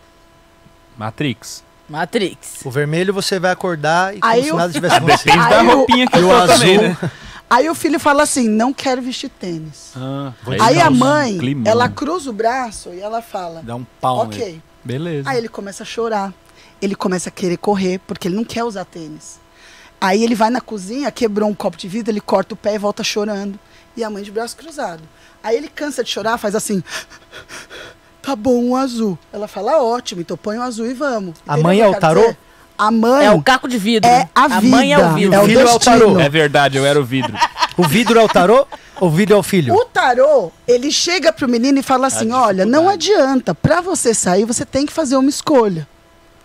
Matrix. 0.98 1.64
Matrix. 1.93 2.61
O 2.64 2.70
vermelho 2.70 3.12
você 3.12 3.38
vai 3.38 3.51
acordar 3.53 4.16
e 4.16 4.20
como 4.20 4.32
Aí 4.32 4.45
se 4.45 4.53
o- 4.53 4.57
nada 4.57 4.72
tivesse 4.72 4.95
acontecido. 4.99 5.24
Depende 5.32 5.49
da 5.51 5.59
Aí 5.61 5.66
o- 5.66 5.76
roupinha 5.76 6.07
que 6.09 6.16
E 6.16 6.20
eu 6.20 6.28
tô 6.28 6.34
azul, 6.34 6.49
também, 6.59 6.78
né? 6.78 6.97
Aí 7.51 7.68
o 7.68 7.74
filho 7.74 8.01
fala 8.01 8.22
assim: 8.22 8.49
não 8.49 8.72
quero 8.72 9.03
vestir 9.03 9.28
tênis. 9.28 9.93
Ah, 9.95 10.32
Aí 10.61 10.80
a 10.80 10.88
um 10.88 10.95
mãe, 10.95 11.36
climão. 11.38 11.70
ela 11.70 11.86
cruza 11.88 12.30
o 12.30 12.32
braço 12.32 12.88
e 12.95 13.01
ela 13.01 13.20
fala: 13.20 13.61
dá 13.62 13.76
um 13.76 13.84
pau 14.01 14.20
ok. 14.20 14.38
nele. 14.38 14.62
Beleza. 14.82 15.28
Aí 15.30 15.36
ele 15.38 15.49
começa 15.49 15.82
a 15.82 15.86
chorar. 15.86 16.32
Ele 16.80 16.95
começa 16.97 17.28
a 17.28 17.32
querer 17.32 17.59
correr, 17.59 18.01
porque 18.07 18.26
ele 18.26 18.34
não 18.36 18.45
quer 18.45 18.64
usar 18.64 18.84
tênis. 18.86 19.38
Aí 20.01 20.24
ele 20.24 20.34
vai 20.34 20.51
na 20.51 20.61
cozinha, 20.61 21.11
quebrou 21.12 21.49
um 21.49 21.55
copo 21.55 21.76
de 21.76 21.86
vidro, 21.86 22.11
ele 22.11 22.20
corta 22.20 22.55
o 22.55 22.57
pé 22.57 22.74
e 22.74 22.78
volta 22.78 23.05
chorando. 23.05 23.57
E 23.97 24.03
a 24.03 24.09
mãe 24.11 24.22
de 24.24 24.32
braço 24.32 24.57
cruzado. 24.57 25.03
Aí 25.43 25.57
ele 25.57 25.68
cansa 25.68 26.03
de 26.03 26.11
chorar, 26.11 26.38
faz 26.38 26.55
assim. 26.57 26.82
Tá 28.23 28.37
bom, 28.37 28.62
um 28.62 28.77
azul. 28.77 29.18
Ela 29.33 29.49
fala, 29.49 29.83
ótimo, 29.83 30.20
então 30.20 30.37
põe 30.37 30.57
um 30.59 30.62
azul 30.62 30.87
e 30.87 30.95
vamos. 30.95 31.35
A 31.47 31.55
Entendeu 31.59 31.62
mãe 31.64 31.81
o 31.81 31.85
é 31.85 31.89
o 31.89 31.95
tarô? 32.01 32.20
dizer? 32.20 32.39
A 32.79 32.91
mãe 32.91 33.27
É 33.27 33.31
o 33.31 33.43
caco 33.43 33.68
de 33.68 33.77
vidro. 33.79 34.09
é 34.11 34.29
a 34.35 34.49
vida. 34.61 34.77
mãe 34.77 34.93
é 34.93 34.99
o 34.99 35.14
vidro. 35.14 35.35
É 35.35 35.41
o 35.41 35.45
filho 35.47 35.61
é 35.61 35.73
o 35.75 35.79
tarô. 35.79 36.18
É 36.20 36.29
verdade, 36.29 36.79
eu 36.79 36.87
era 36.87 36.99
o 37.01 37.05
vidro. 37.05 37.33
O 37.75 37.85
vidro 37.89 38.20
é 38.20 38.23
o 38.23 38.29
tarô 38.29 38.66
ou 39.01 39.09
o 39.09 39.11
vidro 39.11 39.35
é 39.35 39.39
o 39.39 39.43
filho? 39.43 39.73
O 39.75 39.87
tarô, 39.87 40.53
ele 40.68 40.93
chega 40.93 41.33
pro 41.33 41.49
menino 41.49 41.79
e 41.79 41.83
fala 41.83 42.09
assim: 42.09 42.31
olha, 42.31 42.66
não 42.66 42.87
adianta. 42.87 43.55
Pra 43.55 43.81
você 43.81 44.12
sair, 44.12 44.45
você 44.45 44.66
tem 44.66 44.85
que 44.85 44.93
fazer 44.93 45.16
uma 45.16 45.31
escolha. 45.31 45.89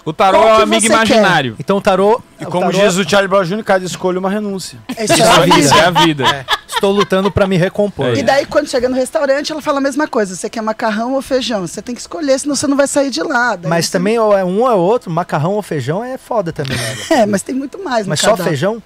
O 0.08 0.14
tarô 0.14 0.38
Qual 0.40 0.54
é 0.54 0.56
que 0.56 0.62
amigo 0.64 0.86
imaginário. 0.86 1.56
Então 1.60 1.76
o 1.78 1.82
tarô. 1.82 2.22
E 2.40 2.46
o 2.46 2.50
como 2.50 2.72
tarô- 2.72 2.82
diz 2.82 2.96
o 2.96 3.04
Charlie 3.08 3.28
Brown 3.28 3.44
Jr., 3.44 3.62
cada 3.64 3.84
escolha 3.84 4.18
uma 4.18 4.30
renúncia. 4.30 4.80
Essa 4.96 5.14
Isso, 5.16 5.22
é 5.24 5.28
a 5.28 5.34
é, 5.36 5.42
vida. 5.44 5.60
isso 5.60 5.74
é 5.76 5.82
a 5.86 5.92
vida. 5.92 6.46
Estou 6.66 6.92
lutando 6.94 7.30
pra 7.30 7.46
me 7.46 7.58
recompor. 7.58 8.16
E 8.18 8.24
daí, 8.24 8.46
quando 8.46 8.70
chega 8.70 8.88
no 8.88 8.96
restaurante, 8.96 9.52
ela 9.52 9.62
fala 9.62 9.80
a 9.80 9.82
mesma 9.82 10.08
coisa. 10.08 10.34
Você 10.34 10.50
quer 10.50 10.62
macarrão 10.62 11.14
ou 11.14 11.22
feijão? 11.22 11.68
Você 11.68 11.82
tem 11.82 11.94
que 11.94 12.00
escolher, 12.00 12.40
senão 12.40 12.56
você 12.56 12.68
não 12.68 12.78
vai 12.78 12.88
sair 12.88 13.10
de 13.10 13.22
lá. 13.22 13.58
Daí 13.58 13.70
Mas 13.70 13.88
você- 13.88 13.92
também 13.92 14.18
ou 14.18 14.38
é 14.38 14.46
um 14.46 14.62
ou 14.62 14.72
é 14.72 14.76
outro, 14.76 15.12
macarrão 15.12 15.54
ou 15.56 15.62
feijão 15.62 16.02
é 16.02 16.18
foda 16.18 16.54
também. 16.54 16.78
né? 16.78 16.96
É, 17.12 17.26
mas 17.26 17.42
tem 17.42 17.54
muito 17.54 17.84
mais 17.84 18.06
no 18.06 18.12
Mas 18.12 18.20
só 18.22 18.28
cardápio. 18.28 18.50
feijão? 18.52 18.82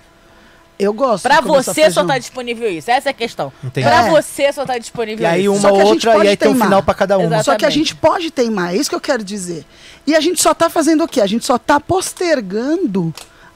Eu 0.84 0.94
gosto. 0.94 1.24
Pra 1.24 1.42
você 1.42 1.92
só 1.92 2.04
tá 2.04 2.18
disponível 2.18 2.70
isso. 2.70 2.90
Essa 2.90 3.10
é 3.10 3.12
a 3.12 3.14
questão. 3.14 3.54
Entendi. 3.64 3.86
Pra 3.88 4.08
É. 4.08 4.10
você 4.10 4.52
só 4.52 4.66
tá 4.66 4.78
disponível 4.78 5.24
E 5.24 5.26
aí 5.28 5.42
isso. 5.44 5.52
uma 5.52 5.62
Só 5.62 5.68
que 5.68 5.74
ou 5.76 5.80
a 5.82 5.86
gente 5.86 5.94
outra, 6.08 6.12
pode 6.14 6.26
e 6.26 6.30
aí 6.30 6.38
tem 6.38 6.50
um 6.50 6.56
final 6.60 6.82
pra 6.84 6.94
cada 6.94 7.18
uma. 7.18 7.44
Só 7.44 7.56
que 7.56 7.66
a 7.66 7.70
gente 7.70 7.96
pode 7.96 8.32
teimar, 8.32 8.74
é 8.74 8.78
isso 8.78 8.90
que 8.90 8.96
eu 8.96 9.02
quero 9.02 9.24
dizer. 9.24 9.66
E 10.08 10.16
a 10.16 10.20
gente 10.20 10.42
só 10.42 10.54
tá 10.54 10.70
fazendo 10.70 11.04
o 11.04 11.08
quê? 11.08 11.22
A 11.22 11.28
gente 11.28 11.46
só 11.46 11.58
tá 11.60 11.80
postergando 11.80 13.14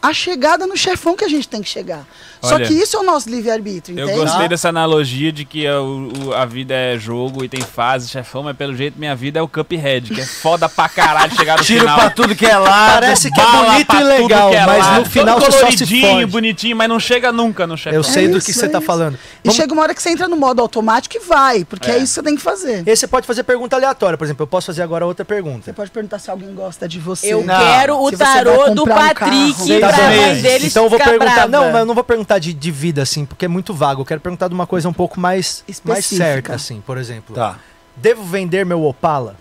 a 0.09 0.13
chegada 0.13 0.65
no 0.67 0.75
chefão 0.77 1.15
que 1.15 1.23
a 1.25 1.29
gente 1.29 1.47
tem 1.47 1.61
que 1.61 1.69
chegar. 1.69 2.05
só 2.41 2.55
Olha, 2.55 2.67
que 2.67 2.73
isso 2.73 2.95
é 2.95 2.99
o 2.99 3.03
nosso 3.03 3.27
livre-arbítrio, 3.27 3.97
Eu 3.97 4.07
gostei 4.17 4.47
dessa 4.47 4.69
analogia 4.69 5.31
de 5.31 5.43
que 5.45 5.65
a, 5.65 5.81
o- 5.81 6.27
o- 6.27 6.33
a 6.33 6.45
vida 6.45 6.73
é 6.75 6.95
jogo 6.97 7.43
e 7.43 7.49
tem 7.49 7.61
fase, 7.61 8.07
chefão, 8.09 8.43
mas 8.43 8.55
pelo 8.55 8.75
jeito 8.75 8.99
minha 8.99 9.15
vida 9.15 9.39
é 9.39 9.41
o 9.41 9.47
Cuphead, 9.47 10.13
que 10.13 10.21
é 10.21 10.25
foda 10.25 10.69
pra 10.69 10.87
caralho 10.87 11.35
chegar 11.35 11.57
no 11.57 11.63
Tiro 11.63 11.79
final. 11.81 11.97
pra 11.99 12.09
tudo 12.11 12.35
que 12.35 12.45
é 12.45 12.55
lado. 12.57 12.93
Parece 13.01 13.31
que 13.31 13.39
é 13.41 13.45
bonito 13.45 13.95
e 13.95 14.03
legal, 14.03 14.53
é 14.53 14.65
mas 14.65 14.77
lado, 14.85 14.99
no 14.99 15.09
final 15.09 15.39
todo 15.39 15.51
você 15.51 15.59
só 15.59 15.71
se 15.71 16.01
fode. 16.01 16.25
bonitinho, 16.27 16.75
mas 16.75 16.87
não 16.87 16.99
chega 16.99 17.31
nunca 17.31 17.65
no 17.65 17.75
chefão. 17.77 17.97
Eu 17.97 18.03
sei 18.03 18.27
do 18.27 18.37
isso, 18.37 18.45
que 18.45 18.53
você 18.53 18.65
é 18.65 18.69
tá 18.69 18.77
isso. 18.77 18.85
falando. 18.87 19.15
E 19.15 19.19
Vamos- 19.45 19.55
chega 19.55 19.73
uma 19.73 19.81
hora 19.81 19.95
que 19.95 20.03
você 20.03 20.09
entra 20.11 20.27
no 20.27 20.35
modo 20.37 20.61
automático 20.61 21.15
e 21.17 21.19
vai, 21.27 21.65
porque 21.65 21.89
é, 21.89 21.97
isso 21.97 22.05
que 22.07 22.13
você 22.15 22.23
tem 22.23 22.35
que 22.35 22.41
fazer. 22.43 22.83
E 22.85 22.89
aí 22.91 22.95
você 22.95 23.07
pode 23.07 23.25
fazer 23.25 23.41
pergunta 23.43 23.75
aleatória, 23.75 24.17
por 24.17 24.23
exemplo. 24.25 24.43
Eu 24.43 24.47
posso 24.47 24.67
fazer 24.67 24.83
agora 24.83 25.03
outra 25.05 25.25
pergunta. 25.25 25.65
Você 25.65 25.73
pode 25.73 25.89
perguntar 25.89 26.19
se 26.19 26.29
alguém 26.29 26.53
gosta 26.53 26.87
de 26.87 26.99
você. 26.99 27.33
Eu 27.33 27.43
Não, 27.43 27.57
quero 27.57 27.99
o 28.03 28.11
tarô 28.11 28.69
do 28.69 28.81
comprar 28.81 28.95
um 28.95 29.13
Dele 30.41 30.67
Então 30.67 30.83
eu 30.83 30.89
vou 30.89 30.99
perguntar. 30.99 31.33
brava. 31.33 31.47
Não, 31.47 31.71
mas 31.71 31.79
eu 31.79 31.85
não 31.85 31.93
vou 31.95 32.03
perguntar 32.03 32.39
de, 32.39 32.53
de 32.53 32.71
vida, 32.71 33.01
assim, 33.01 33.25
porque 33.25 33.45
é 33.45 33.47
muito 33.47 33.73
vago. 33.73 34.01
Eu 34.01 34.05
quero 34.05 34.21
perguntar 34.21 34.47
de 34.47 34.53
uma 34.53 34.67
coisa 34.67 34.87
um 34.89 34.93
pouco 34.93 35.19
mais, 35.19 35.63
mais 35.67 35.99
Específica. 35.99 36.25
certa, 36.25 36.55
assim, 36.55 36.81
por 36.85 36.97
exemplo. 36.97 37.35
Tá. 37.35 37.57
Devo 37.95 38.23
vender 38.23 38.65
meu 38.65 38.83
Opala? 38.83 39.35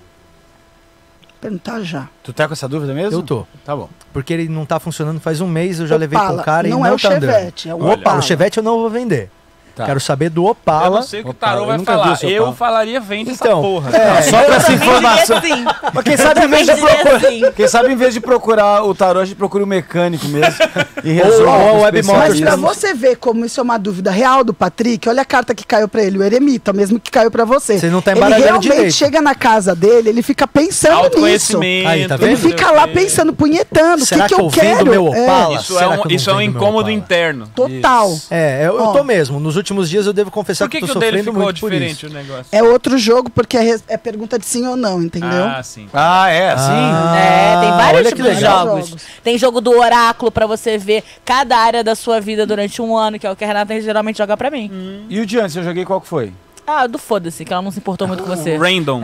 Perguntar 1.40 1.82
já. 1.82 2.09
Tu 2.22 2.32
tá 2.32 2.46
com 2.46 2.55
essa 2.55 2.66
dúvida 2.66 2.94
mesmo? 2.94 3.18
Eu 3.18 3.22
tô. 3.22 3.46
Tá 3.64 3.76
bom. 3.76 3.88
Porque 4.12 4.32
ele 4.32 4.48
não 4.48 4.64
tá 4.64 4.80
funcionando 4.80 5.20
faz 5.20 5.40
um 5.40 5.46
mês, 5.46 5.78
eu 5.78 5.86
já 5.86 5.96
levei 5.96 6.18
Opala, 6.18 6.36
com 6.36 6.40
o 6.40 6.44
cara 6.44 6.66
e 6.66 6.70
não 6.70 6.80
não 6.80 6.86
é 6.86 6.92
o 6.92 6.98
tá 6.98 7.09
andando. 7.09 7.30
Chevette, 7.32 7.68
é 7.68 7.74
o. 7.74 7.92
Opala. 7.92 8.18
O 8.18 8.22
Chevette 8.22 8.57
eu 8.59 8.62
não 8.64 8.78
vou 8.78 8.88
vender. 8.88 9.30
Tá. 9.74 9.86
Quero 9.86 9.98
saber 10.00 10.30
do 10.30 10.42
Eu 10.44 10.50
Opala. 10.50 10.96
não 10.96 11.02
sei 11.02 11.20
o 11.20 11.24
que 11.24 11.30
o 11.30 11.34
tarô 11.34 11.62
eu 11.62 11.66
vai 11.66 11.78
falar. 11.80 12.18
Eu 12.22 12.52
falaria 12.52 13.00
vende 13.00 13.30
Então, 13.32 13.50
essa 13.58 13.60
porra. 13.60 13.96
é, 13.96 14.22
Só 14.22 14.42
pra 14.44 14.54
essa 14.56 14.70
Eu 14.70 14.76
informação. 14.76 15.40
diria 15.40 15.56
sim. 15.56 15.64
Mas 15.92 16.04
quem 16.04 16.16
sabe, 16.16 16.44
em 16.44 16.48
vez 16.48 16.66
de 16.66 16.76
procurar, 16.76 17.20
sim. 17.20 17.42
quem 17.56 17.68
sabe 17.68 17.92
em 17.92 17.96
vez 17.96 18.14
de 18.14 18.20
procurar 18.20 18.84
o 18.84 18.94
tarô, 18.94 19.18
a 19.20 19.24
gente 19.24 19.36
procura 19.36 19.64
o 19.64 19.66
mecânico 19.66 20.26
mesmo. 20.28 20.54
E 21.04 21.18
Ou- 21.18 21.24
resolve 21.24 21.42
ou 21.68 21.76
o 21.76 21.80
Web 21.82 22.02
Mas 22.04 22.40
pra 22.40 22.56
você 22.56 22.94
ver 22.94 23.16
como 23.16 23.44
isso 23.44 23.60
é 23.60 23.62
uma 23.62 23.76
dúvida 23.76 24.10
real 24.10 24.42
do 24.42 24.54
Patrick, 24.54 25.06
olha 25.06 25.20
a 25.20 25.24
carta 25.24 25.54
que 25.54 25.66
caiu 25.66 25.86
pra 25.86 26.02
ele, 26.02 26.16
o 26.16 26.22
eremita, 26.22 26.72
mesmo 26.72 26.98
que 26.98 27.10
caiu 27.10 27.30
pra 27.30 27.44
você. 27.44 27.78
Você 27.78 27.90
não 27.90 28.00
tá 28.00 28.12
ele 28.12 28.20
embaralhando 28.20 28.44
realmente 28.46 28.70
direito. 28.72 28.92
chega 28.94 29.20
na 29.20 29.34
casa 29.34 29.74
dele, 29.74 30.08
ele 30.08 30.22
fica 30.22 30.46
pensando 30.48 31.18
nisso. 31.20 31.60
Aí, 31.60 32.08
tá 32.08 32.14
Ele 32.20 32.36
fica 32.36 32.70
lá 32.70 32.88
pensando, 32.88 33.34
punhetando, 33.34 34.02
o 34.02 34.06
Será 34.06 34.22
que, 34.26 34.28
que 34.30 34.34
que 34.34 34.40
eu 34.40 34.46
eu 34.46 34.50
quero? 34.50 34.90
meu 34.90 35.12
É, 35.14 35.22
Opala? 35.24 35.54
Isso 35.56 35.74
é 35.74 35.78
Será 35.78 35.90
um, 35.90 35.94
eu 35.94 36.32
é 36.32 36.36
um 36.36 36.40
incômodo 36.40 36.90
interno. 36.90 37.48
total. 37.54 38.16
É, 38.30 38.66
eu, 38.66 38.78
eu 38.78 38.86
tô 38.92 39.04
mesmo. 39.04 39.38
Nos 39.38 39.56
últimos 39.56 39.63
dias 39.88 40.06
eu 40.06 40.12
devo 40.12 40.30
confessar 40.30 40.64
Por 40.66 40.70
que, 40.70 40.80
que, 40.80 40.84
que 40.84 40.90
eu 40.90 40.94
tô 40.94 40.98
o 40.98 41.00
dele 41.00 41.18
sofrendo 41.18 41.30
ficou 41.32 41.44
muito 41.44 41.60
por 41.60 41.70
diferente 41.70 42.06
o 42.06 42.10
negócio? 42.10 42.46
É 42.50 42.62
outro 42.62 42.98
jogo, 42.98 43.30
porque 43.30 43.56
é, 43.56 43.78
é 43.88 43.96
pergunta 43.96 44.38
de 44.38 44.44
sim 44.44 44.66
ou 44.66 44.76
não, 44.76 45.02
entendeu? 45.02 45.44
Ah, 45.46 45.62
sim. 45.62 45.88
Ah, 45.92 46.28
é, 46.28 46.50
assim? 46.50 46.70
Ah, 46.72 47.16
É, 47.16 47.60
tem 47.60 47.70
vários 47.70 48.00
olha 48.00 48.10
que 48.10 48.16
tipos 48.16 48.36
de 48.36 48.40
jogos. 48.40 48.96
Tem 49.22 49.38
jogo 49.38 49.60
do 49.60 49.70
oráculo 49.78 50.30
pra 50.30 50.46
você 50.46 50.76
ver 50.76 51.02
cada 51.24 51.56
área 51.56 51.82
da 51.84 51.94
sua 51.94 52.20
vida 52.20 52.44
durante 52.44 52.82
um 52.82 52.96
ano, 52.96 53.18
que 53.18 53.26
é 53.26 53.30
o 53.30 53.36
que 53.36 53.44
a 53.44 53.46
Renata 53.46 53.80
geralmente 53.80 54.18
joga 54.18 54.36
pra 54.36 54.50
mim. 54.50 55.06
E 55.08 55.20
o 55.20 55.24
de 55.26 55.38
antes, 55.38 55.56
eu 55.56 55.62
joguei 55.64 55.84
qual 55.84 56.00
que 56.00 56.08
foi? 56.08 56.32
Ah, 56.66 56.86
do 56.86 56.98
foda-se, 56.98 57.44
que 57.44 57.52
ela 57.52 57.60
não 57.60 57.70
se 57.70 57.78
importou 57.78 58.08
muito 58.08 58.22
com 58.22 58.28
você. 58.28 58.56
Random. 58.58 59.02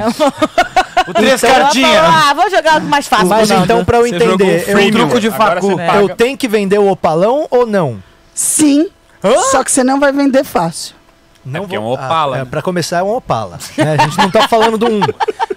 O 1.06 1.12
três 1.14 1.42
Ela 1.42 1.64
cartinhas. 1.64 2.04
ah, 2.04 2.32
vou 2.34 2.50
jogar 2.50 2.74
algo 2.74 2.86
mais 2.86 3.06
fácil. 3.06 3.26
Mas 3.28 3.50
então, 3.50 3.84
pra 3.84 3.98
eu 3.98 4.06
entender, 4.06 4.60
eu, 4.60 4.64
freemium. 4.64 4.90
truco 4.90 5.20
de 5.20 5.30
facu. 5.30 5.72
eu 6.00 6.08
tenho 6.10 6.36
que 6.36 6.48
vender 6.48 6.78
o 6.78 6.90
Opalão 6.90 7.46
ou 7.50 7.66
não? 7.66 8.02
Sim, 8.34 8.88
só 9.50 9.62
que 9.64 9.70
você 9.70 9.84
não 9.84 9.98
vai 10.00 10.12
vender 10.12 10.44
fácil. 10.44 10.94
Não 11.44 11.60
porque 11.62 11.76
é 11.76 11.80
um 11.80 11.86
Opala, 11.86 12.36
Ah, 12.36 12.40
é, 12.40 12.44
pra 12.44 12.60
começar, 12.60 12.98
é 12.98 13.02
um 13.02 13.14
Opala. 13.16 13.58
né? 13.78 13.96
A 13.98 14.04
gente 14.06 14.18
não 14.18 14.30
tá 14.30 14.46
falando 14.46 14.76
de 14.78 14.84
um, 14.84 15.00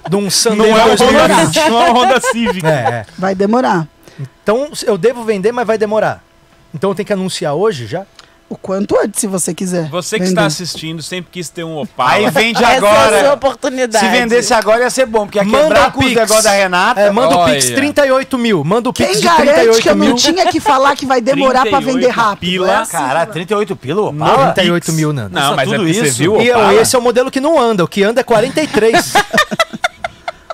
de 0.10 0.16
um 0.16 0.30
Sandero 0.30 0.70
Não 0.70 0.78
é 0.78 0.86
um 0.86 0.88
Honda, 0.88 0.96
2020. 0.96 1.70
não 1.70 1.82
é 1.86 1.90
um 1.90 1.94
Honda 1.94 2.22
Civic. 2.22 2.66
É, 2.66 2.70
é. 2.70 3.06
Vai 3.18 3.36
demorar. 3.36 3.88
Então, 4.44 4.70
eu 4.86 4.98
devo 4.98 5.24
vender, 5.24 5.52
mas 5.52 5.68
vai 5.68 5.78
demorar. 5.78 6.24
Então 6.74 6.90
eu 6.92 6.96
tenho 6.96 7.06
que 7.06 7.14
anunciar 7.14 7.54
hoje 7.54 7.86
já? 7.86 8.06
O 8.54 8.58
quanto 8.58 8.96
antes, 9.00 9.20
se 9.20 9.26
você 9.26 9.52
quiser. 9.52 9.90
Você 9.90 10.18
que 10.18 10.26
vender. 10.26 10.34
está 10.34 10.46
assistindo 10.46 11.02
sempre 11.02 11.32
quis 11.32 11.50
ter 11.50 11.64
um 11.64 11.76
Opala. 11.76 12.12
Aí 12.12 12.30
vende 12.30 12.64
Essa 12.64 12.72
é 12.74 12.78
a 12.78 12.80
sua 12.80 12.90
agora. 12.92 13.34
oportunidade. 13.34 14.06
Se 14.06 14.12
vendesse 14.12 14.54
agora 14.54 14.84
ia 14.84 14.90
ser 14.92 15.08
bom, 15.08 15.26
porque 15.26 15.40
ia 15.40 15.44
Manda 15.44 15.64
quebrar 15.64 15.90
o 15.90 15.92
com 15.92 16.00
os 16.02 16.06
Pix. 16.06 16.16
negócios 16.20 16.44
da 16.44 16.52
Renata. 16.52 17.02
É, 17.02 17.10
manda 17.10 17.36
o 17.36 17.40
Olha. 17.40 17.54
Pix 17.56 17.66
38 17.72 18.38
mil. 18.38 18.64
Manda 18.64 18.90
o 18.90 18.94
Pix 18.94 19.10
Quem 19.10 19.20
de 19.22 19.26
garante 19.26 19.44
38 19.54 19.82
que 19.82 19.90
eu 19.90 19.96
não 19.96 20.06
mil. 20.06 20.16
tinha 20.18 20.46
que 20.52 20.60
falar 20.60 20.96
que 20.96 21.04
vai 21.08 21.20
demorar 21.20 21.62
pra 21.62 21.80
38 21.82 21.96
vender 21.96 22.10
rápido? 22.12 22.40
pila. 22.52 22.72
É 22.72 22.76
assim, 22.76 22.92
Caralho, 22.92 23.32
38 23.32 23.76
pila, 23.76 24.02
o 24.04 24.12
Não, 24.12 24.28
Opala? 24.28 24.52
38 24.54 24.94
mil, 24.94 25.12
Nando. 25.12 25.30
Não, 25.34 25.42
Nossa, 25.42 25.56
mas 25.56 25.72
é 25.72 25.76
tudo 25.76 25.88
você 25.92 26.02
isso? 26.06 26.18
viu 26.20 26.34
o 26.36 26.42
E 26.42 26.48
eu- 26.48 26.58
Opala? 26.60 26.74
esse 26.76 26.96
é 26.96 27.00
o 27.00 27.02
modelo 27.02 27.32
que 27.32 27.40
não 27.40 27.60
anda. 27.60 27.84
O 27.84 27.88
que 27.88 28.04
anda 28.04 28.22
é 28.22 28.24
43. 28.24 29.14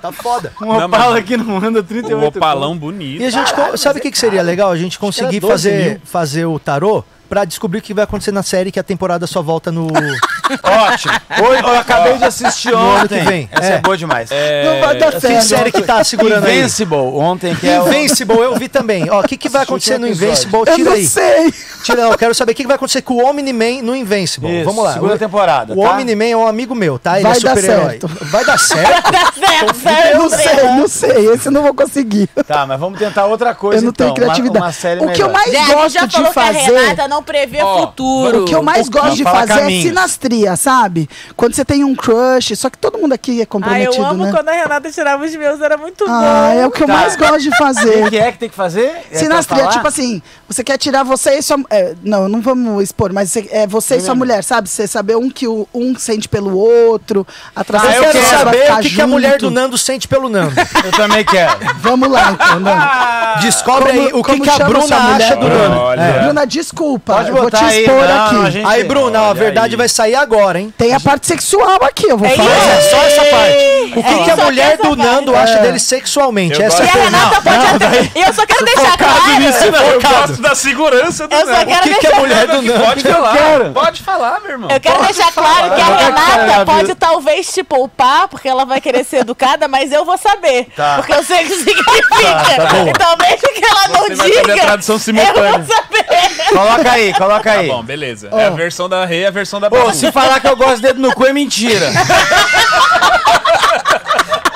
tá 0.00 0.12
foda. 0.12 0.52
Um 0.60 0.66
Não, 0.78 0.86
Opala 0.86 1.12
mas- 1.14 1.24
que 1.24 1.36
não 1.36 1.56
anda 1.58 1.82
38 1.82 2.22
O 2.24 2.28
Opalão 2.28 2.76
bonito. 2.76 3.22
E 3.22 3.26
a 3.26 3.30
gente, 3.30 3.52
co- 3.54 3.76
sabe 3.76 3.98
o 3.98 4.02
que, 4.02 4.10
que 4.10 4.18
seria 4.18 4.42
legal? 4.42 4.70
A 4.70 4.76
gente 4.76 4.98
conseguir 4.98 5.40
12 5.40 5.52
fazer, 5.52 6.00
fazer 6.04 6.44
o 6.46 6.58
tarô 6.58 7.04
pra 7.28 7.44
descobrir 7.44 7.78
o 7.78 7.82
que 7.82 7.94
vai 7.94 8.02
acontecer 8.04 8.32
na 8.32 8.42
série, 8.42 8.72
que 8.72 8.80
a 8.80 8.82
temporada 8.82 9.24
só 9.26 9.40
volta 9.40 9.70
no. 9.70 9.86
Ótimo. 10.64 11.14
Oi, 11.48 11.58
eu 11.60 11.78
acabei 11.78 12.18
de 12.18 12.24
assistir 12.24 12.72
No 12.72 12.78
ano 12.78 13.04
ontem. 13.04 13.20
que 13.20 13.24
vem. 13.24 13.48
Essa 13.52 13.72
É. 13.72 13.76
é, 13.76 13.78
boa 13.78 13.96
demais. 13.96 14.28
Não 14.64 14.80
vai 14.80 14.98
dar 14.98 15.12
que 15.12 15.20
certo. 15.20 15.44
série 15.44 15.70
que 15.70 15.82
tá 15.82 16.02
segurando 16.02 16.44
aí? 16.46 16.58
Invincible, 16.58 16.96
ontem 16.96 17.54
que 17.54 17.68
é 17.68 17.80
o... 17.80 17.86
Invincible, 17.88 18.36
eu 18.36 18.56
vi 18.56 18.68
também. 18.68 19.08
Ó, 19.10 19.20
o 19.20 19.22
que, 19.22 19.36
que 19.36 19.48
vai 19.48 19.62
acontecer 19.62 19.96
no. 19.98 20.08
Invincible? 20.08 20.58
Eu 20.66 20.74
Tira 20.74 20.90
não 20.90 20.92
aí. 20.96 21.06
sei. 21.06 21.54
Tira, 21.82 22.02
não, 22.02 22.12
eu 22.12 22.18
quero 22.18 22.34
saber 22.34 22.52
o 22.52 22.54
que, 22.54 22.66
vai 22.66 22.76
acontecer 22.76 23.02
com 23.02 23.14
o 23.14 23.24
Omni-Man 23.28 23.82
no 23.82 23.94
Invincible. 23.96 24.48
Isso, 24.56 24.64
Vamos 24.64 24.84
lá. 24.84 24.92
segunda 24.94 25.14
o, 25.14 25.18
temporada, 25.18 25.72
O 25.74 25.82
tá? 25.82 25.90
Omni-Man 25.92 26.24
é 26.26 26.36
um 26.36 26.46
amigo 26.46 26.74
meu, 26.74 26.98
tá? 26.98 27.14
Ele 27.18 27.22
Vai 27.28 27.36
é 27.36 27.40
dar 27.40 27.56
super-herói. 27.56 27.88
certo. 27.90 28.08
Vai 28.26 28.44
dar 28.44 28.58
certo? 28.58 29.10
Tá 29.10 29.32
certo, 29.34 29.74
certo. 29.74 30.06
Eu 30.14 30.18
não 30.18 30.28
sei, 30.30 30.62
não 30.80 30.88
sei. 30.88 31.32
Esse 31.34 31.46
eu 31.48 31.52
não 31.52 31.62
vou 31.62 31.74
conseguir. 31.74 32.28
Tá, 32.46 32.66
mas 32.66 32.78
vamos 32.80 32.98
tentar 32.98 33.26
outra 33.26 33.54
coisa 33.54 33.78
Eu 33.78 33.82
não 33.84 33.90
então. 33.90 34.06
tenho 34.06 34.14
criatividade. 34.14 34.58
Uma, 34.58 34.66
uma 34.66 34.72
série 34.72 35.00
o 35.04 35.10
que 35.12 35.22
eu 35.22 35.28
melhor. 35.28 35.32
mais 35.32 35.68
gosto 35.68 35.90
já 35.92 36.06
de 36.06 36.12
falou 36.16 36.32
que 36.32 36.38
a 36.38 36.42
fazer. 36.44 36.58
Renata 36.80 37.08
não 37.08 37.22
prevê 37.22 37.62
Ó, 37.62 37.80
futuro. 37.86 38.42
O 38.42 38.44
que 38.46 38.54
eu 38.54 38.62
mais 38.62 38.88
gosto 38.88 39.16
de 39.16 39.24
fazer 39.24 39.52
é 39.52 39.56
caminhos. 39.56 39.82
sinastria, 39.84 40.56
sabe? 40.56 41.08
Quando 41.36 41.54
você 41.54 41.64
tem 41.64 41.84
um 41.84 41.94
crush, 41.94 42.56
só 42.56 42.70
que 42.70 42.78
todo 42.78 42.98
mundo 42.98 43.12
aqui 43.12 43.40
é 43.40 43.42
Ah, 43.42 43.46
comprometido, 43.46 43.94
eu 43.96 44.06
amo 44.06 44.24
né? 44.24 44.30
quando 44.32 44.48
a 44.48 44.52
Renata 44.52 44.90
tirava 44.90 45.24
os 45.24 45.34
meus, 45.36 45.60
era 45.60 45.76
muito 45.76 46.04
Ah, 46.08 46.50
bom. 46.54 46.60
é 46.60 46.66
o 46.66 46.70
que 46.70 46.82
eu 46.82 46.86
Tá. 46.86 46.92
mais 46.94 47.16
gosto 47.16 47.40
de 47.40 47.48
O 47.48 47.56
fazer. 47.56 48.08
que 48.10 48.18
é 48.18 48.32
que 48.32 48.38
tem 48.38 48.48
que 48.48 48.56
fazer? 48.56 48.92
É 49.10 49.18
Sinastria, 49.18 49.66
tipo 49.68 49.86
assim, 49.86 50.22
você 50.48 50.62
quer 50.64 50.78
tirar 50.78 51.02
você 51.02 51.38
e 51.38 51.42
sua. 51.42 51.58
É, 51.70 51.94
não, 52.02 52.28
não 52.28 52.40
vamos 52.40 52.82
expor, 52.82 53.12
mas 53.12 53.30
você- 53.30 53.48
é 53.52 53.66
você 53.66 53.96
e 53.96 54.00
sua 54.00 54.14
mulher, 54.14 54.42
sabe? 54.44 54.68
Você 54.68 54.86
saber 54.86 55.16
um 55.16 55.30
que 55.30 55.46
o, 55.46 55.66
um 55.72 55.96
sente 55.96 56.28
pelo 56.28 56.56
outro, 56.56 57.26
atração 57.54 57.88
Ah, 57.88 57.96
eu 57.96 58.02
quero 58.10 58.24
saber 58.26 58.72
o 58.72 58.78
que, 58.80 58.90
que 58.90 59.00
a 59.00 59.06
mulher 59.06 59.38
do 59.38 59.50
Nando 59.50 59.78
sente 59.78 60.06
pelo 60.08 60.28
Nando. 60.28 60.52
Eu 60.84 60.92
também 60.92 61.24
quero. 61.24 61.52
Vamos 61.80 62.10
lá, 62.10 62.32
então, 62.32 62.60
Nando. 62.60 63.40
Descobre 63.42 63.92
Como- 63.92 64.06
aí 64.06 64.12
o 64.12 64.22
que, 64.24 64.40
que 64.40 64.50
a 64.50 64.58
Bruna 64.58 64.96
acha 65.16 65.36
do 65.36 65.48
Nando. 65.48 66.00
É. 66.00 66.22
Bruna, 66.24 66.46
desculpa, 66.46 67.14
Pode 67.14 67.28
eu 67.28 67.34
vou 67.36 67.44
te 67.46 67.52
botar 67.52 67.66
aí, 67.66 67.80
expor 67.84 68.04
não, 68.08 68.24
aqui. 68.26 68.36
a 68.46 68.50
gente- 68.50 68.66
Aí, 68.66 68.84
Bruna, 68.84 69.20
a 69.28 69.32
verdade 69.32 69.74
aí. 69.74 69.76
vai 69.78 69.88
sair 69.88 70.14
agora, 70.16 70.58
hein? 70.60 70.74
Tem 70.76 70.92
a 70.92 71.00
parte 71.00 71.26
sexual 71.26 71.78
aqui, 71.84 72.06
eu 72.08 72.18
vou 72.18 72.26
É 72.28 72.30
falar. 72.36 72.50
É 72.50 72.80
só 72.90 72.96
essa 73.04 73.24
parte. 73.24 73.56
O 73.96 74.02
que, 74.02 74.24
que 74.24 74.30
a 74.30 74.36
mulher 74.36 74.76
do 74.78 74.96
Nando 74.96 75.34
acha 75.36 75.58
dele 75.58 75.78
sexualmente? 75.78 76.60
Eu 76.60 76.66
Essa 76.66 76.84
E 76.84 76.86
é 76.86 76.90
a 76.90 76.94
Renata 76.94 77.40
pode 77.42 77.66
até. 77.84 78.10
E 78.18 78.22
eu 78.22 78.32
só 78.32 78.46
quero 78.46 78.64
deixar 78.64 78.96
claro. 78.96 79.20
Nisso, 79.40 79.70
não, 79.70 79.80
eu 79.86 80.00
gosto 80.00 80.42
da 80.42 80.54
segurança 80.54 81.26
do 81.28 81.34
Eu 81.34 81.40
só 81.46 81.52
Nando. 81.52 81.66
quero 81.66 81.86
O 81.86 81.88
que, 81.88 81.94
que 82.00 82.06
a 82.06 82.16
mulher 82.16 82.46
do 82.46 82.62
Nando... 82.62 82.84
Pode 82.84 83.02
falar, 83.02 83.36
pode 83.74 84.02
falar, 84.02 84.40
meu 84.40 84.50
irmão. 84.52 84.70
Eu 84.70 84.80
quero 84.80 85.02
deixar 85.04 85.32
claro 85.32 85.74
que 85.74 85.80
a 85.80 85.96
Renata 85.96 86.64
pode 86.66 86.94
talvez 86.94 87.52
te 87.52 87.62
poupar, 87.62 88.28
porque 88.28 88.48
ela 88.48 88.64
vai 88.64 88.80
querer 88.80 89.04
ser 89.04 89.18
educada, 89.18 89.66
mas 89.68 89.92
eu 89.92 90.04
vou 90.04 90.16
saber. 90.18 90.66
Tá. 90.76 90.96
Porque 90.96 91.12
eu 91.12 91.22
sei 91.24 91.44
o 91.44 91.48
que 91.48 91.54
significa. 91.56 92.66
bom. 92.70 92.88
então, 92.88 93.16
mesmo 93.16 93.48
que 93.54 93.64
ela 93.64 93.88
não 93.88 94.02
Você 94.02 94.14
vai 94.14 94.28
fazer 94.28 94.38
a 94.38 94.42
diga, 94.54 94.66
tradução 94.66 94.94
eu 94.96 94.98
simultânea. 95.00 95.58
vou 95.58 95.76
saber. 95.76 96.04
Coloca 96.52 96.90
aí, 96.92 97.14
coloca 97.14 97.50
Tá 97.52 97.58
aí. 97.60 97.68
bom, 97.68 97.82
beleza. 97.82 98.28
É 98.32 98.46
a 98.46 98.50
versão 98.50 98.88
da 98.88 99.04
Rei 99.04 99.20
e 99.22 99.26
a 99.26 99.30
versão 99.30 99.60
da 99.60 99.66
Ô, 99.68 99.70
Babu. 99.70 99.92
se 99.94 100.10
falar 100.12 100.40
que 100.40 100.48
eu 100.48 100.56
gosto 100.56 100.76
de 100.76 100.82
dedo 100.82 101.00
no 101.00 101.12
cu 101.14 101.26
é 101.26 101.32
mentira. 101.32 101.90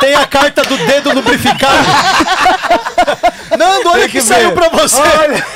Tem 0.00 0.14
a 0.14 0.26
carta 0.26 0.62
do 0.62 0.76
dedo 0.76 1.14
lubrificado. 1.14 1.74
Nando, 3.56 3.90
olha 3.90 4.06
o 4.06 4.08
que, 4.08 4.18
que 4.18 4.20
saiu 4.20 4.52
pra 4.52 4.68
você. 4.68 5.00
Olha, 5.00 5.46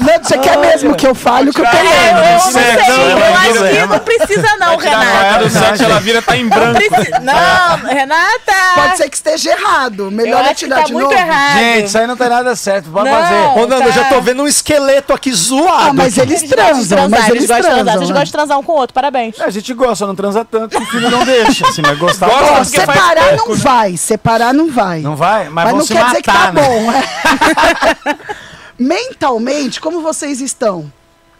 Nando, 0.00 0.26
você 0.28 0.38
quer 0.38 0.58
mesmo 0.58 0.94
que 0.96 1.06
eu 1.06 1.14
fale 1.14 1.50
o 1.50 1.52
que 1.52 1.60
eu 1.60 1.64
tô 1.64 1.76
É, 1.76 1.80
eu, 1.80 1.84
lendo? 1.84 2.18
eu 2.18 2.32
não 2.32 2.40
sei, 2.40 2.62
eu 2.62 3.34
acho 3.34 3.70
que 3.70 3.86
não 3.86 3.98
precisa 4.00 4.56
não, 4.58 4.76
Renata. 4.76 5.38
do 5.44 5.50
sexo, 5.50 5.84
ela 5.84 6.00
vira 6.00 6.20
tá 6.22 6.36
em 6.36 6.42
Não, 6.44 6.50
branco. 6.50 6.80
precisa- 6.90 7.20
não, 7.20 7.76
Renata. 7.88 8.52
Pode 8.74 8.96
ser 8.96 9.08
que 9.08 9.16
esteja 9.16 9.50
errado. 9.52 10.04
Eu 10.04 10.10
Melhor 10.10 10.38
é 10.40 10.44
acho 10.46 10.50
que 10.50 10.64
tirar 10.64 10.76
tá 10.76 10.82
de 10.84 10.92
muito 10.92 11.04
novo. 11.10 11.16
errado. 11.16 11.58
gente, 11.58 11.86
isso 11.86 11.98
aí 11.98 12.06
não 12.06 12.16
tem 12.16 12.28
nada 12.28 12.56
certo. 12.56 12.90
Pode 12.90 13.08
Não. 13.08 13.16
fazer. 13.22 13.34
Ô, 13.60 13.66
Nando, 13.66 13.84
eu 13.84 13.92
já 13.92 14.02
tá. 14.04 14.08
tô 14.08 14.20
vendo 14.20 14.42
um 14.42 14.46
esqueleto 14.48 15.12
aqui 15.12 15.32
zoado. 15.32 15.90
Ah, 15.90 15.92
mas 15.92 16.18
eles 16.18 16.42
transam, 16.42 16.84
transar, 16.84 17.08
mas 17.08 17.28
eles 17.28 17.36
eles 17.44 17.46
gostam 17.48 17.56
de 17.56 17.62
transar. 17.62 17.84
transam. 17.84 17.92
Vocês 17.98 18.08
né? 18.08 18.14
gostam 18.14 18.24
de 18.24 18.32
transar 18.32 18.58
um 18.58 18.62
com 18.62 18.72
o 18.72 18.76
outro, 18.76 18.94
parabéns. 18.94 19.40
A 19.40 19.50
gente 19.50 19.72
gosta, 19.74 20.06
não 20.06 20.14
transa 20.14 20.44
tanto 20.44 20.76
que 20.76 20.82
o 20.82 20.86
filho 20.86 21.10
não 21.10 21.24
deixa. 21.24 21.66
Assim, 21.68 21.82
mas 21.82 21.98
gostar 21.98 22.26
Gosta 22.28 22.64
separar 22.64 23.36
não 23.36 23.48
né? 23.48 23.54
vai, 23.56 23.96
separar 23.96 24.52
não 24.54 24.70
vai. 24.70 25.00
Não 25.00 25.14
vai? 25.16 25.44
Mas, 25.48 25.54
Mas 25.54 25.64
vão 25.70 25.78
não 25.78 25.86
se 25.86 25.92
quer 25.92 26.00
matar, 26.00 26.08
dizer 26.10 26.22
que 26.22 26.30
tá 26.32 26.52
né? 26.52 26.62
bom, 26.62 26.92
é. 26.92 28.42
Mentalmente, 28.82 29.80
como 29.80 30.00
vocês 30.02 30.40
estão? 30.40 30.92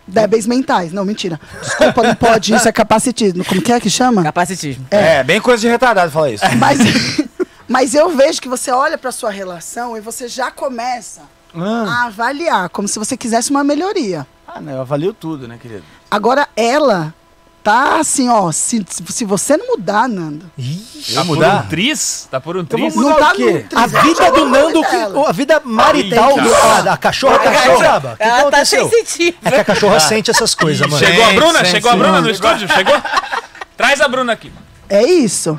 Débeis 0.07 0.47
mentais. 0.47 0.93
Não, 0.93 1.05
mentira. 1.05 1.40
Desculpa, 1.61 2.03
não 2.03 2.14
pode. 2.14 2.55
Isso 2.55 2.68
é 2.68 2.72
capacitismo. 2.72 3.45
Como 3.45 3.61
que 3.62 3.72
é 3.72 3.78
que 3.80 3.90
chama? 3.90 4.22
Capacitismo. 4.22 4.86
É, 4.90 5.22
bem 5.22 5.40
coisa 5.40 5.61
de 5.61 5.68
retardado 5.68 6.11
falar 6.11 6.30
isso. 6.30 6.45
Mas, 6.59 6.78
mas 7.68 7.95
eu 7.95 8.11
vejo 8.11 8.40
que 8.43 8.49
você 8.49 8.70
olha 8.70 8.99
pra 8.99 9.11
sua 9.12 9.30
relação 9.30 9.97
e 9.97 10.01
você 10.01 10.28
já 10.28 10.51
começa 10.51 11.22
Ah, 11.55 12.03
a 12.03 12.07
avaliar, 12.07 12.68
como 12.68 12.86
se 12.88 12.99
você 12.99 13.16
quisesse 13.16 13.51
uma 13.51 13.62
melhoria. 13.64 14.26
ah, 14.47 14.61
não, 14.61 14.72
eu 14.72 14.80
avalio 14.82 15.14
tudo, 15.14 15.47
né, 15.49 15.57
querido? 15.61 15.82
Agora, 16.11 16.49
ela 16.57 17.14
tá 17.62 18.00
assim, 18.00 18.28
ó. 18.28 18.50
Se, 18.52 18.84
se 19.08 19.24
você 19.24 19.56
não 19.56 19.68
mudar, 19.76 20.08
Nando. 20.08 20.50
Tá 21.14 21.20
por 21.20 21.26
mudar? 21.26 21.64
um 21.64 21.68
tris? 21.68 22.28
Tá 22.30 22.40
por 22.40 22.56
um 22.56 22.60
Então 22.60 22.78
tris? 22.78 22.94
Não 22.94 23.14
tá 23.14 23.32
o 23.32 23.36
quê? 23.36 23.66
A 23.74 23.86
vida 23.86 24.30
do 24.32 24.48
Nando, 24.48 24.80
que- 24.82 25.28
a 25.28 25.32
vida 25.32 25.60
marital 25.64 26.34
do, 26.40 26.54
a, 26.54 26.92
a 26.92 26.96
cachorra 26.96 27.38
tá 27.38 27.50
que 27.50 27.56
Ela 27.58 28.10
tá 28.18 28.38
aconteceu? 28.40 28.88
sensitiva. 28.88 29.36
É 29.44 29.50
que 29.50 29.60
a 29.60 29.64
cachorra 29.64 30.00
sente 30.00 30.30
essas 30.30 30.54
coisas, 30.54 30.86
mano. 30.86 30.98
Chegou 31.04 31.24
a 31.24 31.32
Bruna? 31.32 31.64
Chegou 31.64 31.90
a 31.90 31.94
sim. 31.94 31.98
Bruna 32.00 32.20
no 32.20 32.30
estúdio? 32.30 32.68
Chegou? 32.68 32.94
Traz 33.76 34.00
a 34.00 34.08
Bruna 34.08 34.32
aqui. 34.32 34.52
É 34.88 35.02
isso. 35.04 35.58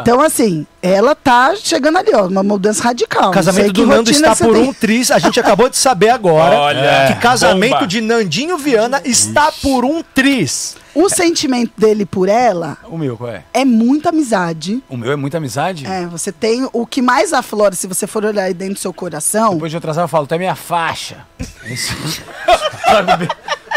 Então, 0.00 0.20
assim, 0.20 0.66
ela 0.82 1.14
tá 1.14 1.54
chegando 1.56 1.98
ali, 1.98 2.10
ó, 2.14 2.26
uma 2.26 2.42
mudança 2.42 2.82
radical. 2.82 3.30
O 3.30 3.32
casamento 3.32 3.72
do 3.72 3.86
Nando 3.86 4.10
está 4.10 4.34
você 4.34 4.44
por 4.44 4.54
tem. 4.54 4.68
um 4.68 4.72
tris. 4.72 5.10
A 5.10 5.18
gente 5.18 5.38
acabou 5.38 5.68
de 5.68 5.76
saber 5.76 6.08
agora 6.10 6.56
Olha, 6.56 7.06
que 7.08 7.20
casamento 7.20 7.74
bomba. 7.74 7.86
de 7.86 8.00
Nandinho 8.00 8.58
Viana 8.58 9.00
está 9.04 9.52
por 9.62 9.84
um 9.84 10.02
tris. 10.02 10.76
O 10.94 11.08
sentimento 11.08 11.70
dele 11.78 12.04
por 12.04 12.28
ela 12.28 12.76
O 12.88 12.98
meu, 12.98 13.16
qual 13.16 13.30
é? 13.30 13.44
é 13.54 13.64
muita 13.64 14.08
amizade. 14.08 14.82
O 14.88 14.96
meu 14.96 15.12
é 15.12 15.16
muita 15.16 15.36
amizade? 15.36 15.86
É, 15.86 16.06
você 16.06 16.32
tem 16.32 16.68
o 16.72 16.84
que 16.84 17.00
mais 17.00 17.32
aflora, 17.32 17.74
se 17.76 17.86
você 17.86 18.04
for 18.06 18.24
olhar 18.24 18.44
aí 18.44 18.54
dentro 18.54 18.74
do 18.74 18.80
seu 18.80 18.92
coração. 18.92 19.52
Depois 19.54 19.70
de 19.70 19.76
eu 19.76 19.78
atrasar, 19.78 20.02
eu 20.04 20.08
falo, 20.08 20.26
tu 20.26 20.34
é 20.34 20.38
minha 20.38 20.56
faixa. 20.56 21.18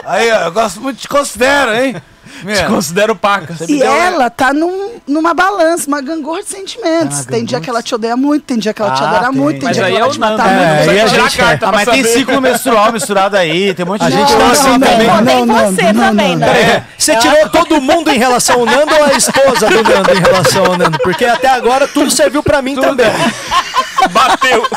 Aí, 0.04 0.32
ó, 0.32 0.46
eu 0.46 0.52
gosto 0.52 0.82
muito, 0.82 1.00
te 1.00 1.08
considero, 1.08 1.76
hein? 1.76 1.96
Te 2.42 2.46
Meu, 2.48 2.70
considero 2.70 3.16
paca. 3.16 3.54
Você 3.56 3.66
E 3.66 3.78
deu- 3.80 3.92
ela 3.92 4.30
tá 4.30 4.52
num- 4.54 5.00
numa 5.08 5.34
balança, 5.34 5.88
uma 5.88 6.02
gangorra 6.02 6.42
de 6.42 6.50
sentimentos. 6.50 7.20
Ah, 7.22 7.24
tem 7.30 7.46
dia 7.46 7.60
que 7.62 7.70
ela 7.70 7.84
te 7.84 7.94
odeia 7.94 8.18
muito, 8.18 8.44
tem 8.46 8.58
dia 8.58 8.74
que 8.74 8.82
ela 8.82 8.92
te 8.92 9.04
Ah, 9.04 9.10
adora 9.10 9.30
tem. 9.30 9.38
muito, 9.40 9.60
tem 9.60 9.68
Mas 9.68 9.78
dia 9.78 9.86
aí 9.86 9.92
que 9.92 9.98
é 9.98 10.02
ela 10.02 10.10
o 10.10 10.12
te 10.12 10.20
mata 10.20 10.44
muito. 10.44 10.48
é, 10.60 10.74
Precisa 10.76 10.92
aí 10.92 11.00
a 11.00 11.08
gente 11.08 11.38
carta 11.38 11.68
Ah, 11.68 11.72
mas 11.72 11.88
tem 11.90 12.04
saber. 12.04 12.18
ciclo 12.18 12.42
menstrual 12.42 12.92
misturado 12.92 13.38
aí, 13.38 13.74
tem 13.74 13.86
um 13.86 13.90
monte 13.90 14.04
A 14.04 14.10
de 14.10 14.16
gente 14.18 14.36
tá 14.36 14.52
assim 14.52 14.68
não, 14.70 14.80
também. 14.80 15.08
não, 15.08 15.26
Tem 15.26 15.46
não, 15.46 15.72
você 15.72 15.94
não, 15.94 16.06
também, 16.08 16.36
não. 16.36 16.48
né? 16.48 16.54
Peraí, 16.54 16.84
você 16.98 17.16
tirou 17.18 17.50
todo 17.50 17.80
mundo 17.82 18.10
em 18.10 18.18
relação 18.18 18.60
ao 18.60 18.66
Nando 18.66 18.96
ou 18.96 19.04
a 19.04 19.14
esposa 19.14 19.68
do 19.70 19.84
Nando 19.84 20.12
em 20.12 20.20
relação 20.20 20.66
ao 20.66 20.78
Nando? 20.78 20.98
Porque 21.00 21.26
até 21.26 21.48
agora 21.50 21.88
tudo 21.88 22.10
serviu 22.10 22.42
pra 22.42 22.62
mim 22.62 22.76
também. 22.76 23.06
Bateu. 24.10 24.68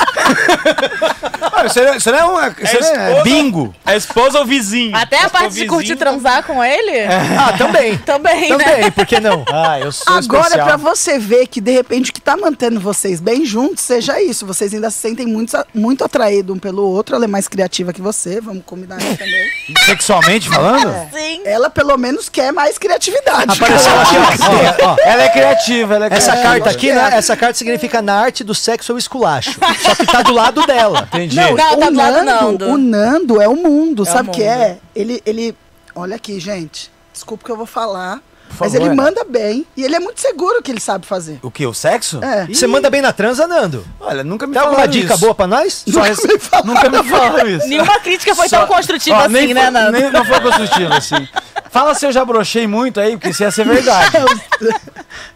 Isso 1.67 1.81
não 1.81 1.89
é, 1.93 1.97
isso 1.97 2.11
não 2.11 2.19
é, 2.19 2.25
uma, 2.25 2.49
isso 2.49 2.81
não 2.81 2.89
é 2.89 3.09
esposa? 3.09 3.23
bingo. 3.25 3.75
É 3.87 3.97
esposa 3.97 4.39
ou 4.41 4.47
vizinho? 4.47 4.97
Até 4.97 5.23
a 5.23 5.31
parte 5.31 5.55
de 5.55 5.67
curtir 5.67 5.97
transar 5.97 6.43
com 6.45 6.63
ele? 6.63 7.05
Ah, 7.05 7.57
também. 7.57 7.97
Também, 8.05 8.51
né? 8.51 8.65
Também, 8.65 8.91
por 8.93 9.07
que 9.07 9.19
não? 9.21 9.45
Ah, 9.51 9.79
eu 9.81 9.91
sou 9.93 10.15
Agora, 10.15 10.43
especial. 10.45 10.67
pra 10.67 10.77
você 10.77 11.19
ver 11.19 11.47
que 11.47 11.61
de 11.61 11.71
repente 11.71 12.11
o 12.11 12.15
que 12.15 12.21
tá 12.21 12.37
mantendo 12.37 12.79
vocês 12.81 13.21
bem 13.21 13.45
juntos 13.45 13.83
seja 13.83 14.21
isso. 14.21 14.47
Vocês 14.47 14.73
ainda 14.75 14.91
se 14.91 14.99
sentem 14.99 15.27
muito, 15.27 15.57
muito 15.75 16.05
atraídos 16.05 16.55
um 16.55 16.59
pelo 16.59 16.83
outro. 16.83 17.17
Ela 17.17 17.25
é 17.25 17.29
mais 17.29 17.49
criativa 17.49 17.93
que 17.93 18.01
você, 18.03 18.41
vamos 18.41 18.63
combinar 18.65 18.99
isso 18.99 19.17
também. 19.17 19.49
Sexualmente 19.87 20.49
falando? 20.49 20.93
Sim. 21.13 21.43
Ela 21.45 21.71
pelo 21.71 21.97
menos 21.97 22.29
quer 22.29 22.53
mais 22.53 22.79
criatividade. 22.79 23.53
Apareceu 23.53 24.01
aqui, 24.01 24.15
ó. 24.17 24.87
ó, 24.87 24.93
ó. 24.93 24.97
Ela 25.05 25.23
é 25.25 25.29
criativa, 25.31 25.95
ela 25.95 26.07
é 26.07 26.13
Essa 26.13 26.33
criativa. 26.33 26.53
carta 26.53 26.71
aqui, 26.71 26.93
né? 26.93 27.11
Essa 27.15 27.37
carta 27.37 27.55
significa 27.59 28.03
na 28.03 28.15
arte 28.15 28.45
do 28.45 28.55
sexo 28.55 28.93
eu 28.93 28.99
esculacho. 29.15 29.59
Só 29.81 29.95
que 29.95 30.07
tá 30.07 30.23
do 30.23 30.33
lado 30.33 30.67
dela. 30.67 31.09
Entendi. 31.13 31.37
Não, 31.37 31.55
Não, 31.55 31.75
o, 31.75 31.79
tá 31.79 31.91
do 31.91 31.97
lado 31.97 32.19
do 32.19 32.25
Nando, 32.25 32.25
Nando. 32.25 32.67
o 32.69 32.79
Nando 32.79 33.43
é 33.43 33.49
o 33.49 33.57
mundo, 33.57 34.03
É 34.03 34.07
sabe 34.07 34.29
o 34.31 34.33
que 34.33 34.43
é? 34.43 34.79
Ele, 34.95 35.23
ele, 35.25 35.57
olha 35.95 36.17
aqui, 36.17 36.39
gente, 36.41 36.91
desculpa 37.13 37.43
o 37.43 37.47
que 37.47 37.53
eu 37.53 37.57
vou 37.57 37.67
falar, 37.67 38.21
mas 38.59 38.73
favor. 38.73 38.87
ele 38.87 38.95
manda 38.95 39.25
bem 39.25 39.67
e 39.77 39.85
ele 39.85 39.97
é 39.97 40.01
muito 40.01 40.21
seguro 40.21 40.63
que 40.63 40.71
ele 40.71 40.81
sabe 40.81 41.07
fazer. 41.07 41.39
O 41.43 41.51
que? 41.51 41.67
O 41.67 41.75
sexo? 41.75 42.23
É. 42.23 42.47
Você 42.47 42.67
manda 42.67 42.91
bem 42.91 43.01
na 43.03 43.13
transa, 43.13 43.47
Nando? 43.47 43.85
Olha, 44.01 44.23
nunca 44.23 44.47
me 44.47 44.53
Tem 44.53 44.61
alguma 44.61 44.77
falaram 44.81 44.93
dica 44.93 45.15
isso. 45.15 45.21
boa 45.21 45.35
pra 45.35 45.47
nós? 45.47 45.85
Só 45.89 46.01
res- 46.03 46.19
Nunca 46.65 46.89
me 46.91 47.03
falaram 47.09 47.49
isso. 47.49 47.67
Nenhuma 47.69 47.99
crítica 48.01 48.35
foi 48.35 48.49
Só- 48.49 48.59
tão 48.59 48.67
construtiva 48.69 49.17
Ó, 49.17 49.21
assim, 49.27 49.55
né, 49.55 49.63
foi- 49.63 49.71
Nando? 49.71 49.93
nem- 49.93 50.11
não 50.11 50.25
foi 50.25 50.41
construtivo 50.41 50.93
assim. 50.95 51.29
Fala 51.75 51.93
se 51.93 52.07
eu 52.07 52.13
já 52.13 52.25
brochei 52.25 52.69
muito 52.69 53.01
aí, 53.01 53.17
porque 53.17 53.31
isso 53.31 53.43
ia 53.43 53.51
ser 53.51 53.65
verdade. 53.67 54.13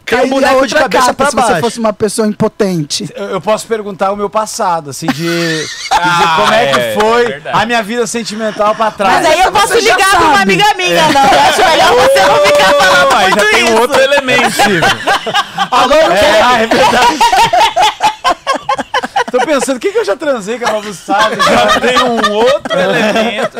Tem 0.07 0.21
um 0.21 0.29
boneco 0.29 0.65
de 0.69 0.75
cabeça 0.77 1.07
carta 1.07 1.15
pra 1.15 1.27
se 1.27 1.33
você 1.35 1.47
baixo. 1.49 1.61
fosse 1.61 1.79
uma 1.81 1.93
pessoa 1.93 2.29
impotente. 2.29 3.13
Eu, 3.17 3.25
eu 3.31 3.41
posso 3.41 3.67
perguntar 3.67 4.13
o 4.13 4.17
meu 4.17 4.31
passado, 4.31 4.91
assim, 4.91 5.09
de, 5.09 5.25
de 5.65 5.69
Ah, 5.91 6.37
como 6.37 6.55
é 6.55 6.65
é, 6.71 6.73
que 6.95 7.01
foi 7.01 7.27
verdade. 7.27 7.59
a 7.61 7.67
minha 7.67 7.83
vida 7.83 8.07
sentimental 8.07 8.73
pra 8.77 8.93
trás. 8.93 9.15
Mas 9.17 9.27
aí 9.27 9.41
eu 9.41 9.51
posso 9.51 9.67
Você 9.67 9.81
ligar 9.81 10.11
pra 10.11 10.21
uma 10.21 10.41
amiga 10.43 10.65
minha, 10.77 11.09
não. 11.09 11.25
Eu 11.25 11.41
acho 11.41 11.65
melhor 11.71 11.93
você 11.97 12.21
não 12.21 12.47
ficar 12.47 12.73
falando 12.75 13.13
Aí 13.17 13.31
muito 13.31 13.41
já 13.45 13.51
tem 13.51 13.65
um 13.65 13.67
isso. 13.67 13.81
outro 13.81 14.01
elemento. 14.01 14.57
Agora 15.73 16.05
eu 16.05 16.11
quero... 16.13 16.45
Ah, 16.45 16.59
é 16.61 16.67
verdade. 16.69 17.19
Tô 19.33 19.39
pensando, 19.45 19.77
o 19.77 19.81
que, 19.81 19.91
que 19.91 19.99
eu 19.99 20.05
já 20.05 20.17
transei 20.17 20.57
que 20.57 20.65
a 20.65 20.71
Babu 20.71 20.95
sabe? 20.95 21.37
Já 21.45 21.81
tem 21.81 21.99
um 22.01 22.33
outro 22.33 22.79
elemento. 22.79 23.59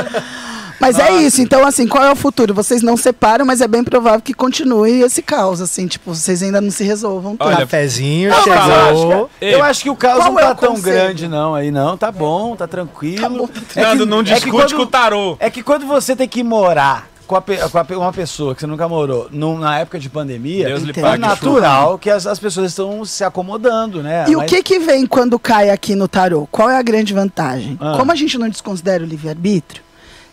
Mas 0.81 0.99
é 0.99 1.13
isso, 1.23 1.41
então 1.43 1.67
assim, 1.67 1.87
qual 1.89 2.05
é 2.05 2.13
o 2.13 2.17
futuro? 2.17 2.55
Vocês 2.55 2.83
não 2.83 2.97
separam, 2.97 3.45
mas 3.45 3.61
é 3.61 3.67
bem 3.69 3.83
provável 3.83 4.21
que 4.21 4.33
continue 4.33 5.01
esse 5.03 5.21
caos, 5.23 5.61
assim, 5.61 5.87
tipo, 5.87 6.15
vocês 6.15 6.43
ainda 6.43 6.61
não 6.61 6.71
se 6.71 6.85
resolvam 6.85 7.37
tanto. 7.37 7.49
Olha, 7.49 7.59
Cafezinho, 7.59 8.31
Não, 8.31 8.43
chegou. 8.43 9.31
Ei, 9.41 9.55
Eu 9.55 9.63
acho 9.65 9.83
que 9.83 9.91
o 9.91 9.97
caos 9.97 10.19
Qual 10.23 10.33
não 10.33 10.39
é 10.39 10.43
tá 10.45 10.53
o 10.53 10.55
tão 10.55 10.75
conselho? 10.75 10.95
grande 10.97 11.29
não 11.29 11.55
aí 11.55 11.71
não, 11.71 11.97
tá 11.97 12.13
bom, 12.13 12.55
tá 12.57 12.67
tranquilo. 12.67 13.49
É 13.75 13.81
Nando, 13.83 14.05
que- 14.05 14.11
não 14.11 14.21
é 14.21 14.25
que 14.25 14.31
discute 14.35 14.51
quando- 14.53 14.77
com 14.77 14.83
o 14.83 14.87
tarô. 14.87 15.37
É 15.41 15.51
que 15.51 15.63
quando 15.63 15.87
você 15.87 16.15
tem 16.15 16.29
que 16.29 16.43
morar 16.45 17.09
com, 17.27 17.37
a 17.37 17.43
com 17.43 17.79
a 17.79 17.99
uma 17.99 18.13
pessoa 18.13 18.55
que 18.55 18.61
você 18.61 18.67
nunca 18.67 18.89
morou 18.89 19.29
num- 19.31 19.59
na 19.59 19.81
época 19.81 19.99
de 19.99 20.09
pandemia, 20.09 20.67
Deus 20.69 20.83
lhe 20.83 20.91
Entendo. 20.91 21.07
é 21.09 21.19
natural 21.19 21.99
que 21.99 22.09
as, 22.09 22.27
as 22.27 22.39
pessoas 22.39 22.71
estão 22.71 23.05
se 23.05 23.23
acomodando, 23.25 24.03
né? 24.03 24.25
E 24.29 24.35
o 24.37 24.39
Mas- 24.39 24.49
que 24.51 24.63
que 24.63 24.79
vem 24.79 25.07
quando 25.07 25.39
cai 25.39 25.71
aqui 25.71 25.95
no 25.95 26.09
tarô? 26.09 26.49
Qual 26.51 26.71
é 26.71 26.79
a 26.79 26.83
grande 26.83 27.13
vantagem? 27.13 27.77
Ah. 27.81 27.95
Como 27.99 28.11
a 28.13 28.15
gente 28.15 28.39
não 28.39 28.49
desconsidera 28.49 29.03
o 29.05 29.07
livre-arbítrio, 29.07 29.83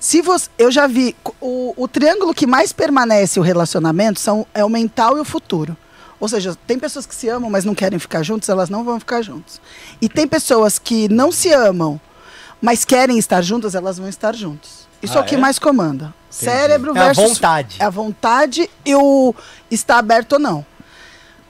se 0.06 0.22
você, 0.22 0.48
eu 0.60 0.72
já 0.72 0.86
vi 0.86 1.16
o, 1.42 1.74
o 1.76 1.88
triângulo 1.88 2.32
que 2.32 2.46
mais 2.46 2.72
permanece 2.72 3.40
o 3.40 3.44
relacionamento 3.44 4.20
são 4.20 4.46
é 4.54 4.64
o 4.64 4.70
mental 4.70 5.18
e 5.18 5.20
o 5.20 5.26
futuro. 5.26 5.76
Ou 6.20 6.30
seja, 6.30 6.56
tem 6.68 6.78
pessoas 6.78 7.08
que 7.08 7.16
se 7.16 7.28
amam, 7.28 7.50
mas 7.50 7.66
não 7.66 7.74
querem 7.74 7.98
ficar 7.98 8.22
juntos, 8.22 8.48
elas 8.48 8.70
não 8.70 8.84
vão 8.84 9.00
ficar 9.00 9.24
juntos. 9.24 9.60
E 10.00 10.08
tem 10.08 10.28
pessoas 10.28 10.78
que 10.78 11.10
não 11.10 11.32
se 11.32 11.52
amam, 11.52 12.00
mas 12.62 12.86
querem 12.86 13.18
estar 13.18 13.42
juntas, 13.42 13.74
elas 13.74 13.98
vão 13.98 14.08
estar 14.08 14.36
juntos. 14.36 14.88
Isso 15.02 15.18
Ah, 15.18 15.22
é 15.22 15.24
o 15.24 15.26
que 15.26 15.34
é? 15.34 15.40
mais 15.40 15.58
comanda. 15.58 16.14
Cérebro 16.30 16.96
É 16.96 17.00
a 17.00 17.04
versus 17.06 17.30
vontade. 17.30 17.78
É 17.80 17.86
a 17.86 17.90
vontade 17.90 18.70
e 18.86 18.94
o 18.94 19.34
está 19.72 19.98
aberto 19.98 20.34
ou 20.34 20.40
não. 20.40 20.64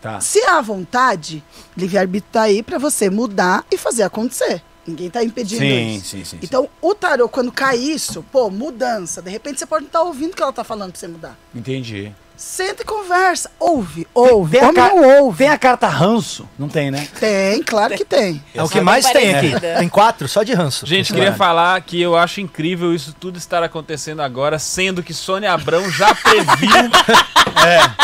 Tá. 0.01 0.21
Se 0.21 0.41
há 0.45 0.61
vontade, 0.61 1.43
livre-arbítrio 1.75 2.31
tá 2.31 2.43
aí 2.43 2.63
para 2.63 2.77
você 2.77 3.09
mudar 3.09 3.65
e 3.69 3.77
fazer 3.77 4.03
acontecer. 4.03 4.63
Ninguém 4.87 5.09
tá 5.09 5.23
impedindo 5.23 5.61
Sim, 5.61 5.95
isso. 5.95 6.05
sim, 6.05 6.17
sim, 6.17 6.25
sim. 6.25 6.39
Então, 6.43 6.69
o 6.81 6.93
tarô, 6.93 7.27
quando 7.27 7.51
cai 7.51 7.77
isso, 7.77 8.23
pô, 8.31 8.49
mudança. 8.51 9.21
De 9.21 9.29
repente 9.31 9.59
você 9.59 9.65
pode 9.65 9.83
não 9.83 9.87
estar 9.87 10.01
ouvindo 10.01 10.33
o 10.33 10.35
que 10.35 10.43
ela 10.43 10.53
tá 10.53 10.63
falando 10.63 10.91
pra 10.91 10.99
você 10.99 11.07
mudar. 11.07 11.37
Entendi. 11.53 12.13
Senta 12.37 12.83
e 12.83 12.85
conversa. 12.85 13.49
Ouve, 13.59 14.05
ouve. 14.13 14.57
Tem 14.59 14.65
a, 14.65 14.69
Homem 14.69 14.83
não 15.01 15.19
ouve. 15.23 15.37
tem 15.39 15.49
a 15.49 15.57
carta 15.57 15.87
ranço? 15.87 16.47
Não 16.59 16.67
tem, 16.67 16.91
né? 16.91 17.07
Tem, 17.19 17.63
claro 17.63 17.95
que 17.95 18.03
tem. 18.03 18.43
É 18.53 18.61
o 18.61 18.67
que 18.69 18.81
mais 18.81 19.05
tem 19.05 19.33
aqui. 19.35 19.51
parecida. 19.51 19.79
Tem 19.79 19.87
quatro, 19.89 20.27
só 20.27 20.43
de 20.43 20.53
ranço. 20.53 20.85
Gente, 20.85 21.13
queria 21.13 21.33
falar 21.33 21.79
que 21.81 22.01
eu 22.01 22.17
acho 22.17 22.41
incrível 22.41 22.93
isso 22.93 23.15
tudo 23.19 23.37
estar 23.37 23.63
acontecendo 23.63 24.21
agora, 24.21 24.59
sendo 24.59 25.01
que 25.01 25.13
Sônia 25.13 25.53
Abrão 25.53 25.89
já 25.89 26.13
previu 26.13 26.69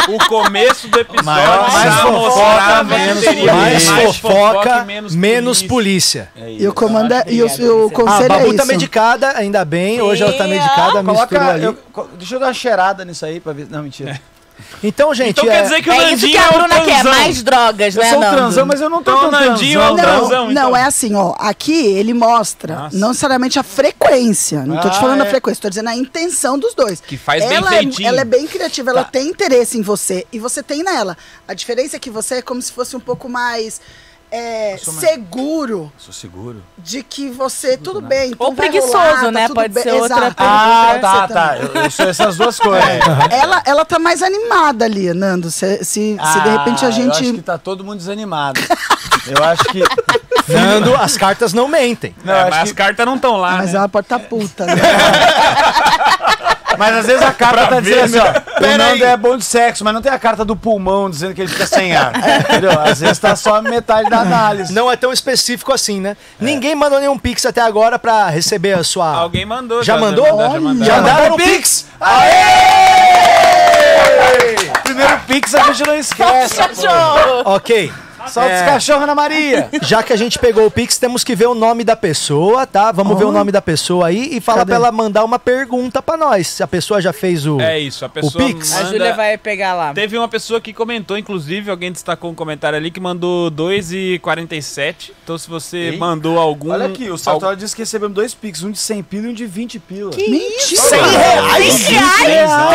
o 0.15 0.25
começo 0.27 0.87
do 0.87 0.99
episódio. 0.99 1.25
Maior- 1.25 1.69
já 1.69 1.77
mais 1.77 1.95
fofoca, 2.01 2.83
menos 2.83 3.23
teria 3.23 3.53
mais 3.53 3.83
polícia. 3.89 4.13
fofoca, 4.13 4.85
e 5.11 5.15
menos, 5.17 5.61
polícia. 5.63 6.29
E 6.57 6.67
o 6.67 6.73
comando 6.73 7.13
é, 7.13 7.23
e 7.27 7.41
o, 7.43 7.47
o 7.47 7.87
A 7.87 7.91
conselho 7.91 8.25
é 8.25 8.27
Babu 8.29 8.47
isso. 8.47 8.55
tá 8.57 8.65
medicada, 8.65 9.37
ainda 9.37 9.65
bem. 9.65 10.01
Hoje 10.01 10.23
ela 10.23 10.33
tá 10.33 10.47
medicada, 10.47 11.03
Coloca. 11.03 11.49
ali. 11.51 11.63
eu- 11.65 11.77
deixa 12.17 12.35
eu 12.35 12.39
dar 12.39 12.47
uma 12.47 12.53
cheirada 12.53 13.03
nisso 13.05 13.25
aí 13.25 13.39
pra 13.39 13.53
ver. 13.53 13.67
Não, 13.69 13.83
mentira. 13.83 14.19
Então, 14.83 15.13
gente, 15.13 15.31
Então 15.31 15.45
é- 15.45 15.49
quer 15.57 15.63
dizer 15.63 15.81
que 15.83 15.89
o 15.89 15.93
É 15.93 15.97
isso 15.97 16.09
Nandinho 16.11 16.31
que 16.31 16.37
a 16.37 16.43
é 16.43 16.49
o 16.49 16.53
Bruna 16.53 16.81
quer, 16.81 17.01
transão. 17.01 17.11
mais 17.21 17.43
drogas, 17.43 17.95
Eu 17.95 18.01
né, 18.03 18.09
sou 18.09 18.17
um 18.17 18.21
Nando? 18.21 18.35
transão, 18.37 18.65
mas 18.65 18.81
eu 18.81 18.89
não 18.89 19.03
tô 19.03 19.11
Então, 19.11 19.29
tão 19.29 19.39
Nandinho 19.39 19.79
transão. 19.79 19.81
é 19.81 19.91
um 19.91 19.95
Não, 19.95 20.03
transão, 20.19 20.45
não, 20.45 20.51
então. 20.51 20.77
é 20.77 20.83
assim, 20.83 21.15
ó. 21.15 21.33
Aqui 21.37 21.85
ele 21.87 22.13
mostra 22.13 22.75
Nossa. 22.75 22.97
não 22.97 23.07
necessariamente 23.09 23.59
a 23.59 23.63
frequência. 23.63 24.65
Não 24.65 24.77
tô 24.79 24.89
te 24.89 24.97
Ah, 24.97 25.01
falando 25.01 25.21
a 25.21 25.25
é. 25.25 25.29
frequência, 25.29 25.61
tô 25.61 25.69
dizendo 25.69 25.89
a 25.89 25.95
intenção 25.95 26.57
dos 26.57 26.73
dois. 26.73 26.99
Que 27.01 27.17
faz 27.17 27.43
bem 27.45 27.57
ela 27.57 27.73
é, 27.75 27.77
feitinho. 27.79 28.07
ela 28.07 28.21
é 28.21 28.25
bem 28.25 28.47
criativa, 28.47 28.89
ela 28.91 29.03
Tá. 29.03 29.11
tem 29.11 29.27
interesse 29.27 29.77
em 29.77 29.81
você 29.81 30.25
e 30.31 30.39
você 30.39 30.61
tem 30.63 30.83
nela. 30.83 31.17
A 31.47 31.53
diferença 31.53 31.95
é 31.95 31.99
que 31.99 32.09
você 32.09 32.35
é 32.35 32.41
como 32.41 32.61
se 32.61 32.71
fosse 32.71 32.95
um 32.95 32.99
pouco 32.99 33.27
mais 33.29 33.79
é, 34.31 34.77
seguro 34.77 35.91
Sou 35.97 36.13
seguro. 36.13 36.63
de 36.77 37.03
que 37.03 37.29
você, 37.29 37.75
tudo 37.77 38.01
bem. 38.01 38.31
então 38.31 38.47
Ou 38.47 38.53
preguiçoso, 38.53 38.93
rolar, 38.93 39.21
tá 39.23 39.31
né? 39.31 39.49
Pode 39.49 39.73
bem. 39.73 39.83
ser 39.83 39.91
outra. 39.93 40.33
Ah, 40.37 40.97
tá, 41.01 41.27
tá. 41.27 41.57
Eu, 41.57 41.83
eu 41.83 41.91
sou 41.91 42.07
essas 42.07 42.37
duas 42.37 42.57
coisas. 42.59 42.83
Ela, 43.29 43.61
ela 43.65 43.83
tá 43.85 43.99
mais 43.99 44.21
animada 44.23 44.85
ali, 44.85 45.13
Nando. 45.13 45.51
Se, 45.51 45.77
se, 45.83 45.83
se 45.83 46.13
de 46.15 46.19
Ah, 46.19 46.57
repente 46.59 46.85
a 46.85 46.89
Eu 46.89 47.09
acho 47.11 47.19
que 47.19 47.25
gente. 47.25 47.41
tá 47.41 47.57
todo 47.57 47.83
mundo 47.83 47.97
desanimado. 47.97 48.59
Eu 49.27 49.43
acho 49.43 49.63
que. 49.65 49.81
Nando, 50.51 50.95
as 50.95 51.15
cartas 51.17 51.53
não 51.53 51.67
mentem. 51.67 52.15
Não, 52.25 52.33
É, 52.33 52.43
mas 52.45 52.53
acho 52.53 52.63
as 52.63 52.69
que 52.71 52.75
cartas 52.75 53.05
não 53.05 53.15
estão 53.15 53.37
lá, 53.37 53.57
Mas 53.57 53.71
né? 53.73 53.77
ela 53.77 53.87
pode 53.87 54.07
tá 54.07 54.17
puta, 54.19 54.65
né? 54.65 54.73
Mas 56.81 56.95
às 56.95 57.05
vezes 57.05 57.21
a 57.21 57.31
carta 57.31 57.67
tá 57.67 57.79
dizendo 57.79 58.05
assim, 58.05 58.17
ó, 58.17 58.63
o 58.73 58.77
Nando 58.77 59.05
é 59.05 59.15
bom 59.15 59.37
de 59.37 59.45
sexo, 59.45 59.83
mas 59.83 59.93
não 59.93 60.01
tem 60.01 60.11
a 60.11 60.17
carta 60.17 60.43
do 60.43 60.55
pulmão 60.55 61.11
dizendo 61.11 61.35
que 61.35 61.41
ele 61.41 61.47
fica 61.47 61.67
sem 61.67 61.95
ar. 61.95 62.11
Entendeu? 62.49 62.71
Às 62.79 62.99
vezes 63.01 63.19
tá 63.19 63.35
só 63.35 63.61
metade 63.61 64.09
da 64.09 64.21
análise. 64.21 64.73
Não 64.73 64.91
é 64.91 64.95
tão 64.95 65.13
específico 65.13 65.71
assim, 65.71 66.01
né? 66.01 66.17
Ninguém 66.39 66.73
mandou 66.73 66.99
nenhum 66.99 67.19
pix 67.19 67.45
até 67.45 67.61
agora 67.61 67.99
pra 67.99 68.29
receber 68.29 68.73
a 68.73 68.83
sua. 68.83 69.13
Alguém 69.13 69.45
mandou. 69.45 69.83
Já 69.83 69.93
já, 69.93 69.99
mandou? 69.99 70.25
Já, 70.25 70.31
mandaram, 70.31 70.53
já 70.53 70.59
mandaram. 70.59 70.85
Já 70.85 70.95
Mandaram 70.97 71.29
mandaram 71.29 71.35
o 71.35 71.37
pix? 71.37 71.85
Primeiro 74.83 75.19
Pix 75.27 75.53
a 75.55 75.63
gente 75.63 75.83
não 75.85 75.95
esquece. 75.95 76.55
Ok. 77.45 77.91
Solta 78.27 78.53
os 78.53 78.61
É. 78.61 78.65
cachorros 78.65 79.07
na 79.07 79.15
Maria. 79.15 79.69
Já 79.81 80.03
que 80.03 80.13
a 80.13 80.15
gente 80.15 80.37
pegou 80.39 80.65
o 80.65 80.71
Pix, 80.71 80.97
temos 80.97 81.23
que 81.23 81.35
ver 81.35 81.47
o 81.47 81.55
nome 81.55 81.83
da 81.83 81.95
pessoa, 81.95 82.65
tá? 82.67 82.91
Vamos 82.91 83.17
ver 83.17 83.25
o 83.25 83.31
nome 83.31 83.51
da 83.51 83.61
pessoa 83.61 84.07
aí 84.07 84.29
e 84.35 84.41
falar 84.41 84.59
Cadê? 84.59 84.69
pra 84.69 84.75
ela 84.75 84.91
mandar 84.91 85.23
uma 85.23 85.39
pergunta 85.39 86.01
pra 86.01 86.15
nós. 86.17 86.47
Se 86.47 86.63
a 86.63 86.67
pessoa 86.67 87.01
já 87.01 87.11
fez 87.13 87.45
o. 87.45 87.59
É 87.59 87.79
isso, 87.79 88.03
a 88.05 88.09
pessoa 88.09 88.43
Pix? 88.45 88.71
A 88.73 88.77
manda- 88.77 88.89
Júlia 88.89 89.13
vai 89.13 89.37
pegar 89.37 89.73
lá. 89.73 89.93
Teve 89.93 90.17
uma 90.17 90.27
pessoa 90.27 90.59
que 90.61 90.73
comentou, 90.73 91.17
inclusive, 91.17 91.69
alguém 91.71 91.91
destacou 91.91 92.31
um 92.31 92.35
comentário 92.35 92.77
ali 92.77 92.91
que 92.91 92.99
mandou 92.99 93.49
2,47. 93.51 95.11
Então, 95.23 95.37
se 95.37 95.49
você 95.49 95.77
Ei. 95.77 95.97
mandou 95.97 96.39
algum. 96.39 96.71
Olha 96.71 96.85
aqui, 96.87 97.03
o 97.03 97.05
algum- 97.07 97.17
Sartori 97.17 97.55
disse 97.57 97.75
que 97.75 97.81
recebemos 97.81 98.13
dois 98.15 98.33
Pix, 98.33 98.63
um 98.63 98.71
de 98.71 98.77
100 98.79 99.03
pila 99.03 99.27
e 99.27 99.29
um 99.29 99.33
de 99.33 99.45
20 99.45 99.79
pila. 99.79 100.11
Mentira! 100.15 100.81
100 100.81 101.01
reais? 101.03 101.91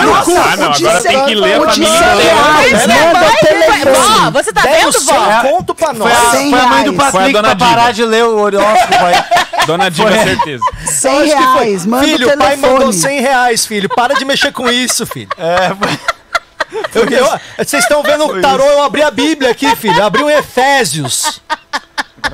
Nossa, 0.07 0.41
Ah, 0.41 0.57
não, 0.57 0.71
o 0.71 0.73
de 0.73 0.87
agora 0.87 1.03
tem 1.03 1.25
que 1.27 1.35
ler 1.35 1.59
o 1.59 1.63
pra 1.63 1.71
de 1.73 1.81
mim 1.81 1.87
cem 1.87 1.97
entender. 1.97 2.23
reais, 2.23 2.85
o. 2.85 3.97
Vó, 4.23 4.31
você 4.31 4.53
tá 4.53 4.63
vendo, 4.63 4.93
só, 5.01 5.36
vó? 5.43 5.49
conto 5.51 5.75
pra 5.75 5.93
nós. 5.93 6.13
Foi 6.13 6.13
a, 6.13 6.31
foi 6.51 6.61
a 6.61 6.67
mãe 6.67 6.85
do. 6.85 6.93
Foi 6.95 7.05
a 7.05 7.11
Patrick 7.13 7.33
dona 7.33 7.57
pra 7.57 7.67
parar 7.67 7.93
de 7.93 8.05
ler 8.05 8.25
o 8.25 8.39
horóscopo 8.39 8.95
aí. 9.05 9.15
Dona 9.67 9.91
Diva, 9.91 10.13
certeza. 10.13 10.63
100 10.87 11.11
Acho 11.11 11.25
que 11.25 11.43
foi. 11.43 11.65
reais, 11.65 11.87
manda 11.87 12.05
filho, 12.07 12.29
o 12.29 12.33
o 12.33 12.39
pai 12.39 12.57
mandou 12.57 12.93
100 12.93 13.21
reais, 13.21 13.67
filho. 13.67 13.89
Para 13.89 14.15
de 14.15 14.25
mexer 14.25 14.53
com 14.53 14.71
isso, 14.71 15.05
filho. 15.07 15.29
É, 15.37 15.75
foi- 15.75 15.99
Eu- 16.95 17.09
eu- 17.11 17.41
Vocês 17.59 17.83
estão 17.83 18.01
vendo 18.03 18.27
o 18.27 18.41
tarô, 18.41 18.63
eu 18.65 18.83
abri 18.85 19.03
a 19.03 19.11
Bíblia 19.11 19.51
aqui, 19.51 19.75
filho. 19.77 20.05
Abri 20.05 20.23
um 20.23 20.31
Efésios. 20.31 21.41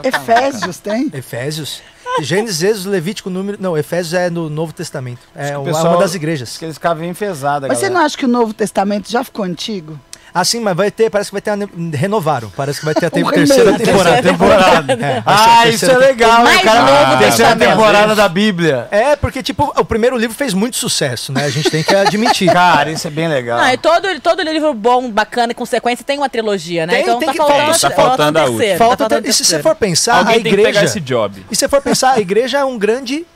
Efésios 0.03 0.79
tem? 0.79 1.11
Efésios? 1.13 1.81
Gênesis, 2.21 2.63
Êxodo, 2.63 2.91
Levítico, 2.91 3.31
número. 3.31 3.57
Não, 3.61 3.77
Efésios 3.79 4.13
é 4.15 4.29
no 4.29 4.51
Novo 4.51 4.73
Testamento. 4.73 5.21
É 5.35 5.59
pessoal- 5.59 5.95
uma 5.95 5.99
das 5.99 6.15
igrejas. 6.15 6.59
que 6.59 6.65
eles 6.67 6.75
ficavam 6.77 7.05
enfesados. 7.05 7.69
Mas 7.69 7.79
você 7.79 7.89
não 7.89 8.01
acha 8.03 8.17
que 8.17 8.25
o 8.27 8.29
Novo 8.29 8.53
Testamento 8.53 9.11
já 9.11 9.25
ficou 9.25 9.45
antigo? 9.45 9.99
Ah, 10.35 10.45
sim, 10.45 10.61
mas 10.61 10.75
vai 10.77 10.91
ter, 10.91 11.11
parece 11.11 11.31
que 11.31 11.35
vai 11.35 11.43
ter. 11.43 11.51
a 11.51 11.57
Renovaram. 11.97 12.51
Parece 12.57 12.79
que 12.79 12.85
vai 12.87 12.95
ter 12.95 13.07
a 13.07 13.11
tem- 13.11 13.25
terceira 13.25 13.79
temporada. 13.79 14.23
temporada. 14.23 14.93
É, 14.95 15.23
Ah, 15.27 15.69
isso 15.69 15.81
terceira 15.81 15.95
é 16.05 16.09
legal, 16.09 16.43
Mais 16.43 16.57
né, 16.57 16.63
cara? 16.65 16.81
Novo 16.81 17.19
terceira 17.19 17.51
Testamento. 17.51 17.69
temporada 17.77 18.15
da 18.15 18.29
Bíblia. 18.29 18.89
É, 18.91 19.15
porque, 19.17 19.43
tipo, 19.43 19.73
o 19.77 19.85
primeiro 19.85 20.17
livro 20.17 20.35
fez 20.37 20.55
muito 20.55 20.77
sucesso, 20.77 21.33
né? 21.33 21.45
A 21.45 21.51
gente 21.51 21.71
tem 21.71 21.83
que 21.83 21.95
admitir. 21.95 22.51
Cara, 22.53 22.91
isso 22.91 23.07
é 23.07 23.11
bem 23.11 23.29
legal. 23.29 23.59
Não, 23.61 23.69
e 23.73 23.77
todo, 23.77 24.21
todo 24.21 24.43
livro 24.43 24.73
bom, 24.75 25.11
bacana 25.11 25.53
e 25.53 25.55
com 25.55 25.67
sequência 25.67 26.05
tem 26.05 26.17
uma 26.19 26.29
trilogia, 26.29 26.87
né? 26.87 26.95
Tem, 26.95 27.03
então 27.03 27.19
tem 27.19 27.27
tá 27.27 27.33
que- 27.33 27.39
faltando, 27.39 27.71
tem, 27.73 27.81
tá 27.81 27.91
faltando 27.91 28.39
a 28.39 28.45
terceiro, 28.45 28.79
Falta 28.79 28.97
tá 28.97 29.05
faltando 29.11 29.29
e 29.29 29.33
se 29.33 29.45
você 29.45 29.63
for 29.63 29.75
pensar, 29.75 30.17
Alguém 30.19 30.31
a 30.31 30.35
tem 30.41 30.45
que 30.45 30.51
pegar 30.57 30.69
igreja. 30.71 30.85
esse 30.87 31.01
job. 31.01 31.45
E 31.51 31.55
se 31.55 31.61
você 31.61 31.69
for 31.69 31.83
pensar, 31.83 32.13
a 32.13 32.21
igreja 32.21 32.59
é 32.59 32.65
um 32.65 32.79
grande 32.79 33.27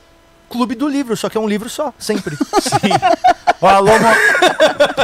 clube 0.49 0.75
do 0.75 0.87
livro, 0.87 1.15
só 1.17 1.29
que 1.29 1.37
é 1.37 1.41
um 1.41 1.47
livro 1.47 1.69
só, 1.69 1.93
sempre. 1.99 2.37
Ó, 3.59 3.67
alô, 3.67 3.91
Mo... 3.91 4.07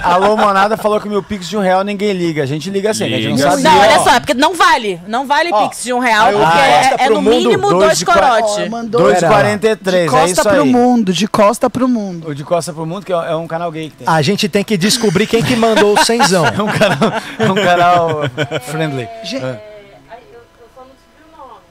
alô, 0.04 0.38
Monada 0.38 0.78
falou 0.78 1.00
que 1.02 1.08
o 1.08 1.12
meu 1.12 1.24
Pix 1.24 1.50
de 1.50 1.58
um 1.58 1.60
real 1.60 1.84
ninguém 1.84 2.14
liga. 2.14 2.44
A 2.44 2.46
gente 2.46 2.70
liga 2.70 2.92
assim, 2.92 3.06
a 3.06 3.08
gente 3.20 3.28
não 3.30 3.36
Liga. 3.36 3.50
sabe. 3.50 3.64
Não, 3.64 3.80
olha 3.80 4.00
só, 4.00 4.12
é 4.14 4.20
porque 4.20 4.34
não 4.36 4.54
vale. 4.54 5.02
Não 5.08 5.26
vale 5.26 5.50
Ó, 5.52 5.64
Pix 5.68 5.84
de 5.84 5.92
um 5.94 5.98
real, 6.00 6.28
aí 6.28 6.36
o 6.36 6.38
porque 6.40 6.52
Costa 6.54 6.68
é, 6.70 6.94
é 6.94 7.06
pro 7.06 7.16
no 7.16 7.22
mundo, 7.24 7.36
mínimo 7.36 7.70
dois 7.70 7.86
dois 7.86 7.98
de 7.98 8.06
qua- 8.06 8.14
corote. 8.14 8.70
Mandou 8.70 9.02
2,43, 9.02 9.78
de 9.82 9.96
é 9.98 10.06
costa 10.06 10.26
isso 10.32 10.42
pro 10.44 10.62
aí. 10.62 10.70
mundo, 10.72 11.12
de 11.14 11.28
costa 11.28 11.70
pro 11.70 11.88
mundo. 11.88 12.28
O 12.30 12.36
de 12.36 12.44
Costa 12.44 12.72
pro 12.74 12.86
Mundo, 12.86 13.06
que 13.06 13.12
é 13.12 13.16
é 13.16 13.36
um 13.36 13.48
canal 13.48 13.72
gay 13.72 13.90
que 13.90 13.98
tem. 13.98 14.08
A 14.08 14.22
gente 14.22 14.48
tem 14.48 14.64
que 14.64 14.78
descobrir 14.78 15.26
quem 15.26 15.42
que 15.44 15.56
mandou 15.56 15.94
o 15.98 16.06
cenzão. 16.06 16.44
É 16.54 16.62
um 16.62 16.68
canal, 16.68 17.20
é 17.40 17.52
um 17.52 17.56
canal 17.56 18.20
friendly. 18.68 19.08
Gente, 19.24 19.44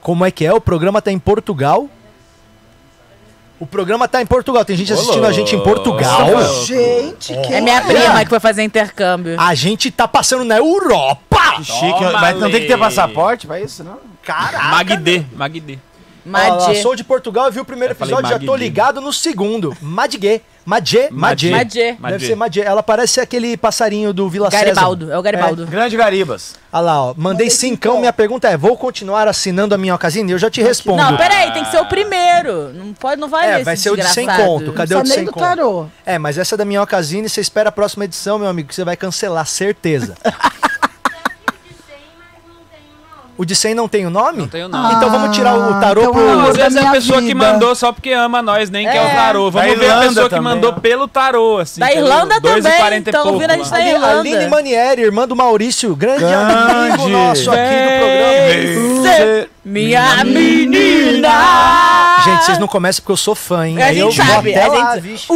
Como 0.01 0.25
é 0.25 0.31
que 0.31 0.45
é? 0.45 0.51
O 0.53 0.59
programa 0.59 1.01
tá 1.01 1.11
em 1.11 1.19
Portugal. 1.19 1.87
O 3.59 3.65
programa 3.65 4.07
tá 4.07 4.21
em 4.21 4.25
Portugal. 4.25 4.65
Tem 4.65 4.75
gente 4.75 4.91
assistindo 4.91 5.25
a 5.25 5.31
gente 5.31 5.55
em 5.55 5.59
Portugal. 5.59 6.27
gente, 6.65 7.33
que 7.33 7.53
É 7.53 7.61
minha 7.61 7.81
prima 7.81 8.23
que 8.23 8.29
foi 8.29 8.39
fazer 8.39 8.63
intercâmbio. 8.63 9.39
A 9.39 9.53
gente 9.55 9.89
tá 9.91 10.07
passando 10.07 10.43
na 10.43 10.57
Europa. 10.57 11.53
Que 11.57 11.63
chique, 11.63 11.99
Toma, 11.99 12.19
mas 12.19 12.39
não 12.39 12.49
tem 12.49 12.61
que 12.61 12.67
ter 12.67 12.77
passaporte 12.77 13.47
pra 13.47 13.59
isso, 13.59 13.83
não? 13.83 13.99
Caraca. 14.23 14.67
Magdê, 14.69 15.23
Magdê. 15.35 15.77
Ela 16.25 16.67
Madê. 16.67 16.81
sou 16.81 16.95
de 16.95 17.03
Portugal 17.03 17.47
e 17.49 17.51
vi 17.51 17.59
o 17.59 17.65
primeiro 17.65 17.93
episódio, 17.93 18.29
já 18.29 18.39
tô 18.39 18.55
ligado 18.55 19.01
no 19.01 19.11
segundo. 19.11 19.75
Madguê. 19.81 20.41
Madê, 20.65 21.09
Madê. 21.11 21.51
Madê. 21.51 21.93
Deve 21.99 22.25
ser 22.25 22.35
Madê. 22.35 22.61
Ela 22.61 22.81
parece 22.81 23.19
aquele 23.19 23.57
passarinho 23.57 24.13
do 24.13 24.29
Vila 24.29 24.49
Garibaldo, 24.49 25.05
César. 25.07 25.15
é 25.15 25.19
o 25.19 25.21
Garibaldo. 25.21 25.65
Grande 25.67 25.97
Garibas. 25.97 26.55
Olha 26.71 26.81
lá, 26.81 27.03
ó. 27.03 27.07
Mandei 27.09 27.23
Mandei 27.23 27.49
cincão. 27.49 27.91
cincão. 27.91 27.99
Minha 27.99 28.13
pergunta 28.13 28.47
é: 28.47 28.55
vou 28.55 28.77
continuar 28.77 29.27
assinando 29.27 29.75
a 29.75 29.77
minha 29.77 29.93
ocasião? 29.93 30.25
Eu 30.29 30.37
já 30.39 30.49
te 30.49 30.61
respondo. 30.61 31.03
Não, 31.03 31.17
peraí, 31.17 31.51
tem 31.51 31.65
que 31.65 31.69
ser 31.71 31.81
o 31.81 31.85
primeiro. 31.85 32.69
Não 32.73 32.93
pode, 32.93 33.19
não 33.19 33.27
vai 33.27 33.49
É, 33.51 33.55
esse 33.55 33.63
vai 33.65 33.75
ser 33.75 33.89
o 33.91 33.97
de 33.97 34.03
100 34.03 34.25
desgraçado. 34.25 34.47
conto. 34.47 34.71
Cadê 34.71 34.93
não 34.93 35.01
o 35.01 35.03
de 35.03 35.09
precisa 35.09 35.15
100 35.15 35.17
nem 35.17 35.25
do 35.25 35.31
conto? 35.33 35.43
tarô. 35.43 35.85
É, 36.05 36.17
mas 36.17 36.37
essa 36.37 36.55
da 36.55 36.63
minha 36.63 36.81
ocasião, 36.81 37.27
você 37.27 37.41
espera 37.41 37.67
a 37.67 37.71
próxima 37.71 38.05
edição, 38.05 38.39
meu 38.39 38.47
amigo, 38.47 38.69
que 38.69 38.75
você 38.75 38.85
vai 38.85 38.95
cancelar, 38.95 39.45
certeza. 39.45 40.15
O 43.43 43.45
de 43.45 43.55
100 43.57 43.75
não 43.75 43.89
tem 43.89 44.05
o 44.05 44.09
nome? 44.09 44.37
Não 44.37 44.47
tenho 44.47 44.69
nome. 44.69 44.93
Então 44.95 45.09
vamos 45.09 45.35
tirar 45.35 45.53
o 45.53 45.77
tarô 45.81 45.99
então 46.03 46.13
pro. 46.13 46.21
eu- 46.21 46.39
Às 46.49 46.55
vezes 46.55 46.75
é 46.77 46.87
a 46.87 46.91
pessoa 46.91 47.19
que 47.19 47.27
vida. 47.33 47.39
mandou 47.51 47.75
só 47.75 47.91
porque 47.91 48.11
ama 48.11 48.41
nós, 48.41 48.69
nem 48.69 48.87
quer 48.89 49.01
o 49.01 49.05
É. 49.05 49.13
tarô. 49.15 49.51
Vamos 49.51 49.69
Da 49.73 49.75
ver 49.75 49.91
a 49.91 49.99
pessoa 49.99 50.29
que 50.29 50.35
também, 50.35 50.53
mandou 50.53 50.69
ó. 50.69 50.79
pelo 50.79 51.07
tarô, 51.09 51.57
assim. 51.57 51.81
Da 51.81 51.91
Irlanda 51.91 52.39
2,40 52.39 53.11
também, 53.11 53.21
então 53.21 53.33
ouvindo 53.33 53.51
a 53.51 53.57
gente 53.57 53.69
da 53.69 53.81
Irlanda. 53.81 54.19
Aline 54.21 54.47
Manieri, 54.47 55.01
irmã 55.01 55.27
do 55.27 55.35
Maurício, 55.35 55.93
grande, 55.93 56.21
Grande. 56.21 56.71
amigo 56.71 57.09
nosso 57.09 57.51
aqui 57.51 57.59
do 57.59 57.99
programa. 57.99 59.47
Minha 59.65 60.23
menina! 60.23 61.29
Gente, 62.43 62.45
vocês 62.47 62.59
não 62.59 62.67
começam 62.67 63.01
porque 63.01 63.11
eu 63.13 63.17
sou 63.17 63.33
fã, 63.35 63.67
hein? 63.67 63.81
A 63.81 63.85
Aí 63.87 63.95
gente 63.95 64.01
eu 64.19 64.25
vou 64.25 64.33
sabe, 64.35 64.51
até 64.55 64.63
a 64.63 64.67
lá, 64.67 64.95
gente- 64.95 65.01
vixe. 65.03 65.27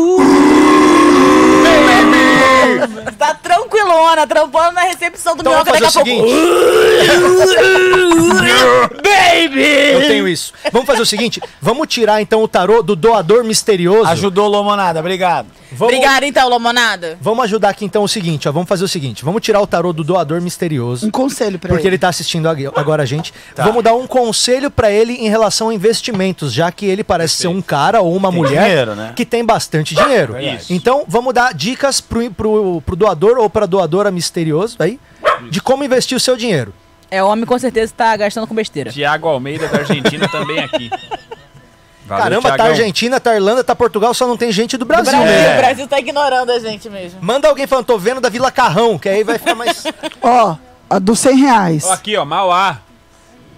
Tá 3.18 3.34
tranquilona, 3.34 4.28
trampando 4.28 4.74
na 4.74 4.82
recepção 4.82 5.36
do 5.36 5.42
Então 5.42 5.54
Minhoca 5.54 5.72
vamos 5.72 5.94
fazer 5.94 6.00
daqui 6.00 6.12
o 6.12 6.14
a 6.14 6.24
pouco. 6.24 6.30
seguinte. 6.30 7.88
baby! 9.04 9.64
Eu 9.94 10.00
tenho 10.08 10.28
isso. 10.28 10.54
Vamos 10.72 10.86
fazer 10.86 11.02
o 11.02 11.06
seguinte: 11.06 11.42
vamos 11.62 11.88
tirar 11.88 12.22
então 12.22 12.44
o 12.44 12.48
tarô 12.48 12.82
do 12.84 12.96
doador 12.96 13.44
misterioso. 13.44 14.10
Ajudou 14.10 14.48
Lomonada, 14.48 15.00
obrigado. 15.00 15.48
Vamos, 15.72 15.94
Obrigada 15.94 16.26
então, 16.26 16.48
Lomonada. 16.50 17.18
vamos 17.22 17.44
ajudar 17.44 17.70
aqui 17.70 17.84
então 17.84 18.02
o 18.04 18.08
seguinte, 18.08 18.48
ó. 18.48 18.52
Vamos 18.52 18.70
fazer 18.70 18.84
o 18.84 18.88
seguinte: 18.88 19.26
vamos 19.26 19.42
tirar 19.42 19.60
o 19.62 19.68
tarô 19.68 19.92
do 19.92 20.04
doador 20.04 20.42
misterioso. 20.42 21.06
Um 21.06 21.12
conselho 21.12 21.60
pra 21.60 21.70
Porque 21.70 21.86
ele. 21.88 21.96
ele 21.96 22.00
tá 22.00 22.10
assistindo 22.10 22.48
ag- 22.48 22.68
agora 22.76 23.04
a 23.04 23.06
gente. 23.06 23.34
Tá. 23.56 23.64
Vamos 23.66 23.84
dar 23.84 23.94
um 23.94 24.08
conselho 24.08 24.72
pra 24.72 24.90
ele 24.92 25.14
em 25.14 25.28
relação 25.30 25.70
a 25.70 25.74
investimentos, 25.74 26.54
já 26.54 26.72
que 26.72 26.86
ele 26.86 27.04
parece 27.04 27.36
ser 27.36 27.48
um 27.48 27.62
cara 27.62 28.02
ou 28.02 28.16
uma 28.16 28.30
Tem 28.30 28.38
mulher 28.40 28.64
dinheiro, 28.70 28.96
né? 28.96 29.14
que 29.16 29.26
tem 29.26 29.44
bastante 29.46 29.94
dinheiro. 29.94 30.34
Verdade. 30.34 30.66
Então, 30.74 31.04
vamos 31.08 31.34
dar 31.34 31.54
dicas 31.54 32.00
pro, 32.00 32.32
pro, 32.32 32.82
pro 32.86 32.96
doador 32.96 33.38
ou 33.38 33.50
pra 33.50 33.66
doadora 33.66 34.10
misterioso 34.10 34.78
aí 34.80 35.00
de 35.50 35.60
como 35.62 35.84
investir 35.84 36.16
o 36.16 36.20
seu 36.20 36.38
dinheiro. 36.38 36.74
É, 37.12 37.24
homem 37.24 37.46
com 37.46 37.58
certeza 37.58 37.94
tá 37.96 38.16
gastando 38.18 38.46
com 38.48 38.54
besteira. 38.56 38.92
Tiago 38.92 39.28
Almeida 39.30 39.68
da 39.68 39.80
Argentina 39.80 40.28
também 40.28 40.60
aqui. 40.60 40.90
Valeu, 42.08 42.24
Caramba, 42.24 42.50
tá 42.50 42.56
Thiagão. 42.56 42.72
Argentina, 42.72 43.20
tá 43.20 43.36
Irlanda, 43.36 43.64
tá 43.64 43.76
Portugal, 43.76 44.14
só 44.14 44.26
não 44.26 44.38
tem 44.38 44.52
gente 44.52 44.78
do 44.78 44.84
O 44.84 44.86
Brasil, 44.86 45.12
Brasil, 45.12 45.28
né? 45.28 45.54
o 45.54 45.58
Brasil 45.58 45.88
tá 45.88 46.00
ignorando 46.00 46.52
a 46.52 46.60
gente 46.60 46.90
mesmo. 46.90 47.20
Manda 47.22 47.48
alguém 47.48 47.68
falando, 47.68 47.86
tô 47.86 47.98
vendo 47.98 48.22
da 48.22 48.30
Vila 48.30 48.50
Carrão, 48.52 48.98
que 48.98 49.10
aí 49.10 49.24
vai 49.24 49.38
ficar 49.38 49.56
mais. 49.56 49.84
Ó, 50.22 50.56
a 50.90 51.00
dos 51.00 51.20
100 51.20 51.38
reais. 51.38 51.84
Ó, 51.86 51.92
aqui, 51.94 52.16
ó, 52.16 52.24
Mauá. 52.26 52.80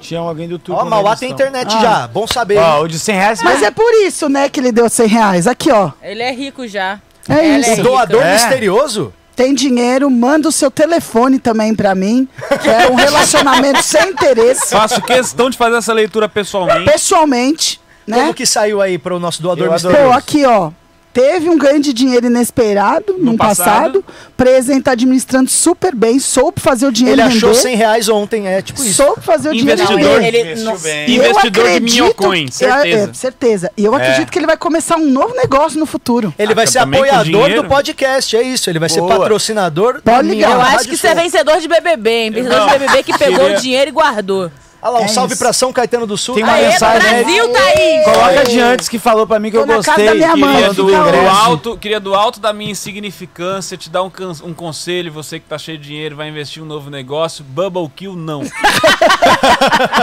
Tinha 0.02 0.20
alguém 0.22 0.48
do 0.48 0.54
YouTube. 0.54 0.78
Ó, 0.78 0.86
Mauá 0.86 1.16
tem 1.16 1.30
internet 1.30 1.74
Ah. 1.76 1.82
já, 1.82 2.08
bom 2.08 2.26
saber. 2.26 2.58
Ó, 2.58 2.82
o 2.84 2.88
de 2.88 2.98
100 2.98 3.16
reais. 3.16 3.42
Mas 3.44 3.62
é 3.62 3.70
por 3.70 3.92
isso, 4.06 4.30
né, 4.30 4.48
que 4.50 4.60
ele 4.60 4.72
deu 4.72 4.90
100 4.90 5.08
reais. 5.08 5.46
Aqui, 5.48 5.72
ó. 5.72 5.92
Ele 6.02 6.24
é 6.24 6.32
rico 6.32 6.68
já. 6.68 7.00
É 7.28 7.48
Ela 7.48 7.58
isso. 7.60 7.70
o 7.72 7.76
rica. 7.76 7.84
doador 7.84 8.24
É. 8.24 8.34
misterioso? 8.34 9.14
Tem 9.36 9.54
dinheiro, 9.54 10.10
manda 10.10 10.50
o 10.50 10.52
seu 10.52 10.70
telefone 10.72 11.38
também 11.40 11.74
pra 11.76 11.94
mim. 11.96 12.28
Que 12.62 12.70
é 12.70 12.90
um 12.90 12.96
relacionamento 13.00 13.82
sem 13.84 14.10
interesse. 14.10 14.68
Faço 14.72 15.02
questão 15.02 15.50
de 15.50 15.58
fazer 15.58 15.78
essa 15.78 15.94
leitura 15.94 16.28
pessoalmente. 16.28 16.92
Pessoalmente, 16.92 17.80
né? 18.08 18.18
Como 18.20 18.34
que 18.34 18.46
saiu 18.46 18.82
aí 18.82 18.98
pro 18.98 19.20
nosso 19.20 19.42
doador 19.42 19.68
Eu 19.68 19.74
adoro. 19.74 19.90
misterioso? 19.90 20.12
Pô, 20.14 20.18
aqui, 20.18 20.46
ó. 20.46 20.72
Teve 21.12 21.50
um 21.50 21.58
ganho 21.58 21.82
de 21.82 21.92
dinheiro 21.92 22.28
inesperado 22.28 23.16
no, 23.18 23.36
passado. 23.36 24.04
passado. 24.04 24.06
Presente 24.38 24.84
tá 24.84 24.92
administrando 24.92 25.50
super 25.50 25.94
bem, 25.96 26.20
soube 26.20 26.62
fazer 26.62 26.86
o 26.86 26.92
dinheiro 26.92 27.20
Ele 27.20 27.28
achou 27.28 27.50
render. 27.50 27.62
100 27.64 27.76
reais 27.76 28.10
ontem, 28.10 28.48
é 28.48 28.62
tipo 28.62 28.80
isso. 28.84 28.94
Soube 29.04 29.22
fazer 29.24 29.50
o 29.50 29.54
dinheiro 29.54 29.82
Investidor. 29.82 30.20
render. 30.22 30.28
ele, 30.28 30.38
ele 30.52 30.62
não- 30.62 30.78
bem. 30.78 31.10
Eu 31.16 31.24
Investidor 31.24 31.52
de 31.52 31.60
acredito- 31.62 31.94
minhocões, 31.94 32.54
certeza. 32.54 32.88
É, 33.08 33.10
é, 33.10 33.14
certeza. 33.14 33.72
E 33.76 33.84
eu 33.86 33.96
acredito 33.96 34.32
que 34.32 34.38
ele 34.38 34.46
vai 34.46 34.56
começar 34.56 34.98
um 34.98 35.10
novo 35.10 35.34
negócio 35.34 35.80
no 35.80 35.88
futuro. 35.88 36.32
Ele 36.38 36.54
vai 36.54 36.66
Ah, 36.66 36.68
ser 36.68 36.80
também 36.82 37.00
com 37.00 37.06
apoiador 37.08 37.42
dinheiro? 37.44 37.64
do 37.64 37.68
podcast, 37.68 38.38
é 38.38 38.44
isso. 38.44 38.70
Ele 38.70 38.78
vai 38.80 38.88
ser 38.88 39.00
Boa. 39.02 39.18
patrocinador. 39.18 40.02
Pode 40.04 40.28
ligar. 40.30 40.52
Eu 40.52 40.62
acho 40.62 40.88
que 40.88 40.96
você 40.96 41.08
é 41.08 41.16
vencedor 41.16 41.60
de 41.60 41.68
BBB, 41.68 42.10
hein? 42.12 42.32
Vencedor 42.32 42.66
de 42.70 42.78
BBB 42.78 43.04
que 43.04 43.18
pegou 43.18 43.48
o 43.52 43.56
dinheiro 43.56 43.90
e 43.90 43.92
guardou. 43.92 44.52
Olha 44.82 44.92
lá, 44.92 45.00
um 45.02 45.06
É 45.06 45.08
salve 45.10 45.34
isso. 45.34 45.44
pra 45.44 45.52
São 45.54 45.74
Caetano 45.74 46.08
do 46.08 46.18
Sul. 46.18 46.36
Tem 46.36 46.44
uma 46.44 46.54
Aê, 46.54 46.68
mensagem 46.70 47.10
aí. 47.10 47.24
Brasil, 47.24 47.50
Thaís! 47.52 48.04
Coloca 48.06 48.44
de 48.46 48.60
antes 48.60 48.88
que 48.90 48.98
falou 49.00 49.28
pra 49.28 49.40
mim 49.40 49.50
que 49.52 49.58
Tô 49.58 49.64
eu 49.64 49.66
na 49.68 49.74
casa 49.76 49.88
gostei. 49.88 50.06
da 50.08 50.14
minha 50.16 50.36
mãe, 50.38 50.56
Queria 50.56 50.70
que 50.70 50.76
do, 50.76 50.86
do 50.86 51.30
alto, 51.30 51.78
queria 51.78 52.00
do 52.00 52.16
alto 52.16 52.40
da 52.40 52.54
minha 52.54 52.72
insignificância 52.72 53.76
te 53.78 53.90
dar 53.90 54.04
um, 54.04 54.12
um 54.44 54.54
conselho. 54.54 55.12
Você 55.12 55.40
que 55.40 55.46
tá 55.46 55.58
cheio 55.58 55.78
de 55.78 55.88
dinheiro, 55.88 56.16
vai 56.16 56.30
investir 56.30 56.62
em 56.62 56.66
um 56.66 56.68
novo 56.68 56.90
negócio. 56.90 57.44
Bubble 57.44 57.90
Kill, 57.96 58.16
não. 58.16 58.42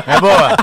É 0.06 0.20
boa. 0.20 0.56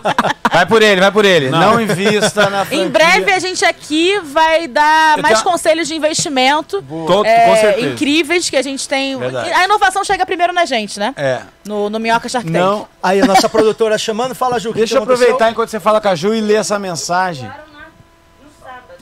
Vai 0.51 0.65
por 0.65 0.81
ele, 0.81 1.01
vai 1.01 1.11
por 1.11 1.25
ele. 1.25 1.49
Não, 1.49 1.73
Não. 1.73 1.81
invista 1.81 2.49
na 2.49 2.63
franquia. 2.65 2.85
Em 2.85 2.89
breve 2.89 3.31
a 3.31 3.39
gente 3.39 3.65
aqui 3.65 4.19
vai 4.19 4.67
dar 4.67 5.17
Eu 5.17 5.21
mais 5.23 5.39
tenho- 5.41 5.51
conselhos 5.51 5.87
de 5.87 5.95
investimento. 5.95 6.81
Tô- 7.07 7.25
é, 7.25 7.45
com 7.47 7.55
certeza. 7.55 7.87
incríveis 7.87 8.49
que 8.49 8.55
a 8.55 8.61
gente 8.61 8.87
tem. 8.87 9.17
Verdade. 9.17 9.51
A 9.51 9.63
inovação 9.63 10.03
chega 10.03 10.25
primeiro 10.25 10.53
na 10.53 10.65
gente, 10.65 10.99
né? 10.99 11.13
É. 11.17 11.41
No, 11.65 11.89
no 11.89 11.99
Minhoca 11.99 12.29
Shark 12.29 12.45
Tank. 12.51 12.55
Não. 12.61 12.87
Aí 13.01 13.21
a 13.21 13.25
nossa 13.25 13.49
produtora 13.49 13.97
chamando, 14.03 14.35
fala 14.35 14.59
Ju, 14.59 14.69
o 14.69 14.73
que 14.73 14.79
Deixa 14.79 14.93
que 14.95 14.97
eu 14.97 15.03
aconteceu? 15.03 15.25
aproveitar 15.27 15.51
enquanto 15.51 15.69
você 15.69 15.79
fala 15.79 15.99
com 16.01 16.07
a 16.09 16.15
Ju 16.15 16.33
e 16.33 16.41
ler 16.41 16.55
essa 16.55 16.77
mensagem. 16.79 17.49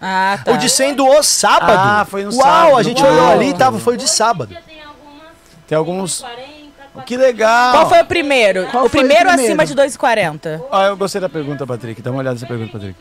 Ah, 0.01 0.39
tá. 0.43 0.51
O 0.53 0.57
de 0.57 0.67
100 0.69 0.95
doou 0.95 1.21
sábado. 1.21 1.71
Ah, 1.77 2.05
foi 2.09 2.23
no 2.23 2.31
Uau, 2.33 2.41
sábado. 2.41 2.77
a 2.77 2.83
gente 2.83 3.01
Uau. 3.03 3.11
olhou 3.11 3.31
ali 3.31 3.49
e 3.49 3.53
tava, 3.53 3.77
foi 3.79 3.97
de 3.97 4.07
sábado. 4.09 4.55
Tem 5.67 5.77
alguns. 5.77 6.25
Que 7.05 7.15
legal. 7.15 7.71
Qual 7.73 7.89
foi 7.89 8.01
o 8.01 8.05
primeiro? 8.05 8.67
Qual 8.71 8.83
o 8.83 8.87
o 8.87 8.89
primeiro, 8.89 9.27
primeiro? 9.29 9.43
acima 9.61 9.65
de 9.65 9.75
2,40. 9.75 10.61
Ah, 10.71 10.85
eu 10.85 10.97
gostei 10.97 11.21
da 11.21 11.29
pergunta, 11.29 11.65
Patrick. 11.65 12.01
Dá 12.01 12.09
uma 12.11 12.19
olhada 12.19 12.33
nessa 12.33 12.47
pergunta, 12.47 12.71
Patrick. 12.73 12.95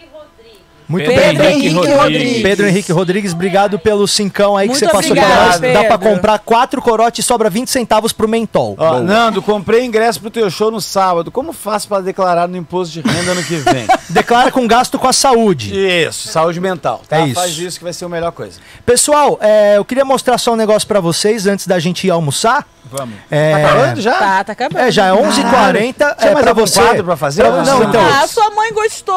Muito 0.91 1.07
Pedro 1.07 1.43
bem. 1.45 1.67
Henrique 1.67 1.93
Rodrigues. 1.93 2.43
Pedro 2.43 2.67
Henrique 2.69 2.93
Rodrigues, 2.93 3.33
obrigado 3.33 3.79
pelo 3.79 4.09
cincão 4.09 4.57
aí 4.57 4.67
que 4.69 4.73
Muito 4.73 4.81
você 4.85 4.87
passou 4.91 5.13
obrigada, 5.13 5.35
pra 5.37 5.47
nós. 5.47 5.61
Dá 5.61 5.85
pra 5.85 5.99
Pedro. 5.99 6.15
comprar 6.15 6.39
quatro 6.41 6.83
corotes 6.83 7.25
e 7.25 7.27
sobra 7.27 7.49
20 7.49 7.69
centavos 7.71 8.13
pro 8.13 8.29
mentol. 8.29 8.75
Ó, 8.77 8.99
Nando, 9.01 9.41
comprei 9.41 9.85
ingresso 9.85 10.21
pro 10.21 10.31
teu 10.31 10.51
show 10.51 10.71
no 10.71 10.81
sábado. 10.81 11.31
Como 11.31 11.53
faço 11.53 11.87
para 11.89 12.03
declarar 12.03 12.49
no 12.49 12.57
imposto 12.57 12.93
de 12.93 13.01
renda 13.09 13.33
ano 13.33 13.43
que 13.45 13.55
vem? 13.57 13.87
Declara 14.11 14.51
com 14.51 14.67
gasto 14.67 14.99
com 14.99 15.07
a 15.07 15.13
saúde. 15.13 15.73
isso, 15.77 16.29
saúde 16.29 16.61
mental. 16.61 17.03
Tá? 17.09 17.21
É 17.21 17.27
isso. 17.27 17.35
Faz 17.35 17.57
isso 17.57 17.79
que 17.79 17.85
vai 17.85 17.93
ser 17.93 18.05
a 18.05 18.09
melhor 18.09 18.33
coisa. 18.33 18.59
Pessoal, 18.85 19.39
é, 19.41 19.77
eu 19.77 19.85
queria 19.85 20.05
mostrar 20.05 20.39
só 20.39 20.53
um 20.53 20.57
negócio 20.57 20.89
pra 20.89 20.99
vocês 20.99 21.47
antes 21.47 21.67
da 21.67 21.79
gente 21.79 22.07
ir 22.07 22.11
almoçar. 22.11 22.67
Vamos. 22.91 23.15
É, 23.31 23.53
Tá 23.53 23.59
acabando 23.69 24.01
já? 24.01 24.13
Tá, 24.15 24.45
tá 24.45 24.53
acabando. 24.53 24.83
É, 24.83 24.91
já 24.91 25.07
é 25.07 25.13
11h40. 25.13 25.95
Tinha 26.19 26.31
É, 26.31 26.33
mais 26.35 26.45
pra 26.45 26.53
você. 26.53 26.81
quadro 26.83 27.05
pra 27.05 27.17
fazer? 27.17 27.43
Pra- 27.43 27.63
não, 27.63 27.85
então. 27.85 28.01
Ah, 28.05 28.27
sua 28.27 28.51
mãe 28.51 28.73
gostou! 28.73 29.15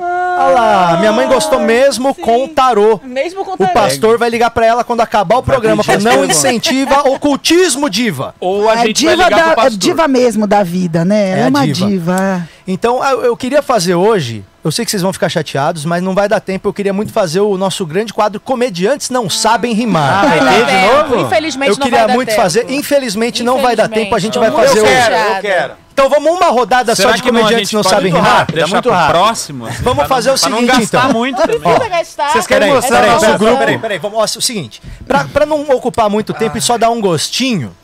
Olha 0.00 0.54
lá, 0.54 0.96
minha 0.98 1.12
mãe 1.12 1.26
gostou 1.28 1.60
mesmo 1.60 2.14
com 2.14 2.44
o 2.44 2.48
tarô. 2.48 3.00
Mesmo 3.04 3.44
com 3.44 3.52
O 3.52 3.68
pastor 3.72 4.18
vai 4.18 4.28
ligar 4.30 4.50
pra 4.50 4.66
ela 4.66 4.82
quando 4.84 5.00
acabar 5.00 5.36
o 5.38 5.42
programa. 5.42 5.82
Fala, 5.84 5.98
não 6.00 6.24
incentiva 6.24 7.00
ocultismo, 7.08 7.88
diva. 7.90 8.34
Ou 8.40 8.68
a 8.68 8.74
É 8.74 8.86
gente 8.86 9.04
vai 9.04 9.14
diva, 9.16 9.24
ligar 9.28 9.36
pro 9.38 9.46
da, 9.46 9.52
é 9.52 9.54
pastor. 9.56 9.78
diva 9.78 10.08
mesmo 10.08 10.46
da 10.46 10.62
vida, 10.62 11.04
né? 11.04 11.40
É 11.40 11.44
é, 11.44 11.48
uma 11.48 11.66
diva. 11.66 11.86
diva. 11.86 12.48
É. 12.70 12.72
Então, 12.72 13.04
eu, 13.04 13.24
eu 13.24 13.36
queria 13.36 13.62
fazer 13.62 13.94
hoje. 13.94 14.44
Eu 14.62 14.70
sei 14.70 14.84
que 14.84 14.90
vocês 14.90 15.02
vão 15.02 15.10
ficar 15.12 15.30
chateados, 15.30 15.86
mas 15.86 16.02
não 16.02 16.14
vai 16.14 16.28
dar 16.28 16.38
tempo. 16.38 16.68
Eu 16.68 16.72
queria 16.74 16.92
muito 16.92 17.12
fazer 17.12 17.40
o 17.40 17.56
nosso 17.56 17.86
grande 17.86 18.12
quadro 18.12 18.38
Comediantes 18.38 19.08
Não 19.08 19.30
Sabem 19.30 19.72
Rimar. 19.72 20.24
Ah, 20.24 20.28
vai 20.28 20.38
ter 20.38 20.44
dar 20.66 20.66
de 20.66 21.12
novo? 21.14 21.26
Infelizmente 21.26 21.70
eu 21.70 21.76
não 21.78 21.84
queria 21.84 21.98
vai 22.00 22.08
dar 22.08 22.14
muito 22.14 22.28
tempo. 22.28 22.40
fazer. 22.42 22.70
Infelizmente, 22.70 23.42
não 23.42 23.60
vai 23.62 23.74
dar 23.74 23.88
tempo. 23.88 24.14
A 24.14 24.18
gente 24.18 24.38
vai 24.38 24.50
fazer 24.50 24.78
Eu 24.78 24.82
o. 24.82 24.86
quero, 24.86 25.14
eu 25.14 25.40
quero. 25.40 25.72
Então 25.92 26.08
vamos 26.10 26.30
uma 26.32 26.46
rodada 26.48 26.94
Será 26.94 27.10
só 27.10 27.16
de 27.16 27.22
que 27.22 27.30
não, 27.30 27.40
comediantes 27.40 27.72
não 27.72 27.82
pode 27.82 27.94
sabem 27.94 28.12
rimar? 28.12 28.36
rápido. 28.38 28.54
Deixar 28.54 28.72
muito 28.74 28.90
rápido. 28.90 29.10
próximo? 29.10 29.68
Vamos 29.82 29.98
Pra 29.98 30.08
fazer 30.08 30.28
não- 30.30 30.36
o 30.36 30.40
pra 30.40 30.48
não 30.50 30.58
seguinte, 30.58 30.78
gastar 30.80 30.98
então. 30.98 31.12
muito 31.12 31.38
Não 31.38 31.46
também. 31.46 31.90
gastar. 31.90 32.30
vocês 32.32 32.46
querem 32.46 32.68
Peraí, 32.68 32.74
mostrar 32.80 32.96
peraí, 32.96 33.10
nosso 33.10 33.20
peraí, 33.24 33.38
grupo? 33.38 33.58
Peraí, 33.58 33.78
peraí, 33.78 33.98
vamos, 33.98 34.18
ó, 34.18 34.22
é 34.22 34.38
o 34.38 34.42
seguinte. 34.42 34.82
Pra, 35.06 35.24
pra 35.24 35.44
não 35.46 35.62
ocupar 35.70 36.08
muito 36.08 36.32
tempo 36.32 36.56
e 36.56 36.60
só 36.60 36.78
dar 36.78 36.88
um 36.90 37.00
gostinho, 37.02 37.74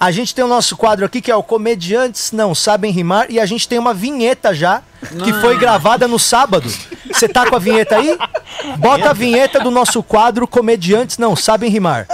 a 0.00 0.10
gente 0.10 0.34
tem 0.34 0.44
o 0.44 0.48
nosso 0.48 0.76
quadro 0.76 1.04
aqui 1.04 1.20
que 1.20 1.30
é 1.30 1.34
o 1.36 1.42
Comediantes 1.42 2.30
Não 2.32 2.54
Sabem 2.54 2.92
Rimar 2.92 3.26
e 3.28 3.40
a 3.40 3.46
gente 3.46 3.68
tem 3.68 3.78
uma 3.78 3.92
vinheta 3.94 4.54
já 4.54 4.82
que 5.24 5.32
foi 5.34 5.58
gravada 5.58 6.06
no 6.06 6.18
sábado. 6.18 6.68
Você 7.12 7.28
tá 7.28 7.48
com 7.48 7.56
a 7.56 7.58
vinheta 7.58 7.96
aí? 7.96 8.16
Bota 8.78 9.10
a 9.10 9.12
vinheta 9.12 9.58
do 9.60 9.70
nosso 9.70 10.02
quadro 10.02 10.46
Comediantes 10.46 11.18
Não 11.18 11.34
Sabem 11.34 11.70
Rimar. 11.70 12.06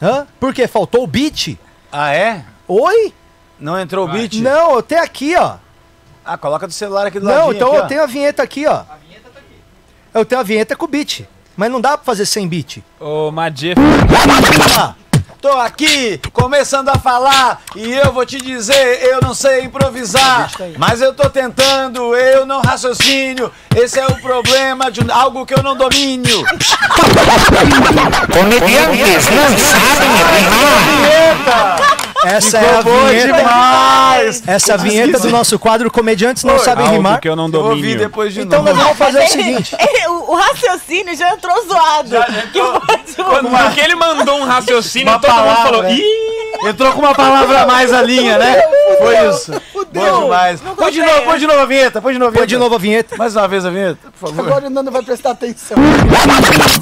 Hã? 0.00 0.26
Por 0.40 0.52
quê? 0.52 0.66
Faltou 0.66 1.04
o 1.04 1.06
beat? 1.06 1.56
Ah, 1.90 2.12
é? 2.14 2.44
Oi? 2.66 3.12
Não 3.58 3.78
entrou 3.78 4.06
o 4.06 4.10
beat? 4.10 4.34
Não, 4.40 4.74
eu 4.74 4.82
tenho 4.82 5.02
aqui, 5.02 5.36
ó. 5.36 5.56
Ah, 6.24 6.36
coloca 6.36 6.66
do 6.66 6.72
celular 6.72 7.06
aqui 7.06 7.20
do 7.20 7.26
Não, 7.26 7.32
ladinho. 7.46 7.54
então 7.54 7.68
aqui, 7.68 7.76
eu 7.78 7.82
ó. 7.84 7.86
tenho 7.86 8.02
a 8.02 8.06
vinheta 8.06 8.42
aqui, 8.42 8.66
ó. 8.66 8.82
Eu 10.12 10.24
tenho 10.24 10.40
a 10.40 10.44
vinheta 10.44 10.74
com 10.76 10.86
beat. 10.86 11.22
Mas 11.56 11.70
não 11.70 11.80
dá 11.80 11.96
pra 11.96 12.04
fazer 12.04 12.26
sem 12.26 12.48
beat. 12.48 12.78
Ô, 12.98 13.30
Madie, 13.30 13.74
Ah, 14.78 14.94
Tô 15.42 15.58
aqui, 15.58 16.20
começando 16.32 16.88
a 16.88 16.94
falar, 16.94 17.60
e 17.74 17.92
eu 17.94 18.12
vou 18.12 18.24
te 18.24 18.40
dizer, 18.40 19.02
eu 19.02 19.20
não 19.20 19.34
sei 19.34 19.62
improvisar, 19.64 20.48
mas 20.78 21.00
eu 21.02 21.12
tô 21.12 21.28
tentando, 21.28 22.14
eu 22.14 22.46
não 22.46 22.60
raciocínio, 22.62 23.50
esse 23.74 23.98
é 23.98 24.06
o 24.06 24.14
problema 24.22 24.88
de 24.88 25.00
algo 25.10 25.44
que 25.44 25.52
eu 25.52 25.60
não 25.64 25.76
domínio. 25.76 26.44
Comediantes 28.32 29.28
não 29.30 29.58
sabem 29.58 30.10
rimar. 31.34 32.02
essa 32.24 32.58
Ficou 32.60 32.74
é 32.74 32.78
a 32.78 32.82
boa 32.82 33.08
vinheta. 33.08 33.32
demais! 33.38 34.42
Essa 34.46 34.72
é 34.72 34.74
a 34.74 34.78
vinheta 34.78 35.18
do 35.18 35.28
nosso 35.30 35.58
quadro 35.58 35.90
Comediantes 35.90 36.44
Não 36.44 36.54
Oi, 36.54 36.60
Sabem 36.60 36.84
algo 36.86 36.96
Rimar. 36.98 37.20
que 37.20 37.28
eu 37.28 37.34
não 37.34 37.50
domínio. 37.50 37.98
depois 37.98 38.32
de 38.32 38.42
Então 38.42 38.62
novo. 38.62 38.74
nós 38.76 38.82
vamos 38.84 38.98
fazer 38.98 39.24
o 39.24 39.28
seguinte. 39.28 39.76
o, 40.08 40.34
raciocínio 40.36 41.16
já 41.16 41.32
entrou 41.34 41.54
zoado. 41.66 42.10
Quando 43.16 43.50
porque 43.50 43.80
ele 43.80 43.96
mandou 43.96 44.38
um 44.38 44.44
raciocínio, 44.44 45.18
todo 45.18 45.31
mundo 45.34 45.46
palavra, 45.46 45.62
falou, 45.62 45.88
ih! 45.90 46.31
Entrou 46.64 46.92
com 46.92 47.00
uma 47.00 47.14
palavra 47.14 47.62
a 47.62 47.66
mais 47.66 47.90
na 47.90 48.02
linha, 48.02 48.38
né? 48.38 48.62
Foi 48.98 49.28
isso. 49.28 49.52
Bom 49.92 50.22
demais. 50.22 50.60
Põe 50.60 50.90
de 50.92 51.02
novo, 51.02 51.22
põe 51.22 51.38
de 51.38 51.46
novo 51.46 51.58
a 51.60 51.66
vinheta, 51.66 52.00
põe 52.00 52.12
de 52.14 52.18
novo 52.18 52.30
a 52.30 52.32
Põe 52.32 52.40
vinheta. 52.40 52.48
de 52.48 52.56
novo 52.58 52.74
a 52.74 52.78
vinheta. 52.78 53.16
Mais 53.16 53.36
uma 53.36 53.46
vez 53.48 53.66
a 53.66 53.70
vinheta, 53.70 53.98
por 54.18 54.28
favor. 54.30 54.46
Agora 54.46 54.66
o 54.66 54.70
Nando 54.70 54.90
vai 54.90 55.02
prestar 55.02 55.32
atenção. 55.32 55.76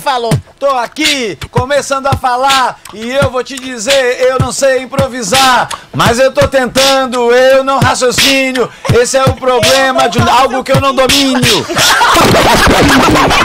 Falou. 0.02 0.32
Tô 0.58 0.66
aqui, 0.76 1.38
começando 1.50 2.06
a 2.06 2.12
falar, 2.12 2.78
e 2.92 3.10
eu 3.10 3.30
vou 3.30 3.42
te 3.42 3.56
dizer, 3.58 4.20
eu 4.28 4.38
não 4.38 4.52
sei 4.52 4.82
improvisar, 4.82 5.68
mas 5.94 6.18
eu 6.18 6.30
tô 6.32 6.46
tentando, 6.46 7.32
eu 7.32 7.64
não 7.64 7.78
raciocínio, 7.80 8.68
esse 8.94 9.16
é 9.16 9.24
o 9.24 9.32
problema 9.34 10.08
de 10.08 10.18
algo 10.28 10.62
que 10.62 10.72
eu 10.72 10.80
não 10.80 10.94
domínio. 10.94 11.66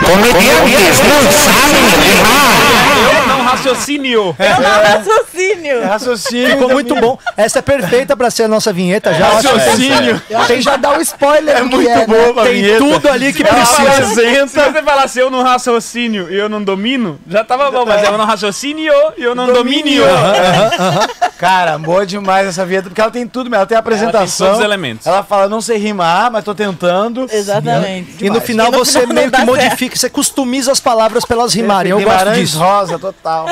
Comediantes 0.06 1.00
não 1.00 1.32
sabem 1.32 1.86
rimar. 2.04 3.16
Eu 3.22 3.28
não 3.28 3.42
raciocínio. 3.44 4.36
Eu 4.38 4.62
não 4.62 4.84
raciocínio. 4.84 5.78
É 5.82 5.86
raciocínio. 5.86 6.25
Ficou 6.28 6.70
muito 6.70 6.96
bom. 6.96 7.18
Essa 7.38 7.60
é 7.60 7.62
perfeita 7.62 8.16
pra 8.16 8.30
ser 8.30 8.44
é 8.44 8.46
a 8.46 8.48
nossa 8.48 8.72
vinheta 8.74 9.14
já. 9.14 9.26
Tem- 9.42 9.52
Raciocínio. 9.52 10.22
Que 10.48 10.62
já 10.62 10.76
dá 10.78 10.98
o 10.98 11.02
spoiler 11.02 11.58
É 11.58 11.64
muito 11.64 11.90
é, 11.90 11.96
né? 11.96 12.06
boa 12.08 12.42
a 12.42 12.46
Tem 12.46 12.54
vinheta. 12.62 12.78
tudo 12.80 13.10
ali 13.10 13.34
que 13.34 13.44
Ela 13.44 13.54
precisa. 13.66 14.48
Se 14.48 14.60
você 14.72 14.84
falasse 14.84 15.20
eu 15.20 15.30
não 15.32 15.44
raciocínio 15.44 16.32
e 16.32 16.36
eu 16.38 16.48
não 16.50 16.62
domino, 16.64 17.20
já 17.28 17.44
tava 17.44 17.70
bom, 17.72 17.86
mas 17.86 18.04
eu 18.04 18.18
não 18.18 18.26
raciocínio 18.26 18.94
e 19.18 19.24
eu 19.24 19.34
não 19.36 19.52
domínio. 19.52 20.04
Cara, 21.38 21.78
boa 21.78 22.06
demais 22.06 22.48
essa 22.48 22.66
vinheta, 22.66 22.90
porque 22.90 23.02
ela 23.02 23.12
tem 23.12 23.28
tudo 23.28 23.46
mesmo. 23.50 23.56
Ela 23.58 23.66
tem 23.66 23.76
a 23.76 23.80
apresentação. 23.80 24.48
todos 24.48 24.60
os 24.60 24.66
elementos. 24.66 25.06
Ela 25.06 25.24
fala, 25.24 25.48
não 25.50 25.62
sei 25.62 25.78
rimar, 25.78 26.32
mas 26.32 26.44
tô 26.44 26.56
tentando. 26.56 27.28
Exatamente. 27.32 28.24
E 28.24 28.30
no 28.30 28.40
final 28.42 28.68
E 28.68 28.72
no 28.72 28.78
você 28.78 29.02
final 29.02 29.16
meio 29.16 29.32
que 29.32 29.42
modifica, 29.46 29.96
você 29.96 30.10
customiza 30.10 30.72
as 30.72 30.80
palavras 30.80 31.26
pra 31.26 31.36
elas 31.38 31.54
rimarem. 31.54 31.92
Eu 31.92 32.02
gosto 32.02 32.32
disso. 32.34 32.58
rosa, 32.60 32.98
total. 32.98 33.48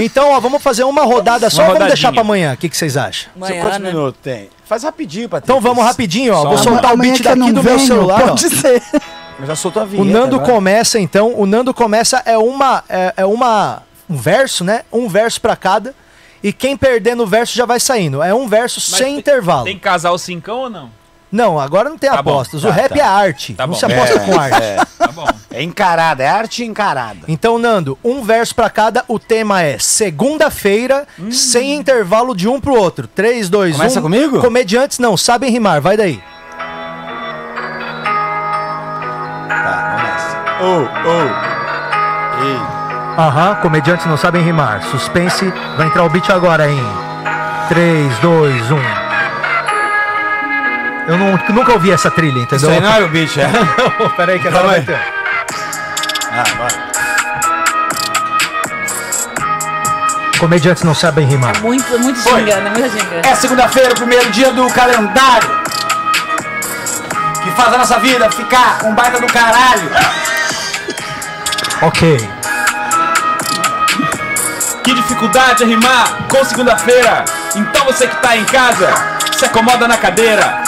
Então, 0.00 0.30
ó, 0.30 0.38
vamos 0.40 0.62
fazer 0.62 0.84
uma 0.84 1.02
rodada 1.02 1.50
só, 1.50 1.64
Uma 1.64 1.74
vamos 1.88 2.00
deixar 2.00 2.12
pra 2.12 2.20
amanhã. 2.20 2.52
O 2.54 2.56
que, 2.56 2.68
que 2.68 2.76
vocês 2.76 2.96
acham? 2.96 3.30
Amanhã, 3.36 3.62
Quantos 3.62 3.78
né? 3.80 3.88
minutos 3.92 4.20
tem? 4.22 4.50
Faz 4.64 4.82
rapidinho, 4.82 5.28
Patrícia. 5.28 5.52
Então 5.52 5.60
vamos 5.60 5.84
rapidinho, 5.84 6.34
ó. 6.34 6.42
Só 6.42 6.48
Vou 6.48 6.58
soltar 6.58 6.94
o 6.94 6.96
beat 6.98 7.22
daqui 7.22 7.38
não 7.38 7.52
do 7.52 7.62
meu 7.62 7.78
celular. 7.78 8.22
ó. 8.22 8.26
Pode 8.28 8.50
ser. 8.50 8.82
Eu 9.40 9.46
já 9.46 9.54
soltou 9.56 9.82
a 9.82 9.84
O 9.84 9.88
vinheta. 9.88 10.10
Nando 10.18 10.36
agora. 10.36 10.52
começa 10.52 10.98
então. 10.98 11.32
O 11.38 11.46
Nando 11.46 11.72
começa 11.72 12.22
é 12.26 12.36
uma 12.36 12.82
é, 12.88 13.14
é 13.18 13.24
uma 13.24 13.82
um 14.10 14.16
verso, 14.16 14.64
né? 14.64 14.82
Um 14.92 15.08
verso 15.08 15.40
pra 15.40 15.54
cada. 15.56 15.94
E 16.42 16.52
quem 16.52 16.76
perder 16.76 17.14
no 17.16 17.26
verso 17.26 17.54
já 17.56 17.64
vai 17.66 17.80
saindo. 17.80 18.22
É 18.22 18.32
um 18.34 18.46
verso 18.48 18.80
Mas 18.90 18.98
sem 18.98 19.06
tem- 19.06 19.18
intervalo. 19.18 19.64
Tem 19.64 19.78
casal 19.78 20.16
cincão 20.18 20.58
ou 20.60 20.70
não? 20.70 20.90
Não, 21.30 21.60
agora 21.60 21.90
não 21.90 21.98
tem 21.98 22.08
Tá 22.10 22.22
bom, 22.22 22.30
apostas. 22.32 22.64
o 22.64 22.68
tá, 22.68 22.72
rap 22.72 22.88
tá. 22.90 22.96
é 22.98 23.02
arte. 23.02 23.54
Tá 23.54 23.66
não 23.66 23.74
bom. 23.74 23.78
se 23.78 23.84
aposta 23.84 24.14
É, 24.16 24.18
com 24.20 24.40
arte. 24.40 24.62
É, 24.62 24.76
Tá 24.98 25.08
bom. 25.08 25.26
é 25.50 25.62
encarada, 25.62 26.22
é 26.22 26.28
arte 26.28 26.64
encarada. 26.64 27.18
Então, 27.28 27.58
Nando, 27.58 27.98
um 28.02 28.22
verso 28.22 28.54
pra 28.54 28.70
cada. 28.70 29.04
O 29.06 29.18
tema 29.18 29.62
é 29.62 29.78
segunda-feira, 29.78 31.06
sem 31.30 31.74
intervalo 31.74 32.34
de 32.34 32.48
um 32.48 32.58
pro 32.60 32.74
outro. 32.74 33.06
3, 33.06 33.48
2, 33.50 33.74
1. 33.74 33.78
Começa 33.78 34.00
comigo? 34.00 34.40
Comediantes 34.40 34.98
não 34.98 35.16
sabem 35.16 35.50
rimar. 35.50 35.80
Vai 35.82 35.96
daí. 35.96 36.22
Tá, 39.48 39.96
vamos 39.96 40.02
nessa. 40.02 40.62
Ô, 40.64 40.82
ô. 41.10 42.44
Ei. 42.44 42.78
Aham, 43.18 43.56
comediantes 43.56 44.06
não 44.06 44.16
sabem 44.16 44.42
rimar. 44.42 44.82
Suspense. 44.84 45.52
Vai 45.76 45.86
entrar 45.88 46.04
o 46.04 46.08
beat 46.08 46.30
agora 46.30 46.70
em 46.70 46.80
3, 47.68 48.16
2, 48.18 48.70
1. 48.70 49.07
Eu 51.08 51.16
não- 51.16 51.38
nunca 51.54 51.72
ouvi 51.72 51.90
essa 51.90 52.10
trilha, 52.10 52.36
Isso 52.36 52.42
entendeu? 52.54 52.70
aí 52.70 52.80
não 52.80 52.92
era 52.92 53.04
o 53.04 53.08
bicho, 53.08 53.40
é? 53.40 53.48
Não, 53.48 54.10
peraí 54.16 54.38
que 54.38 54.46
agora 54.48 54.62
Calma 54.64 54.76
vai 54.76 54.82
ter. 54.84 55.00
Ah, 56.30 56.44
bora. 56.56 56.88
Comediantes 60.38 60.84
não 60.84 60.94
sabem 60.94 61.26
rimar. 61.26 61.58
Muito, 61.62 61.98
muito 61.98 62.20
Foi. 62.20 62.40
ginga, 62.40 62.56
né? 62.60 62.70
Muita 62.70 62.88
ginga. 62.90 63.22
É 63.26 63.34
segunda-feira, 63.34 63.92
o 63.92 63.96
primeiro 63.96 64.30
dia 64.30 64.52
do 64.52 64.68
calendário. 64.70 65.48
Que 67.42 67.50
faz 67.52 67.74
a 67.74 67.78
nossa 67.78 67.98
vida 67.98 68.30
ficar 68.30 68.78
um 68.84 68.94
baita 68.94 69.18
do 69.18 69.26
caralho. 69.26 69.90
Ok. 71.82 72.30
Que 74.84 74.94
dificuldade 74.94 75.64
é 75.64 75.66
rimar 75.66 76.18
com 76.28 76.44
segunda-feira. 76.44 77.24
Então 77.56 77.84
você 77.86 78.06
que 78.06 78.16
tá 78.16 78.36
em 78.36 78.44
casa, 78.44 78.88
se 79.36 79.44
acomoda 79.44 79.88
na 79.88 79.96
cadeira. 79.96 80.62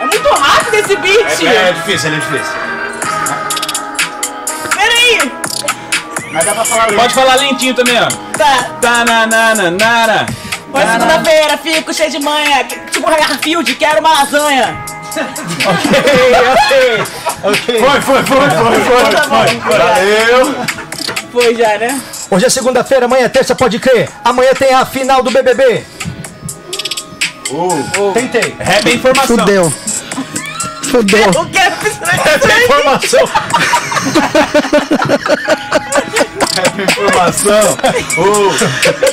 É 0.00 0.06
muito 0.06 0.28
rápido 0.28 0.74
esse 0.74 0.96
beat! 0.96 1.42
difícil, 1.72 2.10
ele 2.10 2.16
é 2.16 2.20
difícil. 2.20 2.54
Peraí! 4.72 5.32
Mas 6.32 6.44
dá 6.44 6.54
pra 6.54 6.64
falar 6.64 6.92
Pode 6.92 7.14
falar 7.14 7.34
lentinho 7.36 7.74
também, 7.74 7.98
ó. 8.00 8.06
Tá. 8.38 8.70
Tá 8.80 9.04
na 9.04 9.26
na 9.26 9.54
na 9.54 9.70
na. 9.70 10.26
Mas 10.72 10.90
segunda-feira, 10.90 11.56
fico 11.58 11.92
cheio 11.92 12.10
de 12.10 12.20
manha. 12.20 12.64
Tipo 12.64 13.08
um 13.08 13.16
Garfield, 13.16 13.74
quero 13.74 13.98
uma 14.00 14.12
lasanha. 14.12 14.76
Foi, 15.12 15.74
foi, 18.00 18.00
foi, 18.00 18.22
foi, 18.22 18.80
foi. 18.80 19.10
Tá 19.12 19.26
bom. 19.26 19.44
Valeu. 19.68 20.54
Foi 21.32 21.54
já, 21.56 21.78
né? 21.78 22.00
Hoje 22.30 22.46
é 22.46 22.48
segunda-feira, 22.48 23.06
amanhã 23.06 23.24
é 23.24 23.28
terça, 23.28 23.54
pode 23.56 23.78
crer. 23.80 24.08
Amanhã 24.24 24.52
tem 24.54 24.72
a 24.72 24.84
final 24.86 25.22
do 25.22 25.30
BBB. 25.30 25.84
Tentei. 28.14 28.56
Rap 28.58 28.86
é 28.86 28.94
informação. 28.94 29.36
Fudeu. 29.38 29.72
Fudeu. 30.90 31.30
O 31.30 31.46
que 31.46 31.58
é 31.58 32.64
Informação. 32.64 33.28
Informação. 36.78 37.78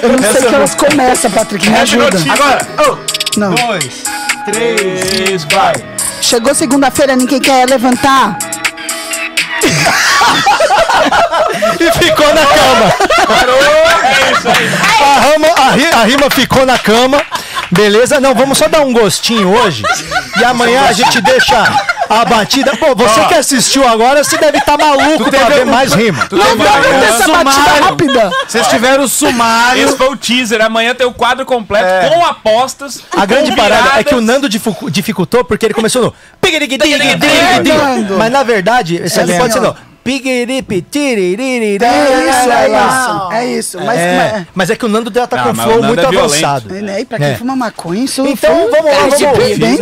Eu 0.01 0.09
não 0.09 0.31
sei 0.31 0.41
que 0.41 0.55
elas 0.55 0.75
começam, 0.75 1.31
Patrick. 1.31 1.69
Me 1.69 1.77
ajuda. 1.79 2.17
Agora. 2.31 2.67
Não. 3.37 3.53
Dois, 3.55 4.03
três, 4.45 5.43
vai. 5.45 5.73
Chegou 6.21 6.53
segunda-feira, 6.53 7.15
ninguém 7.15 7.39
quer 7.39 7.67
levantar. 7.69 8.37
E 11.79 11.91
ficou 11.99 12.27
na 12.33 12.45
cama. 12.45 12.93
É 14.03 14.31
isso 14.31 14.47
aí. 14.47 14.69
A, 15.01 15.19
rama, 15.19 15.47
a, 15.57 15.71
ri- 15.71 15.93
a 15.93 16.03
rima 16.03 16.29
ficou 16.29 16.65
na 16.65 16.77
cama. 16.77 17.21
Beleza? 17.71 18.19
Não, 18.19 18.35
vamos 18.35 18.57
só 18.57 18.67
dar 18.67 18.81
um 18.81 18.91
gostinho 18.91 19.49
hoje. 19.49 19.83
E 20.39 20.43
amanhã 20.43 20.83
a 20.87 20.91
gente 20.91 21.21
deixa 21.21 21.63
a 22.09 22.25
batida. 22.25 22.75
Pô, 22.75 22.93
você 22.93 23.23
que 23.25 23.33
assistiu 23.33 23.87
agora, 23.87 24.23
você 24.23 24.37
deve 24.37 24.57
estar 24.57 24.77
maluco 24.77 25.29
pra 25.29 25.45
ver 25.49 25.65
mais 25.65 25.93
rima. 25.93 26.27
Não 26.31 26.57
dá 26.57 26.71
pra 26.73 26.81
ter 26.81 27.05
essa 27.05 27.27
batida 27.31 27.53
sumário. 27.53 27.83
rápida. 27.83 28.31
Vocês 28.47 28.67
tiveram 28.67 29.03
o 29.05 29.07
sumário. 29.07 29.83
Esse 29.87 29.97
foi 29.97 30.09
o 30.09 30.17
teaser. 30.17 30.61
Amanhã 30.61 30.93
tem 30.93 31.07
o 31.07 31.13
quadro 31.13 31.45
completo 31.45 31.85
É. 31.85 32.09
com 32.09 32.25
apostas. 32.25 33.01
A 33.15 33.25
grande 33.25 33.55
parada 33.55 33.99
é 33.99 34.03
que 34.03 34.13
o. 34.15 34.21
Nando 34.21 34.49
dificu- 34.49 34.91
dificultou 34.91 35.43
porque 35.45 35.65
ele 35.65 35.73
começou 35.73 36.01
no. 36.03 36.13
Mas 38.17 38.31
na 38.31 38.43
verdade, 38.43 38.95
esse 38.97 39.19
É 39.19 39.23
aqui 39.23 39.31
assim, 39.31 39.39
pode 39.41 39.53
ser 39.53 39.59
ó. 39.63 39.73
No. 40.11 40.21
Pigiripi, 40.21 40.81
tiririri, 40.81 41.77
É 41.83 42.29
isso, 42.29 42.49
é 42.49 42.67
lá. 42.67 43.29
isso. 43.29 43.31
É 43.33 43.45
isso. 43.45 43.77
Mas, 43.79 43.99
É, 43.99 44.47
mas 44.53 44.69
é 44.69 44.75
que 44.75 44.85
o 44.85 44.89
Nando 44.89 45.11
já 45.13 45.25
tá 45.27 45.37
Não, 45.37 45.43
com 45.45 45.49
um 45.51 45.55
flow 45.55 45.83
muito 45.83 46.01
é 46.01 46.05
avançado. 46.05 46.73
né, 46.73 47.01
e 47.01 47.05
pra 47.05 47.17
quem 47.17 47.27
É. 47.27 47.35
fuma 47.35 47.55
maconha, 47.55 48.03
isso 48.03 48.25
Então 48.25 48.53
foi 48.69 48.71
vamos 48.71 48.85
lá, 48.91 48.97
vamos- 48.97 49.17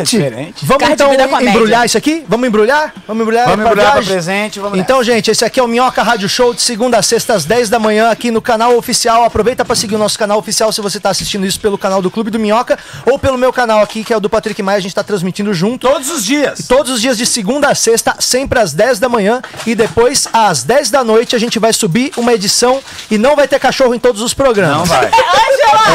diferente. 0.10 0.66
Vamos 0.66 0.90
então 0.90 1.14
embrulhar 1.42 1.86
isso 1.86 1.98
aqui? 1.98 2.24
Vamos 2.28 2.48
embrulhar? 2.48 2.94
Vamos 3.08 3.22
embrulhar? 3.22 3.46
Vamos 3.46 3.62
pra 3.64 3.72
embrulhar 3.72 3.94
pra 3.94 4.02
presente, 4.04 4.60
vamos 4.60 4.78
Então, 4.80 5.04
gente, 5.04 5.32
esse 5.32 5.44
aqui 5.44 5.60
é 5.60 5.64
o 5.64 5.68
Minhoca 5.68 6.02
Rádio 6.04 6.30
Show 6.30 6.54
de 6.54 6.62
segunda 6.62 6.98
a 6.98 7.02
sexta 7.02 7.34
às 7.34 7.46
10 7.46 7.70
da 7.70 7.80
manhã 7.80 8.10
aqui 8.12 8.32
no 8.32 8.42
canal 8.42 8.76
oficial. 8.78 9.24
Aproveita 9.24 9.66
para 9.66 9.76
seguir 9.76 9.96
o 9.96 10.00
nosso 10.00 10.18
canal 10.18 10.38
oficial 10.38 10.72
se 10.72 10.82
você 10.82 11.00
tá 11.00 11.10
assistindo 11.10 11.46
isso 11.46 11.60
pelo 11.60 11.78
canal 11.78 12.02
do 12.02 12.12
Clube 12.12 12.30
do 12.30 12.40
Minhoca 12.40 12.78
ou 13.06 13.18
pelo 13.18 13.38
meu 13.38 13.52
canal 13.52 13.82
aqui, 13.82 14.04
que 14.04 14.14
é 14.14 14.18
o 14.18 14.20
do 14.20 14.30
Patrick 14.30 14.62
Maia. 14.62 14.78
A 14.78 14.82
gente 14.82 14.96
tá 14.96 15.04
transmitindo 15.04 15.54
junto. 15.54 15.88
Todos 15.88 16.10
os 16.10 16.24
dias. 16.26 16.68
Todos 16.68 16.92
os 16.94 17.02
dias 17.02 17.18
de 17.18 17.26
segunda 17.26 17.70
a 17.70 17.76
sexta, 17.76 18.16
sempre 18.20 18.60
às 18.60 18.74
10 18.74 19.00
da 19.00 19.10
manhã. 19.10 19.42
E 19.66 19.74
depois, 19.76 20.19
às 20.34 20.64
10 20.64 20.90
da 20.92 21.04
noite, 21.04 21.36
a 21.36 21.40
gente 21.40 21.60
vai 21.60 21.72
subir 21.74 22.12
uma 22.18 22.34
edição 22.34 22.82
e 23.12 23.18
não 23.18 23.36
vai 23.36 23.48
ter 23.48 23.60
cachorro 23.60 23.94
em 23.94 24.00
todos 24.00 24.22
os 24.22 24.34
programas. 24.34 24.78
Não 24.78 24.86
vai. 24.86 25.10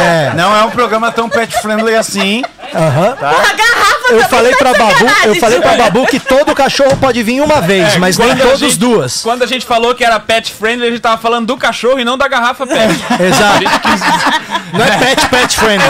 É. 0.00 0.32
Não 0.36 0.56
é 0.56 0.62
um 0.62 0.70
programa 0.70 1.10
tão 1.10 1.28
pet 1.28 1.52
friendly 1.60 1.96
assim. 1.96 2.44
Aham. 2.72 3.16
A 3.20 3.54
garrafa 3.54 4.04
Eu 4.10 4.18
também 4.18 4.28
falei 4.28 4.52
tá 4.52 4.58
pra 4.58 4.72
de 4.72 4.78
Babu, 4.78 5.06
eu 5.24 5.34
falei 5.36 5.60
pra. 5.60 5.72
Babu 5.74 6.06
que 6.06 6.20
todo 6.20 6.54
cachorro 6.54 6.96
pode 6.96 7.20
vir 7.24 7.40
uma 7.40 7.60
vez, 7.60 7.96
mas 7.96 8.16
nem 8.16 8.36
todos 8.36 8.60
gente- 8.60 8.78
duas. 8.78 9.20
Quando 9.22 9.42
a 9.42 9.46
gente 9.46 9.66
falou 9.66 9.92
que 9.94 10.04
era 10.04 10.20
pet 10.20 10.52
friendly, 10.52 10.86
a 10.86 10.90
gente 10.90 11.00
tava 11.00 11.18
falando 11.20 11.46
do 11.48 11.56
cachorro 11.56 11.98
e 11.98 12.04
não 12.04 12.16
da 12.16 12.28
garrafa 12.28 12.64
pet. 12.66 12.94
Exato. 13.20 13.64
Não 14.72 14.84
é 14.84 14.96
pet, 14.98 15.26
pet 15.28 15.56
friendly. 15.56 15.88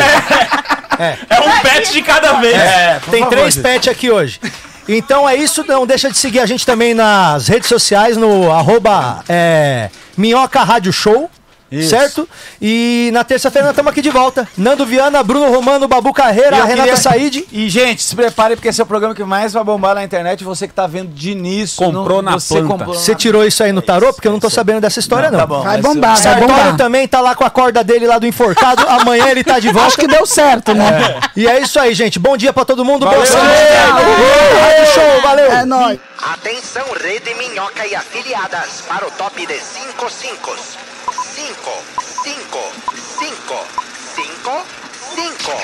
É 1.28 1.40
um 1.40 1.60
pet 1.60 1.92
de 1.92 2.02
cada 2.02 2.32
vez. 2.34 2.54
É, 2.56 3.00
Tem 3.10 3.20
favor, 3.22 3.36
três 3.36 3.56
pets 3.56 3.88
aqui 3.88 4.10
hoje. 4.10 4.40
Então 4.88 5.28
é 5.28 5.34
isso, 5.34 5.64
não 5.66 5.86
deixa 5.86 6.10
de 6.10 6.18
seguir 6.18 6.40
a 6.40 6.46
gente 6.46 6.66
também 6.66 6.92
nas 6.92 7.48
redes 7.48 7.68
sociais, 7.68 8.16
no 8.16 8.50
arroba 8.50 9.24
é, 9.28 9.88
Minhoca 10.16 10.62
Rádio 10.62 10.92
Show. 10.92 11.30
Isso. 11.72 11.90
Certo? 11.90 12.28
E 12.62 13.10
na 13.12 13.24
terça-feira 13.24 13.66
nós 13.66 13.72
estamos 13.72 13.90
aqui 13.90 14.00
de 14.00 14.10
volta. 14.10 14.46
Nando 14.56 14.86
Viana, 14.86 15.22
Bruno 15.24 15.50
Romano, 15.50 15.88
Babu 15.88 16.12
Carreira, 16.12 16.56
Renata 16.64 16.82
queria- 16.82 16.96
Said. 16.96 17.46
E, 17.50 17.68
gente, 17.68 18.02
se 18.02 18.14
prepare 18.14 18.54
porque 18.54 18.68
esse 18.68 18.80
é 18.80 18.84
o 18.84 18.86
programa 18.86 19.14
que 19.14 19.24
mais 19.24 19.52
vai 19.52 19.64
bombar 19.64 19.94
na 19.94 20.04
internet. 20.04 20.44
Você 20.44 20.68
que 20.68 20.74
tá 20.74 20.86
vendo 20.86 21.08
de 21.12 21.30
início. 21.32 21.76
Comprou 21.84 22.22
na 22.22 22.32
você 22.32 22.54
planta. 22.54 22.68
comprou 22.68 22.94
Você 22.94 23.12
na- 23.12 23.18
tirou 23.18 23.44
isso 23.44 23.62
aí 23.64 23.72
no 23.72 23.82
tarô? 23.82 24.12
Porque 24.12 24.28
eu 24.28 24.32
não 24.32 24.38
tô 24.38 24.48
sabendo 24.48 24.80
dessa 24.80 25.00
história, 25.00 25.30
não. 25.30 25.38
Tá 25.40 25.46
bom. 25.46 25.62
Vai 25.62 25.80
bombar, 25.80 26.20
vai 26.22 26.40
bombar. 26.40 26.76
também 26.76 27.08
tá 27.08 27.20
lá 27.20 27.34
com 27.34 27.44
a 27.44 27.50
corda 27.50 27.82
dele 27.82 28.06
lá 28.06 28.18
do 28.18 28.26
enforcado. 28.26 28.86
Amanhã 28.88 29.26
ele 29.28 29.42
tá 29.42 29.58
de 29.58 29.68
volta. 29.72 29.88
Acho 29.88 29.96
que 29.96 30.06
deu 30.06 30.24
certo, 30.26 30.74
né? 30.74 31.18
E 31.36 31.46
é 31.48 31.60
isso 31.60 31.80
aí, 31.80 31.92
gente. 31.94 32.18
Bom 32.18 32.36
dia 32.36 32.52
pra 32.52 32.64
todo 32.64 32.84
mundo. 32.84 33.04
Boa 33.06 33.24
Valeu. 33.24 33.34
Rádio 34.60 34.86
Show, 34.94 35.22
valeu. 35.22 35.50
É 35.52 35.64
nóis. 35.64 35.98
Atenção, 36.32 36.84
Rede 37.02 37.34
Minhoca 37.34 37.86
e 37.86 37.94
afiliadas, 37.94 38.82
para 38.88 39.06
o 39.06 39.10
top 39.10 39.44
de 39.46 39.54
5 39.58 40.08
5 40.10 40.93
cinco, 41.44 41.76
cinco, 42.24 42.62
cinco, 43.18 43.58
cinco, 44.14 44.64
cinco. 45.14 45.54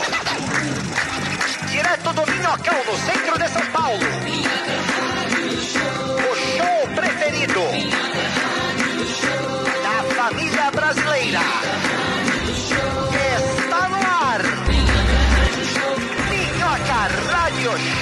Direto 1.69 2.13
do 2.13 2.27
Minhocão, 2.31 2.85
no 2.85 2.97
centro 2.99 3.39
de 3.39 3.49
São 3.49 3.67
Paulo. 3.73 4.07
O 6.29 6.37
show 6.37 6.95
preferido 6.95 7.65
da 9.83 9.97
família 10.15 10.71
brasileira. 10.71 11.41
Está 13.57 13.89
no 13.89 13.97
ar. 13.97 14.43
Minhoca 16.29 17.01
Rádio 17.33 17.73
Show. 17.99 18.00